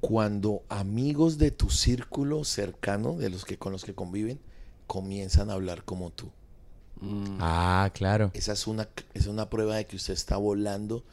Cuando 0.00 0.62
amigos 0.68 1.38
de 1.38 1.50
tu 1.52 1.70
círculo 1.70 2.44
cercano, 2.44 3.16
de 3.16 3.30
los 3.30 3.44
que 3.44 3.56
con 3.56 3.70
los 3.72 3.84
que 3.84 3.94
conviven, 3.94 4.40
comienzan 4.88 5.48
a 5.50 5.54
hablar 5.54 5.84
como 5.84 6.10
tú. 6.10 6.30
Mm. 7.00 7.38
Ah, 7.40 7.90
claro. 7.94 8.30
Esa 8.34 8.52
es 8.52 8.66
una, 8.66 8.88
es 9.14 9.26
una 9.26 9.48
prueba 9.48 9.76
de 9.76 9.86
que 9.86 9.96
usted 9.96 10.14
está 10.14 10.36
volando. 10.36 11.04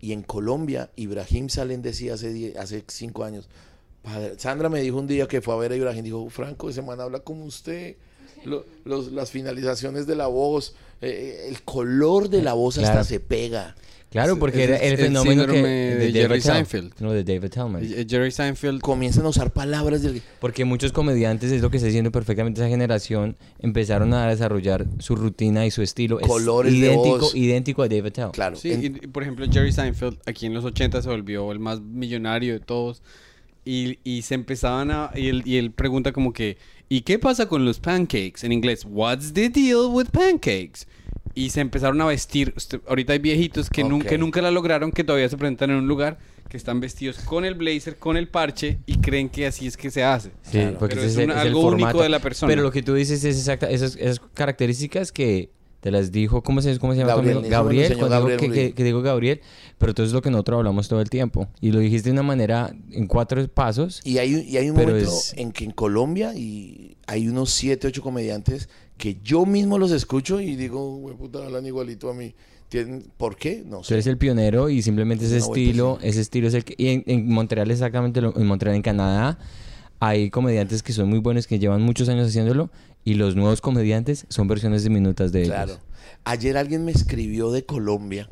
Y 0.00 0.12
en 0.12 0.22
Colombia, 0.22 0.90
Ibrahim 0.94 1.48
Salen 1.48 1.82
decía 1.82 2.14
hace, 2.14 2.32
die- 2.32 2.56
hace 2.58 2.84
cinco 2.86 3.24
años. 3.24 3.48
"Padre", 4.02 4.38
Sandra 4.38 4.68
me 4.68 4.80
dijo 4.80 4.98
un 4.98 5.06
día 5.08 5.26
que 5.26 5.40
fue 5.40 5.54
a 5.54 5.56
ver 5.56 5.72
a 5.72 5.76
Ibrahim, 5.76 6.04
dijo, 6.04 6.30
Franco, 6.30 6.70
ese 6.70 6.82
man 6.82 7.00
habla 7.00 7.20
como 7.20 7.44
usted. 7.44 7.96
Lo- 8.44 8.64
los- 8.84 9.10
las 9.10 9.30
finalizaciones 9.30 10.06
de 10.06 10.14
la 10.14 10.28
voz, 10.28 10.76
eh, 11.00 11.46
el 11.48 11.62
color 11.62 12.28
de 12.28 12.42
la 12.42 12.52
voz 12.54 12.76
Claro. 12.76 12.88
hasta 13.00 13.04
se 13.04 13.20
pega. 13.20 13.74
Claro, 14.08 14.34
Es- 14.34 14.38
porque 14.38 14.62
es 14.64 14.68
era 14.70 14.76
el, 14.78 14.92
el 14.92 14.98
fenómeno 14.98 15.42
que, 15.46 15.52
síndrome 15.52 15.68
de 15.96 16.12
Jerry 16.12 16.40
Seinfeld. 16.40 16.92
No, 17.00 17.12
de 17.12 17.22
David 17.24 17.50
Tellman. 17.50 17.84
Eh, 17.84 18.06
Jerry 18.08 18.30
Seinfeld. 18.30 18.80
Comienzan 18.80 19.26
a 19.26 19.28
usar 19.28 19.52
palabras 19.52 20.00
del... 20.00 20.22
Porque 20.40 20.64
muchos 20.64 20.92
comediantes, 20.92 21.50
es 21.52 21.60
lo 21.60 21.70
que 21.70 21.76
está 21.78 21.88
haciendo 21.88 22.10
perfectamente 22.12 22.60
esa 22.60 22.68
generación, 22.70 23.36
empezaron 23.58 24.14
a 24.14 24.28
desarrollar 24.28 24.86
su 25.00 25.16
rutina 25.16 25.66
y 25.66 25.70
su 25.70 25.82
estilo. 25.82 26.18
Es 26.20 26.26
Colores 26.28 26.72
de 26.72 26.78
idéntico, 26.78 27.18
voz. 27.18 27.34
idéntico 27.34 27.82
a 27.82 27.88
David 27.88 28.12
Tell. 28.12 28.30
Claro. 28.32 28.56
Sí, 28.56 28.72
en- 28.72 28.84
y, 28.84 28.90
por 28.90 29.22
ejemplo, 29.22 29.44
Jerry 29.50 29.72
Seinfeld 29.72 30.16
aquí 30.24 30.46
en 30.46 30.54
los 30.54 30.64
80 30.64 31.02
se 31.02 31.08
volvió 31.08 31.50
el 31.52 31.58
más 31.58 31.80
millonario 31.82 32.54
de 32.54 32.60
todos. 32.60 33.02
Y, 33.68 33.98
y 34.04 34.22
se 34.22 34.34
empezaban 34.36 34.92
a. 34.92 35.10
Y 35.16 35.28
él, 35.28 35.42
y 35.44 35.56
él 35.56 35.72
pregunta 35.72 36.12
como 36.12 36.32
que. 36.32 36.56
¿Y 36.88 37.00
qué 37.00 37.18
pasa 37.18 37.48
con 37.48 37.64
los 37.64 37.80
pancakes? 37.80 38.44
En 38.44 38.52
inglés, 38.52 38.86
¿What's 38.88 39.32
the 39.32 39.48
deal 39.48 39.88
with 39.90 40.06
pancakes? 40.12 40.86
Y 41.34 41.50
se 41.50 41.60
empezaron 41.60 42.00
a 42.00 42.06
vestir. 42.06 42.54
Ahorita 42.86 43.12
hay 43.12 43.18
viejitos 43.18 43.68
que, 43.68 43.84
nunca 43.84 44.40
la 44.40 44.50
lograron, 44.50 44.92
que 44.92 45.04
todavía 45.04 45.28
se 45.28 45.36
presentan 45.36 45.70
en 45.70 45.76
un 45.76 45.88
lugar, 45.88 46.18
que 46.48 46.56
están 46.56 46.80
vestidos 46.80 47.18
con 47.18 47.44
el 47.44 47.54
blazer, 47.54 47.96
con 47.96 48.16
el 48.16 48.28
parche, 48.28 48.78
y 48.86 48.98
creen 48.98 49.28
que 49.28 49.46
así 49.46 49.66
es 49.66 49.76
que 49.76 49.90
se 49.90 50.04
hace. 50.04 50.30
Sí, 50.42 50.60
porque 50.78 50.94
Pero 50.94 51.06
es 51.06 51.16
un- 51.16 51.32
algo 51.32 51.60
único 51.66 52.00
de 52.02 52.08
la 52.08 52.20
persona. 52.20 52.48
Pero 52.48 52.62
lo 52.62 52.70
que 52.70 52.82
tú 52.82 52.94
dices 52.94 53.22
es 53.24 53.36
exacta, 53.36 53.68
esas, 53.68 53.96
esas 53.96 54.20
características 54.32 55.12
que 55.12 55.50
te 55.86 55.92
las 55.92 56.10
dijo, 56.10 56.42
¿cómo 56.42 56.60
se, 56.62 56.76
cómo 56.80 56.94
se 56.94 56.98
llama? 56.98 57.12
tu 57.12 57.16
Gabriel, 57.18 57.38
amigo? 57.38 57.50
Gabriel, 57.52 57.82
enseñó 57.84 57.98
cuando 58.00 58.16
digo 58.16 58.28
Gabriel 58.28 58.52
que, 58.52 58.68
que- 58.70 58.74
que 58.74 58.82
digo 58.82 59.02
Gabriel, 59.02 59.40
pero 59.78 59.94
todo 59.94 60.04
es 60.04 60.12
lo 60.12 60.20
que 60.20 60.32
nosotros 60.32 60.58
hablamos 60.58 60.88
todo 60.88 61.00
el 61.00 61.08
tiempo. 61.08 61.46
Y 61.60 61.70
lo 61.70 61.78
dijiste 61.78 62.08
de 62.08 62.12
una 62.14 62.24
manera, 62.24 62.74
en 62.90 63.06
cuatro 63.06 63.46
pasos. 63.46 64.00
Y 64.04 64.18
hay, 64.18 64.34
y 64.48 64.56
hay 64.56 64.68
un 64.68 64.74
momento 64.76 64.98
es- 64.98 65.32
en 65.36 65.52
que 65.52 65.62
en 65.64 65.70
Colombia 65.70 66.34
y 66.34 66.96
hay 67.06 67.28
unos 67.28 67.50
siete, 67.52 67.86
ocho 67.86 68.02
comediantes 68.02 68.68
que 68.98 69.18
yo 69.22 69.46
mismo 69.46 69.78
los 69.78 69.92
escucho 69.92 70.40
y 70.40 70.56
digo, 70.56 70.96
güey, 70.96 71.14
puta, 71.16 71.38
hablan 71.44 71.64
igualito 71.66 72.10
a 72.10 72.14
mí. 72.14 72.34
¿Tienen- 72.68 73.04
¿Por 73.16 73.36
qué? 73.36 73.62
No 73.64 73.78
Tú 73.78 73.84
sé. 73.84 73.94
eres 73.94 74.08
el 74.08 74.18
pionero 74.18 74.68
y 74.68 74.82
simplemente 74.82 75.24
ese 75.26 75.36
Una 75.36 75.46
vuelta 75.46 75.60
estilo, 75.60 75.98
ese 76.02 76.20
estilo 76.20 76.48
es 76.48 76.54
el 76.54 76.64
que... 76.64 76.74
Y 76.76 76.88
en, 76.88 77.04
en 77.06 77.28
Montreal 77.28 77.70
exactamente, 77.70 78.20
lo- 78.20 78.36
en 78.36 78.44
Montreal, 78.48 78.74
en 78.74 78.82
Canadá, 78.82 79.38
hay 80.00 80.30
comediantes 80.30 80.82
que 80.82 80.92
son 80.92 81.08
muy 81.08 81.20
buenos, 81.20 81.46
que 81.46 81.60
llevan 81.60 81.80
muchos 81.82 82.08
años 82.08 82.26
haciéndolo, 82.26 82.70
y 83.06 83.14
los 83.14 83.36
nuevos 83.36 83.62
comediantes 83.62 84.26
son 84.28 84.48
versiones 84.48 84.82
diminutas 84.82 85.32
de 85.32 85.44
Claro. 85.44 85.72
ellos. 85.72 85.84
Ayer 86.24 86.56
alguien 86.58 86.84
me 86.84 86.90
escribió 86.92 87.50
de 87.52 87.64
Colombia. 87.64 88.28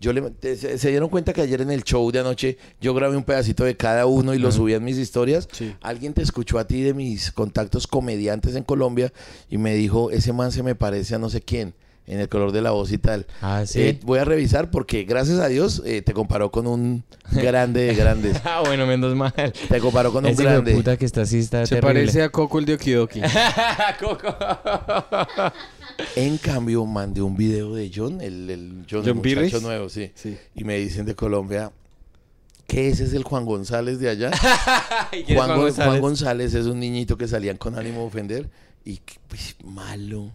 Yo 0.00 0.12
le, 0.12 0.32
se 0.56 0.90
dieron 0.90 1.08
cuenta 1.08 1.32
que 1.32 1.40
ayer 1.42 1.60
en 1.60 1.70
el 1.70 1.84
show 1.84 2.10
de 2.10 2.18
anoche 2.18 2.58
yo 2.80 2.92
grabé 2.94 3.16
un 3.16 3.22
pedacito 3.22 3.62
de 3.62 3.76
cada 3.76 4.06
uno 4.06 4.34
y 4.34 4.38
lo 4.38 4.50
subí 4.50 4.74
en 4.74 4.82
mis 4.82 4.98
historias. 4.98 5.48
Sí. 5.52 5.72
Alguien 5.80 6.12
te 6.14 6.22
escuchó 6.22 6.58
a 6.58 6.66
ti 6.66 6.82
de 6.82 6.92
mis 6.94 7.30
contactos 7.30 7.86
comediantes 7.86 8.56
en 8.56 8.64
Colombia 8.64 9.12
y 9.48 9.58
me 9.58 9.74
dijo, 9.76 10.10
ese 10.10 10.32
man 10.32 10.50
se 10.50 10.64
me 10.64 10.74
parece 10.74 11.14
a 11.14 11.18
no 11.20 11.30
sé 11.30 11.40
quién, 11.40 11.74
en 12.06 12.18
el 12.20 12.28
color 12.28 12.52
de 12.52 12.60
la 12.62 12.70
voz 12.72 12.90
y 12.92 12.98
tal. 12.98 13.26
Ah, 13.40 13.64
¿sí? 13.66 13.80
Eh, 13.80 14.00
voy 14.02 14.18
a 14.18 14.24
revisar 14.24 14.70
porque 14.70 15.04
gracias 15.04 15.38
a 15.38 15.48
Dios 15.48 15.82
eh, 15.86 16.02
te 16.02 16.12
comparó 16.12 16.50
con 16.50 16.66
un 16.66 17.04
grande 17.30 17.82
de 17.82 17.94
grandes. 17.94 18.40
Ah, 18.44 18.60
bueno, 18.64 18.86
menos 18.86 19.14
mal. 19.14 19.32
Te 19.68 19.78
comparó 19.80 20.12
con 20.12 20.24
un 20.24 20.30
Ese 20.32 20.42
grande. 20.42 20.74
puta 20.74 20.96
que 20.96 21.04
está 21.04 21.22
así 21.22 21.38
está 21.38 21.64
Se 21.64 21.76
terrible. 21.76 22.00
parece 22.00 22.22
a 22.22 22.28
Coco 22.30 22.58
el 22.58 22.64
de 22.66 22.74
Okidoki. 22.74 23.20
Coco. 24.00 24.34
En 26.16 26.38
cambio, 26.38 26.84
mandé 26.86 27.22
un 27.22 27.36
video 27.36 27.74
de 27.74 27.90
John, 27.94 28.20
el, 28.20 28.48
el 28.50 28.86
John, 28.90 29.00
el 29.00 29.06
John 29.08 29.16
muchacho 29.18 29.22
Pirris. 29.22 29.62
nuevo, 29.62 29.88
sí. 29.88 30.10
Sí. 30.14 30.36
Y 30.54 30.64
me 30.64 30.76
dicen 30.78 31.04
de 31.06 31.14
Colombia 31.14 31.70
que 32.66 32.88
ese 32.88 33.04
es 33.04 33.12
el 33.12 33.22
Juan 33.24 33.44
González 33.44 33.98
de 34.00 34.08
allá. 34.08 34.30
¿Y 35.12 35.22
quién 35.24 35.30
es 35.30 35.36
Juan, 35.36 35.48
Juan 35.48 35.58
Gon- 35.58 35.62
González? 35.64 35.88
Juan 35.90 36.00
González 36.00 36.54
es 36.54 36.66
un 36.66 36.80
niñito 36.80 37.16
que 37.18 37.28
salían 37.28 37.58
con 37.58 37.78
ánimo 37.78 38.00
de 38.00 38.06
ofender 38.06 38.50
y 38.84 39.00
pues, 39.28 39.56
malo. 39.64 40.32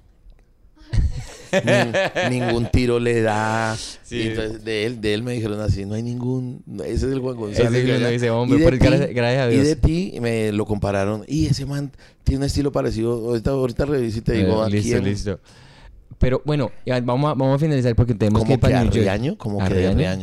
Nin- 1.52 2.30
ningún 2.30 2.68
tiro 2.72 3.00
le 3.00 3.22
da. 3.22 3.76
Sí. 4.04 4.16
Y 4.18 4.28
entonces 4.28 4.64
de 4.64 4.86
él, 4.86 5.02
de 5.02 5.14
él 5.14 5.24
me 5.24 5.34
dijeron 5.34 5.60
así, 5.62 5.86
no 5.86 5.96
hay 5.96 6.04
ningún, 6.04 6.64
ese 6.84 6.94
es 6.94 7.04
el 7.04 7.20
Juan 7.20 7.36
Ese 7.36 7.42
González. 7.42 7.68
es 7.68 7.72
de 7.74 7.80
el 7.82 7.86
que 7.88 7.94
allá". 8.06 8.10
dice, 8.10 8.30
hombre, 8.30 8.58
Y 8.60 8.62
de 8.62 8.72
ti- 8.72 8.78
gracias- 8.78 9.10
gracias 9.14 9.48
a 9.48 9.52
Y 9.52 9.58
de 9.58 9.76
ti 9.76 10.18
me 10.22 10.52
lo 10.52 10.66
compararon. 10.66 11.24
Y 11.28 11.48
ese 11.48 11.66
man 11.66 11.92
tiene 12.24 12.40
un 12.40 12.44
estilo 12.46 12.72
parecido. 12.72 13.12
Ahorita, 13.14 13.52
ahorita 13.52 13.86
reviso 13.86 14.20
y 14.20 14.22
te 14.22 14.34
digo 14.34 14.66
Eh, 14.66 14.70
listo, 14.72 14.92
quién. 14.92 15.04
listo. 15.04 15.40
Pero 16.20 16.42
bueno, 16.46 16.72
vamos, 17.04 17.30
a, 17.30 17.34
vamos 17.36 17.56
a 17.56 17.60
finalizar 17.60 17.96
porque 17.96 18.16
tenemos 18.16 18.42
que 18.42 18.46
Como 18.46 18.54
ir 18.56 18.60
que 18.60 18.66
a. 19.00 19.02
Riaño, 19.02 19.38
como 19.38 19.60
que 19.60 19.66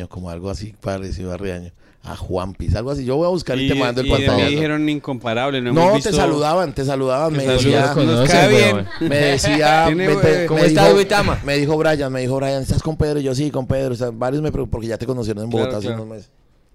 como 0.09 0.29
algo 0.31 0.51
así 0.51 0.75
parecido 0.81 1.33
a 1.33 1.37
Riaño. 1.37 1.71
A 2.07 2.17
Juanpis, 2.17 2.75
algo 2.75 2.91
así. 2.91 3.05
Yo 3.07 3.17
voy 3.17 3.27
a 3.27 3.31
buscar 3.31 3.59
y, 3.59 3.65
Y, 3.65 3.69
te 3.69 3.75
mando 3.75 4.03
el 4.03 4.07
y 4.07 4.11
de 4.11 4.19
mí 4.19 4.25
pantallazo. 4.27 4.51
dijeron 4.51 4.89
incomparable. 4.91 5.63
No, 5.63 5.99
te 6.03 6.13
saludaban, 6.13 6.75
te 6.75 6.85
saludaban. 6.85 7.33
Me 7.33 7.47
decía, 7.47 7.93
conoces, 7.95 8.49
bien. 8.51 8.87
me 9.09 9.17
decía, 9.17 9.89
me- 9.97 10.47
¿cómo 10.47 10.61
me 10.61 10.67
estás, 10.67 10.85
dijo- 10.85 10.95
Duitama? 10.97 11.41
Me 11.47 11.57
dijo 11.57 11.79
Brian, 11.79 12.13
me 12.13 12.21
dijo 12.21 12.37
Brian, 12.37 12.61
¿estás 12.63 12.83
con 12.83 12.97
Pedro? 12.99 13.21
Y 13.21 13.23
yo 13.23 13.35
sí, 13.35 13.51
con 13.51 13.67
Pedro. 13.67 13.95
O 13.95 13.97
sea, 13.97 14.11
varios 14.11 14.43
me 14.43 14.53
preguntan, 14.53 14.71
porque 14.73 14.87
ya 14.89 14.99
te 14.99 15.07
conocieron 15.07 15.45
en 15.45 15.51
Claro, 15.51 15.65
Bogotá 15.65 15.79
hace 15.79 15.87
claro. 15.87 16.03
unos 16.03 16.17
meses. 16.17 16.31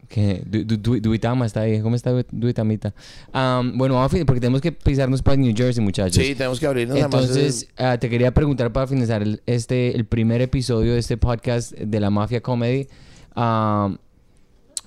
Que 0.07 0.41
Du- 0.47 0.63
Du- 0.65 0.77
Du- 0.77 0.99
Duitama 0.99 1.45
está 1.45 1.61
ahí. 1.61 1.79
¿Cómo 1.83 1.95
está 1.95 2.09
Du- 2.09 2.25
Duitamita? 2.31 2.95
Am, 3.31 3.77
bueno, 3.77 3.93
vamos 3.93 4.11
a 4.11 4.15
fin- 4.15 4.25
porque 4.25 4.39
tenemos 4.41 4.61
que 4.61 4.71
pisarnos 4.71 5.21
para 5.21 5.37
New 5.37 5.53
Jersey, 5.55 5.83
muchachos. 5.83 6.15
Sí, 6.25 6.33
tenemos 6.33 6.59
que 6.59 6.65
abrirnos. 6.65 6.97
además, 6.97 7.21
Entonces, 7.25 7.67
ah, 7.77 7.99
te 7.99 8.09
quería 8.09 8.33
preguntar 8.33 8.73
para 8.73 8.87
finalizar 8.87 9.21
el, 9.21 9.43
este, 9.45 9.95
el 9.95 10.05
primer 10.05 10.41
episodio 10.41 10.93
de 10.93 10.99
este 10.99 11.17
podcast 11.17 11.73
de 11.73 11.99
la 11.99 12.09
Mafia 12.09 12.41
Comedy. 12.41 12.87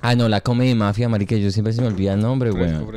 Ah, 0.03 0.15
no, 0.15 0.29
la 0.29 0.41
Comedy 0.41 0.75
Mafia, 0.75 1.09
marica, 1.09 1.37
yo 1.37 1.51
siempre 1.51 1.73
se 1.73 1.81
me 1.81 1.87
olvida 1.87 2.13
el 2.15 2.21
nombre, 2.21 2.53
fresco. 2.53 2.93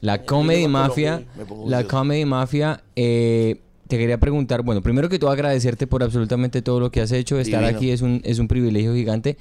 La 0.00 0.24
Comedy 0.24 0.68
Mafia, 0.68 1.22
la. 1.66 1.84
Comedy 1.84 2.24
Mafia, 2.24 2.82
eh, 2.96 3.60
te 3.88 3.98
quería 3.98 4.18
preguntar, 4.18 4.62
bueno, 4.62 4.82
primero 4.82 5.08
que 5.08 5.18
todo 5.18 5.30
agradecerte 5.30 5.86
por 5.86 6.02
absolutamente 6.02 6.62
todo 6.62 6.80
lo 6.80 6.90
que 6.90 7.00
has 7.00 7.12
hecho, 7.12 7.38
estar 7.38 7.60
Divino. 7.60 7.76
aquí 7.76 7.90
es 7.90 8.02
un, 8.02 8.20
es 8.24 8.38
un 8.38 8.48
privilegio 8.48 8.94
gigante. 8.94 9.36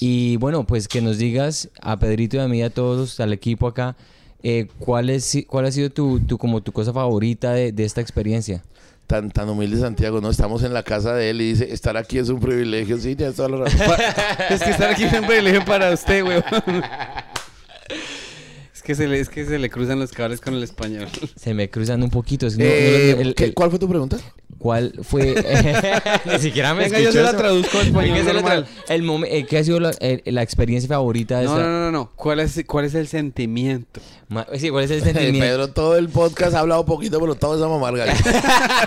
Y 0.00 0.36
bueno, 0.36 0.64
pues 0.66 0.86
que 0.86 1.00
nos 1.00 1.18
digas 1.18 1.70
a 1.80 1.98
Pedrito 1.98 2.36
y 2.36 2.40
a 2.40 2.48
mí, 2.48 2.62
a 2.62 2.70
todos, 2.70 3.18
al 3.20 3.32
equipo 3.32 3.66
acá, 3.66 3.96
eh, 4.42 4.68
¿cuál, 4.78 5.10
es, 5.10 5.36
cuál 5.48 5.66
ha 5.66 5.72
sido 5.72 5.90
tu, 5.90 6.20
tu, 6.20 6.38
como 6.38 6.62
tu 6.62 6.72
cosa 6.72 6.92
favorita 6.92 7.52
de, 7.52 7.72
de 7.72 7.84
esta 7.84 8.00
experiencia? 8.00 8.62
Tan, 9.08 9.30
tan 9.30 9.48
humilde 9.48 9.80
Santiago, 9.80 10.20
¿no? 10.20 10.30
Estamos 10.30 10.62
en 10.62 10.72
la 10.72 10.84
casa 10.84 11.14
de 11.14 11.30
él 11.30 11.40
y 11.40 11.48
dice, 11.50 11.72
estar 11.72 11.96
aquí 11.96 12.18
es 12.18 12.28
un 12.28 12.38
privilegio. 12.38 12.98
Sí, 12.98 13.16
tienes 13.16 13.34
toda 13.34 13.48
la 13.48 13.56
razón. 13.64 13.80
es 14.50 14.62
que 14.62 14.70
estar 14.70 14.90
aquí 14.92 15.02
es 15.04 15.12
un 15.14 15.26
privilegio 15.26 15.64
para 15.64 15.90
usted, 15.92 16.22
weón. 16.22 16.44
Es 18.74 18.82
que, 18.82 18.94
se 18.94 19.08
le, 19.08 19.18
es 19.20 19.28
que 19.28 19.44
se 19.44 19.58
le 19.58 19.68
cruzan 19.70 19.98
los 19.98 20.12
cables 20.12 20.40
con 20.40 20.54
el 20.54 20.62
español. 20.62 21.08
Se 21.36 21.52
me 21.54 21.68
cruzan 21.68 22.02
un 22.02 22.10
poquito. 22.10 22.46
es 22.46 22.56
que 22.56 22.62
no- 22.62 22.68
Eh, 22.70 23.12
no- 23.16 23.20
el- 23.22 23.34
¿qué- 23.34 23.44
el- 23.46 23.54
¿Cuál 23.54 23.70
fue 23.70 23.78
tu 23.78 23.88
pregunta? 23.88 24.18
¿Cuál 24.58 24.92
fue? 25.02 25.34
Ni 26.24 26.38
siquiera 26.40 26.74
me 26.74 26.82
Venga, 26.84 26.98
yo 26.98 27.12
se 27.12 27.22
la 27.22 27.28
eso. 27.28 27.38
traduzco 27.38 27.78
al 27.78 27.86
español 27.86 28.14
Venga, 28.16 28.28
se 28.28 28.34
la 28.34 28.40
normal. 28.42 28.66
tra- 28.66 28.94
el 28.94 29.02
momen- 29.04 29.28
eh, 29.30 29.46
¿Qué 29.46 29.58
ha 29.58 29.64
sido 29.64 29.78
la, 29.78 29.90
el- 30.00 30.20
la 30.24 30.42
experiencia 30.42 30.88
favorita 30.88 31.38
de 31.38 31.44
No, 31.44 31.52
esta? 31.56 31.62
no, 31.64 31.78
no, 31.80 31.90
no. 31.92 32.10
¿Cuál 32.16 32.40
es, 32.40 32.60
cuál 32.66 32.84
es 32.84 32.94
el 32.94 33.06
sentimiento? 33.06 34.00
Ma- 34.28 34.46
Sí, 34.58 34.70
¿cuál 34.70 34.84
es 34.84 34.90
el 34.90 35.02
sentimiento? 35.02 35.38
Pedro, 35.40 35.68
todo 35.68 35.96
el 35.96 36.08
podcast 36.08 36.54
ha 36.54 36.58
hablado 36.58 36.84
poquito, 36.84 37.20
pero 37.20 37.34
todo 37.36 37.56
es 37.56 37.62
a 37.62 37.68
mamar 37.68 37.96
gallo. 37.96 38.12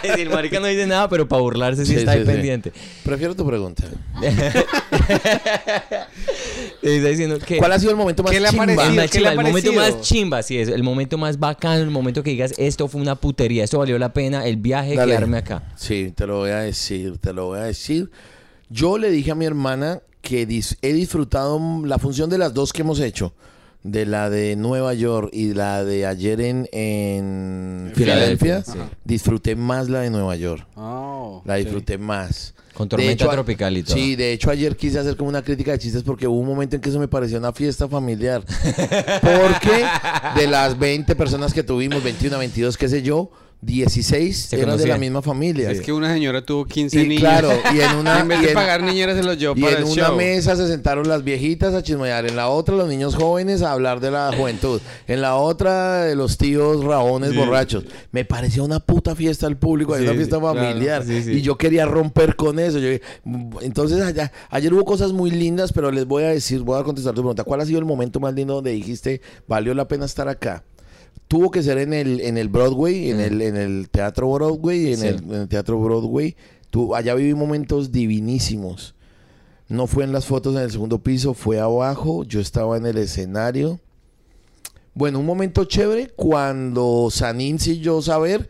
Sí, 0.01 0.21
el 0.21 0.29
marica 0.29 0.59
no 0.59 0.67
dice 0.67 0.85
nada, 0.87 1.07
pero 1.07 1.27
para 1.27 1.41
burlarse 1.41 1.85
sí, 1.85 1.93
Sí, 1.93 1.99
está 1.99 2.11
sí, 2.13 2.17
ahí 2.19 2.25
sí. 2.25 2.31
pendiente. 2.31 2.73
Prefiero 3.03 3.33
tu 3.35 3.45
pregunta. 3.47 3.83
Está 6.81 7.09
diciendo 7.09 7.37
que... 7.39 7.57
¿Cuál 7.57 7.71
ha 7.73 7.79
sido 7.79 7.91
el 7.91 7.97
momento 7.97 8.23
más 8.23 8.31
¿Qué 8.31 8.39
le 8.39 8.47
ha 8.47 8.49
chimba? 8.49 8.63
el, 8.65 8.75
parecido? 8.75 8.95
más 9.01 9.11
¿Qué 9.11 9.19
le 9.19 9.23
chimba, 9.25 9.29
ha 9.29 9.31
el 9.33 9.37
momento 9.51 9.73
parecido? 9.73 9.97
más 9.97 10.07
chimba, 10.07 10.43
sí, 10.43 10.57
es 10.57 10.67
el 10.69 10.83
momento 10.83 11.17
más 11.17 11.39
bacano, 11.39 11.83
el 11.83 11.91
momento 11.91 12.23
que 12.23 12.31
digas, 12.31 12.53
esto 12.57 12.87
fue 12.87 13.01
una 13.01 13.15
putería, 13.15 13.63
esto 13.63 13.77
valió 13.79 13.99
la 13.99 14.13
pena, 14.13 14.45
el 14.47 14.57
viaje, 14.57 14.95
Dale. 14.95 15.11
quedarme 15.13 15.37
acá. 15.37 15.63
Sí, 15.75 16.11
te 16.15 16.25
lo 16.25 16.37
voy 16.37 16.49
a 16.51 16.59
decir, 16.59 17.17
te 17.19 17.33
lo 17.33 17.45
voy 17.47 17.59
a 17.59 17.63
decir. 17.63 18.09
Yo 18.69 18.97
le 18.97 19.11
dije 19.11 19.31
a 19.31 19.35
mi 19.35 19.45
hermana 19.45 20.01
que 20.21 20.47
dis- 20.47 20.77
he 20.81 20.93
disfrutado 20.93 21.59
la 21.85 21.99
función 21.99 22.29
de 22.29 22.37
las 22.37 22.53
dos 22.53 22.73
que 22.73 22.81
hemos 22.81 22.99
hecho, 22.99 23.33
de 23.83 24.05
la 24.05 24.29
de 24.29 24.55
Nueva 24.55 24.93
York 24.93 25.29
y 25.33 25.53
la 25.53 25.83
de 25.83 26.05
ayer 26.05 26.39
en, 26.41 26.69
en 26.71 27.91
Filadelfia, 27.95 28.63
sí. 28.63 28.77
Disfruté 29.03 29.55
más 29.55 29.89
la 29.89 30.01
de 30.01 30.09
Nueva 30.09 30.35
York. 30.35 30.67
Oh, 30.75 31.41
La 31.45 31.55
disfruté 31.55 31.97
más. 31.97 32.53
Con 32.73 32.87
De 32.87 32.91
tormenta 32.91 33.25
hecho, 33.25 33.29
tropical 33.29 33.75
y 33.75 33.83
todo. 33.83 33.95
Sí, 33.95 34.15
de 34.15 34.31
hecho 34.31 34.49
ayer 34.49 34.77
quise 34.77 34.97
hacer 34.99 35.17
como 35.17 35.29
una 35.29 35.41
crítica 35.41 35.71
de 35.71 35.79
chistes 35.79 36.03
porque 36.03 36.27
hubo 36.27 36.39
un 36.39 36.47
momento 36.47 36.75
en 36.75 36.81
que 36.81 36.89
eso 36.89 36.99
me 36.99 37.07
pareció 37.07 37.37
una 37.37 37.51
fiesta 37.51 37.87
familiar. 37.87 38.43
Porque 39.21 39.85
de 40.35 40.47
las 40.47 40.79
20 40.79 41.15
personas 41.15 41.53
que 41.53 41.63
tuvimos, 41.63 42.01
21, 42.03 42.37
22, 42.37 42.77
qué 42.77 42.87
sé 42.87 43.01
yo, 43.01 43.29
16 43.61 44.37
Se 44.37 44.59
eran 44.59 44.77
de 44.77 44.87
la 44.87 44.97
misma 44.97 45.21
familia. 45.21 45.69
Es 45.69 45.81
que 45.81 45.93
una 45.93 46.11
señora 46.11 46.43
tuvo 46.43 46.65
15 46.65 47.01
Y 47.03 47.07
niños. 47.07 47.21
claro, 47.21 47.49
y 47.73 47.79
en 47.79 47.95
una, 47.99 48.19
en 48.19 48.27
vez 48.27 48.39
y 48.39 48.43
de 48.43 48.47
en- 48.49 48.53
pagar 48.55 48.81
niñeras 48.83 49.15
se 49.17 49.23
los 49.23 49.37
llevó 49.37 49.53
y 49.55 49.61
para 49.61 49.73
en 49.73 49.77
el 49.79 49.83
una 49.85 50.07
show. 50.07 50.17
mesa 50.17 50.55
se 50.55 50.67
sentaron 50.67 51.07
las 51.07 51.23
viejitas 51.23 51.73
a 51.75 51.83
chismear, 51.83 52.25
en 52.25 52.35
la 52.35 52.49
otra 52.49 52.75
los 52.75 52.89
niños 52.89 53.15
jóvenes 53.15 53.61
a 53.61 53.71
hablar 53.71 53.99
de 53.99 54.09
la 54.11 54.31
juventud, 54.35 54.81
en 55.07 55.21
la 55.21 55.35
otra 55.35 56.03
de 56.05 56.15
los 56.15 56.37
tíos 56.37 56.83
raones 56.83 57.31
Sí. 57.31 57.37
borrachos. 57.37 57.85
Me 58.11 58.25
parecía 58.25 58.63
una 58.63 58.79
puta 58.79 59.15
fiesta 59.15 59.45
al 59.45 59.57
público, 59.57 59.95
Sí, 59.95 60.03
una 60.03 60.13
fiesta 60.13 60.39
claro, 60.39 60.55
familiar. 60.59 61.03
sí, 61.05 61.21
sí. 61.21 61.31
Y 61.33 61.41
yo 61.41 61.57
quería 61.57 61.85
romper 61.85 62.35
con 62.35 62.57
eso. 62.57 62.79
Yo 62.79 62.87
dije, 62.89 63.01
"Mm, 63.25 63.57
entonces 63.61 64.01
allá, 64.01 64.31
ayer 64.49 64.73
hubo 64.73 64.85
cosas 64.85 65.11
muy 65.11 65.29
lindas, 65.29 65.71
pero 65.71 65.91
les 65.91 66.05
voy 66.05 66.23
a 66.23 66.29
decir, 66.29 66.61
voy 66.61 66.79
a 66.79 66.83
contestar 66.83 67.13
tu 67.13 67.21
pregunta. 67.21 67.43
¿Cuál 67.43 67.61
ha 67.61 67.65
sido 67.65 67.77
el 67.79 67.85
momento 67.85 68.19
más 68.19 68.33
lindo 68.33 68.55
donde 68.55 68.71
dijiste, 68.71 69.21
valió 69.47 69.73
la 69.75 69.87
pena 69.87 70.05
estar 70.05 70.27
acá? 70.27 70.63
Tuvo 71.31 71.49
que 71.49 71.63
ser 71.63 71.77
en 71.77 71.93
el, 71.93 72.19
en 72.19 72.37
el 72.37 72.49
Broadway, 72.49 73.09
en, 73.09 73.15
Mm. 73.17 73.21
el, 73.21 73.41
en 73.41 73.55
el 73.55 73.89
Teatro 73.89 74.29
Broadway, 74.33 74.91
en, 74.91 74.97
Sí. 74.99 75.07
el, 75.07 75.15
en 75.23 75.33
el 75.33 75.47
Teatro 75.47 75.79
Broadway. 75.79 76.35
Allá 76.93 77.15
viví 77.15 77.33
momentos 77.33 77.93
divinísimos. 77.93 78.95
No 79.69 79.87
fue 79.87 80.03
en 80.03 80.11
las 80.11 80.25
fotos 80.25 80.53
en 80.57 80.63
el 80.63 80.71
segundo 80.71 80.99
piso, 80.99 81.33
fue 81.33 81.57
abajo. 81.57 82.25
Yo 82.25 82.41
estaba 82.41 82.75
en 82.75 82.85
el 82.85 82.97
escenario. 82.97 83.79
Bueno, 84.93 85.19
un 85.19 85.25
momento 85.25 85.63
chévere 85.63 86.09
cuando 86.17 87.07
Sanín 87.09 87.57
yo 87.57 88.01
saber 88.01 88.49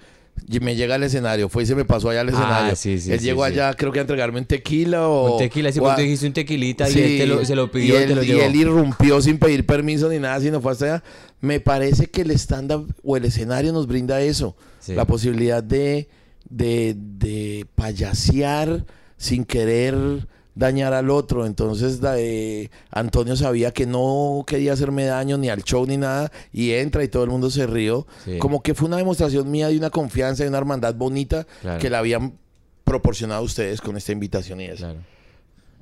me 0.62 0.76
llega 0.76 0.96
al 0.96 1.04
escenario. 1.04 1.50
Fue 1.50 1.64
y 1.64 1.66
se 1.66 1.76
me 1.76 1.86
pasó 1.86 2.10
allá 2.10 2.22
al 2.22 2.30
Ah, 2.30 2.32
escenario. 2.32 2.76
sí, 2.76 3.00
sí, 3.00 3.12
Él 3.12 3.20
sí, 3.20 3.26
llegó 3.26 3.44
allá, 3.44 3.74
creo 3.74 3.92
que 3.92 4.00
a 4.00 4.02
entregarme 4.02 4.40
un 4.40 4.46
tequila 4.46 5.08
o. 5.08 5.34
Un 5.34 5.38
tequila, 5.40 5.72
sí, 5.72 5.80
porque 5.80 5.96
tú 5.96 6.02
dijiste 6.02 6.28
un 6.28 6.34
tequilita 6.34 6.90
y 6.90 6.94
él 7.00 7.18
te 7.20 7.28
lo- 7.28 7.46
se 7.46 7.56
lo 7.56 7.72
pidió 7.72 7.96
y, 7.96 7.98
y 7.98 8.02
él, 8.02 8.08
te 8.10 8.16
lo 8.16 8.24
y 8.24 8.28
llevó. 8.28 8.42
él 8.42 8.56
irrumpió 8.56 9.22
sin 9.22 9.38
pedir 9.38 9.66
permiso 9.66 10.10
ni 10.10 10.20
nada, 10.20 10.40
sino 10.40 10.60
fue 10.62 10.72
hasta 10.74 10.86
allá. 10.86 11.04
Me 11.40 11.60
parece 11.60 12.08
que 12.08 12.22
el 12.22 12.32
stand-up 12.32 12.94
o 13.04 13.18
el 13.18 13.26
escenario 13.26 13.72
nos 13.74 13.88
brinda 13.88 14.22
eso. 14.22 14.56
La 14.88 15.06
posibilidad 15.06 15.64
de, 15.64 16.10
de, 16.50 16.96
de 16.98 17.66
payasear 17.76 18.86
sin 19.18 19.46
querer 19.46 20.28
dañar 20.62 20.94
al 20.94 21.10
otro. 21.10 21.46
Entonces 21.46 22.00
eh, 22.16 22.70
Antonio 22.92 23.36
sabía 23.36 23.72
que 23.72 23.86
no 23.86 24.44
quería 24.48 24.74
hacerme 24.74 25.06
daño 25.06 25.38
ni 25.38 25.50
al 25.50 25.64
show 25.64 25.86
ni 25.86 25.98
nada 25.98 26.32
y 26.54 26.72
entra 26.72 27.04
y 27.04 27.08
todo 27.10 27.24
el 27.26 27.30
mundo 27.32 27.50
se 27.50 27.68
rió. 27.68 28.08
Sí. 28.24 28.38
Como 28.38 28.62
que 28.64 28.74
fue 28.74 28.88
una 28.88 28.98
demostración 28.98 29.50
mía 29.52 29.68
de 29.68 29.78
una 29.78 29.90
confianza 29.90 30.46
y 30.46 30.48
una 30.48 30.60
hermandad 30.60 30.96
bonita 30.96 31.46
Claro. 31.62 31.80
que 31.80 31.90
la 31.90 32.00
habían 32.00 32.38
proporcionado 32.84 33.42
a 33.42 33.44
ustedes 33.44 33.82
con 33.82 33.98
esta 33.98 34.12
invitación 34.12 34.62
y 34.62 34.66
eso. 34.66 34.86
Claro. 34.86 35.00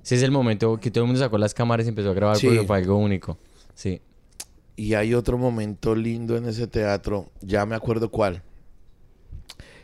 Ese 0.04 0.16
es 0.16 0.24
el 0.24 0.32
momento 0.32 0.80
que 0.80 0.90
todo 0.90 1.04
el 1.04 1.08
mundo 1.08 1.20
sacó 1.22 1.38
las 1.38 1.54
cámaras 1.54 1.86
y 1.86 1.90
empezó 1.90 2.10
a 2.10 2.14
grabar 2.14 2.38
Sí. 2.38 2.48
porque 2.48 2.66
fue 2.66 2.78
algo 2.78 2.98
único. 2.98 3.38
Sí. 3.76 4.02
Y 4.76 4.94
hay 4.94 5.14
otro 5.14 5.38
momento 5.38 5.94
lindo 5.94 6.38
en 6.38 6.46
ese 6.46 6.66
teatro, 6.68 7.30
ya 7.42 7.66
me 7.66 7.76
acuerdo 7.76 8.10
cuál. 8.10 8.42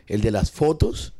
El 0.06 0.20
de 0.22 0.30
las 0.30 0.50
fotos, 0.50 1.12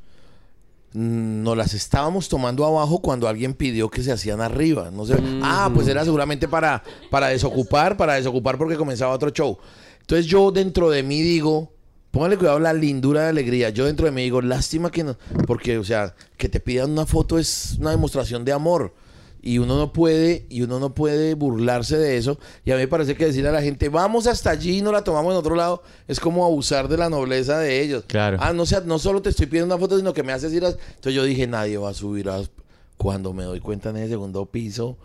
nos 0.96 1.54
las 1.58 1.74
estábamos 1.74 2.30
tomando 2.30 2.64
abajo 2.64 3.00
cuando 3.00 3.28
alguien 3.28 3.52
pidió 3.52 3.90
que 3.90 4.02
se 4.02 4.12
hacían 4.12 4.40
arriba. 4.40 4.90
No 4.90 5.04
sé. 5.04 5.16
Ah, 5.42 5.70
pues 5.72 5.86
era 5.88 6.02
seguramente 6.04 6.48
para, 6.48 6.82
para 7.10 7.28
desocupar, 7.28 7.98
para 7.98 8.14
desocupar 8.14 8.56
porque 8.56 8.76
comenzaba 8.76 9.12
otro 9.12 9.28
show. 9.28 9.58
Entonces 10.00 10.24
yo 10.24 10.50
dentro 10.50 10.88
de 10.88 11.02
mí 11.02 11.20
digo, 11.20 11.70
póngale 12.10 12.38
cuidado 12.38 12.58
la 12.60 12.72
lindura 12.72 13.24
de 13.24 13.28
alegría. 13.28 13.68
Yo 13.68 13.84
dentro 13.84 14.06
de 14.06 14.12
mí 14.12 14.22
digo, 14.22 14.40
lástima 14.40 14.90
que 14.90 15.04
no, 15.04 15.18
porque, 15.46 15.76
o 15.76 15.84
sea, 15.84 16.14
que 16.38 16.48
te 16.48 16.60
pidan 16.60 16.92
una 16.92 17.04
foto 17.04 17.38
es 17.38 17.76
una 17.78 17.90
demostración 17.90 18.46
de 18.46 18.52
amor. 18.52 18.94
Y 19.46 19.58
uno 19.58 19.78
no 19.78 19.92
puede, 19.92 20.44
y 20.48 20.62
uno 20.62 20.80
no 20.80 20.92
puede 20.92 21.34
burlarse 21.34 21.96
de 21.96 22.16
eso. 22.16 22.36
Y 22.64 22.72
a 22.72 22.74
mí 22.74 22.80
me 22.80 22.88
parece 22.88 23.14
que 23.14 23.26
decirle 23.26 23.50
a 23.50 23.52
la 23.52 23.62
gente, 23.62 23.88
vamos 23.88 24.26
hasta 24.26 24.50
allí 24.50 24.78
y 24.78 24.82
no 24.82 24.90
la 24.90 25.04
tomamos 25.04 25.32
en 25.32 25.38
otro 25.38 25.54
lado, 25.54 25.84
es 26.08 26.18
como 26.18 26.44
abusar 26.44 26.88
de 26.88 26.96
la 26.96 27.08
nobleza 27.08 27.60
de 27.60 27.80
ellos. 27.80 28.02
Claro. 28.08 28.38
Ah, 28.40 28.52
no 28.52 28.66
sea, 28.66 28.80
no 28.80 28.98
solo 28.98 29.22
te 29.22 29.30
estoy 29.30 29.46
pidiendo 29.46 29.72
una 29.72 29.80
foto, 29.80 29.96
sino 29.96 30.12
que 30.12 30.24
me 30.24 30.32
haces 30.32 30.52
ir 30.52 30.64
a... 30.64 30.70
Entonces 30.70 31.14
yo 31.14 31.22
dije, 31.22 31.46
nadie 31.46 31.78
va 31.78 31.90
a 31.90 31.94
subir 31.94 32.28
a... 32.28 32.42
Cuando 32.96 33.32
me 33.32 33.44
doy 33.44 33.60
cuenta 33.60 33.90
en 33.90 33.98
el 33.98 34.08
segundo 34.08 34.46
piso, 34.46 34.96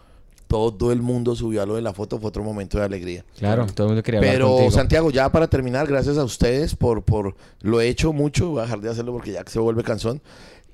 todo 0.48 0.92
el 0.92 1.04
mundo 1.04 1.36
subió 1.36 1.62
a 1.62 1.68
lo 1.68 1.76
de 1.76 1.84
la 1.84 1.94
foto, 1.94 2.18
fue 2.18 2.30
otro 2.30 2.44
momento 2.44 2.80
de 2.80 2.86
alegría. 2.86 3.24
Claro, 3.38 3.68
todo 3.68 3.88
el 3.88 3.92
mundo 3.92 4.02
quería 4.02 4.22
hablar 4.22 4.34
Pero 4.34 4.48
contigo. 4.48 4.72
Santiago, 4.72 5.12
ya 5.12 5.32
para 5.32 5.48
terminar, 5.48 5.86
gracias 5.86 6.18
a 6.18 6.24
ustedes 6.24 6.76
por, 6.76 7.04
por 7.04 7.36
lo 7.62 7.80
he 7.80 7.90
hecho 7.90 8.12
mucho, 8.12 8.50
voy 8.50 8.62
a 8.62 8.64
dejar 8.64 8.82
de 8.82 8.90
hacerlo 8.90 9.14
porque 9.14 9.34
ya 9.34 9.44
que 9.44 9.52
se 9.52 9.60
vuelve 9.60 9.84
cansón. 9.84 10.20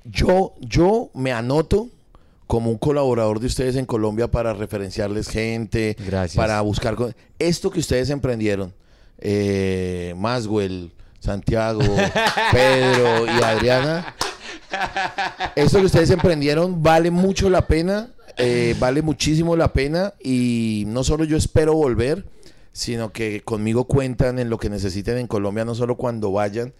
Yo, 0.04 0.54
yo 0.60 1.10
me 1.12 1.32
anoto 1.32 1.88
como 2.48 2.70
un 2.70 2.78
colaborador 2.78 3.38
de 3.38 3.46
ustedes 3.46 3.76
en 3.76 3.84
Colombia 3.86 4.28
para 4.28 4.54
referenciarles 4.54 5.28
gente, 5.28 5.96
Gracias. 6.04 6.34
para 6.34 6.60
buscar 6.62 6.96
esto 7.38 7.70
que 7.70 7.78
ustedes 7.78 8.10
emprendieron, 8.10 8.74
eh, 9.18 10.14
Maswell, 10.16 10.90
Santiago, 11.20 11.80
Pedro 12.52 13.26
y 13.26 13.42
Adriana. 13.44 14.14
Esto 15.56 15.78
que 15.80 15.86
ustedes 15.86 16.10
emprendieron 16.10 16.82
vale 16.82 17.10
mucho 17.10 17.50
la 17.50 17.66
pena, 17.66 18.10
eh, 18.38 18.74
vale 18.78 19.02
muchísimo 19.02 19.54
la 19.54 19.72
pena 19.72 20.14
y 20.22 20.84
no 20.86 21.04
solo 21.04 21.24
yo 21.24 21.36
espero 21.36 21.74
volver, 21.74 22.24
sino 22.72 23.12
que 23.12 23.42
conmigo 23.42 23.84
cuentan 23.84 24.38
en 24.38 24.48
lo 24.50 24.56
que 24.58 24.70
necesiten 24.70 25.18
en 25.18 25.26
Colombia, 25.26 25.64
no 25.64 25.74
solo 25.74 25.96
cuando 25.96 26.32
vayan. 26.32 26.72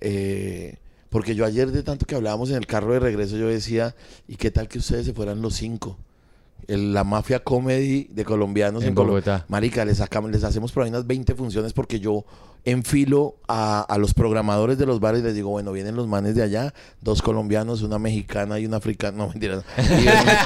eh, 0.00 0.76
porque 1.10 1.34
yo 1.34 1.44
ayer 1.44 1.70
de 1.70 1.82
tanto 1.82 2.06
que 2.06 2.14
hablábamos 2.14 2.50
en 2.50 2.56
el 2.56 2.66
carro 2.66 2.92
de 2.94 3.00
regreso, 3.00 3.36
yo 3.36 3.46
decía, 3.48 3.94
¿y 4.28 4.36
qué 4.36 4.50
tal 4.50 4.68
que 4.68 4.78
ustedes 4.78 5.04
se 5.06 5.12
fueran 5.12 5.42
los 5.42 5.54
cinco? 5.54 5.98
El- 6.68 6.94
la 6.94 7.04
mafia 7.04 7.40
comedy 7.42 8.04
de 8.12 8.24
colombianos 8.24 8.82
en, 8.84 8.90
En 8.90 8.94
Colo- 8.94 9.08
Bogotá. 9.08 9.44
Marica, 9.48 9.84
les, 9.84 9.98
sacamos, 9.98 10.30
les 10.30 10.44
hacemos 10.44 10.70
por 10.72 10.84
ahí 10.84 10.90
unas 10.90 11.06
20 11.06 11.34
funciones 11.34 11.72
porque 11.72 11.98
yo 12.00 12.24
enfilo 12.66 13.36
a, 13.48 13.80
a 13.80 13.96
los 13.98 14.12
programadores 14.14 14.76
de 14.78 14.84
los 14.86 15.00
bares 15.00 15.22
y 15.22 15.24
les 15.24 15.34
digo, 15.34 15.48
bueno, 15.48 15.72
vienen 15.72 15.96
los 15.96 16.06
manes 16.06 16.34
de 16.36 16.42
allá, 16.42 16.74
dos 17.00 17.22
colombianos, 17.22 17.80
una 17.82 17.98
mexicana 17.98 18.58
y 18.60 18.66
una 18.66 18.76
africana, 18.76 19.16
no 19.16 19.28
mentira. 19.28 19.62
Y, 19.78 19.82
vienen- 20.02 20.36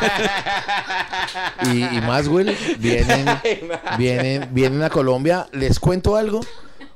y, 1.93 1.97
y 1.97 2.01
Maswell 2.01 2.57
vienen, 2.79 3.27
vienen, 3.99 4.49
vienen 4.53 4.83
a 4.83 4.91
Colombia. 4.91 5.47
Les 5.53 5.81
cuento 5.81 6.17
algo, 6.17 6.41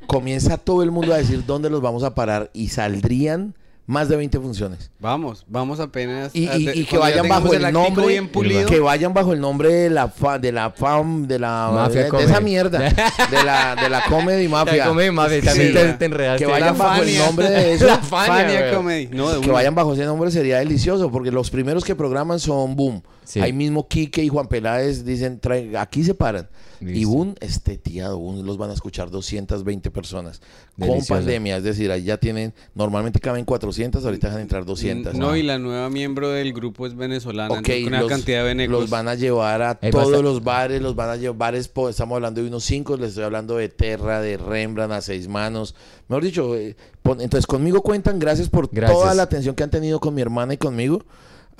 comienza 0.06 0.56
todo 0.56 0.82
el 0.82 0.90
mundo 0.90 1.12
a 1.12 1.18
decir 1.18 1.44
dónde 1.44 1.68
los 1.70 1.80
vamos 1.82 2.02
a 2.04 2.14
parar 2.14 2.50
y 2.54 2.68
saldrían 2.68 3.54
más 3.88 4.06
de 4.10 4.16
20 4.16 4.38
funciones. 4.38 4.90
Vamos, 5.00 5.46
vamos 5.48 5.80
apenas. 5.80 6.30
Y, 6.34 6.46
a- 6.46 6.58
y- 6.58 6.64
de- 6.66 6.76
y 6.76 6.84
que 6.84 6.98
vayan 6.98 7.26
bajo 7.26 7.54
el 7.54 7.72
nombre 7.72 8.06
bien 8.06 8.28
pulido. 8.28 8.68
que 8.68 8.80
vayan 8.80 9.14
bajo 9.14 9.32
el 9.32 9.40
nombre 9.40 9.72
de 9.72 9.88
la 9.88 10.08
fa- 10.08 10.38
de 10.38 10.52
la 10.52 10.70
fam 10.70 11.26
de 11.26 11.38
la 11.38 11.70
Mafia 11.72 12.00
de, 12.00 12.04
de 12.04 12.08
Comedy. 12.10 12.30
esa 12.30 12.40
mierda 12.42 12.78
de 13.30 13.42
la 13.44 13.74
de 13.76 13.88
la 13.88 14.02
comedy 14.04 14.46
mafia 14.46 14.76
La 14.76 14.86
comedy 14.88 15.10
mafia, 15.10 15.40
también 15.40 15.68
Sí. 15.68 15.72
te- 15.74 15.92
te 15.94 16.04
enredaste. 16.04 16.44
que 16.44 16.50
vayan 16.50 16.66
La 16.66 16.72
bajo 16.84 17.02
el 17.02 17.08
Fania. 17.08 17.26
nombre 17.26 17.50
de 17.50 17.72
eso 17.72 17.86
La 17.86 17.96
Fania, 17.98 18.34
Fania. 18.34 18.74
Comedy. 18.76 19.06
No, 19.10 19.30
de 19.32 19.40
que 19.40 19.50
vayan 19.50 19.74
bajo 19.74 19.94
ese 19.94 20.04
nombre 20.04 20.30
sería 20.30 20.58
delicioso 20.58 21.10
porque 21.10 21.30
los 21.32 21.48
primeros 21.50 21.82
que 21.82 21.96
programan 21.96 22.38
son 22.38 22.76
Boom 22.76 23.02
Sí. 23.24 23.40
ahí 23.40 23.52
mismo 23.54 23.88
Quique 23.88 24.22
y 24.22 24.28
Juan 24.28 24.48
Peláez 24.48 25.04
dicen 25.04 25.40
trae- 25.40 25.76
aquí 25.78 26.04
se 26.04 26.12
paran 26.14 26.46
y. 26.80 27.04
Boom 27.04 27.34
esteteado 27.40 28.18
Boom 28.18 28.44
los 28.46 28.56
van 28.58 28.70
a 28.70 28.72
escuchar 28.74 29.10
220 29.10 29.90
personas 29.90 30.40
con 30.78 31.04
pandemia 31.06 31.56
es 31.56 31.64
decir 31.64 31.90
ahí 31.90 32.04
ya 32.04 32.18
tienen 32.18 32.54
normalmente 32.74 33.18
caben 33.20 33.44
400 33.44 34.04
ahorita 34.04 34.28
dejan 34.28 34.42
entrar 34.42 34.64
200 34.64 35.14
No, 35.14 35.34
y 35.36 35.42
la 35.42 35.58
nueva 35.58 35.90
miembro 35.90 36.28
del 36.30 36.52
grupo 36.52 36.86
es 36.86 36.94
venezolana. 36.94 37.52
Ok, 37.54 37.58
entonces 37.58 37.86
una 37.86 38.00
los, 38.00 38.08
cantidad 38.08 38.38
de 38.38 38.44
venecos. 38.44 38.80
los 38.80 38.90
van 38.90 39.08
a 39.08 39.14
llevar 39.14 39.62
a 39.62 39.74
todos 39.74 39.92
basta- 40.10 40.22
los 40.22 40.44
bares, 40.44 40.80
los 40.82 40.94
van 40.94 41.10
a 41.10 41.16
llevar 41.16 41.36
bares, 41.38 41.70
estamos 41.90 42.16
hablando 42.16 42.40
de 42.42 42.48
unos 42.48 42.64
cinco, 42.64 42.96
les 42.96 43.10
estoy 43.10 43.24
hablando 43.24 43.56
de 43.56 43.68
Terra, 43.68 44.20
de 44.20 44.36
Rembrandt, 44.36 44.92
a 44.92 45.00
seis 45.00 45.26
manos. 45.28 45.74
Mejor 46.08 46.22
dicho, 46.24 46.54
eh, 46.56 46.76
pon- 47.02 47.20
entonces 47.20 47.46
conmigo 47.46 47.82
cuentan, 47.82 48.18
gracias 48.18 48.48
por 48.48 48.68
Gracias. 48.70 48.98
toda 48.98 49.14
la 49.14 49.22
atención 49.24 49.54
que 49.54 49.62
han 49.64 49.70
tenido 49.70 49.98
con 50.00 50.14
mi 50.14 50.22
hermana 50.22 50.54
y 50.54 50.56
conmigo. 50.58 51.04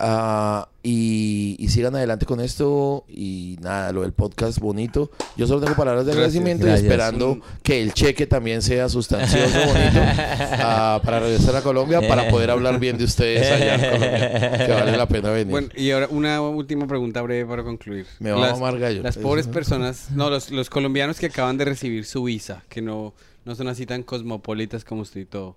Ah, 0.01 0.69
y, 0.85 1.57
y 1.59 1.69
sigan 1.71 1.97
adelante 1.97 2.25
con 2.25 2.41
esto 2.41 3.05
y 3.09 3.57
nada, 3.61 3.91
lo 3.91 4.03
del 4.03 4.13
podcast 4.13 4.61
bonito. 4.61 5.11
Yo 5.37 5.49
solo 5.49 5.61
tengo 5.61 5.75
palabras 5.75 6.07
de 6.07 6.13
Gracias. 6.13 6.37
agradecimiento 6.37 6.67
Gracias. 6.67 6.85
y 6.85 6.87
esperando 6.87 7.41
que 7.65 7.83
el 7.83 7.93
cheque 7.95 8.29
también 8.29 8.63
sea 8.63 8.89
sustancioso, 8.89 9.59
bonito, 9.59 10.01
ah, 10.01 11.01
para 11.05 11.19
regresar 11.19 11.57
a 11.57 11.63
Colombia, 11.63 12.01
para 12.07 12.29
poder 12.31 12.51
hablar 12.51 12.79
bien 12.79 12.97
de 12.97 13.05
ustedes 13.05 13.51
allá 13.51 13.75
en 13.75 13.81
Colombia, 13.81 14.67
que 14.67 14.73
vale 14.73 14.97
la 14.97 15.09
pena 15.09 15.31
venir. 15.31 15.51
Bueno, 15.51 15.69
y 15.75 15.91
ahora 15.91 16.07
una 16.11 16.41
última 16.43 16.87
pregunta 16.87 17.21
breve 17.23 17.45
para 17.45 17.65
concluir. 17.65 18.07
Me 18.21 18.31
va 18.31 18.51
a 18.51 18.53
mamar 18.53 18.79
gallo. 18.79 19.03
Las 19.03 19.19
pobres 19.19 19.49
personas, 19.49 20.13
no, 20.13 20.31
los, 20.31 20.53
los 20.53 20.71
colombianos 20.71 21.19
que 21.19 21.27
acaban 21.27 21.59
de 21.59 21.65
recibir 21.65 22.05
su 22.05 22.23
visa, 22.23 22.63
que 22.69 22.81
no, 22.83 23.15
no 23.45 23.57
son 23.57 23.67
así 23.67 23.85
tan 23.85 24.05
cosmopolitas 24.05 24.85
como 24.85 25.03
usted 25.03 25.23
y 25.23 25.25
todo. 25.25 25.57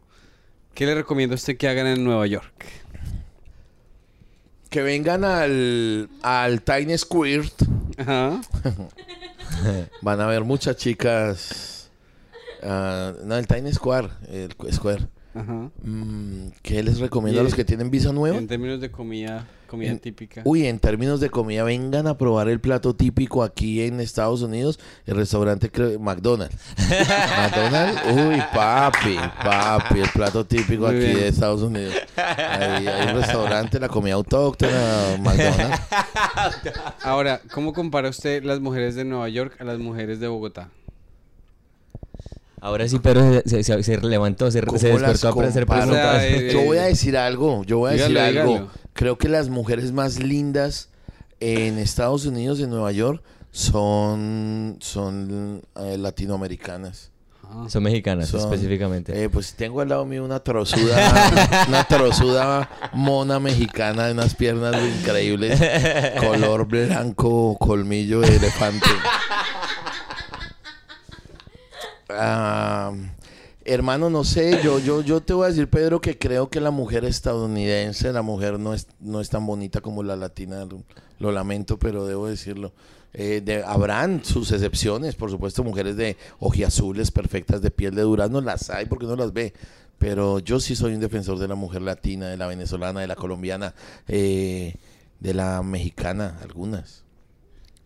¿Qué 0.74 0.86
le 0.86 0.96
recomiendo 0.96 1.34
a 1.34 1.36
usted 1.36 1.58
que 1.58 1.68
hagan 1.68 1.86
en 1.86 2.04
Nueva 2.04 2.26
York? 2.28 2.66
Que 4.72 4.82
vengan 4.82 5.26
al, 5.26 6.10
al 6.24 6.62
Tiny 6.62 6.98
Squirt. 6.98 7.54
Ajá. 7.98 8.42
Van 10.02 10.22
a 10.22 10.28
ver 10.28 10.46
muchas 10.46 10.78
chicas. 10.78 11.92
ah, 12.64 13.12
no, 13.24 13.36
el 13.36 13.46
Tiny 13.46 13.74
Square. 13.74 14.08
El 14.30 14.56
Square. 14.72 15.08
Ajá. 15.36 15.70
Mm, 15.84 16.48
¿Qué 16.62 16.82
les 16.84 17.00
recomiendo 17.00 17.42
a 17.42 17.44
los 17.44 17.54
que 17.54 17.66
tienen 17.66 17.92
visa 17.92 18.14
nueva? 18.14 18.38
En 18.38 18.48
términos 18.48 18.80
de 18.80 18.90
comida, 18.90 19.46
comida 19.72 19.90
En- 19.90 20.00
típica. 20.00 20.42
Uy, 20.46 20.68
en 20.68 20.78
términos 20.80 21.20
de 21.20 21.30
comida, 21.30 21.64
vengan 21.64 22.06
a 22.08 22.18
probar 22.18 22.48
el 22.50 22.60
plato 22.60 22.94
típico 22.96 23.42
aquí 23.44 23.82
en 23.82 24.00
Estados 24.02 24.42
Unidos, 24.44 24.80
el 25.08 25.16
restaurante 25.16 25.72
creo- 25.72 26.00
McDonald's. 26.00 26.56
McDonald's, 26.78 28.02
uy, 28.14 28.42
papi, 28.54 29.16
papi, 29.44 30.00
el 30.02 30.10
plato 30.10 30.46
típico 30.46 30.86
Muy 30.88 30.96
aquí 30.98 31.06
bien. 31.06 31.16
de 31.16 31.28
Estados 31.30 31.62
Unidos. 31.62 31.94
Ahí 32.16 32.86
hay 32.88 33.08
un 33.16 33.22
restaurante, 33.22 33.80
la 33.80 33.88
comida 33.90 34.14
autóctona, 34.16 35.18
McDonald's. 35.20 35.80
Ahora, 37.04 37.42
¿cómo 37.54 37.74
compara 37.74 38.10
usted 38.10 38.44
las 38.44 38.60
mujeres 38.60 38.96
de 38.96 39.06
Nueva 39.06 39.30
York 39.30 39.56
a 39.60 39.64
las 39.64 39.80
mujeres 39.80 40.20
de 40.20 40.28
Bogotá? 40.28 40.70
Ahora 42.64 42.88
sí, 42.88 43.00
pero 43.02 43.42
se, 43.44 43.64
se- 43.64 43.82
se 43.82 43.98
levantó, 44.02 44.52
se, 44.52 44.62
¿Cómo 44.62 44.78
se 44.78 44.90
despertó 44.90 45.34
para 45.36 45.48
hacer 45.48 45.66
comparo? 45.66 45.92
preguntas. 45.94 46.16
O 46.18 46.20
sea, 46.20 46.28
eh, 46.28 46.50
Yo 46.54 46.62
voy 46.62 46.78
a 46.78 46.84
decir 46.84 47.18
algo, 47.18 47.64
yo 47.64 47.80
voy 47.80 47.90
a 47.90 47.94
Dígalo, 47.94 48.20
decir 48.20 48.40
algo. 48.40 48.52
dígalo. 48.54 48.72
Creo 48.94 49.18
que 49.18 49.30
las 49.30 49.50
mujeres 49.50 49.92
más 49.92 50.20
lindas 50.20 50.90
en 51.40 51.78
Estados 51.78 52.26
Unidos, 52.26 52.60
en 52.60 52.70
Nueva 52.70 52.92
York, 52.92 53.24
son, 53.52 54.78
son 54.80 55.62
eh, 55.76 55.98
latinoamericanas. 55.98 57.10
Ah. 57.44 57.66
Son 57.68 57.84
mexicanas, 57.84 58.30
Son- 58.30 58.40
específicamente. 58.40 59.24
Eh, 59.24 59.30
pues 59.30 59.54
tengo 59.56 59.82
al 59.82 59.90
lado 59.90 60.06
mío 60.06 60.24
una 60.24 60.40
trozuda, 60.42 61.66
una 61.68 61.84
trozuda 61.84 62.70
mona 62.94 63.40
mexicana 63.40 64.06
de 64.06 64.14
unas 64.14 64.36
piernas 64.36 64.76
increíbles, 65.00 65.60
color 66.20 66.66
blanco, 66.66 67.58
colmillo 67.60 68.22
de 68.22 68.36
elefante. 68.38 68.88
Ah, 72.14 72.92
hermano, 73.74 74.10
no 74.10 74.24
sé, 74.24 74.60
yo, 74.64 74.80
yo, 74.80 75.02
yo 75.02 75.22
te 75.22 75.34
voy 75.34 75.46
a 75.46 75.50
decir, 75.50 75.68
Pedro, 75.68 76.02
que 76.02 76.18
creo 76.18 76.50
que 76.50 76.60
la 76.60 76.72
mujer 76.72 77.06
estadounidense, 77.06 78.12
la 78.12 78.22
mujer 78.22 78.60
no 78.60 78.74
es, 78.74 78.88
no 79.00 79.22
es 79.22 79.30
tan 79.30 79.46
bonita 79.46 79.82
como 79.82 80.04
la 80.04 80.16
latina, 80.16 80.68
lo, 81.20 81.32
lamento, 81.32 81.80
pero 81.80 82.06
debo 82.06 82.28
decirlo. 82.28 82.74
Eh, 83.14 83.64
habrán 83.66 84.24
sus 84.24 84.52
excepciones, 84.52 85.16
por 85.16 85.32
supuesto, 85.32 85.64
mujeres 85.64 85.96
de 85.96 86.18
ojiazules 86.40 87.12
perfectas, 87.12 87.62
de 87.62 87.72
piel 87.72 87.96
de 87.96 88.02
durazno, 88.02 88.42
las 88.42 88.70
hay 88.70 88.86
porque 88.86 89.06
no 89.06 89.16
las 89.16 89.34
ve. 89.34 89.54
Pero 89.98 90.40
yo 90.40 90.60
sí 90.60 90.76
soy 90.76 90.94
un 90.94 91.00
defensor 91.00 91.38
de 91.38 91.48
la 91.48 91.56
mujer 91.56 91.82
latina, 91.82 92.28
de 92.28 92.38
la 92.38 92.48
venezolana, 92.48 93.02
de 93.02 93.08
la 93.08 93.16
colombiana, 93.16 93.76
eh, 94.08 94.76
de 95.20 95.34
la 95.34 95.62
mexicana, 95.62 96.40
algunas. 96.42 97.04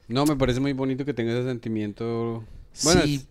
No, 0.07 0.25
me 0.25 0.35
parece 0.35 0.59
muy 0.59 0.73
bonito 0.73 1.03
que 1.03 1.13
tenga 1.13 1.33
ese 1.33 1.43
sentimiento 1.43 2.43
Bueno, 2.83 3.01
sí, 3.03 3.25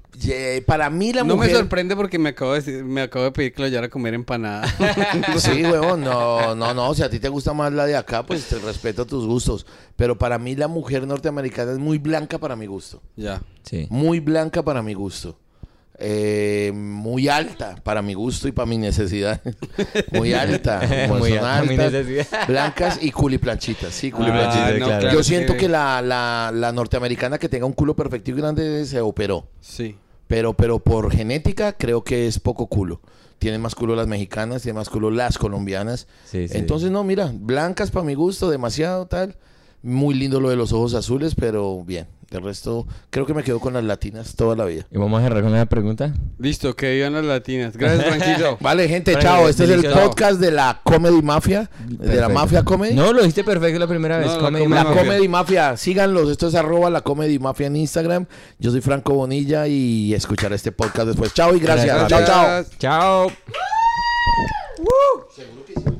para 0.66 0.88
mí 0.90 1.12
la 1.12 1.22
no 1.24 1.36
mujer... 1.36 1.50
me 1.52 1.58
sorprende 1.58 1.96
porque 1.96 2.18
me 2.18 2.30
acabo 2.30 2.52
de 2.54 2.62
decir- 2.62 2.84
me 2.84 3.02
acabo 3.02 3.24
de 3.24 3.32
pedir 3.32 3.52
que 3.52 3.62
lo 3.62 3.68
llevara 3.68 3.86
a 3.88 3.90
comer 3.90 4.14
empanada. 4.14 4.66
Sí, 5.38 5.64
huevón, 5.64 6.02
no, 6.02 6.54
no, 6.54 6.72
no, 6.74 6.94
si 6.94 7.02
a 7.02 7.10
ti 7.10 7.18
te 7.18 7.28
gusta 7.28 7.52
más 7.52 7.72
la 7.72 7.86
de 7.86 7.96
acá, 7.96 8.24
pues 8.24 8.44
te 8.46 8.58
respeto 8.58 9.04
tus 9.06 9.26
gustos. 9.26 9.66
Pero 9.96 10.16
para 10.16 10.38
mí 10.38 10.54
la 10.56 10.68
mujer 10.68 11.06
norteamericana 11.06 11.72
es 11.72 11.78
muy 11.78 11.98
blanca 11.98 12.38
para 12.38 12.56
mi 12.56 12.66
gusto. 12.66 13.02
ya. 13.16 13.42
Sí. 13.64 13.86
Muy 13.90 14.20
blanca 14.20 14.62
para 14.62 14.82
mi 14.82 14.94
gusto. 14.94 15.38
Eh, 15.98 16.72
muy 16.74 17.28
alta 17.28 17.76
para 17.82 18.02
mi 18.02 18.14
gusto 18.14 18.48
y 18.48 18.52
para 18.52 18.66
mi 18.66 18.78
necesidad. 18.78 19.40
muy 20.12 20.32
alta. 20.32 20.80
Muy 21.08 21.30
son 21.30 21.38
alta, 21.44 21.62
mi 21.62 21.74
altas, 21.78 21.92
necesidad. 21.92 22.26
Blancas 22.48 22.98
y 23.00 23.10
culiplanchitas. 23.12 23.94
Sí, 23.94 24.10
Ah, 24.12 24.16
culiplanchitas. 24.16 24.74
claro. 24.76 25.12
Yo 25.12 25.22
siento 25.22 25.56
que 25.56 25.68
la, 25.68 26.02
la, 26.02 26.50
la 26.52 26.72
norteamericana 26.72 27.38
que 27.38 27.48
tenga 27.48 27.66
un 27.66 27.72
culo 27.72 27.94
perfecto 27.94 28.30
y 28.30 28.34
grande 28.34 28.84
se 28.86 29.00
operó. 29.00 29.46
Sí. 29.60 29.96
Pero, 30.26 30.54
pero 30.54 30.78
por 30.80 31.12
genética 31.12 31.74
creo 31.74 32.02
que 32.02 32.26
es 32.26 32.40
poco 32.40 32.66
culo. 32.66 33.00
Tienen 33.38 33.60
más 33.60 33.74
culo 33.74 33.94
las 33.94 34.06
mexicanas, 34.06 34.62
tienen 34.62 34.78
más 34.78 34.88
culo 34.88 35.10
las 35.10 35.38
colombianas. 35.38 36.06
Sí, 36.24 36.48
sí. 36.48 36.56
Entonces, 36.56 36.90
no, 36.90 37.04
mira, 37.04 37.30
blancas 37.34 37.90
para 37.90 38.04
mi 38.06 38.14
gusto, 38.14 38.50
demasiado 38.50 39.06
tal. 39.06 39.36
Muy 39.82 40.14
lindo 40.14 40.40
lo 40.40 40.48
de 40.48 40.56
los 40.56 40.72
ojos 40.72 40.94
azules, 40.94 41.34
pero 41.34 41.84
bien. 41.84 42.06
El 42.38 42.44
resto, 42.44 42.86
creo 43.10 43.26
que 43.26 43.34
me 43.34 43.42
quedo 43.42 43.60
con 43.60 43.74
las 43.74 43.84
latinas 43.84 44.34
toda 44.34 44.56
la 44.56 44.64
vida. 44.64 44.86
¿Y 44.90 44.98
vamos 44.98 45.20
a 45.20 45.22
cerrar 45.24 45.42
con 45.42 45.52
una 45.52 45.66
pregunta? 45.66 46.12
Listo, 46.38 46.74
que 46.74 46.94
vivan 46.94 47.12
las 47.12 47.24
latinas. 47.24 47.76
Gracias, 47.76 48.04
Franquillo. 48.16 48.56
Vale, 48.60 48.88
gente, 48.88 49.16
chao. 49.18 49.48
Este 49.48 49.64
es 49.64 49.70
el 49.70 49.84
podcast 49.90 50.40
de 50.40 50.50
la 50.50 50.80
Comedy 50.82 51.22
Mafia, 51.22 51.70
de 51.86 52.16
la. 52.16 52.28
Mafia 52.28 52.64
Comedy. 52.64 52.94
No, 52.94 53.12
lo 53.12 53.20
dijiste 53.20 53.44
perfecto 53.44 53.78
la 53.78 53.86
primera 53.86 54.18
vez. 54.18 54.26
No, 54.26 54.34
la 54.34 54.40
Comedy 54.40 54.64
Comedy 54.64 54.82
La 54.82 54.84
Mafia. 54.84 55.02
Comedy 55.02 55.28
Mafia, 55.28 55.76
síganlos. 55.76 56.30
Esto 56.30 56.48
es 56.48 56.54
arroba 56.54 56.90
la 56.90 57.00
Comedy 57.02 57.38
Mafia 57.38 57.68
en 57.68 57.76
Instagram. 57.76 58.26
Yo 58.58 58.70
soy 58.70 58.80
Franco 58.80 59.14
Bonilla 59.14 59.66
y 59.66 60.12
escuchar 60.14 60.52
este 60.52 60.72
podcast 60.72 61.08
después. 61.08 61.32
Chao 61.34 61.54
y 61.54 61.60
gracias. 61.60 62.08
Gracias. 62.08 62.26
Chao, 62.26 62.64
chao. 62.78 63.30
Chao. 65.78 65.93